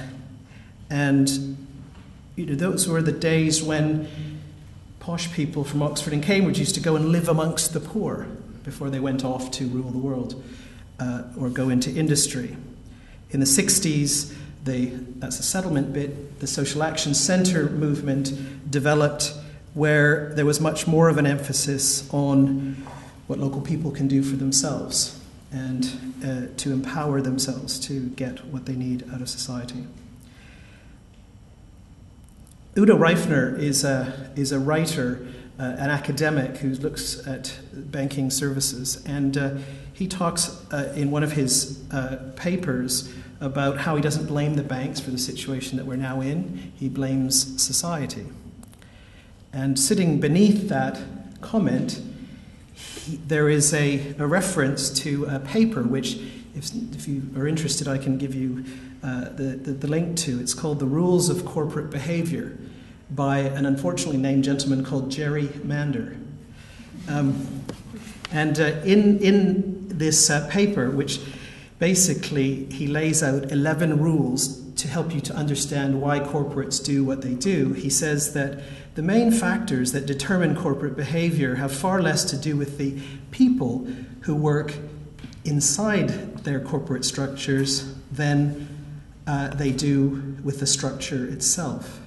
and 0.91 1.57
you 2.37 2.47
know, 2.47 2.55
those 2.55 2.89
were 2.89 3.03
the 3.03 3.13
days 3.13 3.63
when 3.63 4.09
posh 5.01 5.33
people 5.33 5.65
from 5.65 5.83
Oxford 5.83 6.13
and 6.13 6.23
Cambridge 6.23 6.59
used 6.59 6.75
to 6.75 6.81
go 6.81 6.97
and 6.97 7.11
live 7.11 7.29
amongst 7.29 7.73
the 7.73 7.81
poor 7.81 8.27
before 8.65 8.91
they 8.91 9.01
went 9.01 9.25
off 9.25 9.51
to 9.53 9.67
rule 9.67 9.91
the 9.91 9.99
world 9.99 10.43
uh, 10.99 11.25
or 11.39 11.51
go 11.51 11.69
into 11.69 11.91
industry. 11.91 12.57
In 13.31 13.41
the 13.41 13.47
60s, 13.47 14.35
the, 14.65 14.87
that's 15.19 15.37
the 15.37 15.43
settlement 15.43 15.93
bit, 15.93 16.41
the 16.41 16.47
Social 16.47 16.83
Action 16.83 17.15
Centre 17.15 17.69
movement 17.69 18.33
developed 18.71 19.35
where 19.75 20.33
there 20.35 20.47
was 20.47 20.61
much 20.61 20.87
more 20.87 21.09
of 21.09 21.19
an 21.19 21.27
emphasis 21.27 22.09
on 22.13 22.77
what 23.27 23.39
local 23.39 23.61
people 23.61 23.91
can 23.91 24.09
do 24.09 24.23
for 24.23 24.37
themselves 24.37 25.21
and 25.53 26.15
uh, 26.25 26.47
to 26.57 26.73
empower 26.73 27.21
themselves 27.21 27.79
to 27.79 28.09
get 28.11 28.45
what 28.47 28.67
they 28.67 28.75
need 28.75 29.05
out 29.13 29.21
of 29.21 29.29
society. 29.29 29.87
Udo 32.77 32.97
Reifner 32.97 33.57
is 33.59 33.85
a, 33.85 34.31
is 34.35 34.51
a 34.51 34.59
writer, 34.59 35.27
uh, 35.61 35.63
an 35.63 35.91
academic 35.91 36.57
who 36.57 36.71
looks 36.71 37.25
at 37.27 37.57
banking 37.73 38.31
services, 38.31 39.03
and 39.07 39.37
uh, 39.37 39.51
he 39.93 40.09
talks 40.09 40.65
uh, 40.73 40.93
in 40.97 41.13
one 41.13 41.23
of 41.23 41.33
his 41.33 41.85
uh, 41.93 42.33
papers 42.35 43.13
about 43.45 43.77
how 43.77 43.95
he 43.95 44.01
doesn't 44.01 44.27
blame 44.27 44.55
the 44.55 44.63
banks 44.63 44.99
for 44.99 45.11
the 45.11 45.19
situation 45.19 45.77
that 45.77 45.85
we're 45.85 45.97
now 45.97 46.23
in, 46.23 46.73
he 46.77 46.89
blames 46.89 47.63
society. 47.63 48.25
And 49.53 49.79
sitting 49.79 50.19
beneath 50.19 50.69
that 50.71 50.99
comment, 51.43 52.01
he, 52.73 53.17
there 53.17 53.51
is 53.51 53.75
a, 53.75 54.15
a, 54.19 54.27
reference 54.27 54.89
to 55.01 55.27
a 55.27 55.39
paper 55.39 55.83
which, 55.83 56.17
if, 56.55 56.71
if 56.95 57.07
you 57.07 57.23
are 57.37 57.47
interested, 57.47 57.87
I 57.87 57.99
can 57.99 58.17
give 58.17 58.35
you 58.35 58.65
uh, 59.03 59.29
the, 59.29 59.59
the, 59.63 59.73
the, 59.73 59.87
link 59.87 60.17
to. 60.19 60.41
It's 60.41 60.55
called 60.55 60.79
The 60.81 60.87
Rules 60.87 61.29
of 61.29 61.45
Corporate 61.45 61.91
Behavior 61.91 62.57
by 63.11 63.41
an 63.41 63.67
unfortunately 63.67 64.17
named 64.17 64.45
gentleman 64.45 64.85
called 64.85 65.11
Jerry 65.11 65.51
Mander. 65.63 66.17
Um, 67.09 67.47
and 68.33 68.59
uh, 68.59 68.81
in, 68.85 69.19
in 69.19 69.87
this 69.89 70.31
uh, 70.31 70.49
paper, 70.51 70.91
which 70.91 71.21
basically 71.79 72.65
he 72.67 72.87
lays 72.87 73.23
out 73.23 73.51
11 73.51 74.01
rules 74.01 74.61
to 74.77 74.89
help 74.89 75.15
you 75.15 75.21
to 75.21 75.35
understand 75.35 76.01
why 76.01 76.21
corporates 76.21 76.85
do 76.85 77.05
what 77.05 77.23
they 77.23 77.35
do, 77.35 77.73
he 77.73 77.89
says 77.89 78.33
that 78.35 78.61
the 78.95 79.03
main 79.03 79.31
factors 79.31 79.93
that 79.93 80.07
determine 80.07 80.57
corporate 80.57 80.97
behavior 80.97 81.57
have 81.57 81.73
far 81.73 82.01
less 82.01 82.25
to 82.25 82.37
do 82.37 82.57
with 82.57 82.79
the 82.79 83.01
people 83.31 83.87
who 84.23 84.35
work 84.35 84.75
inside 85.45 86.09
their 86.45 86.61
corporate 86.61 87.05
structures 87.05 87.95
than 88.11 88.69
uh, 89.27 89.49
they 89.49 89.73
do 89.73 90.37
with 90.43 90.61
the 90.61 90.67
structure 90.67 91.27
itself. 91.27 92.01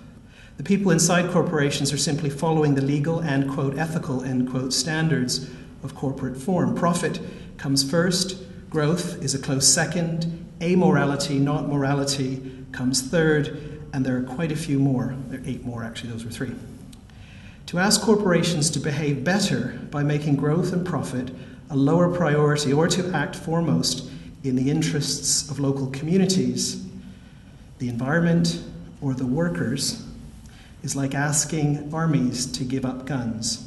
The 0.58 0.64
people 0.64 0.92
inside 0.92 1.30
corporations 1.32 1.94
are 1.94 1.98
simply 1.98 2.30
following 2.30 2.76
the 2.76 2.82
legal 2.82 3.20
and, 3.20 3.50
quote, 3.50 3.78
ethical, 3.78 4.24
end 4.24 4.50
quote, 4.50 4.74
standards 4.74 5.50
of 5.84 5.94
corporate 5.94 6.38
form. 6.38 6.74
Profit 6.76 7.20
comes 7.58 7.88
first, 7.88 8.44
growth 8.70 9.24
is 9.24 9.34
a 9.34 9.40
close 9.40 9.68
second, 9.68 10.46
amorality, 10.60 11.40
not 11.40 11.68
morality, 11.68 12.52
comes 12.72 13.02
third, 13.02 13.82
and 13.94 14.06
there 14.06 14.18
are 14.18 14.24
quite 14.24 14.52
a 14.52 14.56
few 14.56 14.80
more. 14.80 15.16
There 15.30 15.40
are 15.40 15.44
eight 15.46 15.64
more, 15.64 15.84
actually, 15.84 16.12
those 16.12 16.26
were 16.26 16.32
three. 16.32 16.54
To 17.68 17.80
ask 17.80 18.02
corporations 18.02 18.70
to 18.72 18.80
behave 18.80 19.24
better 19.24 19.80
by 19.92 20.04
making 20.04 20.38
growth 20.38 20.72
and 20.72 20.86
profit 20.86 21.32
a 21.70 21.76
lower 21.76 22.16
priority 22.16 22.72
or 22.72 22.88
to 22.88 23.14
act 23.14 23.36
foremost 23.36 24.10
in 24.44 24.56
the 24.56 24.70
interests 24.70 25.50
of 25.50 25.60
local 25.60 25.88
communities, 25.88 26.86
the 27.80 27.90
environment, 27.90 28.62
or 29.02 29.14
the 29.14 29.26
workers 29.26 30.04
is 30.84 30.96
like 30.96 31.14
asking 31.14 31.94
armies 31.94 32.46
to 32.54 32.64
give 32.64 32.86
up 32.86 33.06
guns. 33.06 33.67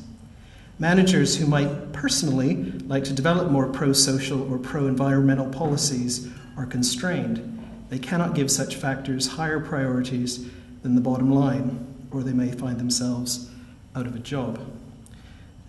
Managers 0.81 1.37
who 1.37 1.47
might 1.47 1.93
personally 1.93 2.72
like 2.87 3.05
to 3.05 3.12
develop 3.12 3.51
more 3.51 3.66
pro 3.66 3.93
social 3.93 4.51
or 4.51 4.57
pro 4.57 4.87
environmental 4.87 5.47
policies 5.51 6.26
are 6.57 6.64
constrained. 6.64 7.62
They 7.91 7.99
cannot 7.99 8.35
give 8.35 8.51
such 8.51 8.76
factors 8.76 9.26
higher 9.26 9.61
priorities 9.61 10.49
than 10.83 10.95
the 10.95 11.03
bottom 11.03 11.31
line, 11.31 11.87
or 12.11 12.22
they 12.22 12.33
may 12.33 12.51
find 12.53 12.81
themselves 12.81 13.51
out 13.95 14.07
of 14.07 14.16
a 14.16 14.20
job. 14.20 14.59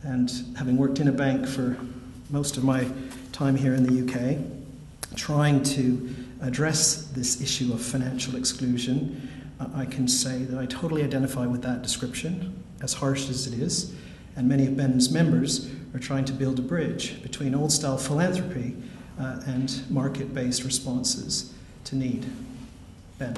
And 0.03 0.31
having 0.57 0.77
worked 0.77 1.01
in 1.01 1.09
a 1.09 1.11
bank 1.11 1.45
for 1.45 1.77
most 2.29 2.55
of 2.55 2.63
my 2.63 2.87
time 3.33 3.57
here 3.57 3.73
in 3.73 3.83
the 3.83 4.05
UK, 4.05 4.37
trying 5.17 5.61
to 5.63 6.15
address 6.41 7.07
this 7.07 7.41
issue 7.41 7.73
of 7.73 7.81
financial 7.81 8.37
exclusion, 8.37 9.27
I 9.75 9.83
can 9.83 10.07
say 10.07 10.43
that 10.43 10.57
I 10.57 10.67
totally 10.67 11.03
identify 11.03 11.45
with 11.47 11.63
that 11.63 11.81
description, 11.81 12.63
as 12.81 12.93
harsh 12.93 13.29
as 13.29 13.45
it 13.45 13.59
is, 13.59 13.93
and 14.35 14.47
many 14.47 14.65
of 14.67 14.77
Ben's 14.77 15.11
members 15.11 15.69
are 15.93 15.99
trying 15.99 16.25
to 16.25 16.33
build 16.33 16.59
a 16.59 16.61
bridge 16.61 17.21
between 17.21 17.53
old 17.53 17.71
style 17.71 17.97
philanthropy 17.97 18.75
uh, 19.19 19.41
and 19.45 19.89
market 19.89 20.33
based 20.33 20.63
responses 20.63 21.53
to 21.85 21.95
need. 21.95 22.25
Ben. 23.17 23.35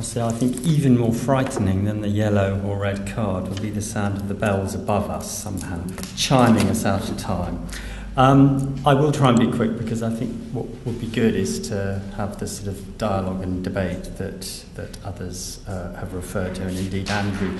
Say 0.00 0.20
I 0.20 0.32
think 0.32 0.60
even 0.66 0.98
more 0.98 1.14
frightening 1.14 1.84
than 1.84 2.00
the 2.00 2.08
yellow 2.08 2.60
or 2.66 2.76
red 2.76 3.06
card 3.06 3.48
will 3.48 3.60
be 3.60 3.70
the 3.70 3.80
sound 3.80 4.18
of 4.18 4.28
the 4.28 4.34
bells 4.34 4.74
above 4.74 5.08
us 5.08 5.30
somehow 5.30 5.86
chiming 6.16 6.68
us 6.68 6.84
out 6.84 7.08
of 7.08 7.16
time. 7.16 7.66
Um, 8.14 8.76
I 8.84 8.92
will 8.92 9.10
try 9.10 9.30
and 9.30 9.38
be 9.38 9.50
quick 9.50 9.78
because 9.78 10.02
I 10.02 10.10
think 10.10 10.32
what 10.52 10.66
would 10.84 11.00
be 11.00 11.06
good 11.06 11.34
is 11.34 11.58
to 11.70 12.02
have 12.16 12.38
the 12.38 12.46
sort 12.46 12.68
of 12.68 12.98
dialogue 12.98 13.42
and 13.42 13.64
debate 13.64 14.04
that, 14.18 14.64
that 14.74 15.02
others 15.02 15.60
uh, 15.66 15.94
have 15.94 16.12
referred 16.12 16.54
to, 16.56 16.62
and 16.62 16.76
indeed 16.76 17.08
Andrew 17.08 17.58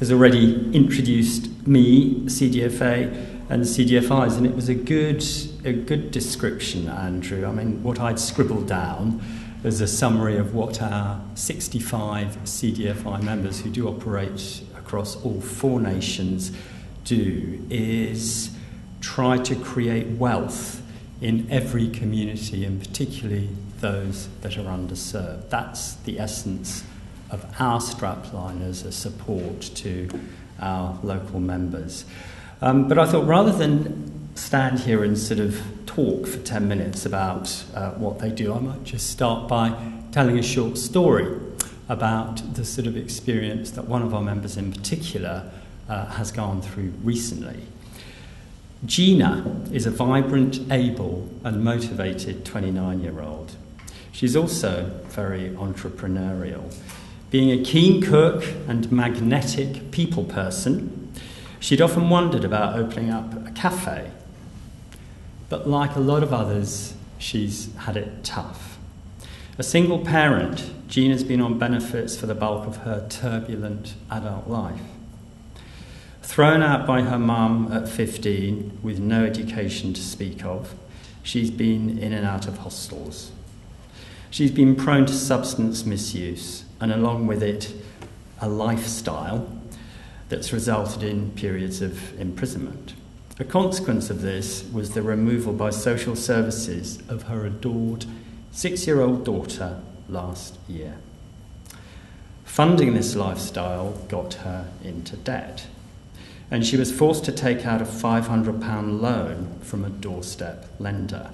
has 0.00 0.10
already 0.10 0.74
introduced 0.74 1.48
me, 1.64 2.24
CDFA, 2.24 3.48
and 3.48 3.62
CDFIs, 3.62 4.36
and 4.36 4.46
it 4.46 4.56
was 4.56 4.68
a 4.68 4.74
good, 4.74 5.24
a 5.64 5.72
good 5.72 6.10
description, 6.10 6.88
Andrew. 6.88 7.46
I 7.46 7.52
mean, 7.52 7.80
what 7.84 8.00
I'd 8.00 8.18
scribbled 8.18 8.66
down 8.66 9.22
as 9.62 9.80
a 9.80 9.86
summary 9.86 10.36
of 10.36 10.54
what 10.54 10.82
our 10.82 11.22
65 11.36 12.36
CDFI 12.44 13.22
members 13.22 13.60
who 13.60 13.70
do 13.70 13.86
operate 13.86 14.62
across 14.76 15.14
all 15.22 15.40
four 15.40 15.78
nations 15.78 16.50
do 17.04 17.64
is 17.70 18.53
try 19.04 19.36
to 19.36 19.54
create 19.54 20.06
wealth 20.18 20.80
in 21.20 21.46
every 21.50 21.90
community 21.90 22.64
and 22.64 22.80
particularly 22.80 23.50
those 23.80 24.28
that 24.40 24.56
are 24.56 24.64
underserved. 24.64 25.50
That's 25.50 25.94
the 26.06 26.18
essence 26.18 26.82
of 27.30 27.44
our 27.60 27.80
strapline 27.80 28.66
as 28.66 28.82
a 28.82 28.90
support 28.90 29.60
to 29.60 30.08
our 30.58 30.98
local 31.02 31.38
members. 31.38 32.06
Um, 32.62 32.88
but 32.88 32.98
I 32.98 33.04
thought 33.04 33.26
rather 33.26 33.52
than 33.52 34.10
stand 34.36 34.80
here 34.80 35.04
and 35.04 35.18
sort 35.18 35.40
of 35.40 35.60
talk 35.84 36.26
for 36.26 36.38
10 36.38 36.66
minutes 36.66 37.04
about 37.04 37.62
uh, 37.74 37.90
what 37.90 38.20
they 38.20 38.30
do, 38.30 38.54
I 38.54 38.58
might 38.58 38.84
just 38.84 39.10
start 39.10 39.48
by 39.48 39.76
telling 40.12 40.38
a 40.38 40.42
short 40.42 40.78
story 40.78 41.38
about 41.90 42.54
the 42.54 42.64
sort 42.64 42.86
of 42.86 42.96
experience 42.96 43.70
that 43.72 43.86
one 43.86 44.00
of 44.00 44.14
our 44.14 44.22
members 44.22 44.56
in 44.56 44.72
particular 44.72 45.50
uh, 45.90 46.06
has 46.06 46.32
gone 46.32 46.62
through 46.62 46.94
recently. 47.02 47.60
Gina 48.86 49.62
is 49.72 49.86
a 49.86 49.90
vibrant, 49.90 50.60
able, 50.70 51.28
and 51.42 51.64
motivated 51.64 52.44
29 52.44 53.00
year 53.00 53.20
old. 53.20 53.56
She's 54.12 54.36
also 54.36 54.90
very 55.08 55.50
entrepreneurial. 55.50 56.74
Being 57.30 57.50
a 57.58 57.64
keen 57.64 58.00
cook 58.00 58.44
and 58.68 58.90
magnetic 58.92 59.90
people 59.90 60.24
person, 60.24 61.12
she'd 61.58 61.80
often 61.80 62.10
wondered 62.10 62.44
about 62.44 62.78
opening 62.78 63.10
up 63.10 63.46
a 63.46 63.50
cafe 63.50 64.10
but 65.48 65.68
like 65.68 65.94
a 65.94 66.00
lot 66.00 66.22
of 66.24 66.32
others, 66.32 66.94
she's 67.18 67.74
had 67.76 67.96
it 67.96 68.24
tough. 68.24 68.78
A 69.56 69.62
single 69.62 70.00
parent, 70.00 70.72
Gina's 70.88 71.22
been 71.22 71.40
on 71.40 71.58
benefits 71.60 72.16
for 72.16 72.26
the 72.26 72.34
bulk 72.34 72.66
of 72.66 72.78
her 72.78 73.06
turbulent 73.08 73.94
adult 74.10 74.48
life. 74.48 74.80
Thrown 76.24 76.62
out 76.62 76.84
by 76.84 77.02
her 77.02 77.18
mum 77.18 77.70
at 77.70 77.86
15 77.86 78.80
with 78.82 78.98
no 78.98 79.24
education 79.24 79.92
to 79.92 80.00
speak 80.00 80.44
of, 80.44 80.74
she's 81.22 81.50
been 81.50 81.96
in 81.98 82.12
and 82.12 82.26
out 82.26 82.48
of 82.48 82.58
hostels. 82.58 83.30
She's 84.30 84.50
been 84.50 84.74
prone 84.74 85.06
to 85.06 85.12
substance 85.12 85.84
misuse, 85.84 86.64
and 86.80 86.90
along 86.90 87.28
with 87.28 87.40
it, 87.40 87.72
a 88.40 88.48
lifestyle 88.48 89.48
that's 90.30 90.52
resulted 90.52 91.04
in 91.04 91.30
periods 91.32 91.80
of 91.82 92.18
imprisonment. 92.18 92.94
A 93.38 93.44
consequence 93.44 94.10
of 94.10 94.22
this 94.22 94.64
was 94.72 94.90
the 94.90 95.02
removal 95.02 95.52
by 95.52 95.70
social 95.70 96.16
services 96.16 97.00
of 97.08 97.24
her 97.24 97.44
adored 97.44 98.06
six 98.50 98.86
year 98.86 99.02
old 99.02 99.24
daughter 99.24 99.80
last 100.08 100.58
year. 100.68 100.96
Funding 102.44 102.94
this 102.94 103.14
lifestyle 103.14 103.90
got 104.08 104.34
her 104.34 104.68
into 104.82 105.16
debt, 105.16 105.66
and 106.54 106.64
she 106.64 106.76
was 106.76 106.92
forced 106.92 107.24
to 107.24 107.32
take 107.32 107.66
out 107.66 107.82
a 107.82 107.84
£500 107.84 109.00
loan 109.00 109.58
from 109.60 109.84
a 109.84 109.90
doorstep 109.90 110.66
lender. 110.78 111.32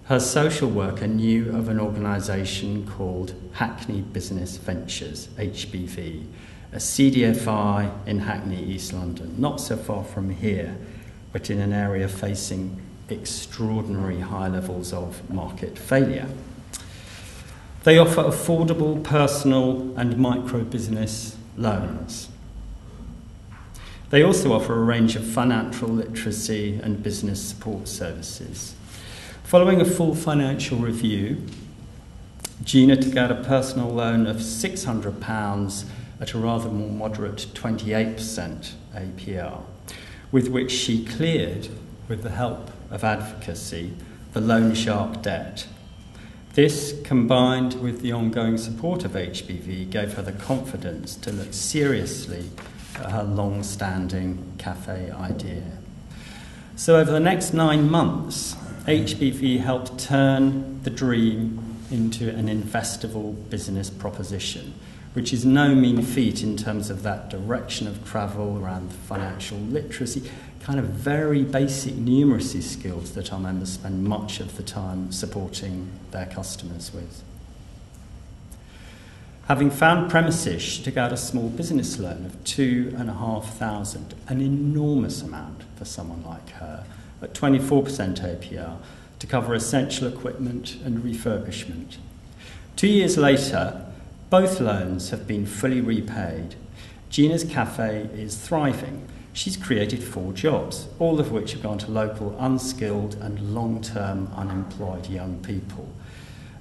her 0.05 0.21
social 0.21 0.71
worker 0.71 1.09
knew 1.09 1.51
of 1.51 1.69
an 1.69 1.81
organisation 1.81 2.87
called 2.87 3.35
Hackney 3.55 4.03
Business 4.03 4.57
Ventures, 4.57 5.27
HBV, 5.37 6.27
a 6.73 6.77
CDFI 6.77 8.07
in 8.07 8.21
Hackney, 8.21 8.63
East 8.63 8.93
London, 8.93 9.35
not 9.39 9.61
so 9.61 9.77
far 9.77 10.05
from 10.05 10.31
here, 10.31 10.77
but 11.33 11.51
in 11.51 11.59
an 11.61 11.73
area 11.73 12.09
facing 12.09 12.81
extraordinary 13.09 14.21
high 14.21 14.49
levels 14.49 14.93
of 14.93 15.29
market 15.29 15.79
failure. 15.79 16.29
They 17.83 17.99
offer 17.99 18.23
affordable 18.23 19.03
personal 19.03 19.95
and 19.97 20.17
micro 20.19 20.61
business 20.61 21.37
loans. 21.57 22.29
They 24.11 24.23
also 24.23 24.53
offer 24.53 24.75
a 24.75 24.85
range 24.85 25.17
of 25.17 25.25
financial 25.25 25.89
literacy 25.89 26.79
and 26.83 27.03
business 27.03 27.41
support 27.41 27.89
services. 27.89 28.75
Following 29.45 29.81
a 29.81 29.85
full 29.85 30.15
financial 30.15 30.79
review, 30.79 31.47
Gina 32.63 32.97
took 32.97 33.17
out 33.17 33.31
a 33.31 33.37
personal 33.37 33.89
loan 33.89 34.27
of 34.27 34.37
£600 34.37 35.85
at 36.21 36.35
a 36.35 36.39
rather 36.39 36.69
more 36.69 36.91
moderate 36.91 37.47
28% 37.55 38.73
APR, 38.95 39.63
with 40.31 40.49
which 40.49 40.71
she 40.71 41.05
cleared, 41.05 41.69
with 42.09 42.23
the 42.23 42.31
help 42.31 42.71
of 42.91 43.03
advocacy, 43.05 43.93
the 44.33 44.41
loan 44.41 44.75
shark 44.75 45.23
debt. 45.23 45.67
This, 46.55 47.01
combined 47.05 47.81
with 47.81 48.03
the 48.03 48.13
ongoing 48.13 48.59
support 48.59 49.05
of 49.05 49.13
HBV, 49.13 49.89
gave 49.89 50.15
her 50.15 50.23
the 50.23 50.33
confidence 50.33 51.15
to 51.17 51.33
look 51.33 51.53
seriously 51.53 52.51
at 52.97 53.13
her 53.13 53.23
long 53.23 53.63
standing 53.63 54.53
cafe 54.59 55.11
idea. 55.13 55.63
So, 56.75 56.97
over 56.97 57.11
the 57.11 57.21
next 57.21 57.55
nine 57.55 57.91
months, 57.91 58.57
HBV 58.87 59.61
helped 59.61 59.99
turn 59.99 60.83
the 60.83 60.91
dream 60.91 61.77
into 61.91 62.29
an 62.31 62.49
investable 62.49 63.49
business 63.51 63.91
proposition, 63.91 64.75
which 65.13 65.33
is 65.33 65.45
no 65.45 65.75
mean 65.75 66.03
feat 66.03 66.43
in 66.43 66.57
terms 66.57 66.91
of 66.91 67.03
that 67.03 67.29
direction 67.29 67.87
of 67.87 68.09
travel 68.09 68.59
around 68.63 68.93
financial 68.93 69.59
literacy, 69.59 70.31
kind 70.61 70.79
of 70.79 70.87
very 70.87 71.43
basic 71.43 71.95
numeracy 71.95 72.63
skills 72.63 73.13
that 73.13 73.33
our 73.33 73.41
members 73.41 73.73
spend 73.73 74.05
much 74.05 74.41
of 74.41 74.57
the 74.57 74.63
time 74.63 75.11
supporting 75.11 75.91
their 76.13 76.27
customers 76.27 76.93
with. 76.95 77.23
Having 79.49 79.71
found 79.71 80.11
premises, 80.11 80.63
she 80.63 80.81
took 80.81 80.97
out 80.97 81.13
a 81.13 81.17
small 81.17 81.49
business 81.49 81.99
loan 81.99 82.25
of 82.25 82.45
two 82.45 82.95
and 82.97 83.11
a 83.11 83.15
half 83.15 83.59
thousand, 83.59 84.15
an 84.29 84.41
enormous 84.41 85.23
amount 85.23 85.65
for 85.77 85.85
someone 85.85 86.23
like 86.25 86.51
her, 86.51 86.85
at 87.21 87.35
24% 87.35 88.21
APR 88.21 88.77
to 89.19 89.27
cover 89.27 89.55
essential 89.55 90.07
equipment 90.07 90.77
and 90.85 91.03
refurbishment. 91.03 91.97
Two 92.77 92.87
years 92.87 93.19
later, 93.19 93.85
both 94.31 94.61
loans 94.61 95.11
have 95.11 95.27
been 95.27 95.45
fully 95.45 95.81
repaid. 95.81 96.55
Gina's 97.11 97.45
cafe 97.45 98.09
is 98.15 98.37
thriving 98.37 99.09
She's 99.33 99.57
created 99.57 100.03
four 100.03 100.33
jobs, 100.33 100.89
all 100.99 101.21
of 101.21 101.31
which 101.31 101.53
have 101.53 101.63
gone 101.63 101.79
to 101.79 101.91
local 101.91 102.37
unskilled 102.39 103.15
and 103.15 103.55
long 103.55 103.81
term 103.81 104.31
unemployed 104.37 105.09
young 105.09 105.39
people, 105.43 105.89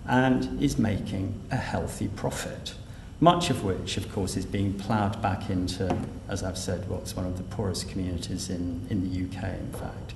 and 0.07 0.61
is 0.61 0.78
making 0.78 1.39
a 1.51 1.55
healthy 1.55 2.07
profit. 2.09 2.76
Much 3.20 3.49
of 3.49 3.63
which, 3.63 3.97
of 3.97 4.11
course, 4.13 4.38
is 4.38 4.45
being 4.45 4.74
ploughed 4.74 5.22
back 5.22 5.49
into, 5.49 5.97
as 6.30 6.41
I've 6.41 6.57
said, 6.57 6.88
what's 6.88 7.15
one 7.15 7.26
of 7.26 7.38
the 7.38 7.43
poorest 7.43 7.89
communities 7.89 8.49
in, 8.49 8.86
in 8.89 9.01
the 9.03 9.26
UK, 9.26 9.43
in 9.59 9.74
fact. 9.74 10.13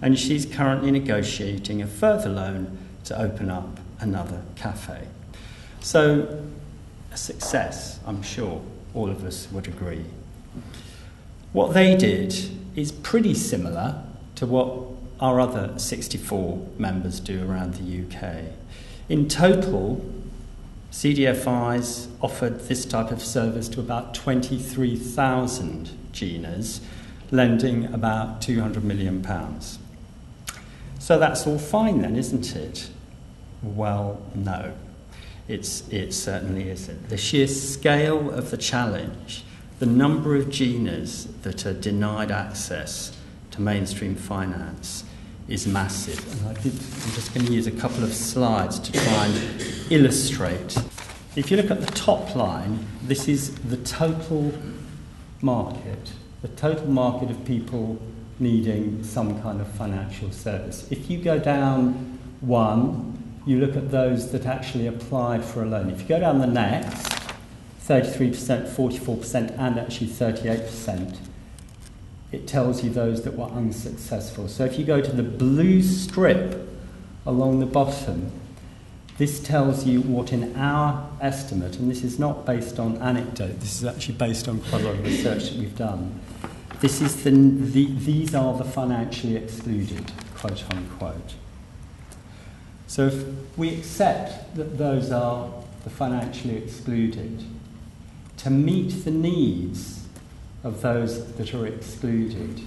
And 0.00 0.18
she's 0.18 0.46
currently 0.46 0.90
negotiating 0.90 1.82
a 1.82 1.86
further 1.86 2.30
loan 2.30 2.78
to 3.04 3.20
open 3.20 3.50
up 3.50 3.78
another 3.98 4.40
cafe. 4.56 5.08
So, 5.80 6.42
a 7.12 7.16
success, 7.16 8.00
I'm 8.06 8.22
sure 8.22 8.62
all 8.94 9.10
of 9.10 9.24
us 9.24 9.48
would 9.52 9.66
agree. 9.66 10.04
What 11.52 11.74
they 11.74 11.96
did 11.96 12.34
is 12.76 12.92
pretty 12.92 13.34
similar 13.34 14.02
to 14.36 14.46
what 14.46 14.86
our 15.20 15.40
other 15.40 15.78
64 15.78 16.66
members 16.78 17.20
do 17.20 17.48
around 17.48 17.74
the 17.74 18.04
UK. 18.04 18.44
In 19.08 19.28
total, 19.28 20.04
CDFIs 20.92 22.08
offered 22.20 22.60
this 22.60 22.84
type 22.84 23.10
of 23.10 23.22
service 23.22 23.68
to 23.70 23.80
about 23.80 24.14
23,000 24.14 25.90
GINAs, 26.12 26.80
lending 27.30 27.92
about 27.92 28.40
£200 28.40 28.82
million. 28.82 29.24
So 30.98 31.18
that's 31.18 31.46
all 31.46 31.58
fine 31.58 32.02
then, 32.02 32.16
isn't 32.16 32.56
it? 32.56 32.90
Well, 33.62 34.20
no. 34.34 34.72
It's, 35.50 35.88
it 35.88 36.12
certainly 36.12 36.70
isn't. 36.70 37.08
The 37.08 37.16
sheer 37.16 37.48
scale 37.48 38.30
of 38.30 38.50
the 38.50 38.56
challenge 38.56 39.44
the 39.80 39.86
number 39.86 40.36
of 40.36 40.50
GINAs 40.50 41.24
that 41.40 41.64
are 41.64 41.72
denied 41.72 42.30
access 42.30 43.16
to 43.50 43.62
mainstream 43.62 44.14
finance 44.14 45.04
is 45.48 45.66
massive. 45.66 46.20
And 46.32 46.50
I 46.50 46.60
did, 46.60 46.74
I'm 46.74 47.12
just 47.12 47.32
going 47.32 47.46
to 47.46 47.52
use 47.52 47.66
a 47.66 47.70
couple 47.70 48.04
of 48.04 48.12
slides 48.12 48.78
to 48.78 48.92
try 48.92 49.26
and 49.26 49.64
illustrate. 49.90 50.76
If 51.34 51.50
you 51.50 51.56
look 51.56 51.70
at 51.70 51.80
the 51.80 51.90
top 51.92 52.36
line, 52.36 52.86
this 53.04 53.26
is 53.26 53.54
the 53.54 53.78
total 53.78 54.52
market, 55.40 56.12
the 56.42 56.48
total 56.48 56.86
market 56.88 57.30
of 57.30 57.42
people 57.46 57.98
needing 58.38 59.02
some 59.02 59.40
kind 59.40 59.62
of 59.62 59.68
financial 59.72 60.30
service. 60.30 60.86
If 60.90 61.10
you 61.10 61.16
go 61.22 61.38
down 61.38 62.18
one, 62.42 63.19
you 63.46 63.58
look 63.58 63.76
at 63.76 63.90
those 63.90 64.32
that 64.32 64.46
actually 64.46 64.86
applied 64.86 65.44
for 65.44 65.62
a 65.62 65.66
loan. 65.66 65.90
If 65.90 66.02
you 66.02 66.08
go 66.08 66.20
down 66.20 66.40
the 66.40 66.46
next, 66.46 67.08
33%, 67.86 68.68
44%, 68.68 69.58
and 69.58 69.78
actually 69.78 70.08
38%, 70.08 71.18
it 72.32 72.46
tells 72.46 72.84
you 72.84 72.90
those 72.90 73.22
that 73.22 73.34
were 73.34 73.46
unsuccessful. 73.46 74.48
So 74.48 74.64
if 74.64 74.78
you 74.78 74.84
go 74.84 75.00
to 75.00 75.10
the 75.10 75.22
blue 75.22 75.82
strip 75.82 76.68
along 77.26 77.60
the 77.60 77.66
bottom, 77.66 78.30
this 79.18 79.40
tells 79.40 79.84
you 79.84 80.00
what, 80.02 80.32
in 80.32 80.56
our 80.56 81.10
estimate, 81.20 81.78
and 81.78 81.90
this 81.90 82.04
is 82.04 82.18
not 82.18 82.46
based 82.46 82.78
on 82.78 82.96
anecdote, 82.98 83.60
this 83.60 83.76
is 83.76 83.84
actually 83.84 84.14
based 84.14 84.48
on 84.48 84.60
quite 84.60 84.82
a 84.82 84.86
lot 84.86 84.94
of 84.94 85.04
research 85.04 85.50
that 85.50 85.58
we've 85.58 85.76
done. 85.76 86.20
This 86.80 87.02
is 87.02 87.22
the, 87.24 87.30
the, 87.30 87.86
these 87.86 88.34
are 88.34 88.56
the 88.56 88.64
financially 88.64 89.36
excluded, 89.36 90.10
quote 90.36 90.64
unquote. 90.72 91.34
So 92.90 93.06
if 93.06 93.24
we 93.56 93.72
accept 93.72 94.54
that 94.56 94.76
those 94.76 95.12
are 95.12 95.48
the 95.84 95.90
financially 95.90 96.56
excluded, 96.56 97.44
to 98.38 98.50
meet 98.50 99.04
the 99.04 99.12
needs 99.12 100.08
of 100.64 100.82
those 100.82 101.34
that 101.34 101.54
are 101.54 101.68
excluded, 101.68 102.60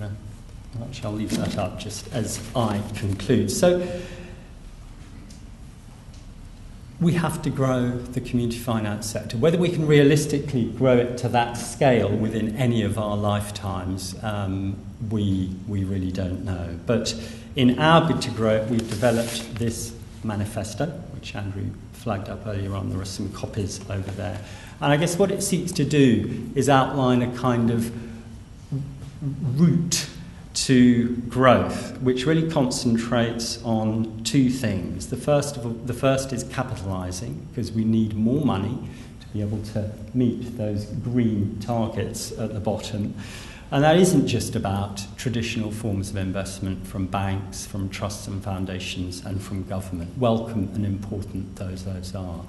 I 0.00 0.08
shall 0.92 1.12
leave 1.12 1.36
that 1.36 1.58
up 1.58 1.78
just 1.78 2.10
as 2.12 2.40
I 2.54 2.80
conclude. 2.94 3.50
So, 3.50 3.86
we 7.02 7.14
have 7.14 7.42
to 7.42 7.50
grow 7.50 7.90
the 7.90 8.20
community 8.20 8.58
finance 8.58 9.10
sector. 9.10 9.36
Whether 9.36 9.58
we 9.58 9.68
can 9.68 9.86
realistically 9.86 10.64
grow 10.64 10.96
it 10.96 11.18
to 11.18 11.28
that 11.30 11.54
scale 11.54 12.08
within 12.08 12.56
any 12.56 12.82
of 12.82 12.98
our 12.98 13.16
lifetimes, 13.16 14.14
um, 14.22 14.76
we, 15.10 15.50
we 15.66 15.84
really 15.84 16.12
don't 16.12 16.44
know. 16.44 16.78
But 16.86 17.14
in 17.56 17.78
our 17.78 18.06
bid 18.06 18.22
to 18.22 18.30
grow 18.30 18.54
it, 18.54 18.70
we've 18.70 18.88
developed 18.88 19.56
this 19.56 19.94
manifesto, 20.22 20.86
which 21.14 21.34
Andrew 21.34 21.70
flagged 21.92 22.28
up 22.28 22.46
earlier 22.46 22.74
on. 22.74 22.90
There 22.90 23.00
are 23.00 23.04
some 23.04 23.32
copies 23.32 23.80
over 23.90 24.10
there. 24.12 24.40
And 24.80 24.92
I 24.92 24.96
guess 24.96 25.18
what 25.18 25.30
it 25.30 25.42
seeks 25.42 25.72
to 25.72 25.84
do 25.84 26.50
is 26.54 26.68
outline 26.68 27.22
a 27.22 27.36
kind 27.36 27.70
of 27.70 27.92
route 29.58 30.08
to 30.54 31.16
growth, 31.28 31.98
which 32.00 32.26
really 32.26 32.50
concentrates 32.50 33.62
on 33.64 34.22
two 34.24 34.50
things. 34.50 35.08
The 35.08 35.16
first, 35.16 35.56
of 35.56 35.66
all, 35.66 35.72
the 35.72 35.94
first 35.94 36.32
is 36.32 36.44
capitalising, 36.44 37.48
because 37.48 37.72
we 37.72 37.84
need 37.84 38.14
more 38.14 38.44
money 38.44 38.78
to 39.20 39.26
be 39.28 39.40
able 39.40 39.62
to 39.72 39.90
meet 40.14 40.56
those 40.58 40.84
green 40.86 41.58
targets 41.60 42.32
at 42.32 42.52
the 42.52 42.60
bottom. 42.60 43.14
And 43.70 43.82
that 43.84 43.96
isn't 43.96 44.26
just 44.26 44.54
about 44.54 45.02
traditional 45.16 45.70
forms 45.70 46.10
of 46.10 46.16
investment 46.16 46.86
from 46.86 47.06
banks, 47.06 47.64
from 47.64 47.88
trusts 47.88 48.28
and 48.28 48.44
foundations, 48.44 49.24
and 49.24 49.42
from 49.42 49.64
government. 49.64 50.18
Welcome 50.18 50.70
and 50.74 50.84
important 50.84 51.56
those 51.56 51.84
those 51.84 52.14
are. 52.14 52.44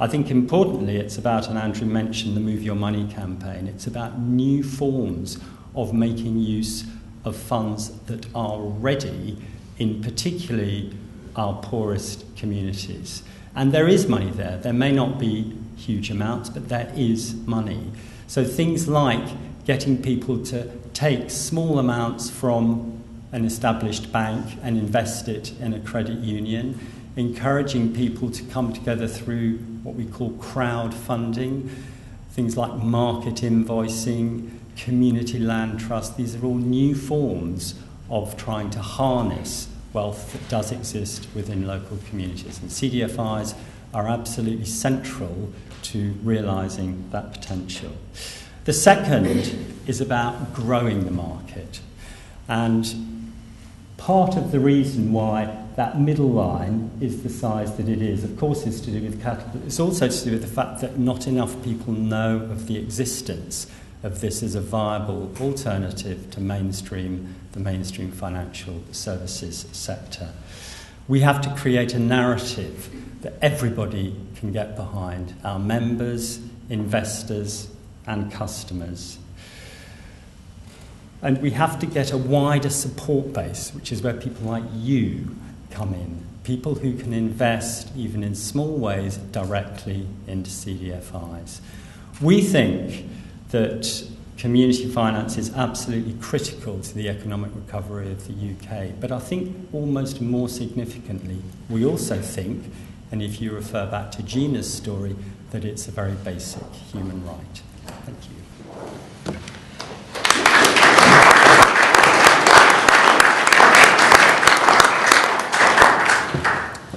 I 0.00 0.08
think 0.08 0.32
importantly, 0.32 0.96
it's 0.96 1.16
about, 1.16 1.46
and 1.48 1.56
Andrew 1.56 1.86
mentioned 1.86 2.36
the 2.36 2.40
Move 2.40 2.64
Your 2.64 2.74
Money 2.74 3.06
campaign, 3.12 3.68
it's 3.68 3.86
about 3.86 4.18
new 4.18 4.64
forms 4.64 5.38
of 5.76 5.94
making 5.94 6.40
use 6.40 6.84
of 7.24 7.36
funds 7.36 7.90
that 8.02 8.26
are 8.34 8.60
ready 8.60 9.38
in 9.78 10.02
particularly 10.02 10.92
our 11.36 11.60
poorest 11.62 12.24
communities. 12.36 13.22
And 13.56 13.72
there 13.72 13.88
is 13.88 14.08
money 14.08 14.30
there. 14.30 14.58
There 14.58 14.72
may 14.72 14.92
not 14.92 15.18
be 15.18 15.56
huge 15.76 16.10
amounts, 16.10 16.48
but 16.48 16.68
there 16.68 16.92
is 16.96 17.34
money. 17.46 17.90
So 18.26 18.44
things 18.44 18.88
like 18.88 19.26
getting 19.64 20.00
people 20.00 20.44
to 20.46 20.70
take 20.92 21.30
small 21.30 21.78
amounts 21.78 22.30
from 22.30 23.02
an 23.32 23.44
established 23.44 24.12
bank 24.12 24.58
and 24.62 24.76
invest 24.78 25.28
it 25.28 25.52
in 25.60 25.74
a 25.74 25.80
credit 25.80 26.18
union, 26.18 26.78
encouraging 27.16 27.92
people 27.94 28.30
to 28.30 28.42
come 28.44 28.72
together 28.72 29.08
through 29.08 29.58
what 29.82 29.94
we 29.94 30.04
call 30.04 30.30
crowdfunding, 30.32 31.68
things 32.30 32.56
like 32.56 32.74
market 32.74 33.36
invoicing, 33.36 34.50
community 34.76 35.38
land 35.38 35.80
trust. 35.80 36.16
These 36.16 36.34
are 36.36 36.44
all 36.44 36.54
new 36.54 36.94
forms 36.94 37.74
of 38.10 38.36
trying 38.36 38.70
to 38.70 38.80
harness 38.80 39.68
wealth 39.92 40.32
that 40.32 40.48
does 40.48 40.72
exist 40.72 41.28
within 41.34 41.66
local 41.66 41.98
communities. 42.08 42.60
And 42.60 42.70
CDFIs 42.70 43.54
are 43.94 44.08
absolutely 44.08 44.66
central 44.66 45.52
to 45.82 46.12
realising 46.22 47.08
that 47.10 47.32
potential. 47.32 47.92
The 48.64 48.72
second 48.72 49.76
is 49.86 50.00
about 50.00 50.54
growing 50.54 51.04
the 51.04 51.10
market. 51.10 51.80
And 52.48 53.32
part 53.96 54.36
of 54.36 54.50
the 54.50 54.60
reason 54.60 55.12
why 55.12 55.64
that 55.76 56.00
middle 56.00 56.30
line 56.30 56.90
is 57.00 57.22
the 57.22 57.28
size 57.28 57.76
that 57.76 57.88
it 57.88 58.00
is, 58.00 58.24
of 58.24 58.36
course, 58.38 58.66
is 58.66 58.80
to 58.82 58.90
do 58.90 59.02
with 59.02 59.22
capital. 59.22 59.60
It's 59.66 59.80
also 59.80 60.08
to 60.08 60.24
do 60.24 60.32
with 60.32 60.42
the 60.42 60.48
fact 60.48 60.80
that 60.80 60.98
not 60.98 61.26
enough 61.26 61.62
people 61.62 61.92
know 61.92 62.36
of 62.36 62.66
the 62.66 62.76
existence 62.76 63.66
of 64.04 64.20
this 64.20 64.42
as 64.42 64.54
a 64.54 64.60
viable 64.60 65.34
alternative 65.40 66.30
to 66.30 66.40
mainstream 66.40 67.34
the 67.52 67.60
mainstream 67.60 68.12
financial 68.12 68.82
services 68.92 69.66
sector. 69.72 70.28
We 71.08 71.20
have 71.20 71.40
to 71.42 71.54
create 71.54 71.94
a 71.94 71.98
narrative 71.98 72.90
that 73.22 73.34
everybody 73.40 74.14
can 74.36 74.52
get 74.52 74.76
behind 74.76 75.34
our 75.42 75.58
members, 75.58 76.38
investors, 76.68 77.68
and 78.06 78.30
customers. 78.30 79.18
And 81.22 81.40
we 81.40 81.50
have 81.52 81.78
to 81.78 81.86
get 81.86 82.12
a 82.12 82.18
wider 82.18 82.70
support 82.70 83.32
base, 83.32 83.72
which 83.74 83.90
is 83.90 84.02
where 84.02 84.14
people 84.14 84.46
like 84.46 84.64
you 84.74 85.34
come 85.70 85.94
in. 85.94 86.22
People 86.42 86.74
who 86.74 86.94
can 86.94 87.14
invest, 87.14 87.90
even 87.96 88.22
in 88.22 88.34
small 88.34 88.76
ways, 88.76 89.16
directly 89.16 90.06
into 90.26 90.50
CDFIs. 90.50 91.60
We 92.20 92.42
think 92.42 93.06
that 93.50 94.08
community 94.36 94.86
finance 94.88 95.38
is 95.38 95.54
absolutely 95.54 96.14
critical 96.20 96.80
to 96.80 96.94
the 96.94 97.08
economic 97.08 97.50
recovery 97.54 98.10
of 98.10 98.26
the 98.26 98.32
UK. 98.32 98.92
But 99.00 99.12
I 99.12 99.18
think 99.18 99.68
almost 99.72 100.20
more 100.20 100.48
significantly, 100.48 101.38
we 101.68 101.84
also 101.84 102.20
think, 102.20 102.64
and 103.12 103.22
if 103.22 103.40
you 103.40 103.52
refer 103.52 103.86
back 103.86 104.10
to 104.12 104.22
Gina's 104.22 104.72
story, 104.72 105.16
that 105.50 105.64
it's 105.64 105.86
a 105.86 105.90
very 105.92 106.14
basic 106.14 106.64
human 106.92 107.24
right. 107.24 107.62
Thank 108.04 108.18
you. 108.28 108.44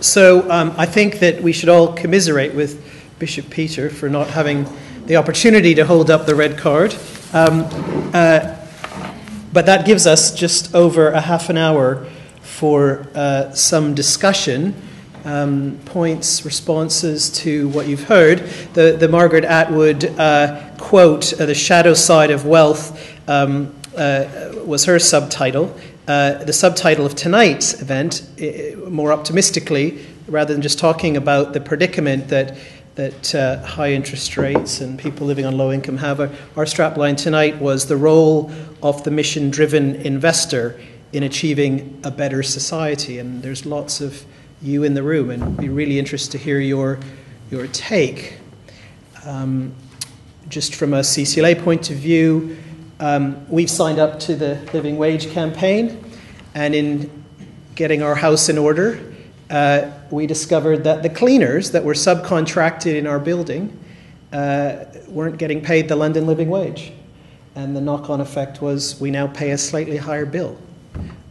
So 0.01 0.49
um, 0.49 0.73
I 0.77 0.85
think 0.85 1.19
that 1.19 1.43
we 1.43 1.51
should 1.51 1.69
all 1.69 1.93
commiserate 1.93 2.55
with 2.55 2.83
Bishop 3.19 3.49
Peter 3.49 3.89
for 3.89 4.09
not 4.09 4.27
having 4.27 4.65
the 5.07 5.15
opportunity 5.15 5.73
to 5.73 5.85
hold 5.85 6.11
up 6.11 6.25
the 6.25 6.35
red 6.35 6.57
card. 6.57 6.93
Um, 7.31 7.63
uh, 8.13 8.55
but 9.53 9.65
that 9.65 9.85
gives 9.85 10.05
us 10.05 10.35
just 10.35 10.75
over 10.75 11.11
a 11.11 11.21
half 11.21 11.49
an 11.49 11.57
hour 11.57 12.05
for 12.41 13.07
uh, 13.15 13.51
some 13.53 13.95
discussion 13.95 14.75
um, 15.23 15.79
points, 15.85 16.43
responses 16.43 17.29
to 17.29 17.69
what 17.69 17.87
you've 17.87 18.03
heard. 18.03 18.39
The, 18.73 18.97
the 18.99 19.07
Margaret 19.07 19.45
Atwood 19.45 20.05
uh, 20.19 20.71
quote, 20.77 21.33
The 21.37 21.55
Shadow 21.55 21.93
Side 21.93 22.29
of 22.29 22.45
Wealth, 22.45 23.17
um, 23.29 23.73
uh, 23.95 24.51
was 24.65 24.83
her 24.85 24.99
subtitle. 24.99 25.73
Uh, 26.05 26.43
the 26.43 26.53
subtitle 26.53 27.05
of 27.05 27.15
tonight's 27.15 27.81
event, 27.81 28.29
more 28.89 29.13
optimistically, 29.13 30.05
rather 30.27 30.53
than 30.53 30.61
just 30.61 30.79
talking 30.79 31.15
about 31.15 31.53
the 31.53 31.61
predicament 31.61 32.27
that 32.27 32.57
that 32.97 33.35
uh, 33.35 33.59
high 33.63 33.91
interest 33.91 34.37
rates 34.37 34.81
and 34.81 34.97
people 34.97 35.27
living 35.27 35.45
on 35.45 35.55
low 35.55 35.71
income 35.71 35.97
have. 35.97 36.19
Our, 36.19 36.65
strapline 36.65 37.15
tonight 37.15 37.61
was 37.61 37.85
the 37.85 37.95
role 37.95 38.51
of 38.81 39.03
the 39.03 39.11
mission 39.11 39.51
driven 39.51 39.97
investor 39.97 40.81
in 41.13 41.21
achieving 41.21 42.01
a 42.03 42.09
better 42.09 42.41
society. 42.41 43.19
And 43.19 43.43
there's 43.43 43.67
lots 43.67 44.01
of 44.01 44.25
you 44.63 44.83
in 44.83 44.95
the 44.95 45.03
room, 45.03 45.29
and 45.29 45.43
it'd 45.43 45.57
be 45.57 45.69
really 45.69 45.99
interested 45.99 46.31
to 46.31 46.37
hear 46.39 46.59
your, 46.59 46.99
your 47.51 47.67
take. 47.67 48.39
Um, 49.25 49.75
just 50.49 50.73
from 50.73 50.95
a 50.95 51.01
CCLA 51.01 51.63
point 51.63 51.91
of 51.91 51.97
view, 51.97 52.57
um, 52.99 53.47
we've 53.47 53.69
signed 53.69 53.99
up 53.99 54.19
to 54.21 54.35
the 54.35 54.55
living 54.73 54.97
wage 54.97 55.29
campaign, 55.29 56.03
and 56.55 56.73
in 56.73 57.23
getting 57.75 58.01
our 58.01 58.15
house 58.15 58.49
in 58.49 58.57
order, 58.57 58.99
uh, 59.51 59.91
we 60.11 60.27
discovered 60.27 60.83
that 60.83 61.03
the 61.03 61.09
cleaners 61.09 61.71
that 61.71 61.83
were 61.83 61.93
subcontracted 61.93 62.95
in 62.95 63.07
our 63.07 63.19
building 63.19 63.77
uh, 64.31 64.85
weren't 65.07 65.37
getting 65.37 65.61
paid 65.61 65.87
the 65.87 65.95
London 65.95 66.27
living 66.27 66.49
wage. 66.49 66.91
And 67.55 67.75
the 67.75 67.81
knock 67.81 68.09
on 68.09 68.21
effect 68.21 68.61
was 68.61 68.99
we 68.99 69.09
now 69.09 69.27
pay 69.27 69.51
a 69.51 69.57
slightly 69.57 69.97
higher 69.97 70.25
bill. 70.25 70.57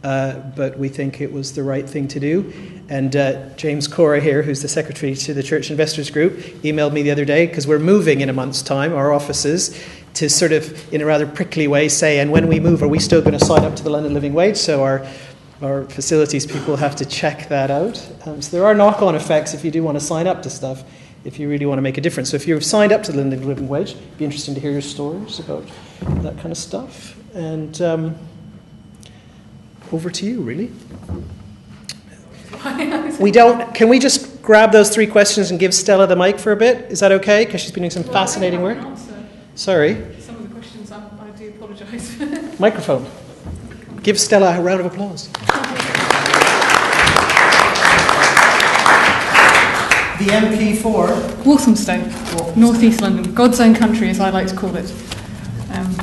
Uh, 0.03 0.35
but 0.55 0.77
we 0.77 0.87
think 0.87 1.19
it 1.19 1.31
was 1.31 1.53
the 1.53 1.63
right 1.63 1.89
thing 1.89 2.07
to 2.07 2.19
do. 2.19 2.53
And 2.87 3.15
uh, 3.15 3.49
James 3.55 3.87
Cora 3.87 4.21
here, 4.21 4.41
who's 4.41 4.61
the 4.61 4.67
secretary 4.67 5.15
to 5.15 5.33
the 5.33 5.43
Church 5.43 5.71
Investors 5.71 6.09
Group, 6.09 6.37
emailed 6.63 6.93
me 6.93 7.01
the 7.01 7.11
other 7.11 7.25
day 7.25 7.47
because 7.47 7.67
we're 7.67 7.79
moving 7.79 8.21
in 8.21 8.29
a 8.29 8.33
month's 8.33 8.61
time, 8.61 8.93
our 8.93 9.11
offices, 9.11 9.83
to 10.13 10.29
sort 10.29 10.51
of, 10.51 10.93
in 10.93 11.01
a 11.01 11.05
rather 11.05 11.27
prickly 11.27 11.67
way, 11.67 11.89
say, 11.89 12.19
and 12.19 12.31
when 12.31 12.47
we 12.47 12.59
move, 12.59 12.81
are 12.81 12.87
we 12.87 12.99
still 12.99 13.21
going 13.21 13.37
to 13.37 13.43
sign 13.43 13.63
up 13.63 13.75
to 13.75 13.83
the 13.83 13.89
London 13.89 14.13
Living 14.13 14.33
Wage? 14.33 14.57
So 14.57 14.83
our, 14.83 15.05
our 15.61 15.85
facilities 15.85 16.45
people 16.45 16.75
have 16.75 16.95
to 16.97 17.05
check 17.05 17.49
that 17.49 17.71
out. 17.71 17.97
Um, 18.25 18.41
so 18.41 18.55
there 18.57 18.65
are 18.65 18.75
knock 18.75 19.01
on 19.01 19.15
effects 19.15 19.53
if 19.53 19.65
you 19.65 19.71
do 19.71 19.83
want 19.83 19.97
to 19.97 20.03
sign 20.03 20.27
up 20.27 20.43
to 20.43 20.49
stuff, 20.49 20.83
if 21.23 21.39
you 21.39 21.49
really 21.49 21.65
want 21.65 21.77
to 21.77 21.81
make 21.81 21.97
a 21.97 22.01
difference. 22.01 22.29
So 22.29 22.35
if 22.35 22.47
you've 22.47 22.63
signed 22.63 22.91
up 22.91 23.03
to 23.03 23.11
the 23.11 23.17
London 23.17 23.47
Living 23.47 23.67
Wage, 23.67 23.91
it'd 23.91 24.17
be 24.17 24.25
interesting 24.25 24.53
to 24.55 24.61
hear 24.61 24.71
your 24.71 24.81
stories 24.81 25.39
about 25.39 25.67
that 26.21 26.37
kind 26.37 26.51
of 26.51 26.57
stuff. 26.57 27.17
And. 27.33 27.81
Um, 27.81 28.15
over 29.91 30.09
to 30.09 30.25
you, 30.25 30.41
really. 30.41 30.71
we 33.19 33.31
don't. 33.31 33.73
Can 33.73 33.89
we 33.89 33.99
just 33.99 34.41
grab 34.41 34.71
those 34.71 34.89
three 34.89 35.07
questions 35.07 35.51
and 35.51 35.59
give 35.59 35.73
Stella 35.73 36.07
the 36.07 36.15
mic 36.15 36.39
for 36.39 36.51
a 36.51 36.55
bit? 36.55 36.91
Is 36.91 36.99
that 36.99 37.11
okay? 37.13 37.45
Because 37.45 37.61
she's 37.61 37.71
been 37.71 37.83
doing 37.83 37.91
some 37.91 38.03
well, 38.03 38.13
fascinating 38.13 38.61
work. 38.61 38.77
Sorry. 39.55 39.95
Some 40.19 40.35
of 40.35 40.43
the 40.43 40.53
questions, 40.53 40.91
I, 40.91 40.97
I 40.97 41.29
do 41.37 41.49
apologise. 41.49 42.59
Microphone. 42.59 43.05
Give 44.07 44.17
Stella 44.17 44.57
a 44.57 44.61
round 44.61 44.79
of 44.79 44.85
applause. 44.85 45.27
the 50.17 50.31
MP 50.31 50.77
for 50.77 51.07
Walthamstow, 51.43 51.97
North 52.55 52.81
East 52.81 53.01
London, 53.01 53.33
God's 53.33 53.59
own 53.59 53.75
country, 53.75 54.09
as 54.09 54.21
I 54.21 54.29
like 54.29 54.47
to 54.47 54.55
call 54.55 54.73
it. 54.77 54.89
Um, 55.73 55.97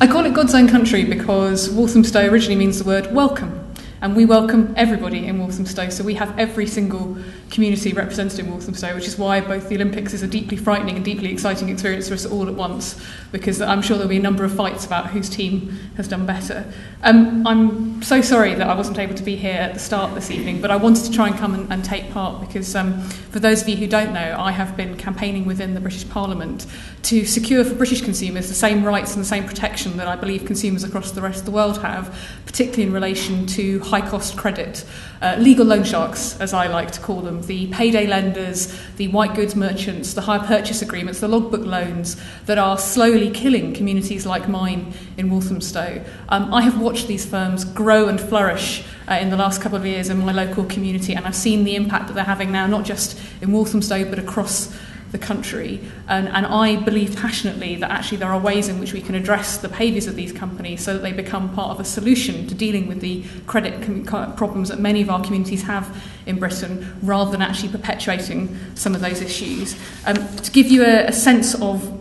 I 0.00 0.08
call 0.08 0.26
it 0.26 0.34
God's 0.34 0.56
own 0.56 0.66
country 0.66 1.04
because 1.04 1.70
Walthamstow 1.70 2.28
originally 2.28 2.56
means 2.56 2.80
the 2.80 2.84
word 2.84 3.14
welcome. 3.14 3.72
And 4.02 4.16
we 4.16 4.24
welcome 4.24 4.74
everybody 4.76 5.26
in 5.26 5.38
Walthamstow. 5.38 5.88
So 5.90 6.02
we 6.02 6.14
have 6.14 6.36
every 6.36 6.66
single 6.66 7.16
community 7.50 7.92
represented 7.92 8.38
in 8.38 8.50
Walthamstow, 8.50 8.94
which 8.94 9.06
is 9.06 9.18
why 9.18 9.40
both 9.40 9.68
the 9.68 9.74
Olympics 9.74 10.14
is 10.14 10.22
a 10.22 10.28
deeply 10.28 10.56
frightening 10.56 10.96
and 10.96 11.04
deeply 11.04 11.32
exciting 11.32 11.68
experience 11.68 12.08
for 12.08 12.14
us 12.14 12.24
all 12.24 12.48
at 12.48 12.54
once, 12.54 13.00
because 13.32 13.60
I'm 13.60 13.82
sure 13.82 13.96
there'll 13.96 14.08
be 14.08 14.16
a 14.16 14.22
number 14.22 14.44
of 14.44 14.54
fights 14.54 14.86
about 14.86 15.08
whose 15.08 15.28
team 15.28 15.78
has 15.96 16.08
done 16.08 16.26
better. 16.26 16.72
Um, 17.02 17.46
I'm 17.46 18.02
so 18.02 18.20
sorry 18.20 18.54
that 18.54 18.68
I 18.68 18.74
wasn't 18.74 18.98
able 18.98 19.14
to 19.14 19.22
be 19.22 19.36
here 19.36 19.54
at 19.54 19.74
the 19.74 19.80
start 19.80 20.14
this 20.14 20.30
evening, 20.30 20.60
but 20.60 20.70
I 20.70 20.76
wanted 20.76 21.04
to 21.04 21.12
try 21.12 21.26
and 21.28 21.36
come 21.36 21.54
and, 21.54 21.72
and 21.72 21.84
take 21.84 22.10
part 22.12 22.40
because, 22.40 22.74
um, 22.76 23.00
for 23.02 23.40
those 23.40 23.62
of 23.62 23.68
you 23.68 23.76
who 23.76 23.86
don't 23.86 24.12
know, 24.12 24.36
I 24.38 24.52
have 24.52 24.76
been 24.76 24.96
campaigning 24.96 25.44
within 25.44 25.74
the 25.74 25.80
British 25.80 26.08
Parliament 26.08 26.66
to 27.02 27.24
secure 27.24 27.64
for 27.64 27.74
British 27.74 28.02
consumers 28.02 28.48
the 28.48 28.54
same 28.54 28.84
rights 28.84 29.14
and 29.14 29.24
the 29.24 29.28
same 29.28 29.44
protection 29.44 29.96
that 29.96 30.06
I 30.06 30.16
believe 30.16 30.44
consumers 30.44 30.84
across 30.84 31.10
the 31.12 31.22
rest 31.22 31.40
of 31.40 31.46
the 31.46 31.50
world 31.50 31.78
have, 31.82 32.16
particularly 32.46 32.84
in 32.84 32.92
relation 32.92 33.46
to 33.46 33.80
high 33.80 34.06
cost 34.06 34.36
credit. 34.36 34.84
Uh, 35.22 35.36
legal 35.38 35.66
loan 35.66 35.84
sharks, 35.84 36.38
as 36.40 36.54
I 36.54 36.66
like 36.66 36.90
to 36.92 37.00
call 37.00 37.20
them, 37.20 37.39
the 37.46 37.66
payday 37.68 38.06
lenders, 38.06 38.76
the 38.96 39.08
white 39.08 39.34
goods 39.34 39.56
merchants, 39.56 40.14
the 40.14 40.20
hire 40.22 40.40
purchase 40.40 40.82
agreements, 40.82 41.20
the 41.20 41.28
logbook 41.28 41.64
loans 41.64 42.20
that 42.46 42.58
are 42.58 42.78
slowly 42.78 43.30
killing 43.30 43.72
communities 43.72 44.26
like 44.26 44.48
mine 44.48 44.92
in 45.16 45.30
Walthamstow. 45.30 46.04
Um, 46.28 46.52
I 46.52 46.62
have 46.62 46.80
watched 46.80 47.06
these 47.06 47.24
firms 47.24 47.64
grow 47.64 48.08
and 48.08 48.20
flourish 48.20 48.84
uh, 49.08 49.14
in 49.14 49.30
the 49.30 49.36
last 49.36 49.60
couple 49.60 49.78
of 49.78 49.86
years 49.86 50.08
in 50.08 50.18
my 50.24 50.32
local 50.32 50.64
community 50.64 51.14
and 51.14 51.26
I've 51.26 51.36
seen 51.36 51.64
the 51.64 51.76
impact 51.76 52.08
that 52.08 52.14
they're 52.14 52.24
having 52.24 52.52
now, 52.52 52.66
not 52.66 52.84
just 52.84 53.18
in 53.40 53.52
Walthamstow 53.52 54.08
but 54.08 54.18
across 54.18 54.76
the 55.12 55.18
country. 55.18 55.80
And, 56.08 56.28
and 56.28 56.46
I 56.46 56.76
believe 56.76 57.16
passionately 57.16 57.76
that 57.76 57.90
actually 57.90 58.18
there 58.18 58.30
are 58.30 58.38
ways 58.38 58.68
in 58.68 58.78
which 58.78 58.92
we 58.92 59.00
can 59.00 59.14
address 59.14 59.56
the 59.58 59.68
behaviours 59.68 60.06
of 60.06 60.14
these 60.14 60.32
companies 60.32 60.82
so 60.84 60.94
that 60.94 61.02
they 61.02 61.12
become 61.12 61.52
part 61.54 61.70
of 61.70 61.80
a 61.80 61.84
solution 61.84 62.46
to 62.46 62.54
dealing 62.54 62.86
with 62.86 63.00
the 63.00 63.24
credit 63.46 63.82
com- 64.06 64.34
problems 64.34 64.68
that 64.68 64.78
many 64.78 65.02
of 65.02 65.10
our 65.10 65.22
communities 65.22 65.62
have 65.62 66.02
in 66.26 66.38
Britain, 66.38 66.96
rather 67.02 67.30
than 67.30 67.42
actually 67.42 67.70
perpetuating 67.70 68.56
some 68.74 68.94
of 68.94 69.00
those 69.00 69.20
issues. 69.20 69.76
Um, 70.06 70.16
to 70.36 70.50
give 70.50 70.66
you 70.66 70.84
a, 70.84 71.06
a 71.06 71.12
sense 71.12 71.54
of 71.60 71.98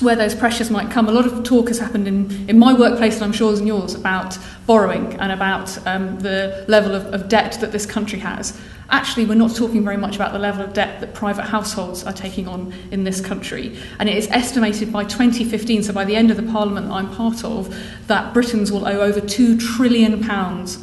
where 0.00 0.16
those 0.16 0.34
pressures 0.34 0.70
might 0.70 0.90
come. 0.90 1.08
A 1.08 1.12
lot 1.12 1.26
of 1.26 1.42
talk 1.42 1.68
has 1.68 1.78
happened 1.78 2.06
in, 2.06 2.48
in 2.48 2.58
my 2.58 2.72
workplace, 2.72 3.16
and 3.16 3.24
I'm 3.24 3.32
sure 3.32 3.56
in 3.56 3.66
yours, 3.66 3.94
about 3.94 4.38
borrowing 4.66 5.14
and 5.14 5.32
about 5.32 5.86
um, 5.86 6.20
the 6.20 6.64
level 6.68 6.94
of, 6.94 7.06
of 7.06 7.28
debt 7.28 7.58
that 7.60 7.72
this 7.72 7.84
country 7.84 8.20
has. 8.20 8.58
Actually, 8.90 9.26
we're 9.26 9.34
not 9.34 9.54
talking 9.54 9.84
very 9.84 9.98
much 9.98 10.16
about 10.16 10.32
the 10.32 10.38
level 10.38 10.64
of 10.64 10.72
debt 10.72 10.98
that 11.00 11.12
private 11.12 11.42
households 11.42 12.04
are 12.04 12.12
taking 12.12 12.48
on 12.48 12.72
in 12.90 13.04
this 13.04 13.20
country. 13.20 13.78
And 13.98 14.08
it 14.08 14.16
is 14.16 14.26
estimated 14.28 14.90
by 14.90 15.04
2015, 15.04 15.82
so 15.82 15.92
by 15.92 16.06
the 16.06 16.16
end 16.16 16.30
of 16.30 16.38
the 16.38 16.42
parliament 16.42 16.88
that 16.88 16.94
I'm 16.94 17.14
part 17.14 17.44
of, 17.44 17.76
that 18.06 18.32
Britons 18.32 18.72
will 18.72 18.86
owe 18.86 19.00
over 19.00 19.20
£2 19.20 19.60
trillion 19.60 20.20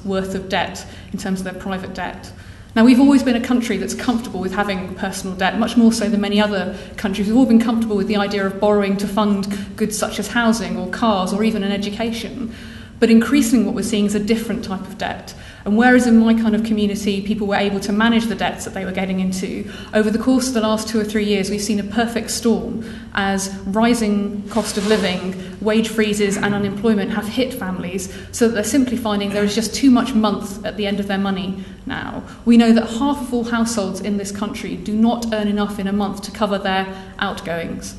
worth 0.05 0.35
of 0.35 0.49
debt 0.49 0.85
in 1.13 1.17
terms 1.17 1.39
of 1.39 1.45
their 1.45 1.59
private 1.59 1.95
debt. 1.95 2.31
Now, 2.75 2.85
we've 2.85 2.99
always 2.99 3.23
been 3.23 3.37
a 3.37 3.43
country 3.43 3.77
that's 3.77 3.95
comfortable 3.95 4.39
with 4.39 4.53
having 4.53 4.93
personal 4.95 5.35
debt, 5.35 5.57
much 5.57 5.75
more 5.75 5.91
so 5.91 6.07
than 6.07 6.21
many 6.21 6.39
other 6.39 6.77
countries. 6.97 7.27
We've 7.27 7.37
all 7.37 7.45
been 7.47 7.61
comfortable 7.61 7.95
with 7.95 8.07
the 8.07 8.17
idea 8.17 8.45
of 8.45 8.59
borrowing 8.59 8.97
to 8.97 9.07
fund 9.07 9.47
goods 9.77 9.97
such 9.97 10.19
as 10.19 10.27
housing 10.27 10.77
or 10.77 10.89
cars 10.89 11.33
or 11.33 11.43
even 11.43 11.63
an 11.63 11.71
education. 11.71 12.53
But 12.99 13.09
increasingly, 13.09 13.65
what 13.65 13.75
we're 13.75 13.83
seeing 13.83 14.05
is 14.05 14.13
a 14.13 14.19
different 14.19 14.63
type 14.63 14.81
of 14.81 14.97
debt. 14.97 15.33
And 15.65 15.75
whereas 15.75 16.05
in 16.05 16.19
my 16.19 16.35
kind 16.35 16.55
of 16.55 16.63
community, 16.63 17.21
people 17.21 17.47
were 17.47 17.55
able 17.55 17.79
to 17.79 17.91
manage 17.91 18.27
the 18.27 18.35
debts 18.35 18.65
that 18.65 18.75
they 18.75 18.85
were 18.85 18.91
getting 18.91 19.19
into, 19.19 19.67
over 19.95 20.11
the 20.11 20.19
course 20.19 20.47
of 20.47 20.53
the 20.53 20.61
last 20.61 20.87
two 20.87 20.99
or 20.99 21.03
three 21.03 21.25
years, 21.25 21.49
we've 21.49 21.59
seen 21.59 21.79
a 21.79 21.83
perfect 21.83 22.29
storm 22.29 22.85
as 23.15 23.51
rising 23.65 24.47
cost 24.49 24.77
of 24.77 24.85
living, 24.85 25.57
wage 25.61 25.89
freezes, 25.89 26.37
and 26.37 26.53
unemployment 26.53 27.11
have 27.11 27.27
hit 27.27 27.51
families 27.51 28.13
so 28.31 28.47
that 28.47 28.53
they're 28.53 28.63
simply 28.63 28.95
finding 28.95 29.31
there 29.31 29.43
is 29.43 29.55
just 29.55 29.73
too 29.73 29.89
much 29.89 30.13
month 30.13 30.63
at 30.63 30.77
the 30.77 30.85
end 30.85 30.99
of 30.99 31.07
their 31.07 31.17
money 31.17 31.63
now. 31.87 32.23
We 32.45 32.57
know 32.57 32.71
that 32.71 32.87
half 32.87 33.21
of 33.21 33.33
all 33.33 33.45
households 33.45 34.01
in 34.01 34.17
this 34.17 34.31
country 34.31 34.75
do 34.75 34.93
not 34.93 35.33
earn 35.33 35.47
enough 35.47 35.79
in 35.79 35.87
a 35.87 35.93
month 35.93 36.21
to 36.23 36.31
cover 36.31 36.59
their 36.59 36.85
outgoings. 37.17 37.95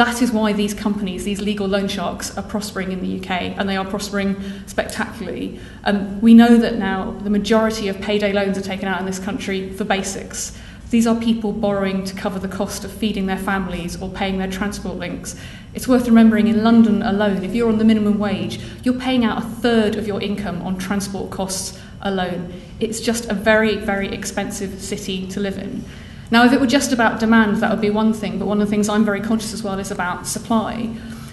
That 0.00 0.22
is 0.22 0.32
why 0.32 0.54
these 0.54 0.72
companies, 0.72 1.24
these 1.24 1.42
legal 1.42 1.68
loan 1.68 1.86
sharks, 1.86 2.34
are 2.38 2.42
prospering 2.42 2.90
in 2.90 3.02
the 3.02 3.20
UK, 3.20 3.58
and 3.58 3.68
they 3.68 3.76
are 3.76 3.84
prospering 3.84 4.34
spectacularly. 4.66 5.60
Um, 5.84 6.22
we 6.22 6.32
know 6.32 6.56
that 6.56 6.78
now 6.78 7.10
the 7.22 7.28
majority 7.28 7.88
of 7.88 8.00
payday 8.00 8.32
loans 8.32 8.56
are 8.56 8.62
taken 8.62 8.88
out 8.88 8.98
in 8.98 9.04
this 9.04 9.18
country 9.18 9.70
for 9.74 9.84
basics. 9.84 10.56
These 10.88 11.06
are 11.06 11.14
people 11.16 11.52
borrowing 11.52 12.02
to 12.04 12.14
cover 12.14 12.38
the 12.38 12.48
cost 12.48 12.82
of 12.82 12.90
feeding 12.90 13.26
their 13.26 13.36
families 13.36 14.00
or 14.00 14.08
paying 14.08 14.38
their 14.38 14.50
transport 14.50 14.96
links. 14.96 15.38
It's 15.74 15.86
worth 15.86 16.06
remembering 16.06 16.48
in 16.48 16.64
London 16.64 17.02
alone, 17.02 17.44
if 17.44 17.54
you're 17.54 17.68
on 17.68 17.76
the 17.76 17.84
minimum 17.84 18.18
wage, 18.18 18.58
you're 18.82 18.98
paying 18.98 19.26
out 19.26 19.36
a 19.36 19.46
third 19.46 19.96
of 19.96 20.06
your 20.06 20.22
income 20.22 20.62
on 20.62 20.78
transport 20.78 21.30
costs 21.30 21.78
alone. 22.00 22.54
It's 22.80 23.00
just 23.00 23.26
a 23.26 23.34
very, 23.34 23.76
very 23.76 24.08
expensive 24.08 24.80
city 24.80 25.26
to 25.26 25.40
live 25.40 25.58
in. 25.58 25.84
Now, 26.30 26.44
if 26.44 26.52
it 26.52 26.60
were 26.60 26.66
just 26.66 26.92
about 26.92 27.18
demand, 27.18 27.56
that 27.56 27.70
would 27.70 27.80
be 27.80 27.90
one 27.90 28.12
thing, 28.12 28.38
but 28.38 28.46
one 28.46 28.60
of 28.60 28.68
the 28.68 28.70
things 28.70 28.88
I'm 28.88 29.04
very 29.04 29.20
conscious 29.20 29.52
as 29.52 29.64
well 29.64 29.78
is 29.80 29.90
about 29.90 30.28
supply. 30.28 30.88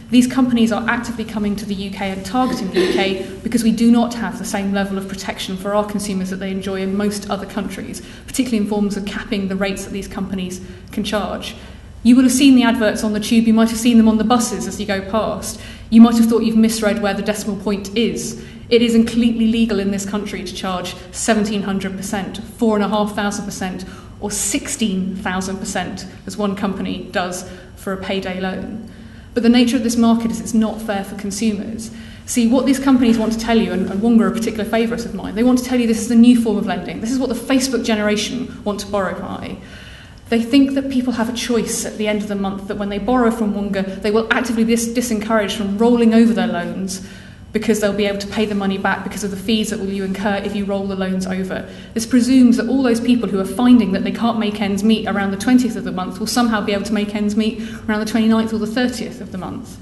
These 0.10 0.28
companies 0.28 0.72
are 0.72 0.88
actively 0.90 1.26
coming 1.26 1.56
to 1.58 1.66
the 1.66 1.90
UK 1.90 2.02
and 2.02 2.26
targeting 2.26 2.72
the 2.72 2.90
UK 2.90 3.44
because 3.44 3.64
we 3.64 3.72
do 3.72 3.92
not 3.92 4.14
have 4.14 4.40
the 4.40 4.46
same 4.46 4.74
level 4.74 4.98
of 4.98 5.08
protection 5.08 5.58
for 5.58 5.76
our 5.76 5.86
consumers 5.86 6.30
that 6.30 6.38
they 6.38 6.50
enjoy 6.50 6.82
in 6.82 6.96
most 6.96 7.30
other 7.30 7.46
countries, 7.46 8.02
particularly 8.26 8.64
in 8.64 8.70
forms 8.70 8.96
of 8.96 9.06
capping 9.06 9.50
the 9.50 9.56
rates 9.56 9.84
that 9.84 9.92
these 9.92 10.08
companies 10.08 10.66
can 10.92 11.04
charge. 11.04 11.56
You 12.04 12.16
will 12.16 12.24
have 12.24 12.32
seen 12.32 12.56
the 12.56 12.64
adverts 12.64 13.04
on 13.04 13.14
the 13.14 13.20
tube, 13.20 13.48
you 13.48 13.54
might 13.54 13.70
have 13.70 13.78
seen 13.78 13.98
them 13.98 14.08
on 14.08 14.18
the 14.18 14.24
buses 14.24 14.66
as 14.66 14.80
you 14.80 14.86
go 14.86 15.02
past. 15.12 15.60
You 15.90 16.00
might 16.02 16.16
have 16.16 16.28
thought 16.28 16.44
you've 16.44 16.56
misread 16.56 17.02
where 17.02 17.14
the 17.14 17.22
decimal 17.22 17.58
point 17.58 17.96
is. 17.98 18.44
It 18.70 18.82
is 18.82 18.94
completely 18.94 19.48
legal 19.48 19.80
in 19.80 19.92
this 19.92 20.06
country 20.06 20.44
to 20.44 20.56
charge 20.56 20.96
1700%, 21.12 21.66
4,500%, 22.40 24.07
or 24.20 24.30
16,000%, 24.30 26.08
as 26.26 26.38
one 26.38 26.56
company 26.56 27.10
does 27.12 27.50
for 27.76 27.94
a 27.94 27.98
payday 27.98 28.40
loan. 28.40 28.92
But 29.34 29.44
the 29.44 29.50
nature 29.50 29.78
of 29.78 29.84
this 29.84 29.96
market 29.96 30.32
is 30.32 30.42
it's 30.42 30.54
not 30.54 30.82
fair 30.82 31.04
for 31.04 31.16
consumers. 31.16 31.92
See, 32.26 32.48
what 32.48 32.66
these 32.66 32.80
companies 32.80 33.18
want 33.18 33.34
to 33.34 33.40
tell 33.40 33.58
you, 33.58 33.72
and, 33.72 33.90
and 33.90 34.02
Wonga 34.02 34.26
are 34.26 34.28
a 34.28 34.32
particular 34.32 34.66
favourite 34.66 35.06
of 35.06 35.14
mine, 35.14 35.36
they 35.36 35.44
want 35.44 35.60
to 35.60 35.64
tell 35.64 35.80
you 35.80 35.88
this 35.88 36.02
is 36.02 36.12
a 36.12 36.16
new 36.16 36.42
form 36.42 36.58
of 36.58 36.66
lending. 36.66 37.00
This 37.00 37.12
is 37.12 37.20
what 37.20 37.30
the 37.30 37.36
Facebook 37.36 37.86
generation 37.86 38.64
want 38.64 38.80
to 38.82 38.88
borrow 38.88 39.20
by. 39.20 39.58
They 40.30 40.42
think 40.42 40.74
that 40.74 40.90
people 40.90 41.14
have 41.14 41.30
a 41.30 41.34
choice 41.34 41.86
at 41.86 41.98
the 41.98 42.08
end 42.08 42.24
of 42.24 42.28
the 42.28 42.36
month, 42.36 42.68
that 42.68 42.78
when 42.78 42.90
they 42.90 42.98
borrow 42.98 43.32
from 43.32 43.54
Wonga, 43.54 43.84
they 43.84 44.12
will 44.12 44.28
actively 44.32 44.66
be 44.66 44.76
dis- 44.76 44.88
discouraged 44.88 45.56
from 45.56 45.78
rolling 45.78 46.14
over 46.14 46.34
their 46.34 46.48
loans 46.48 47.08
because 47.54 47.80
they'll 47.80 47.94
be 47.94 48.06
able 48.06 48.20
to 48.20 48.28
pay 48.28 48.46
the 48.46 48.56
money 48.56 48.78
back 48.78 49.04
because 49.04 49.24
of 49.24 49.32
the 49.32 49.38
fees 49.38 49.70
that 49.70 49.80
will 49.80 49.90
you 49.90 50.04
incur 50.04 50.36
if 50.44 50.56
you 50.56 50.66
roll 50.66 50.86
the 50.86 50.96
loans 50.96 51.26
over. 51.26 51.68
This 51.94 52.06
presumes 52.06 52.58
that 52.58 52.68
all 52.68 52.84
those 52.84 53.00
people 53.00 53.30
who 53.30 53.40
are 53.40 53.46
finding 53.46 53.94
that 53.94 54.04
they 54.04 54.12
can't 54.12 54.38
make 54.38 54.62
ends 54.62 54.84
meet 54.84 55.08
around 55.08 55.32
the 55.32 55.38
20th 55.38 55.76
of 55.76 55.84
the 55.84 55.92
month 55.92 56.20
will 56.20 56.28
somehow 56.28 56.62
be 56.62 56.74
able 56.74 56.84
to 56.84 56.94
make 56.94 57.16
ends 57.16 57.36
meet 57.36 57.62
around 57.88 58.06
the 58.06 58.12
29th 58.12 58.54
or 58.54 58.58
the 58.58 58.66
30th 58.66 59.22
of 59.22 59.32
the 59.32 59.38
month. 59.38 59.78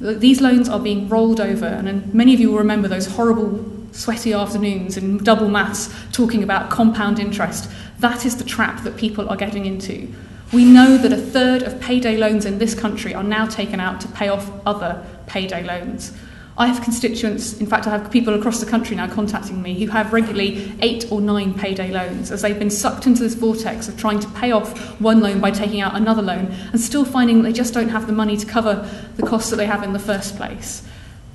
These 0.00 0.42
loans 0.42 0.68
are 0.68 0.80
being 0.80 1.08
rolled 1.08 1.40
over, 1.40 1.64
and 1.64 2.12
many 2.12 2.34
of 2.34 2.40
you 2.40 2.50
will 2.50 2.58
remember 2.58 2.86
those 2.86 3.06
horrible, 3.06 3.64
sweaty 3.92 4.34
afternoons 4.34 4.98
in 4.98 5.18
double 5.18 5.48
maths 5.48 5.88
talking 6.12 6.42
about 6.42 6.68
compound 6.68 7.18
interest. 7.18 7.70
That 8.00 8.26
is 8.26 8.36
the 8.36 8.44
trap 8.44 8.82
that 8.84 8.98
people 8.98 9.26
are 9.30 9.36
getting 9.36 9.64
into. 9.64 10.12
We 10.52 10.64
know 10.64 10.98
that 10.98 11.12
a 11.12 11.16
third 11.16 11.62
of 11.62 11.80
payday 11.80 12.18
loans 12.18 12.44
in 12.44 12.58
this 12.58 12.74
country 12.74 13.14
are 13.14 13.24
now 13.24 13.46
taken 13.46 13.80
out 13.80 14.00
to 14.02 14.08
pay 14.08 14.28
off 14.28 14.50
other 14.66 15.04
payday 15.26 15.64
loans. 15.64 16.12
I 16.58 16.68
have 16.68 16.82
constituents, 16.82 17.58
in 17.60 17.66
fact, 17.66 17.86
I 17.86 17.90
have 17.90 18.10
people 18.10 18.32
across 18.32 18.60
the 18.60 18.66
country 18.66 18.96
now 18.96 19.08
contacting 19.08 19.60
me 19.60 19.78
who 19.78 19.88
have 19.88 20.14
regularly 20.14 20.72
eight 20.80 21.10
or 21.12 21.20
nine 21.20 21.52
payday 21.52 21.90
loans 21.90 22.32
as 22.32 22.40
they've 22.40 22.58
been 22.58 22.70
sucked 22.70 23.06
into 23.06 23.22
this 23.22 23.34
vortex 23.34 23.88
of 23.88 23.98
trying 23.98 24.20
to 24.20 24.28
pay 24.30 24.52
off 24.52 24.98
one 24.98 25.20
loan 25.20 25.38
by 25.40 25.50
taking 25.50 25.82
out 25.82 25.94
another 25.94 26.22
loan 26.22 26.46
and 26.72 26.80
still 26.80 27.04
finding 27.04 27.36
that 27.36 27.42
they 27.42 27.52
just 27.52 27.74
don't 27.74 27.90
have 27.90 28.06
the 28.06 28.12
money 28.12 28.38
to 28.38 28.46
cover 28.46 28.88
the 29.16 29.22
costs 29.22 29.50
that 29.50 29.56
they 29.56 29.66
have 29.66 29.82
in 29.82 29.92
the 29.92 29.98
first 29.98 30.36
place. 30.36 30.82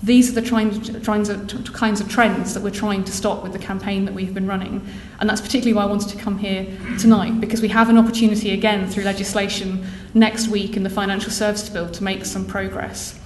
These 0.01 0.35
are 0.35 0.41
the 0.41 0.49
kinds 0.49 1.29
of, 1.29 2.09
trends 2.09 2.53
that 2.55 2.63
we're 2.63 2.71
trying 2.71 3.03
to 3.03 3.11
stop 3.11 3.43
with 3.43 3.53
the 3.53 3.59
campaign 3.59 4.05
that 4.05 4.15
we've 4.15 4.33
been 4.33 4.47
running. 4.47 4.83
And 5.19 5.29
that's 5.29 5.41
particularly 5.41 5.73
why 5.73 5.83
I 5.83 5.85
wanted 5.85 6.09
to 6.09 6.17
come 6.17 6.39
here 6.39 6.65
tonight, 6.97 7.39
because 7.39 7.61
we 7.61 7.67
have 7.67 7.91
an 7.91 7.99
opportunity 7.99 8.53
again 8.53 8.89
through 8.89 9.03
legislation 9.03 9.85
next 10.15 10.47
week 10.47 10.75
in 10.75 10.81
the 10.81 10.89
Financial 10.89 11.29
Services 11.29 11.69
Bill 11.69 11.87
to 11.91 12.03
make 12.03 12.25
some 12.25 12.47
progress. 12.47 13.20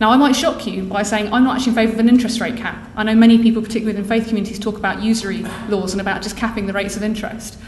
Now, 0.00 0.10
I 0.10 0.16
might 0.16 0.34
shock 0.34 0.66
you 0.66 0.84
by 0.84 1.02
saying 1.02 1.30
I'm 1.30 1.44
not 1.44 1.56
actually 1.56 1.72
in 1.72 1.74
favour 1.76 1.92
of 1.92 1.98
an 1.98 2.08
interest 2.08 2.40
rate 2.40 2.56
cap. 2.56 2.88
I 2.96 3.02
know 3.02 3.14
many 3.14 3.36
people, 3.36 3.60
particularly 3.60 3.98
within 3.98 4.08
faith 4.08 4.28
communities, 4.28 4.58
talk 4.58 4.78
about 4.78 5.02
usury 5.02 5.44
laws 5.68 5.92
and 5.92 6.00
about 6.00 6.22
just 6.22 6.38
capping 6.38 6.64
the 6.64 6.72
rates 6.72 6.96
of 6.96 7.02
interest. 7.02 7.58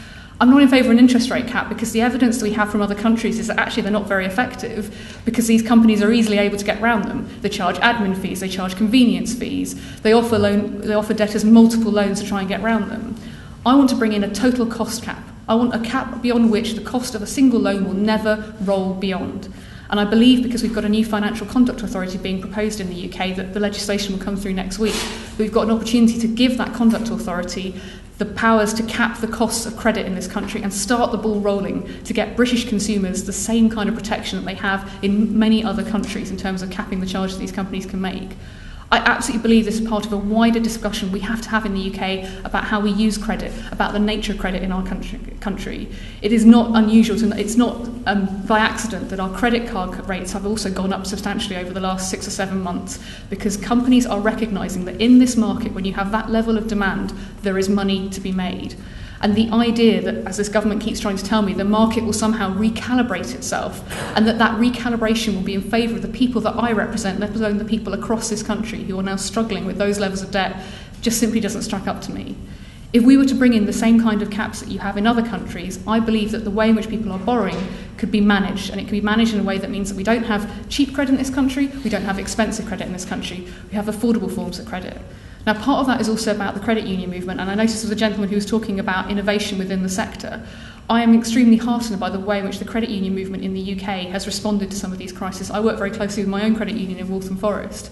I'm 0.41 0.49
not 0.49 0.63
in 0.63 0.67
favour 0.67 0.87
of 0.87 0.93
an 0.93 0.99
interest 0.99 1.29
rate 1.29 1.45
cap 1.45 1.69
because 1.69 1.91
the 1.91 2.01
evidence 2.01 2.39
that 2.39 2.45
we 2.45 2.53
have 2.53 2.71
from 2.71 2.81
other 2.81 2.95
countries 2.95 3.37
is 3.37 3.45
that 3.47 3.59
actually 3.59 3.83
they're 3.83 3.91
not 3.91 4.07
very 4.07 4.25
effective 4.25 5.21
because 5.25 5.45
these 5.45 5.61
companies 5.61 6.01
are 6.01 6.11
easily 6.11 6.39
able 6.39 6.57
to 6.57 6.65
get 6.65 6.81
around 6.81 7.03
them. 7.03 7.29
They 7.41 7.49
charge 7.49 7.75
admin 7.77 8.19
fees, 8.19 8.39
they 8.39 8.49
charge 8.49 8.75
convenience 8.75 9.35
fees, 9.35 9.75
they 10.01 10.11
offer, 10.11 10.39
loan, 10.39 10.81
they 10.81 10.95
offer 10.95 11.13
debtors 11.13 11.45
multiple 11.45 11.91
loans 11.91 12.19
to 12.19 12.27
try 12.27 12.39
and 12.39 12.49
get 12.49 12.61
around 12.61 12.89
them. 12.89 13.15
I 13.63 13.75
want 13.75 13.91
to 13.91 13.95
bring 13.95 14.13
in 14.13 14.23
a 14.23 14.33
total 14.33 14.65
cost 14.65 15.03
cap. 15.03 15.23
I 15.47 15.53
want 15.53 15.75
a 15.75 15.79
cap 15.79 16.23
beyond 16.23 16.49
which 16.49 16.73
the 16.73 16.81
cost 16.81 17.13
of 17.13 17.21
a 17.21 17.27
single 17.27 17.59
loan 17.59 17.85
will 17.85 17.93
never 17.93 18.55
roll 18.61 18.95
beyond. 18.95 19.53
And 19.93 19.99
I 19.99 20.05
believe 20.05 20.41
because 20.41 20.63
we've 20.63 20.73
got 20.73 20.85
a 20.85 20.89
new 20.89 21.05
Financial 21.05 21.45
Conduct 21.45 21.83
Authority 21.83 22.17
being 22.17 22.41
proposed 22.41 22.79
in 22.79 22.89
the 22.89 23.07
UK 23.07 23.35
that 23.35 23.53
the 23.53 23.59
legislation 23.59 24.17
will 24.17 24.25
come 24.25 24.35
through 24.35 24.53
next 24.53 24.79
week. 24.79 24.95
We've 25.37 25.51
got 25.51 25.65
an 25.65 25.69
opportunity 25.69 26.17
to 26.17 26.27
give 26.27 26.57
that 26.57 26.73
Conduct 26.73 27.11
Authority 27.11 27.79
the 28.17 28.25
powers 28.25 28.73
to 28.73 28.83
cap 28.87 29.19
the 29.19 29.27
costs 29.27 29.67
of 29.67 29.77
credit 29.77 30.07
in 30.07 30.15
this 30.15 30.27
country 30.27 30.63
and 30.63 30.73
start 30.73 31.11
the 31.11 31.19
ball 31.19 31.39
rolling 31.41 32.03
to 32.05 32.11
get 32.11 32.35
British 32.35 32.67
consumers 32.67 33.25
the 33.25 33.33
same 33.33 33.69
kind 33.69 33.87
of 33.87 33.93
protection 33.93 34.39
that 34.39 34.45
they 34.45 34.55
have 34.55 34.91
in 35.03 35.37
many 35.37 35.63
other 35.63 35.83
countries 35.83 36.31
in 36.31 36.37
terms 36.37 36.63
of 36.63 36.71
capping 36.71 36.99
the 36.99 37.05
charges 37.05 37.37
these 37.37 37.51
companies 37.51 37.85
can 37.85 38.01
make. 38.01 38.31
I 38.93 38.97
absolutely 38.97 39.41
believe 39.41 39.65
this 39.65 39.79
is 39.79 39.89
part 39.89 40.05
of 40.05 40.13
a 40.13 40.17
wider 40.17 40.59
discussion 40.59 41.11
we 41.11 41.21
have 41.21 41.41
to 41.41 41.49
have 41.49 41.65
in 41.65 41.73
the 41.73 41.91
UK 41.91 42.45
about 42.45 42.65
how 42.65 42.79
we 42.79 42.91
use 42.91 43.17
credit, 43.17 43.51
about 43.71 43.91
the 43.91 43.97
nature 43.97 44.33
of 44.33 44.37
credit 44.37 44.61
in 44.61 44.71
our 44.71 44.85
country. 44.85 45.19
country. 45.39 45.89
It 46.21 46.31
is 46.31 46.45
not 46.45 46.77
unusual, 46.77 47.17
to, 47.17 47.35
it's 47.35 47.55
not 47.55 47.89
um, 48.05 48.45
by 48.45 48.59
accident 48.59 49.09
that 49.09 49.19
our 49.19 49.35
credit 49.35 49.67
card 49.67 50.07
rates 50.07 50.31
have 50.33 50.45
also 50.45 50.69
gone 50.69 50.93
up 50.93 51.07
substantially 51.07 51.55
over 51.55 51.73
the 51.73 51.79
last 51.79 52.11
six 52.11 52.27
or 52.27 52.29
seven 52.29 52.61
months 52.61 52.99
because 53.31 53.57
companies 53.57 54.05
are 54.05 54.19
recognising 54.19 54.85
that 54.85 55.01
in 55.01 55.17
this 55.17 55.35
market, 55.35 55.73
when 55.73 55.85
you 55.85 55.93
have 55.93 56.11
that 56.11 56.29
level 56.29 56.55
of 56.55 56.67
demand, 56.67 57.15
there 57.41 57.57
is 57.57 57.67
money 57.67 58.11
to 58.11 58.21
be 58.21 58.31
made. 58.31 58.75
And 59.21 59.35
the 59.35 59.49
idea 59.51 60.01
that, 60.01 60.27
as 60.27 60.37
this 60.37 60.49
government 60.49 60.81
keeps 60.81 60.99
trying 60.99 61.15
to 61.15 61.23
tell 61.23 61.41
me, 61.41 61.53
the 61.53 61.63
market 61.63 62.03
will 62.03 62.13
somehow 62.13 62.53
recalibrate 62.53 63.33
itself 63.33 63.83
and 64.17 64.27
that 64.27 64.37
that 64.39 64.59
recalibration 64.59 65.35
will 65.35 65.43
be 65.43 65.53
in 65.53 65.61
favour 65.61 65.95
of 65.95 66.01
the 66.01 66.09
people 66.09 66.41
that 66.41 66.55
I 66.55 66.73
represent, 66.73 67.19
let 67.19 67.35
alone 67.35 67.57
the 67.57 67.65
people 67.65 67.93
across 67.93 68.29
this 68.29 68.43
country 68.43 68.83
who 68.83 68.99
are 68.99 69.03
now 69.03 69.15
struggling 69.15 69.65
with 69.65 69.77
those 69.77 69.99
levels 69.99 70.21
of 70.21 70.31
debt, 70.31 70.61
just 71.01 71.19
simply 71.19 71.39
doesn't 71.39 71.61
strike 71.61 71.87
up 71.87 72.01
to 72.01 72.11
me. 72.11 72.35
If 72.93 73.03
we 73.03 73.17
were 73.17 73.25
to 73.25 73.33
bring 73.33 73.55
in 73.55 73.65
the 73.65 73.73
same 73.73 73.99
kind 73.99 74.21
of 74.21 74.29
caps 74.29 74.59
that 74.59 74.69
you 74.69 74.77
have 74.77 74.97
in 74.97 75.07
other 75.07 75.23
countries, 75.23 75.79
I 75.87 75.99
believe 75.99 76.31
that 76.31 76.43
the 76.43 76.51
way 76.51 76.69
in 76.69 76.75
which 76.75 76.89
people 76.89 77.11
are 77.11 77.17
borrowing 77.17 77.57
could 77.97 78.11
be 78.11 78.21
managed, 78.21 78.69
and 78.69 78.79
it 78.79 78.83
can 78.83 78.91
be 78.91 79.01
managed 79.01 79.33
in 79.33 79.39
a 79.39 79.43
way 79.43 79.57
that 79.57 79.71
means 79.71 79.89
that 79.89 79.95
we 79.95 80.03
don't 80.03 80.25
have 80.25 80.69
cheap 80.69 80.93
credit 80.93 81.13
in 81.13 81.17
this 81.17 81.31
country, 81.31 81.71
we 81.83 81.89
don't 81.89 82.03
have 82.03 82.19
expensive 82.19 82.67
credit 82.67 82.85
in 82.85 82.93
this 82.93 83.03
country, 83.03 83.47
we 83.69 83.75
have 83.75 83.85
affordable 83.85 84.33
forms 84.33 84.59
of 84.59 84.67
credit. 84.67 84.95
Now, 85.45 85.53
part 85.53 85.79
of 85.81 85.87
that 85.87 85.99
is 85.99 86.07
also 86.07 86.33
about 86.33 86.53
the 86.53 86.61
credit 86.61 86.85
union 86.85 87.09
movement, 87.09 87.41
and 87.41 87.49
I 87.51 87.55
noticed 87.55 87.83
there 87.83 87.89
was 87.89 87.97
a 87.97 87.99
gentleman 87.99 88.29
who 88.29 88.35
was 88.35 88.45
talking 88.45 88.79
about 88.79 89.11
innovation 89.11 89.57
within 89.57 89.83
the 89.83 89.89
sector. 89.89 90.45
I 90.89 91.01
am 91.01 91.17
extremely 91.17 91.57
heartened 91.57 91.99
by 91.99 92.09
the 92.09 92.19
way 92.19 92.39
in 92.39 92.45
which 92.45 92.59
the 92.59 92.65
credit 92.65 92.89
union 92.89 93.13
movement 93.13 93.43
in 93.43 93.53
the 93.53 93.73
UK 93.73 94.07
has 94.07 94.25
responded 94.25 94.71
to 94.71 94.77
some 94.77 94.91
of 94.91 94.97
these 94.97 95.11
crises. 95.11 95.51
I 95.51 95.59
work 95.59 95.77
very 95.77 95.91
closely 95.91 96.23
with 96.23 96.29
my 96.29 96.43
own 96.43 96.55
credit 96.55 96.75
union 96.75 96.99
in 96.99 97.09
Waltham 97.09 97.37
Forest. 97.37 97.91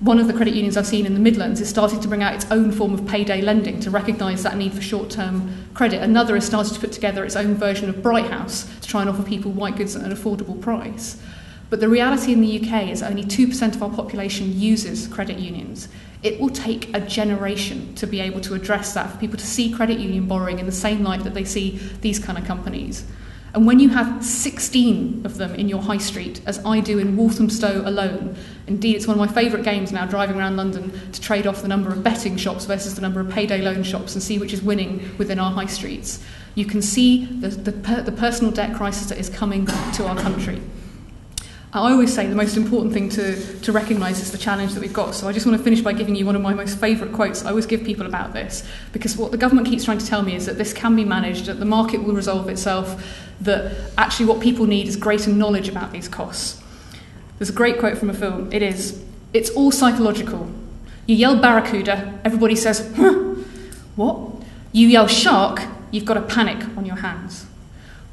One 0.00 0.18
of 0.18 0.26
the 0.26 0.34
credit 0.34 0.54
unions 0.54 0.76
I've 0.76 0.86
seen 0.86 1.06
in 1.06 1.14
the 1.14 1.20
Midlands 1.20 1.60
is 1.62 1.70
starting 1.70 2.00
to 2.00 2.08
bring 2.08 2.22
out 2.22 2.34
its 2.34 2.50
own 2.50 2.70
form 2.72 2.92
of 2.92 3.06
payday 3.06 3.40
lending 3.40 3.80
to 3.80 3.90
recognise 3.90 4.42
that 4.42 4.58
need 4.58 4.74
for 4.74 4.82
short 4.82 5.08
term 5.08 5.68
credit. 5.72 6.02
Another 6.02 6.34
has 6.34 6.46
started 6.46 6.74
to 6.74 6.80
put 6.80 6.92
together 6.92 7.24
its 7.24 7.36
own 7.36 7.54
version 7.54 7.88
of 7.88 8.02
Bright 8.02 8.30
House 8.30 8.64
to 8.82 8.88
try 8.88 9.00
and 9.00 9.08
offer 9.08 9.22
people 9.22 9.52
white 9.52 9.76
goods 9.76 9.96
at 9.96 10.04
an 10.04 10.14
affordable 10.14 10.60
price. 10.60 11.18
But 11.68 11.80
the 11.80 11.88
reality 11.88 12.32
in 12.32 12.40
the 12.40 12.60
UK 12.60 12.88
is 12.88 13.02
only 13.02 13.24
2% 13.24 13.74
of 13.74 13.82
our 13.82 13.90
population 13.90 14.58
uses 14.58 15.08
credit 15.08 15.38
unions. 15.38 15.88
It 16.22 16.40
will 16.40 16.50
take 16.50 16.94
a 16.94 17.00
generation 17.00 17.94
to 17.96 18.06
be 18.06 18.20
able 18.20 18.40
to 18.42 18.54
address 18.54 18.94
that, 18.94 19.10
for 19.10 19.18
people 19.18 19.38
to 19.38 19.46
see 19.46 19.72
credit 19.72 19.98
union 19.98 20.26
borrowing 20.26 20.58
in 20.58 20.66
the 20.66 20.72
same 20.72 21.02
light 21.02 21.24
that 21.24 21.34
they 21.34 21.44
see 21.44 21.80
these 22.00 22.18
kind 22.18 22.38
of 22.38 22.44
companies. 22.44 23.04
And 23.56 23.66
when 23.66 23.80
you 23.80 23.88
have 23.88 24.22
16 24.22 25.22
of 25.24 25.38
them 25.38 25.54
in 25.54 25.68
your 25.68 25.80
high 25.80 25.98
street, 25.98 26.42
as 26.44 26.62
I 26.64 26.80
do 26.80 26.98
in 26.98 27.16
Walthamstow 27.16 27.88
alone, 27.88 28.36
indeed 28.66 28.96
it's 28.96 29.06
one 29.06 29.18
of 29.18 29.26
my 29.26 29.32
favourite 29.32 29.64
games 29.64 29.92
now 29.92 30.04
driving 30.04 30.36
around 30.36 30.58
London 30.58 30.92
to 31.12 31.20
trade 31.20 31.46
off 31.46 31.62
the 31.62 31.68
number 31.68 31.90
of 31.90 32.02
betting 32.02 32.36
shops 32.36 32.66
versus 32.66 32.94
the 32.94 33.00
number 33.00 33.18
of 33.18 33.30
payday 33.30 33.62
loan 33.62 33.82
shops 33.82 34.14
and 34.14 34.22
see 34.22 34.38
which 34.38 34.52
is 34.52 34.60
winning 34.62 35.10
within 35.16 35.38
our 35.38 35.52
high 35.52 35.66
streets. 35.66 36.22
You 36.54 36.66
can 36.66 36.82
see 36.82 37.24
the, 37.24 37.48
the, 37.48 37.70
the 38.02 38.12
personal 38.12 38.52
debt 38.52 38.76
crisis 38.76 39.08
that 39.08 39.18
is 39.18 39.30
coming 39.30 39.66
to 39.66 40.06
our 40.06 40.16
country. 40.16 40.60
I 41.82 41.92
always 41.92 42.14
say 42.14 42.26
the 42.26 42.34
most 42.34 42.56
important 42.56 42.94
thing 42.94 43.10
to, 43.10 43.60
to 43.60 43.72
recognise 43.72 44.20
is 44.20 44.32
the 44.32 44.38
challenge 44.38 44.72
that 44.74 44.80
we've 44.80 44.92
got. 44.92 45.14
So 45.14 45.28
I 45.28 45.32
just 45.32 45.44
want 45.44 45.58
to 45.58 45.64
finish 45.64 45.82
by 45.82 45.92
giving 45.92 46.16
you 46.16 46.24
one 46.24 46.34
of 46.34 46.42
my 46.42 46.54
most 46.54 46.78
favourite 46.78 47.12
quotes 47.12 47.44
I 47.44 47.50
always 47.50 47.66
give 47.66 47.84
people 47.84 48.06
about 48.06 48.32
this. 48.32 48.66
Because 48.92 49.16
what 49.16 49.30
the 49.30 49.36
government 49.36 49.66
keeps 49.66 49.84
trying 49.84 49.98
to 49.98 50.06
tell 50.06 50.22
me 50.22 50.34
is 50.34 50.46
that 50.46 50.58
this 50.58 50.72
can 50.72 50.96
be 50.96 51.04
managed, 51.04 51.46
that 51.46 51.58
the 51.58 51.64
market 51.66 52.02
will 52.02 52.14
resolve 52.14 52.48
itself, 52.48 53.04
that 53.40 53.76
actually 53.98 54.26
what 54.26 54.40
people 54.40 54.66
need 54.66 54.88
is 54.88 54.96
greater 54.96 55.30
knowledge 55.30 55.68
about 55.68 55.92
these 55.92 56.08
costs. 56.08 56.62
There's 57.38 57.50
a 57.50 57.54
great 57.54 57.78
quote 57.78 57.98
from 57.98 58.10
a 58.10 58.14
film. 58.14 58.52
It 58.52 58.62
is, 58.62 59.02
it's 59.32 59.50
all 59.50 59.70
psychological. 59.70 60.50
You 61.06 61.16
yell 61.16 61.36
barracuda, 61.40 62.18
everybody 62.24 62.56
says, 62.56 62.90
huh, 62.96 63.34
what? 63.96 64.18
You 64.72 64.88
yell 64.88 65.06
shark, 65.06 65.62
you've 65.90 66.04
got 66.04 66.16
a 66.16 66.22
panic 66.22 66.62
on 66.76 66.86
your 66.86 66.96
hands. 66.96 67.45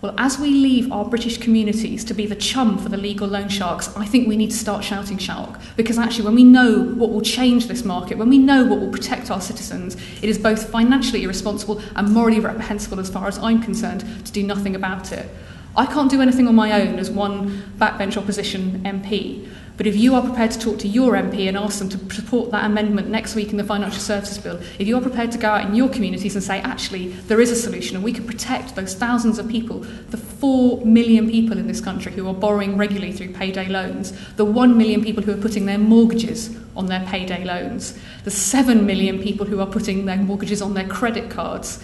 Well, 0.04 0.14
as 0.18 0.38
we 0.38 0.50
leave 0.50 0.92
our 0.92 1.06
British 1.06 1.38
communities 1.38 2.04
to 2.04 2.14
be 2.14 2.26
the 2.26 2.36
chum 2.36 2.78
for 2.78 2.90
the 2.90 2.98
legal 2.98 3.26
loan 3.26 3.48
sharks, 3.48 3.96
I 3.96 4.04
think 4.04 4.28
we 4.28 4.36
need 4.36 4.52
to 4.52 4.58
start 4.58 4.84
shouting 4.84 5.18
shark. 5.18 5.58
Because 5.78 5.98
actually, 5.98 6.26
when 6.26 6.36
we 6.36 6.44
know 6.44 6.84
what 6.84 7.14
will 7.14 7.22
change 7.22 7.68
this 7.68 7.86
market, 7.86 8.18
when 8.18 8.28
we 8.28 8.38
know 8.38 8.66
what 8.66 8.82
will 8.82 8.92
protect 8.92 9.32
our 9.32 9.40
citizens, 9.40 9.96
it 10.22 10.28
is 10.28 10.38
both 10.38 10.70
financially 10.70 11.24
irresponsible 11.24 11.82
and 11.96 12.12
morally 12.12 12.42
reprehensible, 12.42 13.00
as 13.00 13.10
far 13.10 13.30
as 13.30 13.38
I'm 13.38 13.64
concerned, 13.64 14.02
to 14.26 14.32
do 14.34 14.44
nothing 14.44 14.76
about 14.76 15.14
it. 15.14 15.30
I 15.78 15.86
can't 15.86 16.12
do 16.12 16.22
anything 16.22 16.50
on 16.50 16.56
my 16.56 16.82
own 16.82 17.00
as 17.00 17.10
one 17.10 17.64
backbench 17.78 18.18
opposition 18.18 18.84
MP. 18.84 19.50
But 19.76 19.88
if 19.88 19.96
you 19.96 20.14
are 20.14 20.22
prepared 20.22 20.52
to 20.52 20.60
talk 20.60 20.78
to 20.80 20.88
your 20.88 21.14
MP 21.14 21.48
and 21.48 21.58
ask 21.58 21.80
them 21.80 21.90
to 21.90 22.14
support 22.14 22.52
that 22.52 22.64
amendment 22.64 23.10
next 23.10 23.34
week 23.34 23.50
in 23.50 23.58
the 23.58 23.64
Financial 23.64 24.00
Services 24.00 24.38
Bill, 24.38 24.62
if 24.78 24.88
you 24.88 24.96
are 24.96 25.02
prepared 25.02 25.32
to 25.32 25.40
go 25.40 25.50
out 25.50 25.66
in 25.66 25.74
your 25.74 25.90
communities 25.90 26.36
and 26.36 26.44
say, 26.44 26.60
actually, 26.60 27.10
there 27.28 27.42
is 27.42 27.50
a 27.50 27.56
solution 27.56 27.96
and 27.96 28.06
we 28.06 28.14
can 28.14 28.26
protect 28.26 28.76
those 28.76 28.94
thousands 28.94 29.40
of 29.40 29.48
people, 29.50 29.80
the 29.80 30.18
4 30.18 30.86
million 30.86 31.28
people 31.30 31.58
in 31.58 31.68
this 31.68 31.82
country 31.82 32.12
who 32.12 32.28
are 32.28 32.36
borrowing 32.36 32.78
regularly 32.78 33.12
through 33.12 33.34
payday 33.34 33.68
loans, 33.68 34.14
the 34.36 34.46
1 34.46 34.78
million 34.78 35.04
people 35.04 35.24
who 35.24 35.32
are 35.32 35.42
putting 35.42 35.66
their 35.66 35.80
mortgages 35.80 36.56
on 36.76 36.86
their 36.86 37.04
payday 37.08 37.44
loans, 37.44 37.98
the 38.26 38.32
7 38.32 38.86
million 38.86 39.22
people 39.22 39.46
who 39.46 39.60
are 39.60 39.68
putting 39.68 40.06
their 40.06 40.18
mortgages 40.18 40.62
on 40.62 40.76
their 40.76 40.88
credit 40.88 41.32
cards, 41.32 41.84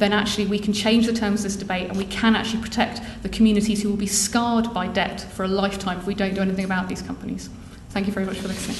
then 0.00 0.12
actually 0.12 0.46
we 0.46 0.58
can 0.58 0.72
change 0.72 1.06
the 1.06 1.12
terms 1.12 1.40
of 1.40 1.44
this 1.44 1.56
debate 1.56 1.88
and 1.88 1.96
we 1.96 2.06
can 2.06 2.34
actually 2.34 2.62
protect 2.62 3.00
the 3.22 3.28
communities 3.28 3.82
who 3.82 3.90
will 3.90 3.96
be 3.96 4.06
scarred 4.06 4.72
by 4.74 4.88
debt 4.88 5.20
for 5.20 5.44
a 5.44 5.48
lifetime 5.48 5.98
if 5.98 6.06
we 6.06 6.14
don't 6.14 6.34
do 6.34 6.40
anything 6.40 6.64
about 6.64 6.88
these 6.88 7.02
companies. 7.02 7.50
Thank 7.90 8.06
you 8.06 8.12
very 8.12 8.26
much 8.26 8.38
for 8.38 8.48
listening. 8.48 8.76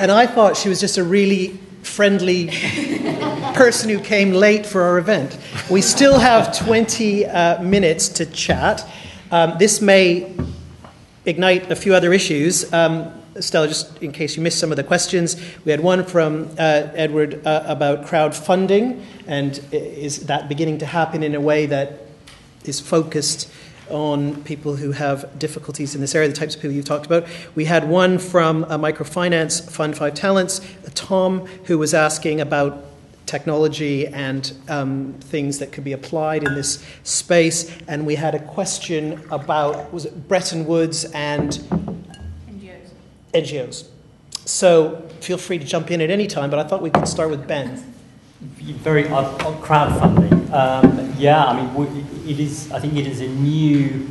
And 0.00 0.10
I 0.10 0.26
thought 0.26 0.56
she 0.56 0.70
was 0.70 0.80
just 0.80 0.96
a 0.96 1.04
really 1.04 1.58
friendly 1.82 2.46
person 3.54 3.90
who 3.90 4.00
came 4.00 4.32
late 4.32 4.64
for 4.64 4.82
our 4.82 4.98
event. 4.98 5.36
We 5.68 5.82
still 5.82 6.18
have 6.18 6.56
20 6.56 7.26
uh, 7.26 7.62
minutes 7.62 8.08
to 8.10 8.24
chat. 8.24 8.86
Um, 9.30 9.56
this 9.58 9.82
may 9.82 10.34
ignite 11.24 11.70
a 11.70 11.76
few 11.76 11.94
other 11.94 12.12
issues. 12.12 12.72
Um, 12.72 13.12
Stella, 13.38 13.68
just 13.68 14.02
in 14.02 14.12
case 14.12 14.36
you 14.36 14.42
missed 14.42 14.58
some 14.58 14.72
of 14.72 14.76
the 14.76 14.84
questions, 14.84 15.40
we 15.64 15.70
had 15.70 15.80
one 15.80 16.04
from 16.04 16.50
uh, 16.58 16.88
Edward 16.94 17.46
uh, 17.46 17.62
about 17.66 18.04
crowdfunding, 18.04 19.02
and 19.26 19.60
is 19.72 20.26
that 20.26 20.48
beginning 20.48 20.78
to 20.78 20.86
happen 20.86 21.22
in 21.22 21.34
a 21.34 21.40
way 21.40 21.66
that 21.66 22.06
is 22.64 22.80
focused 22.80 23.50
on 23.88 24.42
people 24.44 24.76
who 24.76 24.92
have 24.92 25.38
difficulties 25.38 25.94
in 25.94 26.00
this 26.00 26.14
area, 26.14 26.28
the 26.28 26.34
types 26.34 26.54
of 26.54 26.62
people 26.62 26.74
you've 26.74 26.84
talked 26.84 27.06
about. 27.06 27.26
We 27.54 27.64
had 27.64 27.88
one 27.88 28.18
from 28.18 28.64
a 28.64 28.78
microfinance 28.78 29.70
fund, 29.70 29.96
Five 29.96 30.14
Talents, 30.14 30.60
Tom, 30.94 31.46
who 31.64 31.78
was 31.78 31.94
asking 31.94 32.40
about 32.40 32.84
technology 33.30 34.08
and 34.08 34.52
um, 34.68 35.14
things 35.20 35.60
that 35.60 35.70
could 35.70 35.84
be 35.84 35.92
applied 35.92 36.42
in 36.42 36.54
this 36.54 36.84
space. 37.04 37.70
And 37.86 38.04
we 38.04 38.16
had 38.16 38.34
a 38.34 38.40
question 38.40 39.22
about 39.30 39.92
was 39.92 40.04
it 40.04 40.28
Bretton 40.28 40.66
Woods 40.66 41.04
and 41.14 41.50
NGOs. 42.50 42.90
NGOs. 43.32 43.88
So 44.44 45.08
feel 45.20 45.38
free 45.38 45.58
to 45.58 45.64
jump 45.64 45.90
in 45.92 46.00
at 46.00 46.10
any 46.10 46.26
time, 46.26 46.50
but 46.50 46.58
I 46.58 46.64
thought 46.64 46.82
we 46.82 46.90
could 46.90 47.06
start 47.06 47.30
with 47.30 47.46
Ben. 47.46 47.76
Very 48.40 49.06
uh, 49.06 49.38
crowdfunding. 49.62 50.50
Um, 50.50 51.14
yeah, 51.18 51.44
I 51.44 51.52
mean, 51.60 52.06
it 52.26 52.40
is. 52.40 52.72
I 52.72 52.80
think 52.80 52.96
it 52.96 53.06
is 53.06 53.20
a 53.20 53.28
new. 53.28 54.08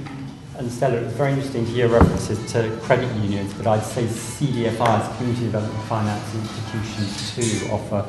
And 0.57 0.71
Stella, 0.71 0.97
it 0.97 1.05
was 1.05 1.13
very 1.13 1.31
interesting 1.31 1.65
to 1.65 1.71
hear 1.71 1.87
references 1.87 2.37
to 2.51 2.77
credit 2.83 3.09
unions, 3.15 3.53
but 3.53 3.65
I'd 3.65 3.83
say 3.83 4.03
CDFIs, 4.03 5.17
community 5.17 5.45
development 5.45 5.83
finance 5.87 6.35
institutions, 6.35 7.33
too, 7.33 7.71
offer 7.71 8.05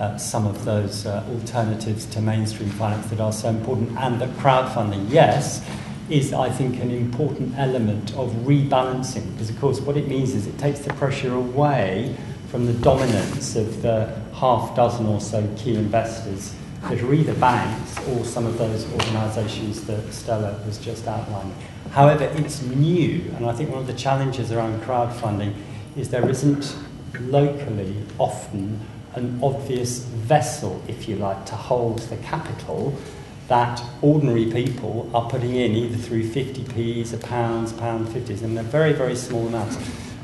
uh, 0.00 0.16
some 0.16 0.46
of 0.46 0.64
those 0.64 1.06
uh, 1.06 1.24
alternatives 1.30 2.06
to 2.06 2.20
mainstream 2.20 2.70
finance 2.70 3.06
that 3.06 3.20
are 3.20 3.32
so 3.32 3.48
important, 3.48 3.96
and 3.98 4.20
that 4.20 4.30
crowdfunding, 4.30 5.06
yes, 5.10 5.64
is, 6.10 6.32
I 6.32 6.50
think, 6.50 6.80
an 6.82 6.90
important 6.90 7.56
element 7.56 8.12
of 8.14 8.30
rebalancing, 8.44 9.32
because, 9.32 9.50
of 9.50 9.58
course, 9.60 9.80
what 9.80 9.96
it 9.96 10.08
means 10.08 10.34
is 10.34 10.46
it 10.46 10.58
takes 10.58 10.80
the 10.80 10.92
pressure 10.94 11.34
away 11.34 12.14
from 12.48 12.66
the 12.66 12.74
dominance 12.74 13.56
of 13.56 13.82
the 13.82 14.14
half 14.34 14.76
dozen 14.76 15.06
or 15.06 15.20
so 15.20 15.48
key 15.56 15.74
investors 15.74 16.54
that 16.82 17.00
are 17.00 17.14
either 17.14 17.34
banks 17.34 17.98
or 18.08 18.24
some 18.24 18.44
of 18.46 18.58
those 18.58 18.84
organisations 18.92 19.84
that 19.86 20.12
Stella 20.12 20.60
was 20.66 20.78
just 20.78 21.08
outlining. 21.08 21.54
However, 21.90 22.24
it's 22.24 22.62
new, 22.62 23.32
and 23.36 23.46
I 23.46 23.52
think 23.52 23.70
one 23.70 23.78
of 23.78 23.86
the 23.86 23.94
challenges 23.94 24.52
around 24.52 24.82
crowdfunding 24.82 25.54
is 25.96 26.10
there 26.10 26.28
isn't 26.28 26.76
locally 27.20 27.96
often 28.18 28.80
an 29.14 29.38
obvious 29.42 29.98
vessel, 30.00 30.82
if 30.88 31.08
you 31.08 31.16
like, 31.16 31.46
to 31.46 31.54
hold 31.54 31.98
the 32.00 32.16
capital 32.18 32.96
that 33.48 33.82
ordinary 34.00 34.50
people 34.50 35.10
are 35.14 35.28
putting 35.28 35.54
in 35.54 35.72
either 35.72 35.96
through 35.96 36.24
50p's, 36.24 37.12
a 37.12 37.18
pounds, 37.18 37.72
pound 37.72 38.08
50s, 38.08 38.42
and 38.42 38.56
they're 38.56 38.64
very, 38.64 38.92
very 38.92 39.14
small 39.14 39.46
amounts. 39.46 39.76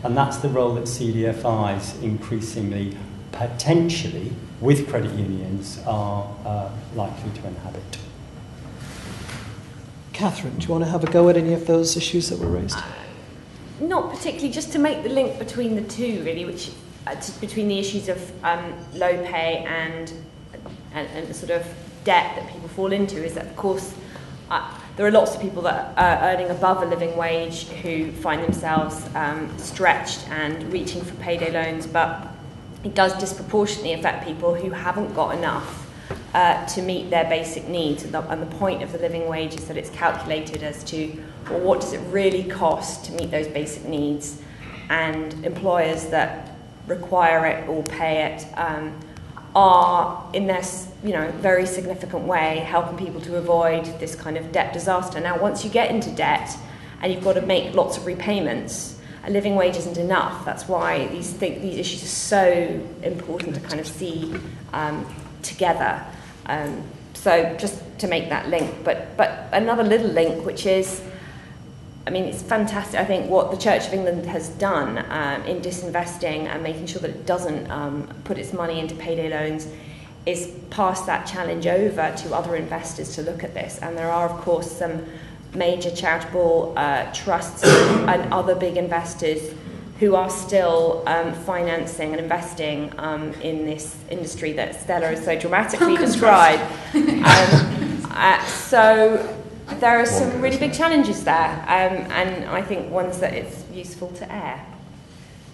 And 0.03 0.17
that's 0.17 0.39
the 0.39 0.49
role 0.49 0.75
that 0.75 0.85
CDFIs 0.85 2.03
increasingly, 2.03 2.97
potentially, 3.33 4.33
with 4.61 4.89
credit 4.89 5.13
unions, 5.13 5.81
are 5.87 6.35
uh, 6.47 6.71
likely 6.95 7.31
to 7.41 7.47
inhabit. 7.47 7.99
Catherine, 10.15 10.57
do 10.59 10.67
you 10.67 10.73
want 10.73 10.85
to 10.85 10.91
have 10.91 11.05
a 11.05 11.11
go 11.11 11.29
at 11.29 11.37
any 11.37 11.53
of 11.53 11.67
those 11.67 11.97
issues 11.97 12.31
that 12.31 12.39
were 12.39 12.49
raised? 12.49 12.77
Uh, 12.77 12.85
not 13.81 14.11
particularly, 14.11 14.51
just 14.51 14.73
to 14.73 14.79
make 14.79 15.03
the 15.03 15.09
link 15.11 15.39
between 15.39 15.77
the 15.77 15.83
two, 15.83 16.23
really, 16.25 16.47
which 16.47 16.71
to, 17.15 17.41
between 17.41 17.69
the 17.69 17.79
issues 17.79 18.09
of 18.09 18.45
um, 18.45 18.75
low 18.95 19.25
pay 19.25 19.65
and, 19.67 20.13
and, 20.93 21.09
and 21.09 21.29
the 21.29 21.35
sort 21.35 21.51
of 21.51 21.67
debt 22.05 22.35
that 22.37 22.51
people 22.53 22.69
fall 22.69 22.93
into 22.93 23.23
is 23.25 23.35
that, 23.35 23.47
of 23.47 23.57
course, 23.57 23.95
uh, 24.51 24.75
there 24.97 25.07
are 25.07 25.11
lots 25.11 25.35
of 25.35 25.41
people 25.41 25.63
that 25.63 25.97
are 25.97 26.31
earning 26.31 26.51
above 26.51 26.83
a 26.83 26.87
living 26.87 27.17
wage 27.17 27.69
who 27.69 28.11
find 28.13 28.43
themselves 28.43 29.09
um, 29.15 29.57
stretched 29.59 30.29
and 30.31 30.73
reaching 30.73 31.03
for 31.03 31.15
payday 31.17 31.53
loans, 31.53 31.87
but 31.87 32.29
it 32.83 32.95
does 32.95 33.17
disproportionately 33.19 33.93
affect 33.93 34.27
people 34.27 34.55
who 34.55 34.71
haven't 34.71 35.15
got 35.15 35.37
enough 35.37 35.87
uh, 36.35 36.67
to 36.67 36.83
meet 36.83 37.11
their 37.11 37.25
basic 37.25 37.69
needs. 37.69 38.03
And 38.03 38.13
the, 38.13 38.23
and 38.29 38.43
the 38.43 38.57
point 38.57 38.83
of 38.83 38.93
the 38.93 38.99
living 38.99 39.29
wage 39.29 39.55
is 39.55 39.69
that 39.69 39.77
it's 39.77 39.91
calculated 39.91 40.63
as 40.63 40.83
to 40.85 41.23
well, 41.49 41.61
what 41.61 41.81
does 41.81 41.93
it 41.93 42.01
really 42.11 42.45
cost 42.45 43.05
to 43.07 43.13
meet 43.13 43.31
those 43.31 43.49
basic 43.49 43.85
needs, 43.85 44.41
and 44.89 45.45
employers 45.45 46.07
that 46.07 46.50
require 46.87 47.47
it 47.47 47.69
or 47.69 47.83
pay 47.85 48.33
it. 48.33 48.47
Um, 48.59 48.99
are 49.55 50.31
in 50.33 50.47
this 50.47 50.89
you 51.03 51.13
know 51.13 51.31
very 51.33 51.67
significant 51.67 52.23
way 52.23 52.59
helping 52.59 52.97
people 52.97 53.21
to 53.21 53.37
avoid 53.37 53.85
this 53.99 54.15
kind 54.15 54.37
of 54.37 54.53
debt 54.53 54.73
disaster 54.73 55.19
now 55.19 55.37
once 55.41 55.65
you 55.65 55.71
get 55.71 55.91
into 55.91 56.11
debt 56.13 56.57
and 57.03 57.13
you've 57.13 57.25
got 57.25 57.33
to 57.33 57.43
make 57.43 57.75
lots 57.75 57.97
of 57.97 58.07
repayments 58.07 58.99
a 59.25 59.31
living 59.31 59.57
wage 59.57 59.77
isn't 59.77 59.99
enough 59.99 60.45
that's 60.45 60.69
why 60.69 61.09
these 61.09 61.33
th- 61.33 61.61
these 61.61 61.79
issues 61.79 62.03
are 62.05 62.07
so 62.07 62.87
important 63.03 63.55
to 63.55 63.61
kind 63.61 63.81
of 63.81 63.87
see 63.87 64.35
um, 64.73 65.05
together 65.43 66.05
um, 66.47 66.83
so 67.15 67.55
just 67.59 67.83
to 67.99 68.07
make 68.07 68.29
that 68.29 68.49
link 68.49 68.73
but 68.85 69.17
but 69.17 69.49
another 69.53 69.83
little 69.83 70.11
link 70.11 70.47
which 70.47 70.65
is 70.65 71.03
I 72.07 72.11
mean, 72.11 72.25
it's 72.25 72.43
fantastic. 72.43 72.99
I 72.99 73.05
think 73.05 73.31
what 73.31 73.51
the 73.51 73.57
Church 73.57 73.87
of 73.87 73.93
England 73.93 74.25
has 74.27 74.49
done 74.49 74.99
um, 75.11 75.43
in 75.45 75.61
disinvesting 75.61 76.47
and 76.47 76.63
making 76.63 76.87
sure 76.87 77.01
that 77.03 77.11
it 77.11 77.27
doesn't 77.27 77.71
um, 77.71 78.09
put 78.25 78.39
its 78.39 78.53
money 78.53 78.81
into 78.81 78.95
payday 78.95 79.29
loans 79.29 79.69
is 80.27 80.53
pass 80.71 81.03
that 81.03 81.27
challenge 81.27 81.67
over 81.67 82.15
to 82.19 82.35
other 82.35 82.57
investors 82.57 83.15
to 83.17 83.23
look 83.23 83.45
at 83.45 83.55
this. 83.55 83.79
And 83.83 83.97
there 83.97 84.11
are, 84.11 84.29
of 84.29 84.41
course, 84.41 84.71
some 84.71 85.05
major 85.55 85.91
charitable 85.91 86.75
uh, 86.77 87.13
trusts 87.13 87.65
and 87.65 88.33
other 88.33 88.55
big 88.55 88.77
investors 88.77 89.55
who 89.99 90.15
are 90.15 90.31
still 90.31 91.03
um, 91.07 91.35
financing 91.35 92.13
and 92.13 92.21
investing 92.21 92.91
um, 92.99 93.33
in 93.43 93.67
this 93.67 93.97
industry 94.09 94.55
that 94.55 94.81
Stella 94.81 95.09
has 95.09 95.23
so 95.23 95.39
dramatically 95.39 95.97
described. 95.97 96.63
um, 96.95 98.03
uh, 98.11 98.43
so 98.47 99.40
there 99.79 99.99
are 99.99 100.07
some 100.07 100.41
really 100.41 100.59
big 100.59 100.73
challenges 100.73 101.25
there, 101.25 101.65
um, 101.69 102.11
and 102.11 102.45
I 102.47 102.63
think 102.63 102.91
ones 102.91 103.19
that 103.21 103.33
it's 103.35 103.65
useful 103.73 104.09
to 104.13 104.33
air. 104.33 104.65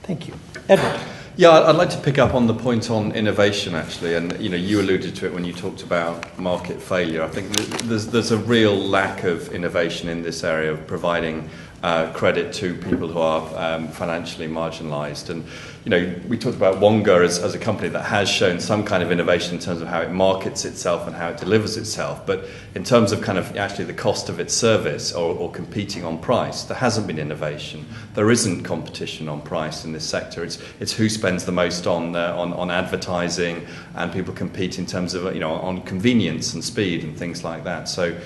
Thank 0.03 0.29
you. 0.29 0.35
Edward. 0.69 1.01
Yeah, 1.39 1.51
I'd 1.51 1.77
like 1.77 1.91
to 1.91 1.99
pick 1.99 2.17
up 2.17 2.33
on 2.33 2.47
the 2.47 2.55
point 2.55 2.91
on 2.91 3.13
innovation 3.13 3.75
actually, 3.75 4.15
and 4.15 4.41
you 4.41 4.49
know 4.49 4.57
you 4.57 4.81
alluded 4.81 5.15
to 5.17 5.27
it 5.27 5.35
when 5.35 5.45
you 5.45 5.53
talked 5.53 5.83
about 5.83 6.39
market 6.39 6.81
failure. 6.81 7.23
I 7.23 7.29
think 7.29 7.51
there's 7.83 8.07
there's 8.07 8.31
a 8.31 8.39
real 8.39 8.75
lack 8.75 9.25
of 9.25 9.53
innovation 9.53 10.09
in 10.09 10.23
this 10.23 10.45
area 10.45 10.73
of 10.73 10.87
providing 10.87 11.51
uh, 11.83 12.13
credit 12.13 12.53
to 12.55 12.75
people 12.75 13.09
who 13.09 13.19
are 13.19 13.49
um, 13.57 13.89
financially 13.89 14.49
marginalised. 14.49 15.31
And 15.31 15.45
you 15.85 15.91
know, 15.91 16.15
we 16.27 16.37
talked 16.37 16.57
about 16.57 16.81
Wonga 16.81 17.23
as, 17.23 17.39
as 17.39 17.55
a 17.55 17.61
company 17.61 17.89
that 17.91 18.03
has 18.03 18.29
shown 18.29 18.59
some 18.59 18.85
kind 18.85 19.05
of 19.05 19.13
innovation 19.13 19.55
in 19.55 19.61
terms 19.61 19.81
of 19.81 19.87
how 19.87 20.01
it 20.01 20.11
markets 20.11 20.65
itself 20.65 21.07
and 21.07 21.15
how 21.15 21.29
it 21.29 21.37
delivers 21.37 21.77
itself. 21.77 22.27
But 22.27 22.47
in 22.75 22.83
terms 22.83 23.13
of 23.13 23.23
kind 23.23 23.39
of 23.39 23.57
actually 23.57 23.85
the 23.85 23.95
cost 23.95 24.29
of 24.29 24.41
its 24.41 24.53
service 24.53 25.13
or, 25.13 25.37
or 25.37 25.51
competing 25.53 26.05
on 26.05 26.19
price, 26.19 26.65
there 26.65 26.77
hasn't 26.77 27.07
been 27.07 27.21
innovation. 27.21 27.87
There 28.15 28.33
isn't 28.33 28.65
competition 28.65 29.29
on 29.29 29.43
price 29.43 29.85
in 29.85 29.93
this 29.93 30.05
sector. 30.05 30.43
It's, 30.43 30.59
it's 30.81 30.93
who 30.93 31.09
spends 31.09 31.45
the 31.45 31.53
most 31.53 31.87
on, 31.87 32.17
uh, 32.17 32.35
on, 32.37 32.53
on 32.55 32.71
advertising, 32.71 33.65
and 33.95 34.13
people 34.13 34.35
compete 34.35 34.79
in 34.79 34.87
terms 34.87 35.15
of 35.15 35.33
you 35.35 35.41
know 35.41 35.53
on 35.53 35.83
convenience 35.83 36.53
and 36.53 36.65
speed 36.65 37.05
and 37.05 37.17
things 37.17 37.45
like 37.45 37.63
that. 37.63 37.89
So 37.89 38.19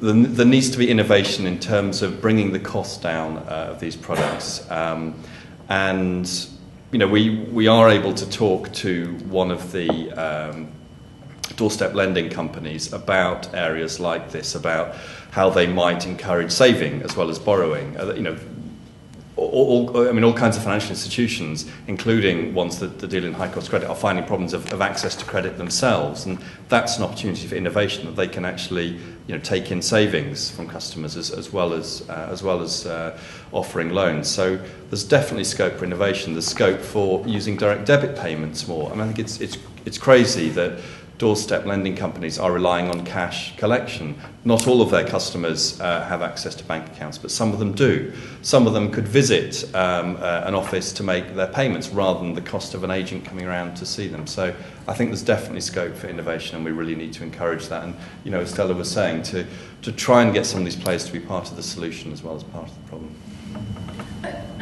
there 0.00 0.46
needs 0.46 0.70
to 0.70 0.78
be 0.78 0.90
innovation 0.90 1.46
in 1.46 1.58
terms 1.58 2.02
of 2.02 2.20
bringing 2.20 2.52
the 2.52 2.58
cost 2.58 3.02
down 3.02 3.38
uh, 3.38 3.68
of 3.70 3.80
these 3.80 3.96
products. 3.96 4.68
Um, 4.70 5.14
and 5.68 6.28
you 6.92 6.98
know, 6.98 7.08
we, 7.08 7.40
we 7.52 7.66
are 7.66 7.88
able 7.88 8.14
to 8.14 8.28
talk 8.28 8.72
to 8.74 9.14
one 9.28 9.50
of 9.50 9.72
the 9.72 10.12
um, 10.12 10.68
doorstep 11.56 11.94
lending 11.94 12.30
companies 12.30 12.92
about 12.92 13.52
areas 13.54 13.98
like 13.98 14.30
this, 14.30 14.54
about 14.54 14.94
how 15.30 15.50
they 15.50 15.66
might 15.66 16.06
encourage 16.06 16.52
saving 16.52 17.02
as 17.02 17.16
well 17.16 17.30
as 17.30 17.38
borrowing. 17.38 17.98
Uh, 17.98 18.12
you 18.14 18.22
know, 18.22 18.38
all, 19.36 19.90
all, 19.90 20.08
I 20.08 20.12
mean, 20.12 20.22
all 20.22 20.32
kinds 20.32 20.56
of 20.56 20.62
financial 20.62 20.90
institutions, 20.90 21.68
including 21.88 22.54
ones 22.54 22.78
that, 22.78 23.00
that 23.00 23.08
deal 23.08 23.24
in 23.24 23.32
high 23.32 23.48
cost 23.48 23.68
credit, 23.68 23.88
are 23.88 23.96
finding 23.96 24.24
problems 24.24 24.52
of, 24.52 24.72
of 24.72 24.80
access 24.80 25.16
to 25.16 25.24
credit 25.24 25.58
themselves. 25.58 26.24
And 26.24 26.38
that's 26.68 26.98
an 26.98 27.02
opportunity 27.02 27.46
for 27.48 27.56
innovation 27.56 28.06
that 28.06 28.14
they 28.14 28.28
can 28.28 28.44
actually 28.44 28.98
you 29.26 29.34
know, 29.34 29.38
take 29.38 29.72
in 29.72 29.82
savings 29.82 30.50
from 30.50 30.68
customers 30.68 31.16
as, 31.16 31.30
as 31.30 31.52
well 31.52 31.72
as, 31.72 32.08
uh, 32.08 32.28
as, 32.30 32.42
well 32.42 32.62
as 32.62 32.86
uh, 32.86 33.18
offering 33.52 33.90
loans. 33.90 34.28
So 34.28 34.56
there's 34.90 35.04
definitely 35.04 35.44
scope 35.44 35.78
for 35.78 35.84
innovation. 35.84 36.34
There's 36.34 36.46
scope 36.46 36.80
for 36.80 37.26
using 37.26 37.56
direct 37.56 37.86
debit 37.86 38.16
payments 38.16 38.68
more. 38.68 38.88
I 38.88 38.92
mean, 38.92 39.00
I 39.00 39.06
think 39.06 39.18
it's, 39.18 39.40
it's, 39.40 39.58
it's 39.84 39.98
crazy 39.98 40.48
that 40.50 40.78
doorstep 41.18 41.64
lending 41.64 41.94
companies 41.94 42.38
are 42.38 42.50
relying 42.52 42.90
on 42.90 43.04
cash 43.04 43.56
collection. 43.56 44.18
Not 44.44 44.66
all 44.66 44.82
of 44.82 44.90
their 44.90 45.06
customers 45.06 45.80
uh, 45.80 46.04
have 46.06 46.22
access 46.22 46.54
to 46.56 46.64
bank 46.64 46.86
accounts, 46.88 47.18
but 47.18 47.30
some 47.30 47.52
of 47.52 47.58
them 47.58 47.72
do. 47.72 48.12
Some 48.42 48.66
of 48.66 48.72
them 48.72 48.90
could 48.90 49.06
visit 49.06 49.64
um, 49.74 50.16
uh, 50.16 50.42
an 50.44 50.54
office 50.54 50.92
to 50.94 51.02
make 51.02 51.34
their 51.34 51.46
payments 51.46 51.88
rather 51.88 52.20
than 52.20 52.34
the 52.34 52.40
cost 52.40 52.74
of 52.74 52.84
an 52.84 52.90
agent 52.90 53.24
coming 53.24 53.46
around 53.46 53.76
to 53.76 53.86
see 53.86 54.08
them. 54.08 54.26
So 54.26 54.54
I 54.88 54.94
think 54.94 55.10
there's 55.10 55.22
definitely 55.22 55.60
scope 55.60 55.94
for 55.94 56.08
innovation, 56.08 56.56
and 56.56 56.64
we 56.64 56.72
really 56.72 56.96
need 56.96 57.12
to 57.14 57.22
encourage 57.22 57.68
that. 57.68 57.84
And 57.84 57.96
you 58.24 58.30
know, 58.30 58.40
as 58.40 58.50
Stella 58.50 58.74
was 58.74 58.90
saying, 58.90 59.22
to, 59.24 59.46
to 59.82 59.92
try 59.92 60.22
and 60.22 60.34
get 60.34 60.46
some 60.46 60.60
of 60.60 60.64
these 60.64 60.76
players 60.76 61.04
to 61.06 61.12
be 61.12 61.20
part 61.20 61.50
of 61.50 61.56
the 61.56 61.62
solution 61.62 62.12
as 62.12 62.22
well 62.22 62.34
as 62.34 62.42
part 62.42 62.68
of 62.68 62.74
the 62.74 62.88
problem. 62.88 63.14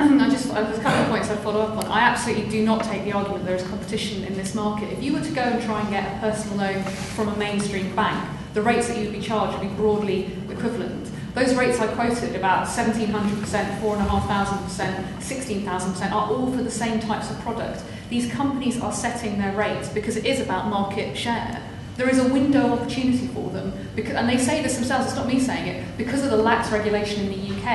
I 0.03 0.29
just 0.29 0.53
there's 0.53 0.79
a 0.79 0.83
couple 0.83 1.01
of 1.01 1.09
points 1.09 1.31
I'd 1.31 1.39
follow 1.41 1.61
up 1.61 1.77
on. 1.77 1.87
I 1.87 2.01
absolutely 2.01 2.49
do 2.49 2.65
not 2.65 2.83
take 2.83 3.05
the 3.05 3.13
argument 3.13 3.45
there 3.45 3.55
is 3.55 3.63
competition 3.63 4.25
in 4.25 4.35
this 4.35 4.53
market. 4.53 4.93
If 4.93 5.03
you 5.03 5.13
were 5.13 5.21
to 5.21 5.31
go 5.31 5.43
and 5.43 5.63
try 5.63 5.81
and 5.81 5.91
get 5.91 6.17
a 6.17 6.19
personal 6.19 6.59
loan 6.59 6.83
from 6.83 7.29
a 7.29 7.37
mainstream 7.37 7.95
bank, 7.95 8.29
the 8.53 8.63
rates 8.63 8.89
that 8.89 8.99
you 8.99 9.05
would 9.05 9.13
be 9.13 9.21
charged 9.21 9.57
would 9.59 9.69
be 9.69 9.75
broadly 9.77 10.33
equivalent. 10.51 11.09
Those 11.35 11.55
rates 11.55 11.79
I 11.79 11.87
quoted, 11.87 12.35
about 12.35 12.67
1,700%, 12.67 13.81
4,500%, 13.81 15.05
16,000%, 15.21 16.13
are 16.13 16.31
all 16.31 16.51
for 16.53 16.63
the 16.63 16.71
same 16.71 17.01
types 17.01 17.31
of 17.31 17.41
product. 17.41 17.83
These 18.11 18.31
companies 18.33 18.81
are 18.81 18.93
setting 18.93 19.39
their 19.39 19.57
rates 19.57 19.89
because 19.89 20.17
it 20.17 20.27
is 20.27 20.41
about 20.41 20.67
market 20.67 21.17
share. 21.17 21.63
There 21.97 22.09
is 22.09 22.19
a 22.19 22.29
window 22.29 22.73
of 22.73 22.81
opportunity 22.81 23.29
for 23.29 23.49
them, 23.51 23.73
because, 23.95 24.15
and 24.15 24.29
they 24.29 24.37
say 24.37 24.63
this 24.63 24.75
themselves, 24.75 25.07
it's 25.07 25.17
not 25.17 25.27
me 25.27 25.39
saying 25.39 25.69
it, 25.69 25.97
because 25.97 26.23
of 26.25 26.31
the 26.31 26.37
lax 26.37 26.71
regulation 26.73 27.27
in 27.27 27.31
the 27.31 27.57
UK 27.57 27.67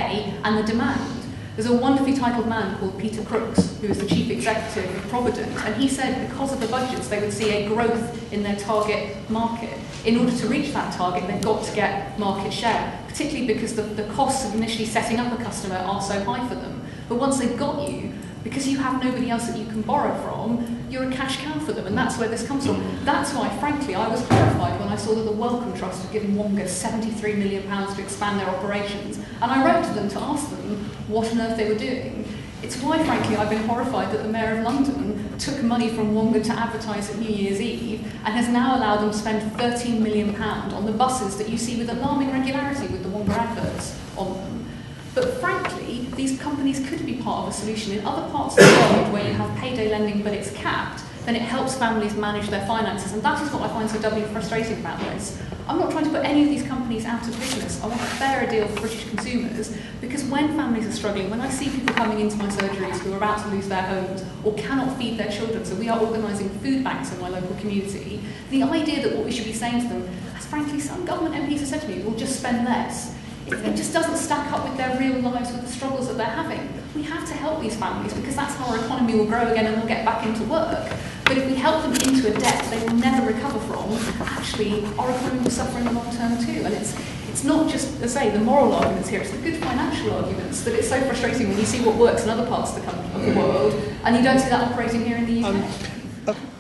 and 0.44 0.58
the 0.58 0.64
demand. 0.64 1.17
There's 1.58 1.72
a 1.72 1.76
wonderfully 1.76 2.16
titled 2.16 2.48
man 2.48 2.78
called 2.78 3.00
Peter 3.00 3.24
Crooks, 3.24 3.80
who 3.82 3.88
is 3.88 3.98
the 3.98 4.06
chief 4.06 4.30
executive 4.30 4.96
of 4.96 5.10
Provident, 5.10 5.52
and 5.66 5.76
he 5.76 5.88
said 5.90 6.30
because 6.30 6.54
of 6.54 6.60
the 6.60 6.68
budgets, 6.68 7.08
they 7.08 7.20
would 7.20 7.34
see 7.34 7.50
a 7.50 7.68
growth 7.68 8.32
in 8.32 8.44
their 8.44 8.56
target 8.58 9.18
market. 9.28 9.74
In 10.06 10.20
order 10.20 10.38
to 10.38 10.48
reach 10.48 10.72
that 10.74 10.94
target, 10.94 11.26
they've 11.26 11.42
got 11.42 11.66
to 11.66 11.74
get 11.74 12.20
market 12.20 12.54
share, 12.54 13.04
particularly 13.08 13.52
because 13.52 13.76
the, 13.76 13.82
the 13.82 14.04
costs 14.14 14.46
of 14.46 14.54
initially 14.54 14.86
setting 14.86 15.20
up 15.20 15.34
a 15.34 15.44
customer 15.44 15.78
are 15.78 16.00
so 16.00 16.24
high 16.26 16.48
for 16.48 16.54
them. 16.54 16.86
But 17.10 17.16
once 17.16 17.40
they've 17.40 17.58
got 17.58 17.90
you, 17.90 18.14
because 18.50 18.68
you 18.68 18.78
have 18.78 19.04
nobody 19.04 19.30
else 19.30 19.48
that 19.48 19.58
you 19.58 19.66
can 19.66 19.82
borrow 19.82 20.16
from, 20.22 20.86
you're 20.90 21.10
a 21.10 21.12
cash 21.12 21.38
cow 21.44 21.60
for 21.60 21.74
them, 21.74 21.86
and 21.86 21.98
that's 21.98 22.18
where 22.18 22.30
this 22.30 22.48
comes 22.48 22.66
from. 22.66 22.82
Mm. 22.82 23.04
That's 23.04 23.34
why, 23.34 23.50
frankly, 23.58 23.94
I 23.94 24.08
was 24.08 24.26
horrified 24.26 24.80
when 24.80 24.88
I 24.88 24.96
saw 24.96 25.14
that 25.16 25.24
the 25.24 25.32
Wellcome 25.32 25.78
Trust 25.78 26.04
had 26.04 26.14
given 26.14 26.36
Wonga 26.36 26.64
£73 26.64 27.38
million 27.38 27.64
to 27.64 28.02
expand 28.02 28.40
their 28.40 28.48
operations, 28.48 29.18
and 29.42 29.52
I 29.52 29.66
wrote 29.66 29.86
to 29.86 29.94
them 29.94 30.08
to 30.10 30.20
ask 30.22 30.50
them 30.50 30.86
what 31.10 31.30
on 31.32 31.42
earth 31.42 31.58
they 31.58 31.68
were 31.68 31.78
doing. 31.78 32.26
It's 32.64 32.82
why, 32.82 33.04
frankly, 33.04 33.36
I've 33.36 33.50
been 33.50 33.68
horrified 33.68 34.12
that 34.14 34.24
the 34.24 34.30
Mayor 34.30 34.58
of 34.58 34.64
London 34.64 35.38
took 35.38 35.62
money 35.62 35.90
from 35.90 36.16
Wonga 36.16 36.42
to 36.42 36.54
advertise 36.54 37.10
at 37.10 37.20
New 37.20 37.30
Year's 37.30 37.62
Eve 37.62 38.02
and 38.24 38.34
has 38.34 38.48
now 38.48 38.78
allowed 38.78 39.02
them 39.02 39.12
to 39.12 39.18
spend 39.18 39.52
£13 39.60 40.00
million 40.00 40.34
on 40.42 40.86
the 40.86 40.92
buses 40.94 41.38
that 41.38 41.50
you 41.50 41.58
see 41.58 41.78
with 41.78 41.90
alarming 41.90 42.32
regularity 42.32 42.88
with 42.88 43.04
the 43.04 43.10
Wonga 43.10 43.34
adverts 43.34 44.00
on 44.16 44.34
them. 44.34 44.66
But 45.14 45.34
frankly, 45.40 45.87
these 46.18 46.38
companies 46.40 46.86
could 46.90 47.06
be 47.06 47.14
part 47.14 47.44
of 47.44 47.50
a 47.50 47.54
solution. 47.54 47.94
In 47.94 48.06
other 48.06 48.28
parts 48.32 48.58
of 48.58 48.66
the 48.66 48.72
world 48.72 49.14
where 49.14 49.26
you 49.26 49.34
have 49.34 49.56
payday 49.60 49.90
lending 49.90 50.24
but 50.24 50.34
it's 50.34 50.52
capped, 50.52 51.04
then 51.26 51.36
it 51.36 51.44
helps 51.44 51.76
families 51.76 52.16
manage 52.16 52.50
their 52.50 52.66
finances. 52.66 53.14
And 53.14 53.22
that 53.22 53.42
is 53.42 53.54
what 53.54 53.62
I 53.62 53.68
find 53.68 53.90
so 53.90 54.02
doubly 54.02 54.24
frustrating 54.24 54.80
about 54.80 55.00
this. 55.00 55.40
I'm 55.68 55.78
not 55.78 55.92
trying 55.92 56.06
to 56.06 56.10
put 56.10 56.26
any 56.26 56.44
of 56.44 56.50
these 56.50 56.64
companies 56.64 57.06
out 57.06 57.22
of 57.28 57.38
business. 57.38 57.84
I 57.84 57.88
want 57.88 58.02
a 58.02 58.06
fairer 58.06 58.50
deal 58.50 58.68
for 58.70 58.82
British 58.82 59.08
consumers 59.10 59.78
because 60.02 60.24
when 60.24 60.56
families 60.56 60.88
are 60.88 60.92
struggling, 60.92 61.30
when 61.30 61.42
I 61.42 61.50
see 61.50 61.70
people 61.70 61.94
coming 61.94 62.20
into 62.20 62.38
my 62.38 62.48
surgeries 62.48 62.98
who 63.00 63.14
are 63.14 63.18
about 63.18 63.44
to 63.44 63.50
lose 63.50 63.68
their 63.68 63.84
homes 63.84 64.24
or 64.44 64.56
cannot 64.56 64.98
feed 64.98 65.20
their 65.20 65.30
children, 65.30 65.66
so 65.66 65.76
we 65.76 65.90
are 65.90 66.00
organising 66.00 66.50
food 66.62 66.84
banks 66.84 67.12
in 67.14 67.20
my 67.20 67.30
local 67.30 67.56
community, 67.58 68.22
the 68.50 68.64
idea 68.64 69.04
that 69.04 69.16
what 69.16 69.26
we 69.26 69.32
should 69.32 69.46
be 69.46 69.54
saying 69.54 69.82
to 69.82 69.88
them, 69.90 70.10
as 70.36 70.48
frankly 70.48 70.80
some 70.80 71.06
government 71.06 71.36
MPs 71.36 71.60
have 71.60 71.68
said 71.68 71.82
to 71.82 71.88
me, 71.90 72.02
we'll 72.02 72.18
just 72.18 72.40
spend 72.40 72.66
less, 72.66 73.17
it, 73.48 73.76
just 73.76 73.94
doesn't 73.94 74.18
stack 74.18 74.52
up 74.52 74.68
with 74.68 74.78
their 74.78 74.98
real 74.98 75.20
lives, 75.20 75.52
with 75.52 75.62
the 75.62 75.72
struggles 75.72 76.08
that 76.08 76.18
they're 76.18 76.26
having. 76.26 76.70
We 76.96 77.04
have 77.04 77.28
to 77.28 77.34
help 77.34 77.62
these 77.62 77.76
families 77.76 78.14
because 78.14 78.36
that's 78.36 78.56
how 78.56 78.66
our 78.68 78.84
economy 78.84 79.16
will 79.16 79.26
grow 79.26 79.48
again 79.48 79.66
and 79.68 79.78
they'll 79.78 79.88
get 79.88 80.06
back 80.06 80.26
into 80.26 80.44
work. 80.44 80.90
But 81.26 81.38
if 81.38 81.48
we 81.48 81.56
help 81.56 81.84
them 81.84 81.94
into 81.94 82.34
a 82.34 82.40
debt 82.40 82.66
they 82.70 82.80
will 82.86 82.96
never 82.96 83.28
recover 83.28 83.60
from, 83.60 83.92
actually 84.28 84.86
our 84.98 85.12
economy 85.12 85.44
will 85.44 85.52
suffer 85.52 85.78
in 85.80 85.86
the 85.86 85.92
long 85.92 86.16
term 86.16 86.38
too. 86.44 86.64
And 86.66 86.74
it's 86.74 86.98
it's 87.30 87.44
not 87.44 87.70
just, 87.70 88.02
as 88.02 88.18
I 88.18 88.24
say, 88.24 88.30
the 88.32 88.40
moral 88.40 88.74
arguments 88.74 89.10
here, 89.10 89.22
it's 89.22 89.30
the 89.30 89.38
good 89.38 89.58
financial 89.58 90.12
arguments 90.12 90.64
that 90.64 90.74
it's 90.74 90.90
so 90.90 91.00
frustrating 91.02 91.50
when 91.50 91.60
you 91.60 91.66
see 91.66 91.86
what 91.86 91.96
works 91.96 92.24
in 92.24 92.32
other 92.32 92.48
parts 92.48 92.76
of 92.76 92.84
the, 92.84 92.92
country, 92.92 93.14
of 93.14 93.26
the 93.28 93.40
world 93.40 93.74
and 94.06 94.16
you 94.16 94.24
don't 94.24 94.40
see 94.40 94.50
that 94.50 94.72
operating 94.72 95.06
here 95.06 95.18
in 95.18 95.26
the 95.28 95.44
UK. 95.44 95.54
Um, 95.54 95.97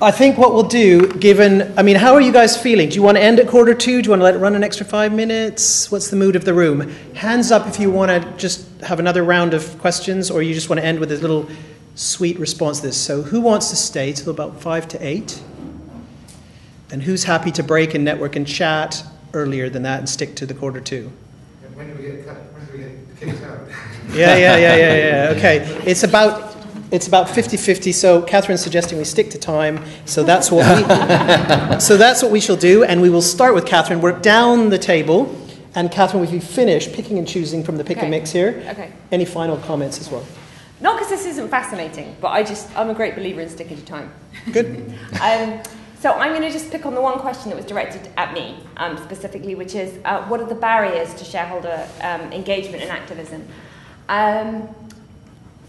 I 0.01 0.11
think 0.11 0.37
what 0.37 0.53
we'll 0.53 0.63
do, 0.63 1.07
given, 1.13 1.73
I 1.77 1.83
mean, 1.83 1.95
how 1.95 2.13
are 2.13 2.21
you 2.21 2.31
guys 2.31 2.55
feeling? 2.55 2.87
Do 2.89 2.95
you 2.95 3.01
want 3.01 3.17
to 3.17 3.23
end 3.23 3.39
at 3.39 3.47
quarter 3.47 3.73
two? 3.73 4.01
Do 4.01 4.07
you 4.07 4.11
want 4.11 4.21
to 4.21 4.23
let 4.23 4.35
it 4.35 4.37
run 4.37 4.55
an 4.55 4.63
extra 4.63 4.85
five 4.85 5.11
minutes? 5.11 5.91
What's 5.91 6.09
the 6.09 6.15
mood 6.15 6.35
of 6.35 6.45
the 6.45 6.53
room? 6.53 6.89
Hands 7.15 7.51
up 7.51 7.67
if 7.67 7.79
you 7.79 7.91
want 7.91 8.09
to 8.11 8.37
just 8.37 8.65
have 8.81 8.99
another 8.99 9.23
round 9.23 9.53
of 9.53 9.77
questions 9.79 10.31
or 10.31 10.41
you 10.41 10.53
just 10.53 10.69
want 10.69 10.79
to 10.79 10.85
end 10.85 10.99
with 10.99 11.11
a 11.11 11.17
little 11.17 11.49
sweet 11.95 12.39
response 12.39 12.79
to 12.79 12.87
this. 12.87 12.97
So, 12.97 13.23
who 13.23 13.41
wants 13.41 13.69
to 13.71 13.75
stay 13.75 14.13
till 14.13 14.29
about 14.29 14.61
five 14.61 14.87
to 14.89 15.05
eight? 15.05 15.41
And 16.89 17.03
who's 17.03 17.25
happy 17.25 17.51
to 17.51 17.63
break 17.63 17.93
and 17.93 18.05
network 18.05 18.35
and 18.37 18.47
chat 18.47 19.03
earlier 19.33 19.69
than 19.69 19.83
that 19.83 19.99
and 19.99 20.07
stick 20.07 20.35
to 20.37 20.45
the 20.45 20.53
quarter 20.53 20.79
two? 20.79 21.11
When 21.73 21.89
do 21.89 22.01
we 22.01 22.09
get 22.09 22.25
cut? 22.25 22.37
When 22.53 22.65
do 22.65 22.71
we 22.71 22.77
get 22.77 23.19
kicked 23.19 23.43
out? 23.43 23.67
Yeah, 24.13 24.37
yeah, 24.37 24.57
yeah, 24.57 24.75
yeah, 24.75 24.95
yeah. 24.95 25.37
Okay, 25.37 25.57
it's 25.85 26.03
about 26.03 26.56
it's 26.91 27.07
about 27.07 27.27
50-50. 27.27 27.93
So 27.93 28.21
Catherine's 28.21 28.61
suggesting 28.61 28.97
we 28.97 29.03
stick 29.03 29.29
to 29.31 29.37
time. 29.37 29.83
So 30.05 30.23
that's 30.23 30.51
what 30.51 30.65
we 30.77 30.83
so 31.79 31.97
that's 31.97 32.21
what 32.23 32.31
we 32.31 32.39
shall 32.39 32.55
do, 32.55 32.83
and 32.83 33.01
we 33.01 33.09
will 33.09 33.21
start 33.21 33.53
with 33.53 33.65
Catherine. 33.65 34.01
Work 34.01 34.21
down 34.21 34.69
the 34.69 34.77
table, 34.77 35.35
and 35.75 35.91
Catherine, 35.91 36.23
if 36.23 36.31
you 36.31 36.41
finish 36.41 36.91
picking 36.91 37.17
and 37.17 37.27
choosing 37.27 37.63
from 37.63 37.77
the 37.77 37.83
pick 37.83 37.97
Okay. 37.97 38.05
and 38.05 38.11
mix 38.11 38.31
here, 38.31 38.63
Okay. 38.69 38.91
any 39.11 39.25
final 39.25 39.57
comments 39.57 39.99
as 39.99 40.09
well? 40.09 40.25
Not 40.79 40.97
because 40.97 41.09
this 41.09 41.25
isn't 41.25 41.49
fascinating, 41.49 42.15
but 42.21 42.29
I 42.29 42.43
just, 42.43 42.69
I'm 42.77 42.89
a 42.91 42.93
great 42.93 43.15
believer 43.15 43.41
in 43.41 43.49
sticking 43.49 43.77
to 43.77 43.85
time. 43.85 44.11
Good. 44.51 44.93
Um, 45.21 45.61
so 45.99 46.11
I'm 46.11 46.29
going 46.29 46.43
to 46.43 46.51
just 46.51 46.69
pick 46.69 46.85
on 46.85 46.93
the 46.93 47.01
one 47.01 47.17
question 47.17 47.49
that 47.49 47.55
was 47.55 47.65
directed 47.65 48.07
at 48.17 48.31
me 48.31 48.59
um, 48.77 48.97
specifically, 48.97 49.55
which 49.55 49.73
is 49.73 49.97
uh, 50.05 50.23
what 50.27 50.39
are 50.39 50.45
the 50.45 50.53
barriers 50.53 51.11
to 51.15 51.25
shareholder 51.25 51.87
um, 52.01 52.21
engagement 52.31 52.83
and 52.83 52.91
activism? 52.91 53.47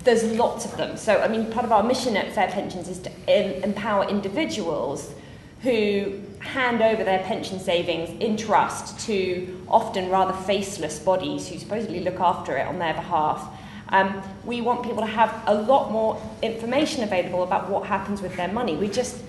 There's 0.08 0.24
lots 0.38 0.64
of 0.64 0.74
them. 0.78 0.96
So, 0.96 1.20
I 1.20 1.28
mean, 1.28 1.52
part 1.52 1.66
of 1.66 1.70
our 1.70 1.82
mission 1.82 2.16
at 2.16 2.34
FairPensions 2.34 2.88
is 2.88 2.98
to 3.00 3.10
em- 3.28 3.62
empower 3.62 4.08
individuals 4.08 5.12
who 5.60 6.22
hand 6.38 6.80
over 6.80 7.04
their 7.04 7.18
pension 7.24 7.60
savings 7.60 8.08
in 8.18 8.38
trust 8.38 8.98
to 9.00 9.62
often 9.68 10.08
rather 10.08 10.32
faceless 10.32 10.98
bodies 10.98 11.46
who 11.46 11.58
supposedly 11.58 12.00
look 12.00 12.20
after 12.20 12.56
it 12.56 12.66
on 12.66 12.78
their 12.78 12.94
behalf. 12.94 13.54
Um, 13.90 14.22
we 14.46 14.62
want 14.62 14.82
people 14.82 15.00
to 15.00 15.06
have 15.06 15.42
a 15.46 15.54
lot 15.54 15.92
more 15.92 16.18
information 16.40 17.02
available 17.02 17.42
about 17.42 17.68
what 17.68 17.86
happens 17.86 18.22
with 18.22 18.34
their 18.34 18.48
money. 18.48 18.76
We 18.76 18.88
just 18.88 19.22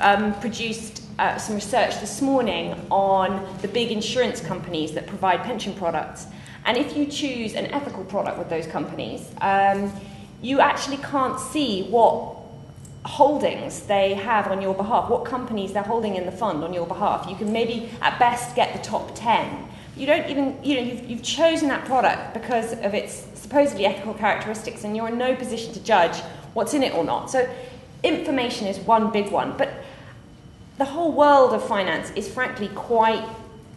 um, 0.00 0.34
produced 0.40 1.04
uh, 1.20 1.38
some 1.38 1.54
research 1.54 2.00
this 2.00 2.20
morning 2.20 2.74
on 2.90 3.46
the 3.62 3.68
big 3.68 3.92
insurance 3.92 4.40
companies 4.40 4.94
that 4.94 5.06
provide 5.06 5.44
pension 5.44 5.74
products. 5.74 6.26
And 6.64 6.76
if 6.76 6.96
you 6.96 7.06
choose 7.06 7.54
an 7.54 7.66
ethical 7.66 8.04
product 8.06 8.36
with 8.36 8.48
those 8.50 8.66
companies, 8.66 9.30
um, 9.40 9.92
you 10.44 10.60
actually 10.60 10.98
can't 10.98 11.40
see 11.40 11.84
what 11.84 12.36
holdings 13.06 13.80
they 13.84 14.12
have 14.12 14.46
on 14.48 14.60
your 14.60 14.74
behalf, 14.74 15.08
what 15.08 15.24
companies 15.24 15.72
they're 15.72 15.82
holding 15.82 16.16
in 16.16 16.26
the 16.26 16.32
fund 16.32 16.62
on 16.62 16.74
your 16.74 16.86
behalf. 16.86 17.26
You 17.28 17.34
can 17.34 17.50
maybe 17.50 17.88
at 18.02 18.18
best 18.18 18.54
get 18.54 18.74
the 18.74 18.82
top 18.86 19.12
10. 19.14 19.68
You 19.96 20.06
don't 20.06 20.28
even, 20.28 20.62
you 20.62 20.74
know, 20.76 20.82
you've, 20.82 21.08
you've 21.08 21.22
chosen 21.22 21.68
that 21.68 21.86
product 21.86 22.34
because 22.34 22.72
of 22.72 22.92
its 22.92 23.26
supposedly 23.34 23.86
ethical 23.86 24.12
characteristics 24.12 24.84
and 24.84 24.94
you're 24.94 25.08
in 25.08 25.16
no 25.16 25.34
position 25.34 25.72
to 25.72 25.80
judge 25.82 26.18
what's 26.52 26.74
in 26.74 26.82
it 26.82 26.94
or 26.94 27.04
not. 27.04 27.30
So 27.30 27.48
information 28.02 28.66
is 28.66 28.78
one 28.80 29.10
big 29.10 29.30
one, 29.30 29.56
but 29.56 29.72
the 30.76 30.84
whole 30.84 31.12
world 31.12 31.54
of 31.54 31.66
finance 31.66 32.10
is 32.16 32.30
frankly 32.30 32.68
quite 32.74 33.26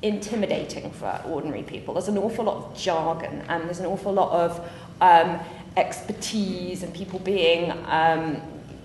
intimidating 0.02 0.91
for 0.91 1.22
ordinary 1.26 1.64
people. 1.64 1.94
There's 1.94 2.10
an 2.10 2.18
awful 2.18 2.44
lot 2.44 2.57
of 2.57 2.77
jargon 2.77 3.44
and 3.48 3.64
there's 3.64 3.80
an 3.80 3.85
awful 3.85 4.11
lot 4.11 4.31
of 4.31 4.69
um, 5.02 5.39
expertise 5.77 6.83
and 6.83 6.93
people 6.93 7.19
being 7.19 7.71
um, 7.85 8.41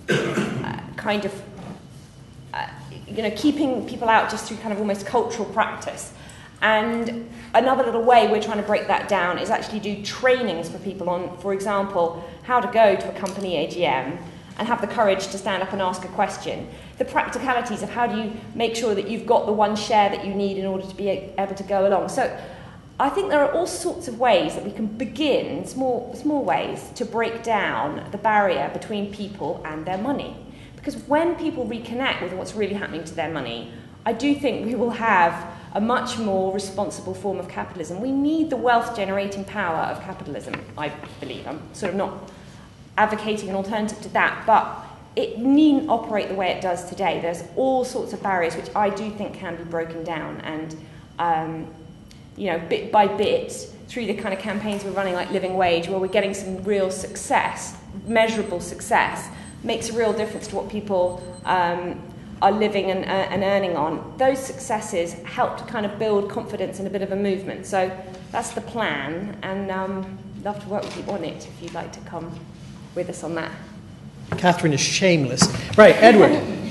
kind 0.97 1.25
of, 1.25 1.43
uh, 2.55 2.69
you 3.09 3.23
know, 3.23 3.33
keeping 3.35 3.87
people 3.89 4.09
out 4.09 4.31
just 4.31 4.47
through 4.47 4.59
kind 4.59 4.73
of 4.73 4.79
almost 4.79 5.07
cultural 5.07 5.47
practice. 5.47 6.13
And 6.61 7.29
another 7.55 7.83
little 7.83 8.05
way 8.05 8.31
we're 8.31 8.43
trying 8.43 8.59
to 8.59 8.63
break 8.63 8.87
that 8.87 9.09
down 9.09 9.39
is 9.39 9.51
actually 9.51 9.81
do 9.81 10.03
trainings 10.05 10.69
for 10.69 10.79
people 10.79 11.11
on, 11.11 11.37
for 11.39 11.53
example, 11.53 12.25
how 12.45 12.61
to 12.61 12.73
go 12.73 12.95
to 12.95 13.09
a 13.09 13.19
company 13.19 13.67
AGM 13.67 14.19
and 14.59 14.69
have 14.69 14.81
the 14.81 14.87
courage 14.87 15.29
to 15.29 15.39
stand 15.39 15.63
up 15.63 15.73
and 15.73 15.83
ask 15.83 16.05
a 16.05 16.09
question. 16.09 16.69
The 16.99 17.05
practicalities 17.05 17.83
of 17.83 17.91
how 17.91 18.07
do 18.07 18.17
you 18.17 18.33
make 18.55 18.77
sure 18.77 18.95
that 18.95 19.09
you've 19.09 19.27
got 19.27 19.47
the 19.47 19.53
one 19.53 19.75
share 19.75 20.09
that 20.11 20.25
you 20.25 20.35
need 20.35 20.57
in 20.57 20.67
order 20.67 20.87
to 20.87 20.95
be 20.95 21.09
able 21.09 21.55
to 21.55 21.63
go 21.65 21.89
along. 21.89 22.11
So 22.11 22.39
I 23.03 23.09
think 23.09 23.31
there 23.31 23.45
are 23.45 23.51
all 23.51 23.67
sorts 23.67 24.07
of 24.07 24.21
ways 24.21 24.55
that 24.55 24.65
we 24.65 24.71
can 24.71 24.87
begin, 24.87 25.67
small, 25.67 26.15
small 26.15 26.45
ways, 26.45 26.89
to 26.95 27.05
break 27.05 27.43
down 27.43 28.09
the 28.13 28.17
barrier 28.17 28.71
between 28.73 29.13
people 29.13 29.61
and 29.65 29.85
their 29.85 29.99
money. 29.99 30.37
Because 30.77 30.95
when 31.09 31.35
people 31.35 31.67
reconnect 31.67 32.23
with 32.23 32.33
what's 32.33 32.55
really 32.55 32.75
happening 32.75 33.03
to 33.03 33.13
their 33.13 33.29
money, 33.29 33.73
I 34.07 34.13
do 34.13 34.37
think 34.37 34.65
we 34.65 34.77
will 34.77 34.91
have 34.91 35.53
a 35.75 35.81
much 35.81 36.17
more 36.17 36.55
responsible 36.55 37.13
form 37.13 37.41
of 37.41 37.49
capitalism. 37.49 38.01
We 38.01 38.13
need 38.13 38.51
the 38.51 38.57
wealth 38.57 38.95
generating 38.95 39.45
power 39.47 39.79
of 39.79 40.01
capitalism, 40.05 40.55
I 40.79 40.91
believe. 41.19 41.45
I'm 41.49 41.61
sort 41.75 41.91
of 41.91 41.97
not 41.97 42.31
advocating 42.97 43.49
an 43.49 43.57
alternative 43.57 44.01
to 44.03 44.11
that, 44.11 44.45
but 44.47 44.79
it 45.17 45.41
needn't 45.41 45.91
operate 45.91 46.29
the 46.29 46.37
way 46.37 46.53
it 46.53 46.63
does 46.63 46.89
today. 46.89 47.21
There's 47.21 47.43
all 47.57 47.85
sorts 47.85 48.13
of 48.13 48.23
barriers 48.23 48.55
which 48.55 48.71
I 48.77 48.91
do 48.91 49.11
think 49.11 49.35
can 49.35 49.57
be 49.57 49.65
broken 49.65 50.05
down, 50.05 50.41
and 50.43 50.77
um, 51.19 51.67
you 52.37 52.51
know, 52.51 52.59
bit 52.59 52.91
by 52.91 53.07
bit, 53.07 53.53
through 53.89 54.07
the 54.07 54.15
kind 54.15 54.33
of 54.33 54.41
campaigns 54.41 54.85
we're 54.85 54.91
running, 54.93 55.15
like 55.15 55.31
Living 55.31 55.55
Wage, 55.55 55.89
where 55.89 55.99
we're 55.99 56.07
getting 56.07 56.33
some 56.33 56.63
real 56.65 56.91
success, 56.91 57.77
measurable 58.07 58.61
success, 58.61 59.29
makes 59.63 59.91
a 59.91 59.93
real 59.93 60.13
difference 60.13 60.47
to 60.49 60.57
what 60.57 60.69
people 60.69 61.23
um, 61.45 62.01
are 62.41 62.53
living 62.53 62.91
and, 62.91 63.05
uh, 63.05 63.09
and 63.09 63.43
earning 63.43 63.77
on. 63.77 64.15
Those 64.17 64.39
successes 64.39 65.13
help 65.25 65.59
to 65.59 65.65
kind 65.65 65.87
of 65.87 65.99
build 65.99 66.31
confidence 66.31 66.79
and 66.79 66.89
a 66.89 66.91
bit 66.91 67.03
of 67.03 67.13
a 67.13 67.17
movement. 67.17 67.67
So 67.67 67.91
that's 68.31 68.53
the 68.53 68.63
plan, 68.63 69.39
and 69.43 69.71
um, 69.71 70.19
love 70.43 70.63
to 70.63 70.69
work 70.69 70.83
with 70.83 70.97
you 70.97 71.13
on 71.13 71.23
it 71.25 71.47
if 71.47 71.63
you'd 71.63 71.75
like 71.75 71.93
to 71.93 72.01
come 72.01 72.35
with 72.95 73.09
us 73.09 73.23
on 73.23 73.35
that. 73.37 73.53
Catherine 74.39 74.73
is 74.73 74.81
shameless. 74.81 75.47
Right, 75.77 75.95
Edward. 75.97 76.43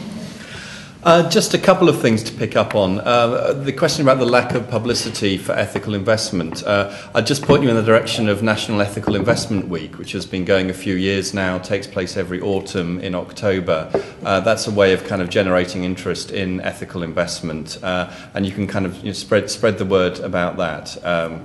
Uh, 1.04 1.28
just 1.32 1.56
a 1.56 1.58
couple 1.58 1.90
of 1.90 2.00
things 2.00 2.22
to 2.22 2.32
pick 2.32 2.56
up 2.56 2.76
on. 2.76 3.00
Uh, 3.00 3.54
the 3.54 3.74
question 3.74 4.04
about 4.04 4.20
the 4.20 4.26
lack 4.26 4.54
of 4.54 4.70
publicity 4.70 5.36
for 5.36 5.54
ethical 5.54 5.96
investment. 5.96 6.64
Uh, 6.64 6.96
I'd 7.16 7.26
just 7.26 7.42
point 7.42 7.64
you 7.64 7.70
in 7.70 7.76
the 7.76 7.82
direction 7.82 8.30
of 8.30 8.44
National 8.44 8.82
Ethical 8.82 9.16
Investment 9.16 9.68
Week, 9.68 9.98
which 9.98 10.12
has 10.12 10.28
been 10.28 10.46
going 10.46 10.70
a 10.70 10.76
few 10.76 10.94
years 10.94 11.34
now, 11.34 11.58
takes 11.58 11.88
place 11.88 12.18
every 12.18 12.40
autumn 12.40 13.00
in 13.00 13.16
October. 13.16 13.90
Uh, 14.24 14.42
that's 14.42 14.68
a 14.68 14.72
way 14.72 14.94
of 14.94 15.04
kind 15.06 15.24
of 15.24 15.30
generating 15.32 15.86
interest 15.86 16.30
in 16.30 16.62
ethical 16.62 17.02
investment, 17.02 17.80
uh, 17.82 18.14
and 18.36 18.46
you 18.46 18.52
can 18.52 18.68
kind 18.68 18.86
of 18.86 18.98
you 19.00 19.06
know, 19.06 19.14
spread, 19.14 19.50
spread 19.50 19.80
the 19.80 19.86
word 19.86 20.20
about 20.20 20.58
that. 20.58 21.04
Um, 21.04 21.44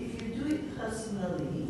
If 0.00 0.20
you 0.20 0.34
do 0.34 0.52
it 0.52 0.76
personally, 0.76 1.68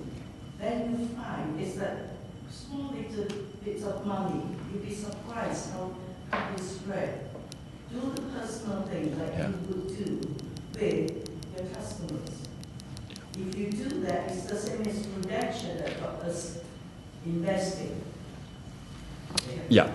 then 0.59 0.97
you 0.99 1.07
find 1.19 1.61
is 1.61 1.75
that 1.77 2.17
small 2.51 2.95
little 2.95 3.27
bits 3.63 3.85
of 3.85 4.07
money, 4.07 4.41
you'd 4.73 4.89
be 4.89 4.95
surprised 4.95 5.71
how 5.73 5.91
how 6.33 6.49
they 6.57 6.63
spread. 6.63 7.21
Do 7.93 8.01
the 8.13 8.23
personal 8.23 8.83
thing 8.83 9.17
like 9.17 9.35
Yeah. 9.39 9.49
you 9.51 9.55
would 9.69 9.89
do 9.97 10.35
with 10.75 11.29
your 11.57 11.67
customers. 11.73 12.35
If 13.39 13.57
you 13.57 13.71
do 13.71 14.01
that, 14.01 14.33
it's 14.33 14.47
the 14.47 14.57
same 14.57 14.83
as 14.83 15.07
prudential 15.07 15.77
that 15.79 16.01
got 16.01 16.25
us 16.29 16.59
investing. 17.25 18.01
Yeah, 19.69 19.89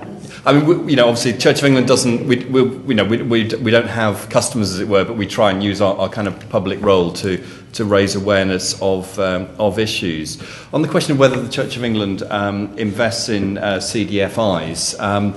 I 0.45 0.53
mean, 0.53 0.65
we, 0.65 0.91
you 0.91 0.95
know, 0.95 1.07
obviously, 1.07 1.33
Church 1.37 1.59
of 1.59 1.65
England 1.65 1.87
doesn't. 1.87 2.27
We, 2.27 2.37
we 2.45 2.61
you 2.87 2.93
know, 2.95 3.03
we, 3.03 3.21
we, 3.21 3.43
we 3.55 3.71
don't 3.71 3.87
have 3.87 4.29
customers, 4.29 4.71
as 4.71 4.79
it 4.79 4.87
were, 4.87 5.03
but 5.05 5.15
we 5.15 5.27
try 5.27 5.51
and 5.51 5.63
use 5.63 5.81
our, 5.81 5.95
our 5.97 6.09
kind 6.09 6.27
of 6.27 6.49
public 6.49 6.81
role 6.81 7.11
to 7.13 7.43
to 7.73 7.85
raise 7.85 8.15
awareness 8.15 8.81
of 8.81 9.17
um, 9.19 9.47
of 9.59 9.77
issues. 9.77 10.41
On 10.73 10.81
the 10.81 10.87
question 10.87 11.13
of 11.13 11.19
whether 11.19 11.39
the 11.39 11.49
Church 11.49 11.77
of 11.77 11.83
England 11.83 12.23
um, 12.23 12.77
invests 12.77 13.29
in 13.29 13.57
uh, 13.57 13.77
CDFIs. 13.77 14.99
Um, 14.99 15.33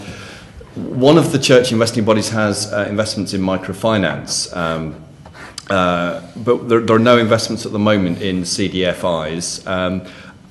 one 0.74 1.18
of 1.18 1.32
the 1.32 1.38
church 1.38 1.70
investing 1.70 2.02
bodies 2.02 2.30
has 2.30 2.72
uh, 2.72 2.86
investments 2.88 3.34
in 3.34 3.42
microfinance, 3.42 4.56
um, 4.56 5.04
uh, 5.68 6.26
but 6.36 6.66
there, 6.66 6.80
there 6.80 6.96
are 6.96 6.98
no 6.98 7.18
investments 7.18 7.66
at 7.66 7.72
the 7.72 7.78
moment 7.78 8.22
in 8.22 8.40
CDFIs. 8.40 9.66
Um, 9.66 10.06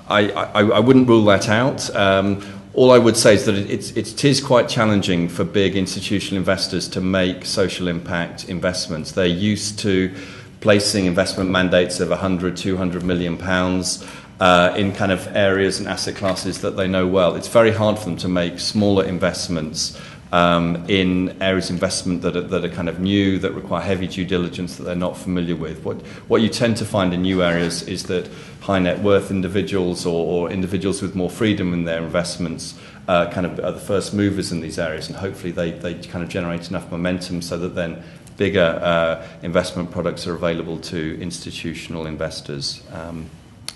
I, 0.08 0.30
I, 0.30 0.62
I 0.62 0.80
wouldn't 0.80 1.08
rule 1.08 1.26
that 1.26 1.49
out. 1.49 1.90
Um, 1.95 2.44
all 2.73 2.91
I 2.91 2.98
would 2.98 3.18
say 3.18 3.34
is 3.34 3.45
that 3.45 3.56
it, 3.56 3.69
it's, 3.69 3.91
it 3.91 4.23
is 4.23 4.41
quite 4.41 4.69
challenging 4.69 5.27
for 5.27 5.43
big 5.43 5.76
institutional 5.76 6.38
investors 6.38 6.88
to 6.89 7.02
make 7.02 7.45
social 7.45 7.88
impact 7.88 8.48
investments. 8.48 9.11
They're 9.11 9.26
used 9.26 9.80
to 9.80 10.14
placing 10.61 11.06
investment 11.06 11.49
mandates 11.49 11.99
of 11.99 12.10
100, 12.10 12.56
200 12.56 13.03
million 13.03 13.38
pounds 13.38 14.07
uh, 14.39 14.73
in 14.77 14.93
kind 14.93 15.11
of 15.11 15.27
areas 15.35 15.80
and 15.80 15.88
asset 15.88 16.15
classes 16.15 16.61
that 16.61 16.72
they 16.72 16.88
know 16.88 17.07
well. 17.07 17.35
It's 17.35 17.48
very 17.48 17.72
hard 17.72 17.99
for 17.99 18.06
them 18.06 18.18
to 18.18 18.27
make 18.27 18.60
smaller 18.60 19.06
investments 19.06 19.99
in 20.34 21.41
areas 21.41 21.70
of 21.70 21.76
investment 21.76 22.22
that 22.22 22.36
are, 22.36 22.41
that 22.41 22.64
are 22.64 22.70
kind 22.70 22.88
of 22.88 22.99
new, 22.99 23.38
that 23.40 23.52
require 23.52 23.82
heavy 23.82 24.08
due 24.08 24.26
diligence 24.26 24.78
that 24.78 24.84
they're 24.84 24.95
not 24.95 25.18
familiar 25.18 25.56
with. 25.56 25.84
What, 25.84 26.02
what 26.28 26.41
you 26.41 26.49
tend 26.49 26.78
to 26.78 26.86
find 26.86 27.14
in 27.14 27.22
new 27.24 27.44
areas 27.44 27.84
is 27.84 28.03
that 28.03 28.30
high 28.62 28.80
net 28.80 28.99
worth 28.99 29.32
individuals 29.32 30.06
or, 30.06 30.26
or 30.26 30.52
individuals 30.52 31.02
with 31.02 31.16
more 31.16 31.30
freedom 31.30 31.74
in 31.74 31.84
their 31.84 32.02
investments 32.02 32.78
uh, 33.08 33.30
kind 33.32 33.45
of 33.45 33.60
are 33.60 33.72
the 33.72 33.80
first 33.80 34.14
movers 34.14 34.52
in 34.52 34.62
these 34.62 34.80
areas, 34.80 35.08
and 35.08 35.18
hopefully 35.18 35.52
they, 35.52 35.72
they 35.72 35.95
kind 35.95 36.24
of 36.24 36.30
generate 36.30 36.70
enough 36.70 36.90
momentum 36.91 37.41
so 37.41 37.58
that 37.58 37.76
then 37.76 38.02
bigger 38.38 38.80
uh, 38.82 39.28
investment 39.44 39.91
products 39.91 40.26
are 40.28 40.36
available 40.36 40.80
to 40.80 41.20
institutional 41.22 42.06
investors. 42.06 42.82
Um, 42.94 43.30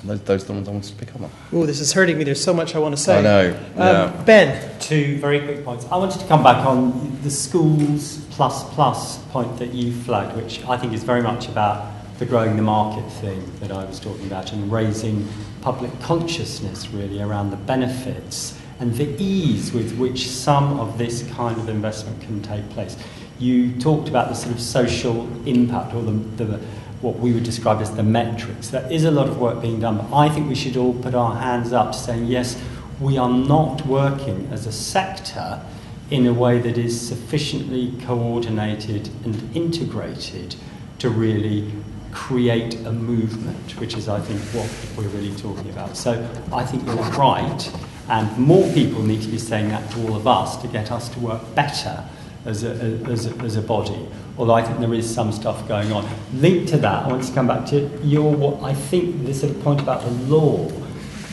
those, 0.08 0.22
those 0.22 0.44
are 0.44 0.48
the 0.48 0.54
ones 0.54 0.68
I 0.68 0.72
wanted 0.72 0.90
to 0.90 0.96
pick 0.96 1.16
up 1.16 1.22
on. 1.22 1.32
Oh, 1.54 1.66
this 1.66 1.80
is 1.80 1.94
hurting 1.94 2.18
me. 2.18 2.24
There's 2.24 2.44
so 2.44 2.54
much 2.54 2.76
I 2.76 2.80
want 2.80 2.96
to 2.96 3.02
say. 3.02 3.20
I 3.20 3.22
know. 3.22 3.60
Yeah. 3.76 4.02
Um, 4.04 4.26
ben. 4.26 4.80
Two 4.80 5.18
very 5.18 5.40
quick 5.40 5.64
points. 5.64 5.86
I 5.92 5.98
wanted 5.98 6.20
to 6.20 6.28
come 6.28 6.44
back 6.44 6.66
on 6.66 7.22
the 7.24 7.32
schools 7.32 8.26
plus 8.32 8.64
plus 8.74 9.18
point 9.26 9.58
that 9.60 9.74
you 9.74 9.94
flagged, 9.94 10.36
which 10.36 10.64
I 10.66 10.78
think 10.78 10.94
is 10.94 11.04
very 11.04 11.22
much 11.22 11.48
about 11.48 11.92
the 12.20 12.26
growing 12.26 12.56
the 12.56 12.62
market 12.62 13.10
thing 13.14 13.44
that 13.60 13.72
I 13.72 13.84
was 13.84 14.00
talking 14.00 14.26
about 14.28 14.54
and 14.54 14.72
raising 14.72 15.28
public 15.62 15.92
consciousness 16.00 16.90
really 16.90 17.22
around 17.22 17.50
the 17.50 17.58
benefits 17.58 18.58
and 18.80 18.94
the 18.96 19.08
ease 19.22 19.74
with 19.74 19.98
which 19.98 20.30
some 20.30 20.80
of 20.80 20.98
this 20.98 21.30
kind 21.32 21.58
of 21.58 21.70
investment 21.70 22.22
can 22.22 22.42
take 22.42 22.70
place. 22.70 22.98
You 23.40 23.78
talked 23.80 24.08
about 24.08 24.30
the 24.30 24.36
sort 24.36 24.54
of 24.54 24.62
social 24.62 25.28
impact 25.46 25.94
or 25.94 26.04
the, 26.04 26.12
the 26.12 26.60
what 27.06 27.20
we 27.20 27.32
would 27.32 27.44
describe 27.44 27.80
as 27.82 27.96
the 27.96 28.04
metrics. 28.04 28.70
There 28.70 28.92
is 28.92 29.06
a 29.06 29.12
lot 29.12 29.28
of 29.28 29.40
work 29.40 29.62
being 29.62 29.80
done, 29.80 29.98
but 29.98 30.12
I 30.12 30.28
think 30.28 30.50
we 30.50 30.56
should 30.56 30.76
all 30.76 30.96
put 30.96 31.14
our 31.14 31.36
hands 31.36 31.72
up 31.72 31.92
to 31.92 31.98
saying, 31.98 32.26
yes, 32.26 32.60
we 33.00 33.18
are 33.20 33.30
not 33.30 33.86
working 33.86 34.50
as 34.52 34.66
a 34.66 34.72
sector 34.72 35.62
in 36.10 36.26
a 36.26 36.34
way 36.34 36.58
that 36.60 36.80
is 36.80 37.00
sufficiently 37.00 37.94
coordinated 38.02 39.10
and 39.24 39.56
integrated 39.56 40.56
to 40.98 41.10
really 41.10 41.72
create 42.12 42.74
a 42.86 42.92
movement, 42.92 43.80
which 43.80 43.96
is, 43.96 44.10
I 44.10 44.20
think, 44.20 44.42
what 44.56 44.70
we're 44.98 45.12
really 45.12 45.36
talking 45.36 45.70
about. 45.70 45.96
So 45.96 46.28
I 46.52 46.66
think 46.66 46.86
you're 46.88 46.96
right, 46.96 47.72
and 48.10 48.36
more 48.38 48.68
people 48.74 49.04
need 49.04 49.22
to 49.22 49.28
be 49.28 49.38
saying 49.38 49.70
that 49.70 49.92
to 49.92 50.08
all 50.08 50.16
of 50.16 50.26
us 50.26 50.60
to 50.62 50.68
get 50.68 50.92
us 50.92 51.10
to 51.10 51.20
work 51.20 51.54
better 51.54 52.04
as 52.46 52.64
a, 52.64 52.72
as 53.08 53.28
a, 53.28 53.36
as 53.44 53.56
a 53.56 53.62
body, 53.62 54.08
although 54.38 54.54
I 54.54 54.62
think 54.62 54.80
there 54.80 54.94
is 54.94 55.12
some 55.12 55.32
stuff 55.32 55.68
going 55.68 55.92
on. 55.92 56.08
Linked 56.34 56.70
to 56.70 56.78
that, 56.78 57.06
I 57.06 57.08
want 57.08 57.24
to 57.24 57.34
come 57.34 57.48
back 57.48 57.66
to 57.68 57.90
your, 58.04 58.64
I 58.64 58.74
think, 58.74 59.26
this 59.26 59.42
sort 59.42 59.56
of 59.56 59.62
point 59.64 59.82
about 59.82 60.04
the 60.04 60.12
law. 60.12 60.72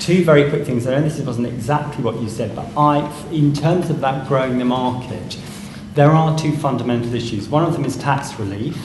Two 0.01 0.24
very 0.24 0.48
quick 0.48 0.64
things. 0.64 0.86
I 0.86 0.94
know 0.94 1.02
this 1.02 1.20
wasn't 1.20 1.47
exactly 1.47 2.02
what 2.02 2.20
you 2.20 2.28
said, 2.28 2.56
but 2.56 2.66
I, 2.76 3.09
in 3.30 3.52
terms 3.52 3.90
of 3.90 4.01
that 4.01 4.26
growing 4.26 4.59
the 4.59 4.64
market, 4.64 5.39
there 5.94 6.10
are 6.10 6.36
two 6.36 6.56
fundamental 6.56 7.14
issues. 7.14 7.48
One 7.48 7.64
of 7.64 7.74
them 7.74 7.84
is 7.84 7.97
tax 7.97 8.39
relief, 8.39 8.76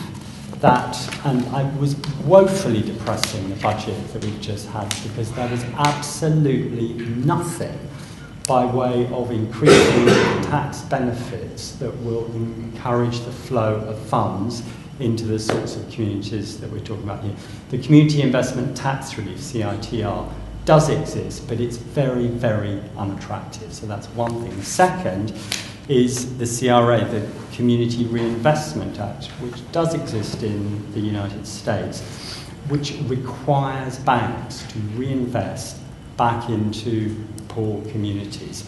that, 0.60 0.98
and 1.26 1.46
I 1.48 1.64
was 1.78 1.96
woefully 2.26 2.82
depressing 2.82 3.50
the 3.50 3.56
budget 3.58 3.96
that 4.14 4.24
we've 4.24 4.42
just 4.42 4.68
had 4.70 4.90
because 5.04 5.32
there 5.34 5.48
was 5.50 5.64
absolutely 5.78 6.94
nothing 7.16 7.78
by 8.48 8.66
way 8.66 9.06
of 9.12 9.30
increasing 9.30 10.06
tax 10.44 10.82
benefits 10.84 11.74
that 11.74 11.92
will 11.98 12.26
encourage 12.28 13.20
the 13.20 13.32
flow 13.32 13.76
of 13.76 14.00
funds 14.08 14.64
into 15.00 15.26
the 15.26 15.38
sorts 15.38 15.76
of 15.76 15.88
communities 15.92 16.58
that 16.60 16.72
we're 16.72 16.80
talking 16.80 17.04
about 17.04 17.22
here. 17.24 17.36
The 17.70 17.78
Community 17.78 18.22
Investment 18.22 18.76
Tax 18.76 19.18
Relief, 19.18 19.38
CITR, 19.38 20.32
does 20.64 20.90
exist, 20.90 21.48
but 21.48 21.60
it's 21.60 21.78
very, 21.78 22.28
very 22.28 22.82
unattractive. 22.98 23.74
So 23.74 23.86
that's 23.86 24.08
one 24.08 24.42
thing. 24.42 24.62
Second 24.64 25.34
is 25.90 26.38
the 26.38 26.46
CRA, 26.46 27.06
the 27.06 27.28
Community 27.54 28.06
Reinvestment 28.06 29.00
Act, 29.00 29.28
which 29.42 29.72
does 29.72 29.94
exist 29.94 30.42
in 30.44 30.92
the 30.94 31.00
United 31.00 31.46
States, 31.46 32.02
which 32.70 32.94
requires 33.08 34.00
banks 34.00 34.64
to 34.72 34.80
reinvest 34.96 35.78
back 36.18 36.50
into 36.50 37.16
poor 37.50 37.84
communities. 37.92 38.68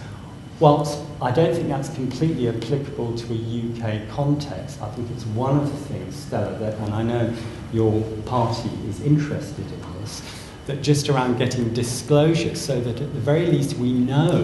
Whilst 0.59 0.99
I 1.21 1.31
don't 1.31 1.53
think 1.53 1.69
that's 1.69 1.89
completely 1.93 2.49
applicable 2.49 3.15
to 3.15 3.33
a 3.33 3.37
UK 3.37 4.09
context, 4.09 4.81
I 4.81 4.89
think 4.91 5.09
it's 5.11 5.25
one 5.27 5.57
of 5.57 5.71
the 5.71 5.93
things, 5.93 6.15
Stella, 6.15 6.57
that, 6.59 6.75
and 6.79 6.93
I 6.93 7.03
know 7.03 7.33
your 7.71 8.01
party 8.25 8.69
is 8.87 9.01
interested 9.01 9.65
in 9.71 10.01
this, 10.01 10.21
that 10.65 10.81
just 10.81 11.07
around 11.07 11.37
getting 11.37 11.73
disclosure 11.73 12.55
so 12.55 12.79
that 12.81 13.01
at 13.01 13.13
the 13.13 13.19
very 13.19 13.45
least 13.45 13.77
we 13.77 13.93
know 13.93 14.43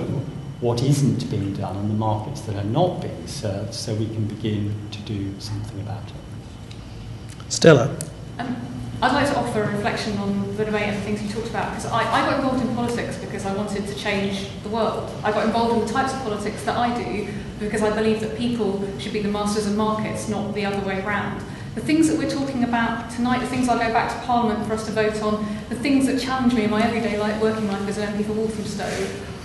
what 0.62 0.82
isn't 0.82 1.30
being 1.30 1.54
done 1.54 1.76
on 1.76 1.90
the 1.90 1.94
markets 1.94 2.42
that 2.42 2.56
are 2.56 2.64
not 2.64 3.02
being 3.02 3.28
served 3.28 3.74
so 3.74 3.94
we 3.96 4.06
can 4.06 4.26
begin 4.26 4.74
to 4.92 5.00
do 5.02 5.34
something 5.40 5.82
about 5.82 6.04
it. 6.08 7.52
Stella. 7.52 7.96
Um, 8.40 8.75
I'd 9.06 9.14
like 9.14 9.28
to 9.28 9.38
offer 9.38 9.62
a 9.62 9.72
reflection 9.72 10.18
on 10.18 10.58
the 10.58 10.66
debate 10.66 10.82
and 10.82 10.98
the 10.98 11.02
things 11.02 11.22
you 11.22 11.30
talked 11.30 11.52
about 11.52 11.70
because 11.70 11.86
I, 11.86 12.00
I 12.00 12.26
got 12.26 12.40
involved 12.40 12.68
in 12.68 12.76
politics 12.76 13.20
because 13.20 13.46
I 13.46 13.54
wanted 13.54 13.86
to 13.86 13.94
change 13.94 14.50
the 14.64 14.70
world. 14.70 15.12
I 15.24 15.32
got 15.32 15.46
involved 15.46 15.76
in 15.76 15.86
the 15.86 15.94
types 15.94 16.12
of 16.12 16.24
politics 16.24 16.64
that 16.64 16.76
I 16.76 16.90
do 17.04 17.28
because 17.60 17.84
I 17.84 17.96
believe 17.96 18.20
that 18.22 18.36
people 18.36 18.84
should 18.98 19.14
be 19.14 19.22
the 19.22 19.30
masters 19.30 19.68
of 19.68 19.78
markets, 19.78 20.28
not 20.28 20.56
the 20.56 20.66
other 20.66 20.84
way 20.84 21.04
around. 21.04 21.44
The 21.76 21.82
things 21.82 22.10
that 22.10 22.18
we're 22.18 22.32
talking 22.32 22.64
about 22.64 23.12
tonight, 23.12 23.42
the 23.42 23.46
things 23.46 23.70
I'll 23.70 23.78
go 23.78 23.94
back 23.94 24.12
to 24.12 24.26
Parliament 24.26 24.66
for 24.66 24.74
us 24.74 24.88
to 24.88 24.92
vote 24.92 25.22
on, 25.22 25.46
the 25.70 25.76
things 25.76 26.08
that 26.08 26.20
challenge 26.20 26.56
me 26.56 26.64
in 26.64 26.72
my 26.72 26.82
everyday 26.82 27.20
life, 27.20 27.40
working 27.40 27.68
life 27.68 27.88
as 27.88 28.00
an 28.00 28.12
MP 28.12 28.26
for 28.26 28.34
Walthamstow, 28.34 28.90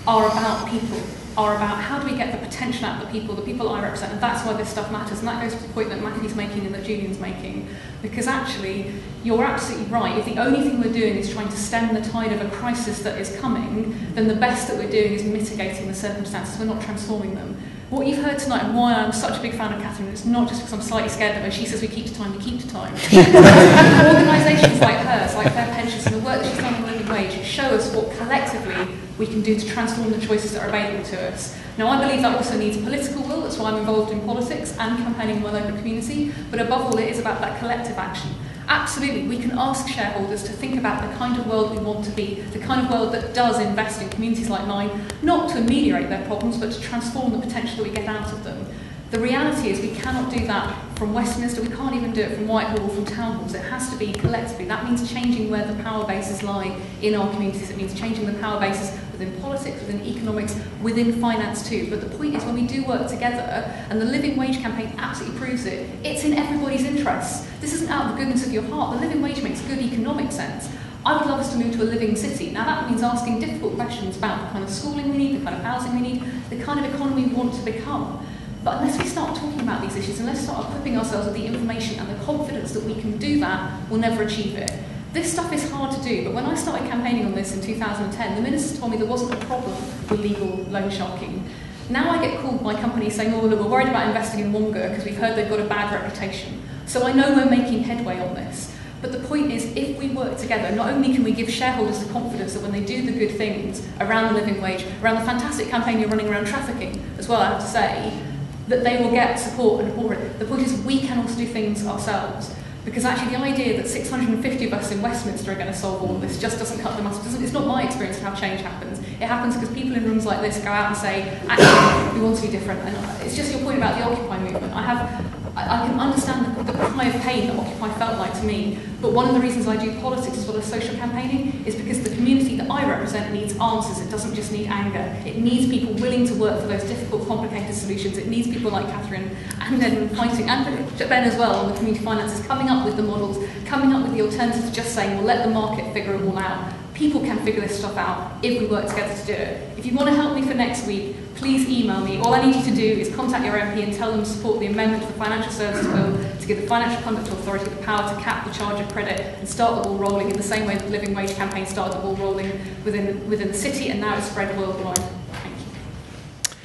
are 0.06 0.26
about 0.26 0.68
people 0.68 1.00
are 1.36 1.56
about 1.56 1.78
how 1.80 1.98
do 1.98 2.10
we 2.10 2.16
get 2.16 2.32
the 2.32 2.44
potential 2.44 2.84
out 2.86 3.00
of 3.00 3.06
the 3.06 3.18
people, 3.18 3.34
the 3.34 3.42
people 3.42 3.68
I 3.68 3.80
represent, 3.80 4.12
and 4.12 4.20
that's 4.20 4.44
why 4.44 4.52
this 4.54 4.68
stuff 4.68 4.90
matters. 4.90 5.20
And 5.20 5.28
that 5.28 5.42
goes 5.42 5.54
to 5.54 5.62
the 5.62 5.72
point 5.72 5.88
that 5.90 6.02
Matthew's 6.02 6.34
making 6.34 6.66
and 6.66 6.74
that 6.74 6.84
Julian's 6.84 7.18
making. 7.18 7.68
Because 8.02 8.26
actually, 8.26 8.92
you're 9.22 9.44
absolutely 9.44 9.86
right. 9.86 10.18
If 10.18 10.24
the 10.24 10.38
only 10.38 10.60
thing 10.62 10.80
we're 10.80 10.92
doing 10.92 11.16
is 11.16 11.32
trying 11.32 11.48
to 11.48 11.56
stem 11.56 11.94
the 11.94 12.00
tide 12.00 12.32
of 12.32 12.40
a 12.40 12.54
crisis 12.56 13.00
that 13.02 13.20
is 13.20 13.36
coming, 13.36 13.96
then 14.14 14.26
the 14.26 14.34
best 14.34 14.68
that 14.68 14.76
we're 14.76 14.90
doing 14.90 15.12
is 15.12 15.24
mitigating 15.24 15.86
the 15.86 15.94
circumstances. 15.94 16.58
We're 16.58 16.66
not 16.66 16.82
transforming 16.82 17.34
them. 17.34 17.56
What 17.90 18.06
you've 18.06 18.22
heard 18.22 18.38
tonight 18.38 18.64
and 18.64 18.76
why 18.76 18.94
I'm 18.94 19.12
such 19.12 19.38
a 19.38 19.42
big 19.42 19.52
fan 19.52 19.72
of 19.72 19.82
Catherine, 19.82 20.08
it's 20.08 20.24
not 20.24 20.48
just 20.48 20.60
because 20.60 20.72
I'm 20.72 20.82
slightly 20.82 21.08
scared 21.08 21.36
of 21.36 21.42
her. 21.42 21.50
She 21.50 21.66
says 21.66 21.82
we 21.82 21.88
keep 21.88 22.06
to 22.06 22.14
time, 22.14 22.32
we 22.32 22.38
keep 22.38 22.60
to 22.60 22.68
time. 22.68 22.92
Organisations 23.12 24.80
like 24.80 24.96
hers, 24.98 25.34
like 25.34 25.48
FairPensions, 25.48 26.06
and 26.06 26.14
the 26.14 26.20
work 26.20 26.40
that 26.40 26.48
she's 26.48 26.58
done 26.58 26.74
on 26.74 26.82
the 26.82 26.92
living 26.92 27.08
wage, 27.08 27.44
show 27.44 27.64
us 27.64 27.92
what 27.94 28.16
collectively 28.16 28.99
we 29.20 29.26
can 29.26 29.42
do 29.42 29.54
to 29.54 29.66
transform 29.68 30.10
the 30.10 30.26
choices 30.26 30.54
that 30.54 30.62
are 30.62 30.68
available 30.68 31.04
to 31.04 31.28
us. 31.30 31.54
Now, 31.76 31.88
I 31.88 32.00
believe 32.00 32.22
that 32.22 32.34
also 32.34 32.58
needs 32.58 32.78
political 32.78 33.22
will, 33.22 33.42
that's 33.42 33.58
why 33.58 33.70
I'm 33.70 33.76
involved 33.76 34.10
in 34.10 34.20
politics 34.22 34.74
and 34.78 34.96
campaigning 34.96 35.36
in 35.36 35.42
my 35.42 35.50
local 35.50 35.76
community, 35.76 36.32
but 36.50 36.58
above 36.58 36.86
all, 36.86 36.98
it 36.98 37.08
is 37.08 37.18
about 37.18 37.40
that 37.42 37.60
collective 37.60 37.98
action. 37.98 38.30
Absolutely, 38.66 39.28
we 39.28 39.38
can 39.38 39.58
ask 39.58 39.86
shareholders 39.88 40.42
to 40.44 40.52
think 40.52 40.78
about 40.78 41.02
the 41.02 41.14
kind 41.18 41.38
of 41.38 41.46
world 41.46 41.70
we 41.72 41.78
want 41.84 42.02
to 42.06 42.10
be, 42.12 42.40
the 42.52 42.60
kind 42.60 42.86
of 42.86 42.90
world 42.90 43.12
that 43.12 43.34
does 43.34 43.60
invest 43.60 44.00
in 44.00 44.08
communities 44.08 44.48
like 44.48 44.66
mine, 44.66 44.90
not 45.22 45.50
to 45.50 45.58
ameliorate 45.58 46.08
their 46.08 46.24
problems, 46.26 46.56
but 46.56 46.72
to 46.72 46.80
transform 46.80 47.32
the 47.32 47.38
potential 47.38 47.76
that 47.76 47.90
we 47.90 47.94
get 47.94 48.06
out 48.06 48.32
of 48.32 48.42
them. 48.42 48.66
The 49.10 49.18
reality 49.18 49.70
is 49.70 49.80
we 49.80 49.90
cannot 49.90 50.32
do 50.32 50.46
that 50.46 50.72
from 50.94 51.12
Westminster, 51.12 51.62
we 51.62 51.74
can't 51.74 51.96
even 51.96 52.12
do 52.12 52.20
it 52.20 52.36
from 52.36 52.46
Whitehall, 52.46 52.82
or 52.82 52.88
from 52.90 53.04
town 53.04 53.38
halls. 53.38 53.54
It 53.54 53.64
has 53.64 53.90
to 53.90 53.96
be 53.96 54.12
collectively. 54.12 54.66
That 54.66 54.84
means 54.84 55.10
changing 55.12 55.50
where 55.50 55.66
the 55.66 55.82
power 55.82 56.06
bases 56.06 56.44
lie 56.44 56.78
in 57.02 57.16
our 57.16 57.28
communities. 57.32 57.70
It 57.70 57.76
means 57.76 57.98
changing 57.98 58.26
the 58.26 58.34
power 58.34 58.60
bases 58.60 58.96
within 59.10 59.32
politics, 59.40 59.80
within 59.80 60.00
economics, 60.04 60.56
within 60.80 61.20
finance 61.20 61.68
too. 61.68 61.88
But 61.90 62.02
the 62.02 62.16
point 62.16 62.36
is 62.36 62.44
when 62.44 62.54
we 62.54 62.68
do 62.68 62.84
work 62.84 63.08
together, 63.08 63.74
and 63.90 64.00
the 64.00 64.04
Living 64.04 64.36
Wage 64.36 64.58
campaign 64.58 64.94
absolutely 64.96 65.40
proves 65.40 65.66
it, 65.66 65.88
it's 66.04 66.22
in 66.22 66.34
everybody's 66.34 66.84
interests. 66.84 67.48
This 67.60 67.74
isn't 67.74 67.90
out 67.90 68.04
of 68.04 68.12
the 68.12 68.18
goodness 68.18 68.46
of 68.46 68.52
your 68.52 68.62
heart. 68.62 69.00
The 69.00 69.06
living 69.06 69.22
wage 69.22 69.42
makes 69.42 69.60
good 69.62 69.80
economic 69.80 70.30
sense. 70.30 70.68
I 71.04 71.16
would 71.16 71.26
love 71.26 71.40
us 71.40 71.50
to 71.52 71.58
move 71.58 71.74
to 71.76 71.82
a 71.82 71.84
living 71.84 72.14
city. 72.14 72.50
Now 72.50 72.64
that 72.64 72.88
means 72.88 73.02
asking 73.02 73.40
difficult 73.40 73.74
questions 73.74 74.16
about 74.18 74.46
the 74.46 74.52
kind 74.52 74.64
of 74.64 74.70
schooling 74.70 75.10
we 75.10 75.18
need, 75.18 75.40
the 75.40 75.44
kind 75.44 75.56
of 75.56 75.62
housing 75.64 75.94
we 75.94 76.00
need, 76.00 76.22
the 76.50 76.62
kind 76.62 76.78
of 76.78 76.94
economy 76.94 77.24
we 77.24 77.32
want 77.32 77.54
to 77.54 77.62
become. 77.62 78.24
But 78.62 78.78
unless 78.78 78.98
we 78.98 79.04
start 79.04 79.36
talking 79.36 79.60
about 79.60 79.80
these 79.80 79.96
issues, 79.96 80.20
unless 80.20 80.40
we 80.40 80.44
start 80.44 80.66
equipping 80.66 80.98
ourselves 80.98 81.26
with 81.26 81.36
the 81.36 81.46
information 81.46 81.98
and 81.98 82.08
the 82.08 82.24
confidence 82.24 82.72
that 82.72 82.84
we 82.84 82.94
can 83.00 83.16
do 83.16 83.40
that, 83.40 83.88
we'll 83.88 84.00
never 84.00 84.22
achieve 84.22 84.54
it. 84.54 84.70
This 85.12 85.32
stuff 85.32 85.52
is 85.52 85.68
hard 85.70 85.92
to 85.96 86.02
do, 86.02 86.24
but 86.24 86.34
when 86.34 86.44
I 86.44 86.54
started 86.54 86.88
campaigning 86.88 87.24
on 87.24 87.34
this 87.34 87.54
in 87.54 87.62
2010, 87.62 88.36
the 88.36 88.42
minister 88.42 88.78
told 88.78 88.92
me 88.92 88.98
there 88.98 89.06
wasn't 89.06 89.32
a 89.32 89.46
problem 89.46 89.74
with 90.08 90.20
legal 90.20 90.58
loan 90.70 90.90
sharking. 90.90 91.48
Now 91.88 92.10
I 92.10 92.24
get 92.24 92.38
called 92.40 92.62
by 92.62 92.74
companies 92.74 93.16
saying, 93.16 93.34
oh, 93.34 93.40
look, 93.40 93.58
we're 93.58 93.66
worried 93.66 93.88
about 93.88 94.06
investing 94.06 94.40
in 94.40 94.52
Wonga 94.52 94.90
because 94.90 95.04
we've 95.04 95.16
heard 95.16 95.36
they've 95.36 95.48
got 95.48 95.58
a 95.58 95.64
bad 95.64 95.92
reputation. 95.92 96.62
So 96.86 97.04
I 97.04 97.12
know 97.12 97.34
we're 97.34 97.50
making 97.50 97.82
headway 97.82 98.20
on 98.20 98.34
this. 98.34 98.76
But 99.02 99.12
the 99.12 99.20
point 99.20 99.50
is, 99.50 99.64
if 99.74 99.98
we 99.98 100.10
work 100.10 100.36
together, 100.36 100.76
not 100.76 100.90
only 100.90 101.14
can 101.14 101.24
we 101.24 101.32
give 101.32 101.50
shareholders 101.50 102.04
the 102.04 102.12
confidence 102.12 102.52
that 102.52 102.62
when 102.62 102.70
they 102.70 102.84
do 102.84 103.04
the 103.04 103.12
good 103.12 103.36
things 103.36 103.84
around 103.98 104.34
the 104.34 104.40
living 104.40 104.60
wage, 104.60 104.84
around 105.02 105.16
the 105.16 105.24
fantastic 105.24 105.68
campaign 105.68 105.98
you're 105.98 106.10
running 106.10 106.28
around 106.28 106.46
trafficking 106.46 107.02
as 107.16 107.26
well, 107.26 107.40
I 107.40 107.46
have 107.46 107.60
to 107.60 107.66
say, 107.66 108.22
that 108.70 108.84
they 108.84 109.02
will 109.02 109.10
get 109.10 109.36
support 109.38 109.84
and 109.84 109.92
support. 109.92 110.38
The 110.38 110.44
point 110.44 110.62
is, 110.62 110.80
we 110.82 111.00
can 111.00 111.18
also 111.18 111.36
do 111.36 111.46
things 111.46 111.86
ourselves. 111.86 112.54
Because 112.84 113.04
actually, 113.04 113.36
the 113.36 113.42
idea 113.42 113.76
that 113.76 113.88
650 113.88 114.64
of 114.64 114.72
us 114.72 114.90
in 114.90 115.02
Westminster 115.02 115.52
are 115.52 115.54
going 115.54 115.66
to 115.66 115.74
solve 115.74 116.02
all 116.02 116.14
this 116.14 116.40
just 116.40 116.58
doesn't 116.58 116.80
cut 116.80 116.96
the 116.96 117.02
mustard. 117.02 117.42
It's 117.42 117.52
not 117.52 117.66
my 117.66 117.82
experience 117.82 118.16
of 118.16 118.22
how 118.22 118.34
change 118.34 118.62
happens. 118.62 119.00
It 119.00 119.26
happens 119.26 119.54
because 119.54 119.74
people 119.74 119.96
in 119.96 120.04
rooms 120.04 120.24
like 120.24 120.40
this 120.40 120.58
go 120.58 120.70
out 120.70 120.86
and 120.86 120.96
say, 120.96 121.40
actually, 121.46 122.18
we 122.18 122.24
want 122.24 122.36
to 122.36 122.42
be 122.46 122.50
different. 122.50 122.80
And 122.80 123.26
it's 123.26 123.36
just 123.36 123.52
your 123.52 123.60
point 123.60 123.76
about 123.76 123.98
the 123.98 124.04
Occupy 124.04 124.38
movement. 124.38 124.72
I 124.72 124.82
have 124.82 125.39
I, 125.56 125.82
I 125.82 125.86
can 125.86 125.98
understand 125.98 126.66
the, 126.66 126.72
cry 126.72 127.06
of 127.06 127.20
pain 127.22 127.46
that 127.48 127.58
Occupy 127.58 127.92
felt 127.98 128.18
like 128.18 128.32
to 128.34 128.42
me, 128.44 128.78
but 129.00 129.12
one 129.12 129.28
of 129.28 129.34
the 129.34 129.40
reasons 129.40 129.66
I 129.66 129.76
do 129.76 129.98
politics 130.00 130.36
as 130.36 130.46
well 130.46 130.56
as 130.56 130.64
social 130.64 130.94
campaigning 130.96 131.64
is 131.64 131.74
because 131.74 132.02
the 132.02 132.14
community 132.14 132.56
that 132.56 132.70
I 132.70 132.88
represent 132.88 133.32
needs 133.32 133.58
answers. 133.58 134.04
It 134.04 134.10
doesn't 134.10 134.34
just 134.34 134.52
need 134.52 134.66
anger. 134.66 135.16
It 135.26 135.38
needs 135.38 135.70
people 135.70 135.94
willing 135.94 136.26
to 136.26 136.34
work 136.34 136.60
for 136.60 136.66
those 136.66 136.84
difficult, 136.84 137.26
complicated 137.26 137.74
solutions. 137.74 138.18
It 138.18 138.28
needs 138.28 138.48
people 138.48 138.70
like 138.70 138.86
Catherine 138.86 139.36
and 139.60 139.80
then 139.80 140.08
fighting, 140.10 140.48
and 140.48 140.98
Ben 140.98 141.24
as 141.24 141.36
well 141.36 141.54
on 141.54 141.70
the 141.70 141.76
community 141.76 142.04
finances, 142.04 142.44
coming 142.46 142.68
up 142.68 142.84
with 142.84 142.96
the 142.96 143.02
models, 143.02 143.38
coming 143.66 143.92
up 143.92 144.02
with 144.02 144.12
the 144.12 144.22
alternatives, 144.22 144.70
just 144.70 144.94
saying, 144.94 145.16
well, 145.16 145.24
let 145.24 145.44
the 145.44 145.50
market 145.50 145.92
figure 145.92 146.14
it 146.14 146.22
all 146.22 146.38
out 146.38 146.72
people 147.00 147.22
can 147.22 147.38
figure 147.46 147.62
this 147.62 147.78
stuff 147.78 147.96
out 147.96 148.30
if 148.44 148.60
we 148.60 148.66
work 148.66 148.86
together 148.86 149.16
to 149.18 149.26
do 149.26 149.32
it. 149.32 149.78
If 149.78 149.86
you 149.86 149.94
want 149.94 150.10
to 150.10 150.14
help 150.14 150.34
me 150.34 150.42
for 150.42 150.52
next 150.52 150.86
week, 150.86 151.16
please 151.40 151.66
email 151.66 152.00
me. 152.02 152.18
All 152.18 152.34
I 152.34 152.44
need 152.44 152.54
you 152.54 152.62
to 152.64 152.74
do 152.74 152.84
is 152.84 153.14
contact 153.16 153.46
your 153.46 153.54
MP 153.54 153.82
and 153.82 153.94
tell 153.94 154.10
them 154.12 154.20
to 154.20 154.26
support 154.26 154.60
the 154.60 154.66
amendment 154.66 155.02
to 155.02 155.08
the 155.08 155.18
Financial 155.18 155.50
Services 155.50 155.86
Bill 155.86 156.38
to 156.38 156.46
give 156.46 156.60
the 156.60 156.66
Financial 156.66 157.02
Conduct 157.02 157.28
Authority 157.28 157.64
the 157.64 157.82
power 157.82 158.14
to 158.14 158.20
cap 158.20 158.46
the 158.46 158.52
charge 158.52 158.78
of 158.78 158.92
credit 158.92 159.20
and 159.38 159.48
start 159.48 159.82
the 159.82 159.88
ball 159.88 159.96
rolling 159.96 160.30
in 160.30 160.36
the 160.36 160.42
same 160.42 160.66
way 160.66 160.76
the 160.76 160.90
Living 160.90 161.14
Wage 161.14 161.34
campaign 161.34 161.64
started 161.64 161.96
the 161.96 162.02
ball 162.02 162.14
rolling 162.16 162.60
within, 162.84 163.28
within 163.30 163.48
the 163.48 163.54
city 163.54 163.88
and 163.88 164.02
now 164.02 164.18
it's 164.18 164.30
spread 164.30 164.56
worldwide. 164.58 164.98
Thank 164.98 165.56
you. 165.56 166.56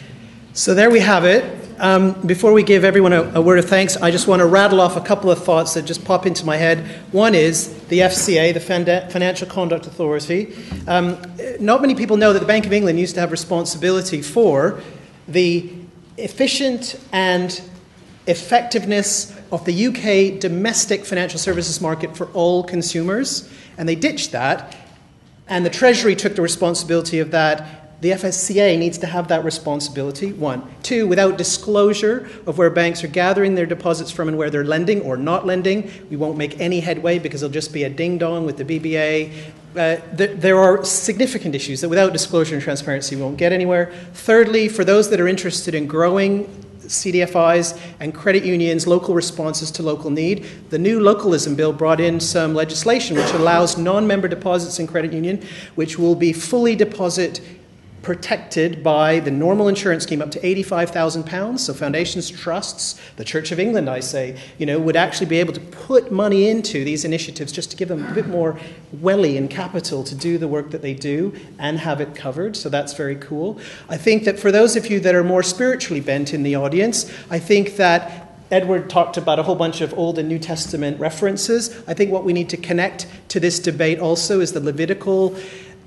So 0.52 0.74
there 0.74 0.90
we 0.90 1.00
have 1.00 1.24
it. 1.24 1.65
Um, 1.78 2.14
before 2.26 2.54
we 2.54 2.64
give 2.64 2.86
everyone 2.86 3.12
a, 3.12 3.24
a, 3.34 3.42
word 3.42 3.60
of 3.60 3.66
thanks, 3.66 3.98
I 3.98 4.10
just 4.10 4.28
want 4.28 4.40
to 4.40 4.46
rattle 4.46 4.80
off 4.80 4.96
a 4.96 5.02
couple 5.02 5.30
of 5.30 5.44
thoughts 5.44 5.74
that 5.74 5.84
just 5.84 6.06
pop 6.06 6.26
into 6.26 6.46
my 6.46 6.56
head. 6.56 6.80
One 7.12 7.36
is 7.36 7.74
the 7.88 8.00
FCA, 8.00 8.54
the 8.54 8.62
Financial 9.10 9.46
Conduct 9.46 9.86
Authority. 9.86 10.56
Um, 10.88 11.18
not 11.60 11.82
many 11.82 11.94
people 11.94 12.16
know 12.16 12.32
that 12.32 12.40
the 12.40 12.46
Bank 12.46 12.66
of 12.66 12.72
England 12.72 12.98
used 12.98 13.16
to 13.16 13.22
have 13.22 13.30
responsibility 13.30 14.22
for 14.22 14.82
the 15.28 15.70
efficient 16.16 16.98
and 17.12 17.62
effectiveness 18.26 19.36
of 19.52 19.66
the 19.66 19.88
UK 19.88 20.40
domestic 20.40 21.04
financial 21.04 21.40
services 21.40 21.82
market 21.82 22.16
for 22.16 22.28
all 22.28 22.64
consumers, 22.64 23.50
and 23.78 23.90
they 23.90 23.96
ditched 23.96 24.32
that. 24.32 24.78
And 25.50 25.66
the 25.66 25.70
Treasury 25.70 26.16
took 26.16 26.36
the 26.36 26.42
responsibility 26.42 27.20
of 27.20 27.32
that 27.32 27.85
the 28.06 28.12
FSCA 28.12 28.78
needs 28.78 29.00
to 29.00 29.08
have 29.08 29.30
that 29.30 29.44
responsibility, 29.44 30.32
one. 30.32 30.62
Two, 30.84 31.08
without 31.08 31.40
disclosure 31.40 32.30
of 32.46 32.60
where 32.60 32.70
banks 32.70 33.04
are 33.04 33.08
gathering 33.08 33.56
their 33.56 33.66
deposits 33.66 34.12
from 34.12 34.28
and 34.28 34.38
where 34.38 34.52
they're 34.52 34.64
lending 34.64 35.02
or 35.02 35.18
not 35.18 35.48
lending, 35.48 35.92
we 36.12 36.16
won't 36.16 36.38
make 36.38 36.60
any 36.60 36.82
headway 36.82 37.18
because 37.18 37.42
it'll 37.42 37.52
just 37.52 37.74
be 37.74 37.84
a 37.84 37.90
ding 37.90 38.20
dong 38.20 38.46
with 38.46 38.58
the 38.58 38.64
BBA. 38.64 39.34
Uh, 39.76 39.96
th- 40.18 40.38
there 40.40 40.60
are 40.60 40.86
significant 40.86 41.56
issues 41.56 41.82
that 41.82 41.90
without 41.90 42.14
disclosure 42.14 42.54
and 42.54 42.64
transparency 42.64 43.16
we 43.16 43.24
won't 43.24 43.38
get 43.38 43.52
anywhere. 43.52 43.92
Thirdly, 44.14 44.68
for 44.68 44.86
those 44.86 45.10
that 45.10 45.20
are 45.20 45.28
interested 45.28 45.74
in 45.74 45.88
growing 45.88 46.48
CDFIs 46.86 47.80
and 48.00 48.14
credit 48.14 48.44
unions' 48.44 48.86
local 48.86 49.16
responses 49.16 49.72
to 49.72 49.82
local 49.82 50.12
need. 50.12 50.46
The 50.70 50.78
new 50.78 51.00
localism 51.00 51.56
bill 51.56 51.74
brought 51.74 52.00
in 52.00 52.20
some 52.20 52.54
legislation 52.54 53.18
which 53.18 53.32
allows 53.32 53.76
non 53.76 54.06
member 54.06 54.28
deposits 54.28 54.78
in 54.78 54.86
credit 54.86 55.12
union, 55.12 55.44
which 55.74 55.98
will 55.98 56.14
be 56.14 56.32
fully 56.32 56.76
deposit 56.76 57.42
protected 58.06 58.84
by 58.84 59.20
the 59.20 59.32
normal 59.32 59.68
insurance 59.68 60.04
scheme 60.04 60.22
up 60.22 60.30
to 60.30 60.40
£85,000. 60.40 61.58
So 61.58 61.74
foundations, 61.74 62.30
trusts, 62.30 63.02
the 63.16 63.26
Church 63.26 63.52
of 63.52 63.60
England, 63.60 63.90
I 63.90 64.00
say, 64.00 64.40
you 64.60 64.68
know, 64.68 64.78
would 64.78 64.96
actually 64.96 65.26
be 65.26 65.40
able 65.40 65.54
to 65.54 65.60
put 65.60 66.12
money 66.12 66.48
into 66.48 66.86
these 66.86 67.04
initiatives 67.04 67.52
just 67.52 67.72
to 67.72 67.76
give 67.76 67.90
them 67.90 68.06
a 68.06 68.14
bit 68.14 68.28
more 68.28 68.60
welly 69.02 69.38
and 69.38 69.50
capital 69.50 70.04
to 70.04 70.14
do 70.14 70.38
the 70.38 70.48
work 70.48 70.70
that 70.70 70.84
they 70.84 70.94
do 70.94 71.34
and 71.58 71.80
have 71.80 72.00
it 72.00 72.14
covered. 72.14 72.56
So 72.56 72.70
that's 72.70 72.94
very 72.94 73.16
cool. 73.16 73.60
I 73.90 73.98
think 73.98 74.26
that 74.26 74.40
for 74.40 74.52
those 74.52 74.76
of 74.76 74.86
you 74.86 75.00
that 75.00 75.16
are 75.16 75.24
more 75.24 75.42
spiritually 75.42 76.00
bent 76.00 76.32
in 76.32 76.44
the 76.44 76.56
audience, 76.56 77.12
I 77.32 77.40
think 77.40 77.78
that 77.78 78.26
Edward 78.52 78.88
talked 78.88 79.18
about 79.18 79.40
a 79.40 79.44
whole 79.44 79.56
bunch 79.56 79.82
of 79.82 79.98
Old 79.98 80.20
and 80.20 80.30
New 80.30 80.38
Testament 80.38 81.00
references. 81.00 81.76
I 81.88 81.96
think 81.96 82.12
what 82.12 82.24
we 82.24 82.34
need 82.34 82.50
to 82.50 82.58
connect 82.58 83.08
to 83.30 83.40
this 83.40 83.58
debate 83.58 83.98
also 83.98 84.40
is 84.42 84.54
the 84.54 84.60
Levitical 84.60 85.36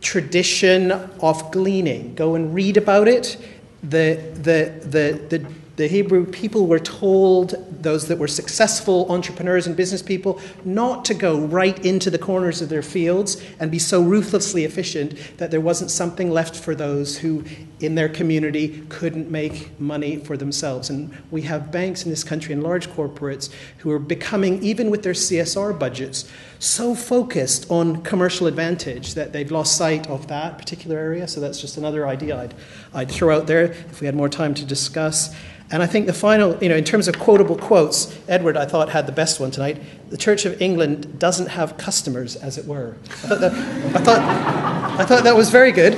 tradition 0.01 0.93
of 0.93 1.51
gleaning. 1.51 2.15
Go 2.15 2.35
and 2.35 2.55
read 2.55 2.77
about 2.77 3.09
it. 3.09 3.37
The, 3.83 4.21
the, 4.35 4.73
the, 4.87 5.39
the, 5.39 5.53
the 5.79 5.87
Hebrew 5.87 6.27
people 6.27 6.67
were 6.67 6.81
told, 6.81 7.55
those 7.83 8.09
that 8.09 8.19
were 8.19 8.27
successful 8.27 9.07
entrepreneurs 9.13 9.69
and 9.69 9.77
business 9.77 10.03
people, 10.03 10.41
not 10.65 11.05
to 11.05 11.15
go 11.15 11.39
right 11.39 11.79
into 11.87 12.11
the 12.11 12.19
corners 12.19 12.61
of 12.61 12.69
their 12.69 12.83
fields 12.83 13.41
and 13.61 13.71
be 13.71 13.79
so 13.79 14.03
ruthlessly 14.03 14.65
efficient 14.65 15.17
that 15.39 15.53
there 15.53 15.61
wasn't 15.61 15.93
something 15.93 16.33
left 16.33 16.57
for 16.57 16.75
those 16.75 17.19
who, 17.19 17.45
in 17.79 17.95
their 17.95 18.09
community, 18.09 18.85
couldn't 18.89 19.31
make 19.31 19.79
money 19.79 20.17
for 20.17 20.37
themselves. 20.37 20.91
And 20.91 21.17
we 21.31 21.43
have 21.43 21.71
banks 21.71 22.03
in 22.03 22.11
this 22.11 22.25
country 22.25 22.53
and 22.53 22.61
large 22.61 22.89
corporates 22.89 23.49
who 23.79 23.93
are 23.93 24.01
becoming, 24.01 24.61
even 24.65 24.91
with 24.91 25.05
their 25.05 25.13
CSR 25.13 25.79
budgets, 25.79 26.29
so 26.59 26.93
focused 26.97 27.71
on 27.71 28.03
commercial 28.03 28.49
advantage 28.49 29.15
that 29.15 29.33
they've 29.33 29.53
lost 29.53 29.77
sight 29.77 30.09
of 30.09 30.27
that 30.27 30.59
particular 30.59 30.99
area. 30.99 31.29
So 31.29 31.41
that's 31.41 31.61
just 31.61 31.77
another 31.77 32.09
idea 32.09 32.37
I'd, 32.37 32.55
I'd 32.95 33.11
throw 33.11 33.37
out 33.37 33.47
there 33.47 33.65
if 33.65 34.01
we 34.01 34.07
had 34.07 34.15
more 34.15 34.29
time 34.29 34.55
to 34.55 34.65
discuss. 34.65 35.35
And 35.71 35.83
I 35.83 35.87
think 35.87 36.07
the 36.07 36.15
final, 36.15 36.57
you 36.63 36.69
know, 36.71 36.77
in 36.77 36.85
terms 36.85 37.09
of 37.09 37.19
quotable 37.19 37.57
quotes, 37.57 38.19
Edward, 38.27 38.57
I 38.57 38.65
thought, 38.65 38.89
had 38.89 39.07
the 39.07 39.13
best 39.13 39.39
one 39.39 39.51
tonight. 39.51 39.83
The 40.09 40.17
Church 40.17 40.47
of 40.47 40.63
England 40.63 41.19
doesn't 41.19 41.49
have 41.49 41.77
customers, 41.77 42.37
as 42.37 42.57
it 42.57 42.65
were. 42.65 42.97
I 43.05 43.09
thought 43.09 43.41
that, 43.41 43.53
I 43.53 43.99
thought, 43.99 44.19
I 45.01 45.05
thought 45.05 45.25
that 45.25 45.37
was 45.37 45.51
very 45.51 45.73
good. 45.73 45.95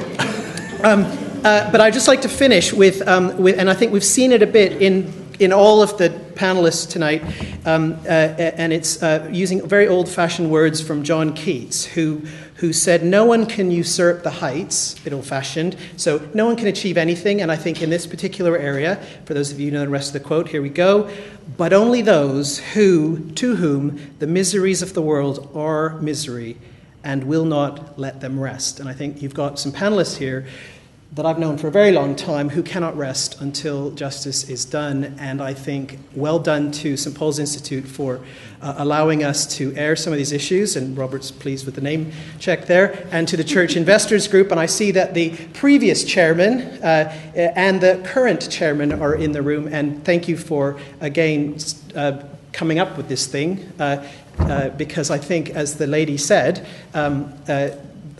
Um, 0.83 1.05
uh, 1.45 1.71
but 1.71 1.81
I'd 1.81 1.93
just 1.93 2.09
like 2.09 2.23
to 2.23 2.29
finish 2.29 2.73
with, 2.73 3.07
um, 3.07 3.37
with, 3.39 3.59
and 3.59 3.71
I 3.71 3.75
think 3.75 3.93
we've 3.93 4.05
seen 4.05 4.33
it 4.33 4.43
a 4.43 4.47
bit 4.47 4.83
in, 4.83 5.13
in 5.39 5.53
all 5.53 5.83
of 5.83 5.97
the 5.99 6.11
panelists 6.35 6.91
tonight, 6.91 7.23
um, 7.65 7.99
uh, 8.05 8.09
and 8.09 8.73
it's 8.73 9.03
uh, 9.03 9.29
using 9.31 9.67
very 9.67 9.87
old 9.87 10.09
fashioned 10.09 10.51
words 10.51 10.81
from 10.81 11.05
John 11.05 11.33
Keats, 11.33 11.85
who 11.85 12.23
who 12.61 12.75
said, 12.75 13.03
No 13.03 13.25
one 13.25 13.47
can 13.47 13.71
usurp 13.71 14.23
the 14.23 14.31
heights, 14.31 14.99
a 14.99 15.03
bit 15.03 15.13
old 15.15 15.25
fashioned, 15.25 15.77
so 15.97 16.21
no 16.35 16.45
one 16.45 16.57
can 16.57 16.67
achieve 16.67 16.99
anything. 16.99 17.41
And 17.41 17.51
I 17.51 17.57
think 17.57 17.81
in 17.81 17.89
this 17.89 18.07
particular 18.07 18.57
area, 18.59 18.97
for 19.25 19.33
those 19.33 19.51
of 19.51 19.59
you 19.59 19.71
who 19.71 19.79
know 19.79 19.85
the 19.87 19.89
rest 19.89 20.15
of 20.15 20.23
the 20.23 20.29
quote, 20.29 20.49
here 20.49 20.61
we 20.61 20.69
go, 20.69 21.11
but 21.57 21.73
only 21.73 22.03
those 22.03 22.59
who, 22.59 23.31
to 23.33 23.57
whom 23.57 23.99
the 24.19 24.27
miseries 24.27 24.83
of 24.83 24.93
the 24.93 25.01
world 25.01 25.51
are 25.55 25.99
misery 26.01 26.59
and 27.03 27.25
will 27.25 27.47
not 27.47 27.99
let 27.99 28.21
them 28.21 28.39
rest. 28.39 28.79
And 28.79 28.91
I 28.91 28.93
think 28.93 29.23
you've 29.23 29.33
got 29.33 29.59
some 29.59 29.73
panelists 29.73 30.19
here 30.19 30.47
that 31.13 31.27
I've 31.27 31.41
known 31.41 31.59
for 31.59 31.67
a 31.67 31.73
very 31.73 31.91
long 31.91 32.15
time 32.15 32.51
who 32.51 32.63
cannot 32.63 32.97
rest 32.97 33.41
until 33.41 33.91
justice 33.91 34.49
is 34.49 34.65
done. 34.65 35.17
And 35.19 35.43
I 35.43 35.55
think 35.55 35.99
well 36.15 36.39
done 36.39 36.71
to 36.73 36.97
St. 36.97 37.17
Paul's 37.17 37.41
Institute 37.41 37.85
for 37.85 38.21
uh, 38.63 38.75
allowing 38.79 39.25
us 39.25 39.45
to 39.57 39.75
air 39.75 39.97
some 39.97 40.13
of 40.13 40.19
these 40.19 40.31
issues. 40.31 40.77
And 40.77 40.97
Robert's 40.97 41.33
pleased 41.33 41.67
with 41.67 41.75
the 41.75 41.81
name 41.81 42.13
check 42.39 42.67
there. 42.67 43.09
And 43.11 43.27
to 43.27 43.37
the 43.37 43.43
Church 43.43 43.75
Investors 43.75 44.29
Group. 44.29 44.53
And 44.53 44.61
I 44.61 44.67
see 44.67 44.93
that 44.93 45.15
the 45.15 45.37
previous 45.53 46.05
chairman 46.05 46.61
uh, 46.83 47.13
and 47.35 47.81
the 47.81 48.01
current 48.05 48.49
chairman 48.49 48.93
are 48.93 49.17
in 49.17 49.33
the 49.33 49.43
room. 49.43 49.67
And 49.67 50.05
thank 50.05 50.29
you 50.29 50.37
for, 50.37 50.79
again, 51.01 51.59
uh, 51.97 52.23
coming 52.53 52.79
up 52.79 52.97
with 52.97 53.09
this 53.09 53.27
thing. 53.27 53.73
Uh, 53.81 54.07
uh, 54.39 54.71
because 54.71 55.11
I 55.11 55.19
think, 55.19 55.51
as 55.51 55.77
the 55.77 55.87
lady 55.87 56.17
said, 56.17 56.67
um, 56.95 57.35
uh, 57.47 57.71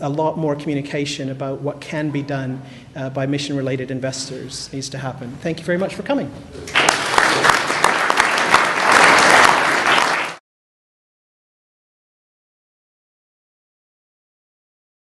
a 0.01 0.09
lot 0.09 0.37
more 0.37 0.55
communication 0.55 1.29
about 1.29 1.61
what 1.61 1.79
can 1.79 2.09
be 2.09 2.21
done 2.21 2.61
uh, 2.95 3.09
by 3.09 3.25
mission 3.25 3.55
related 3.55 3.91
investors 3.91 4.71
needs 4.73 4.89
to 4.89 4.97
happen. 4.97 5.31
Thank 5.41 5.59
you 5.59 5.65
very 5.65 5.77
much 5.77 5.95
for 5.95 6.03
coming. 6.03 6.31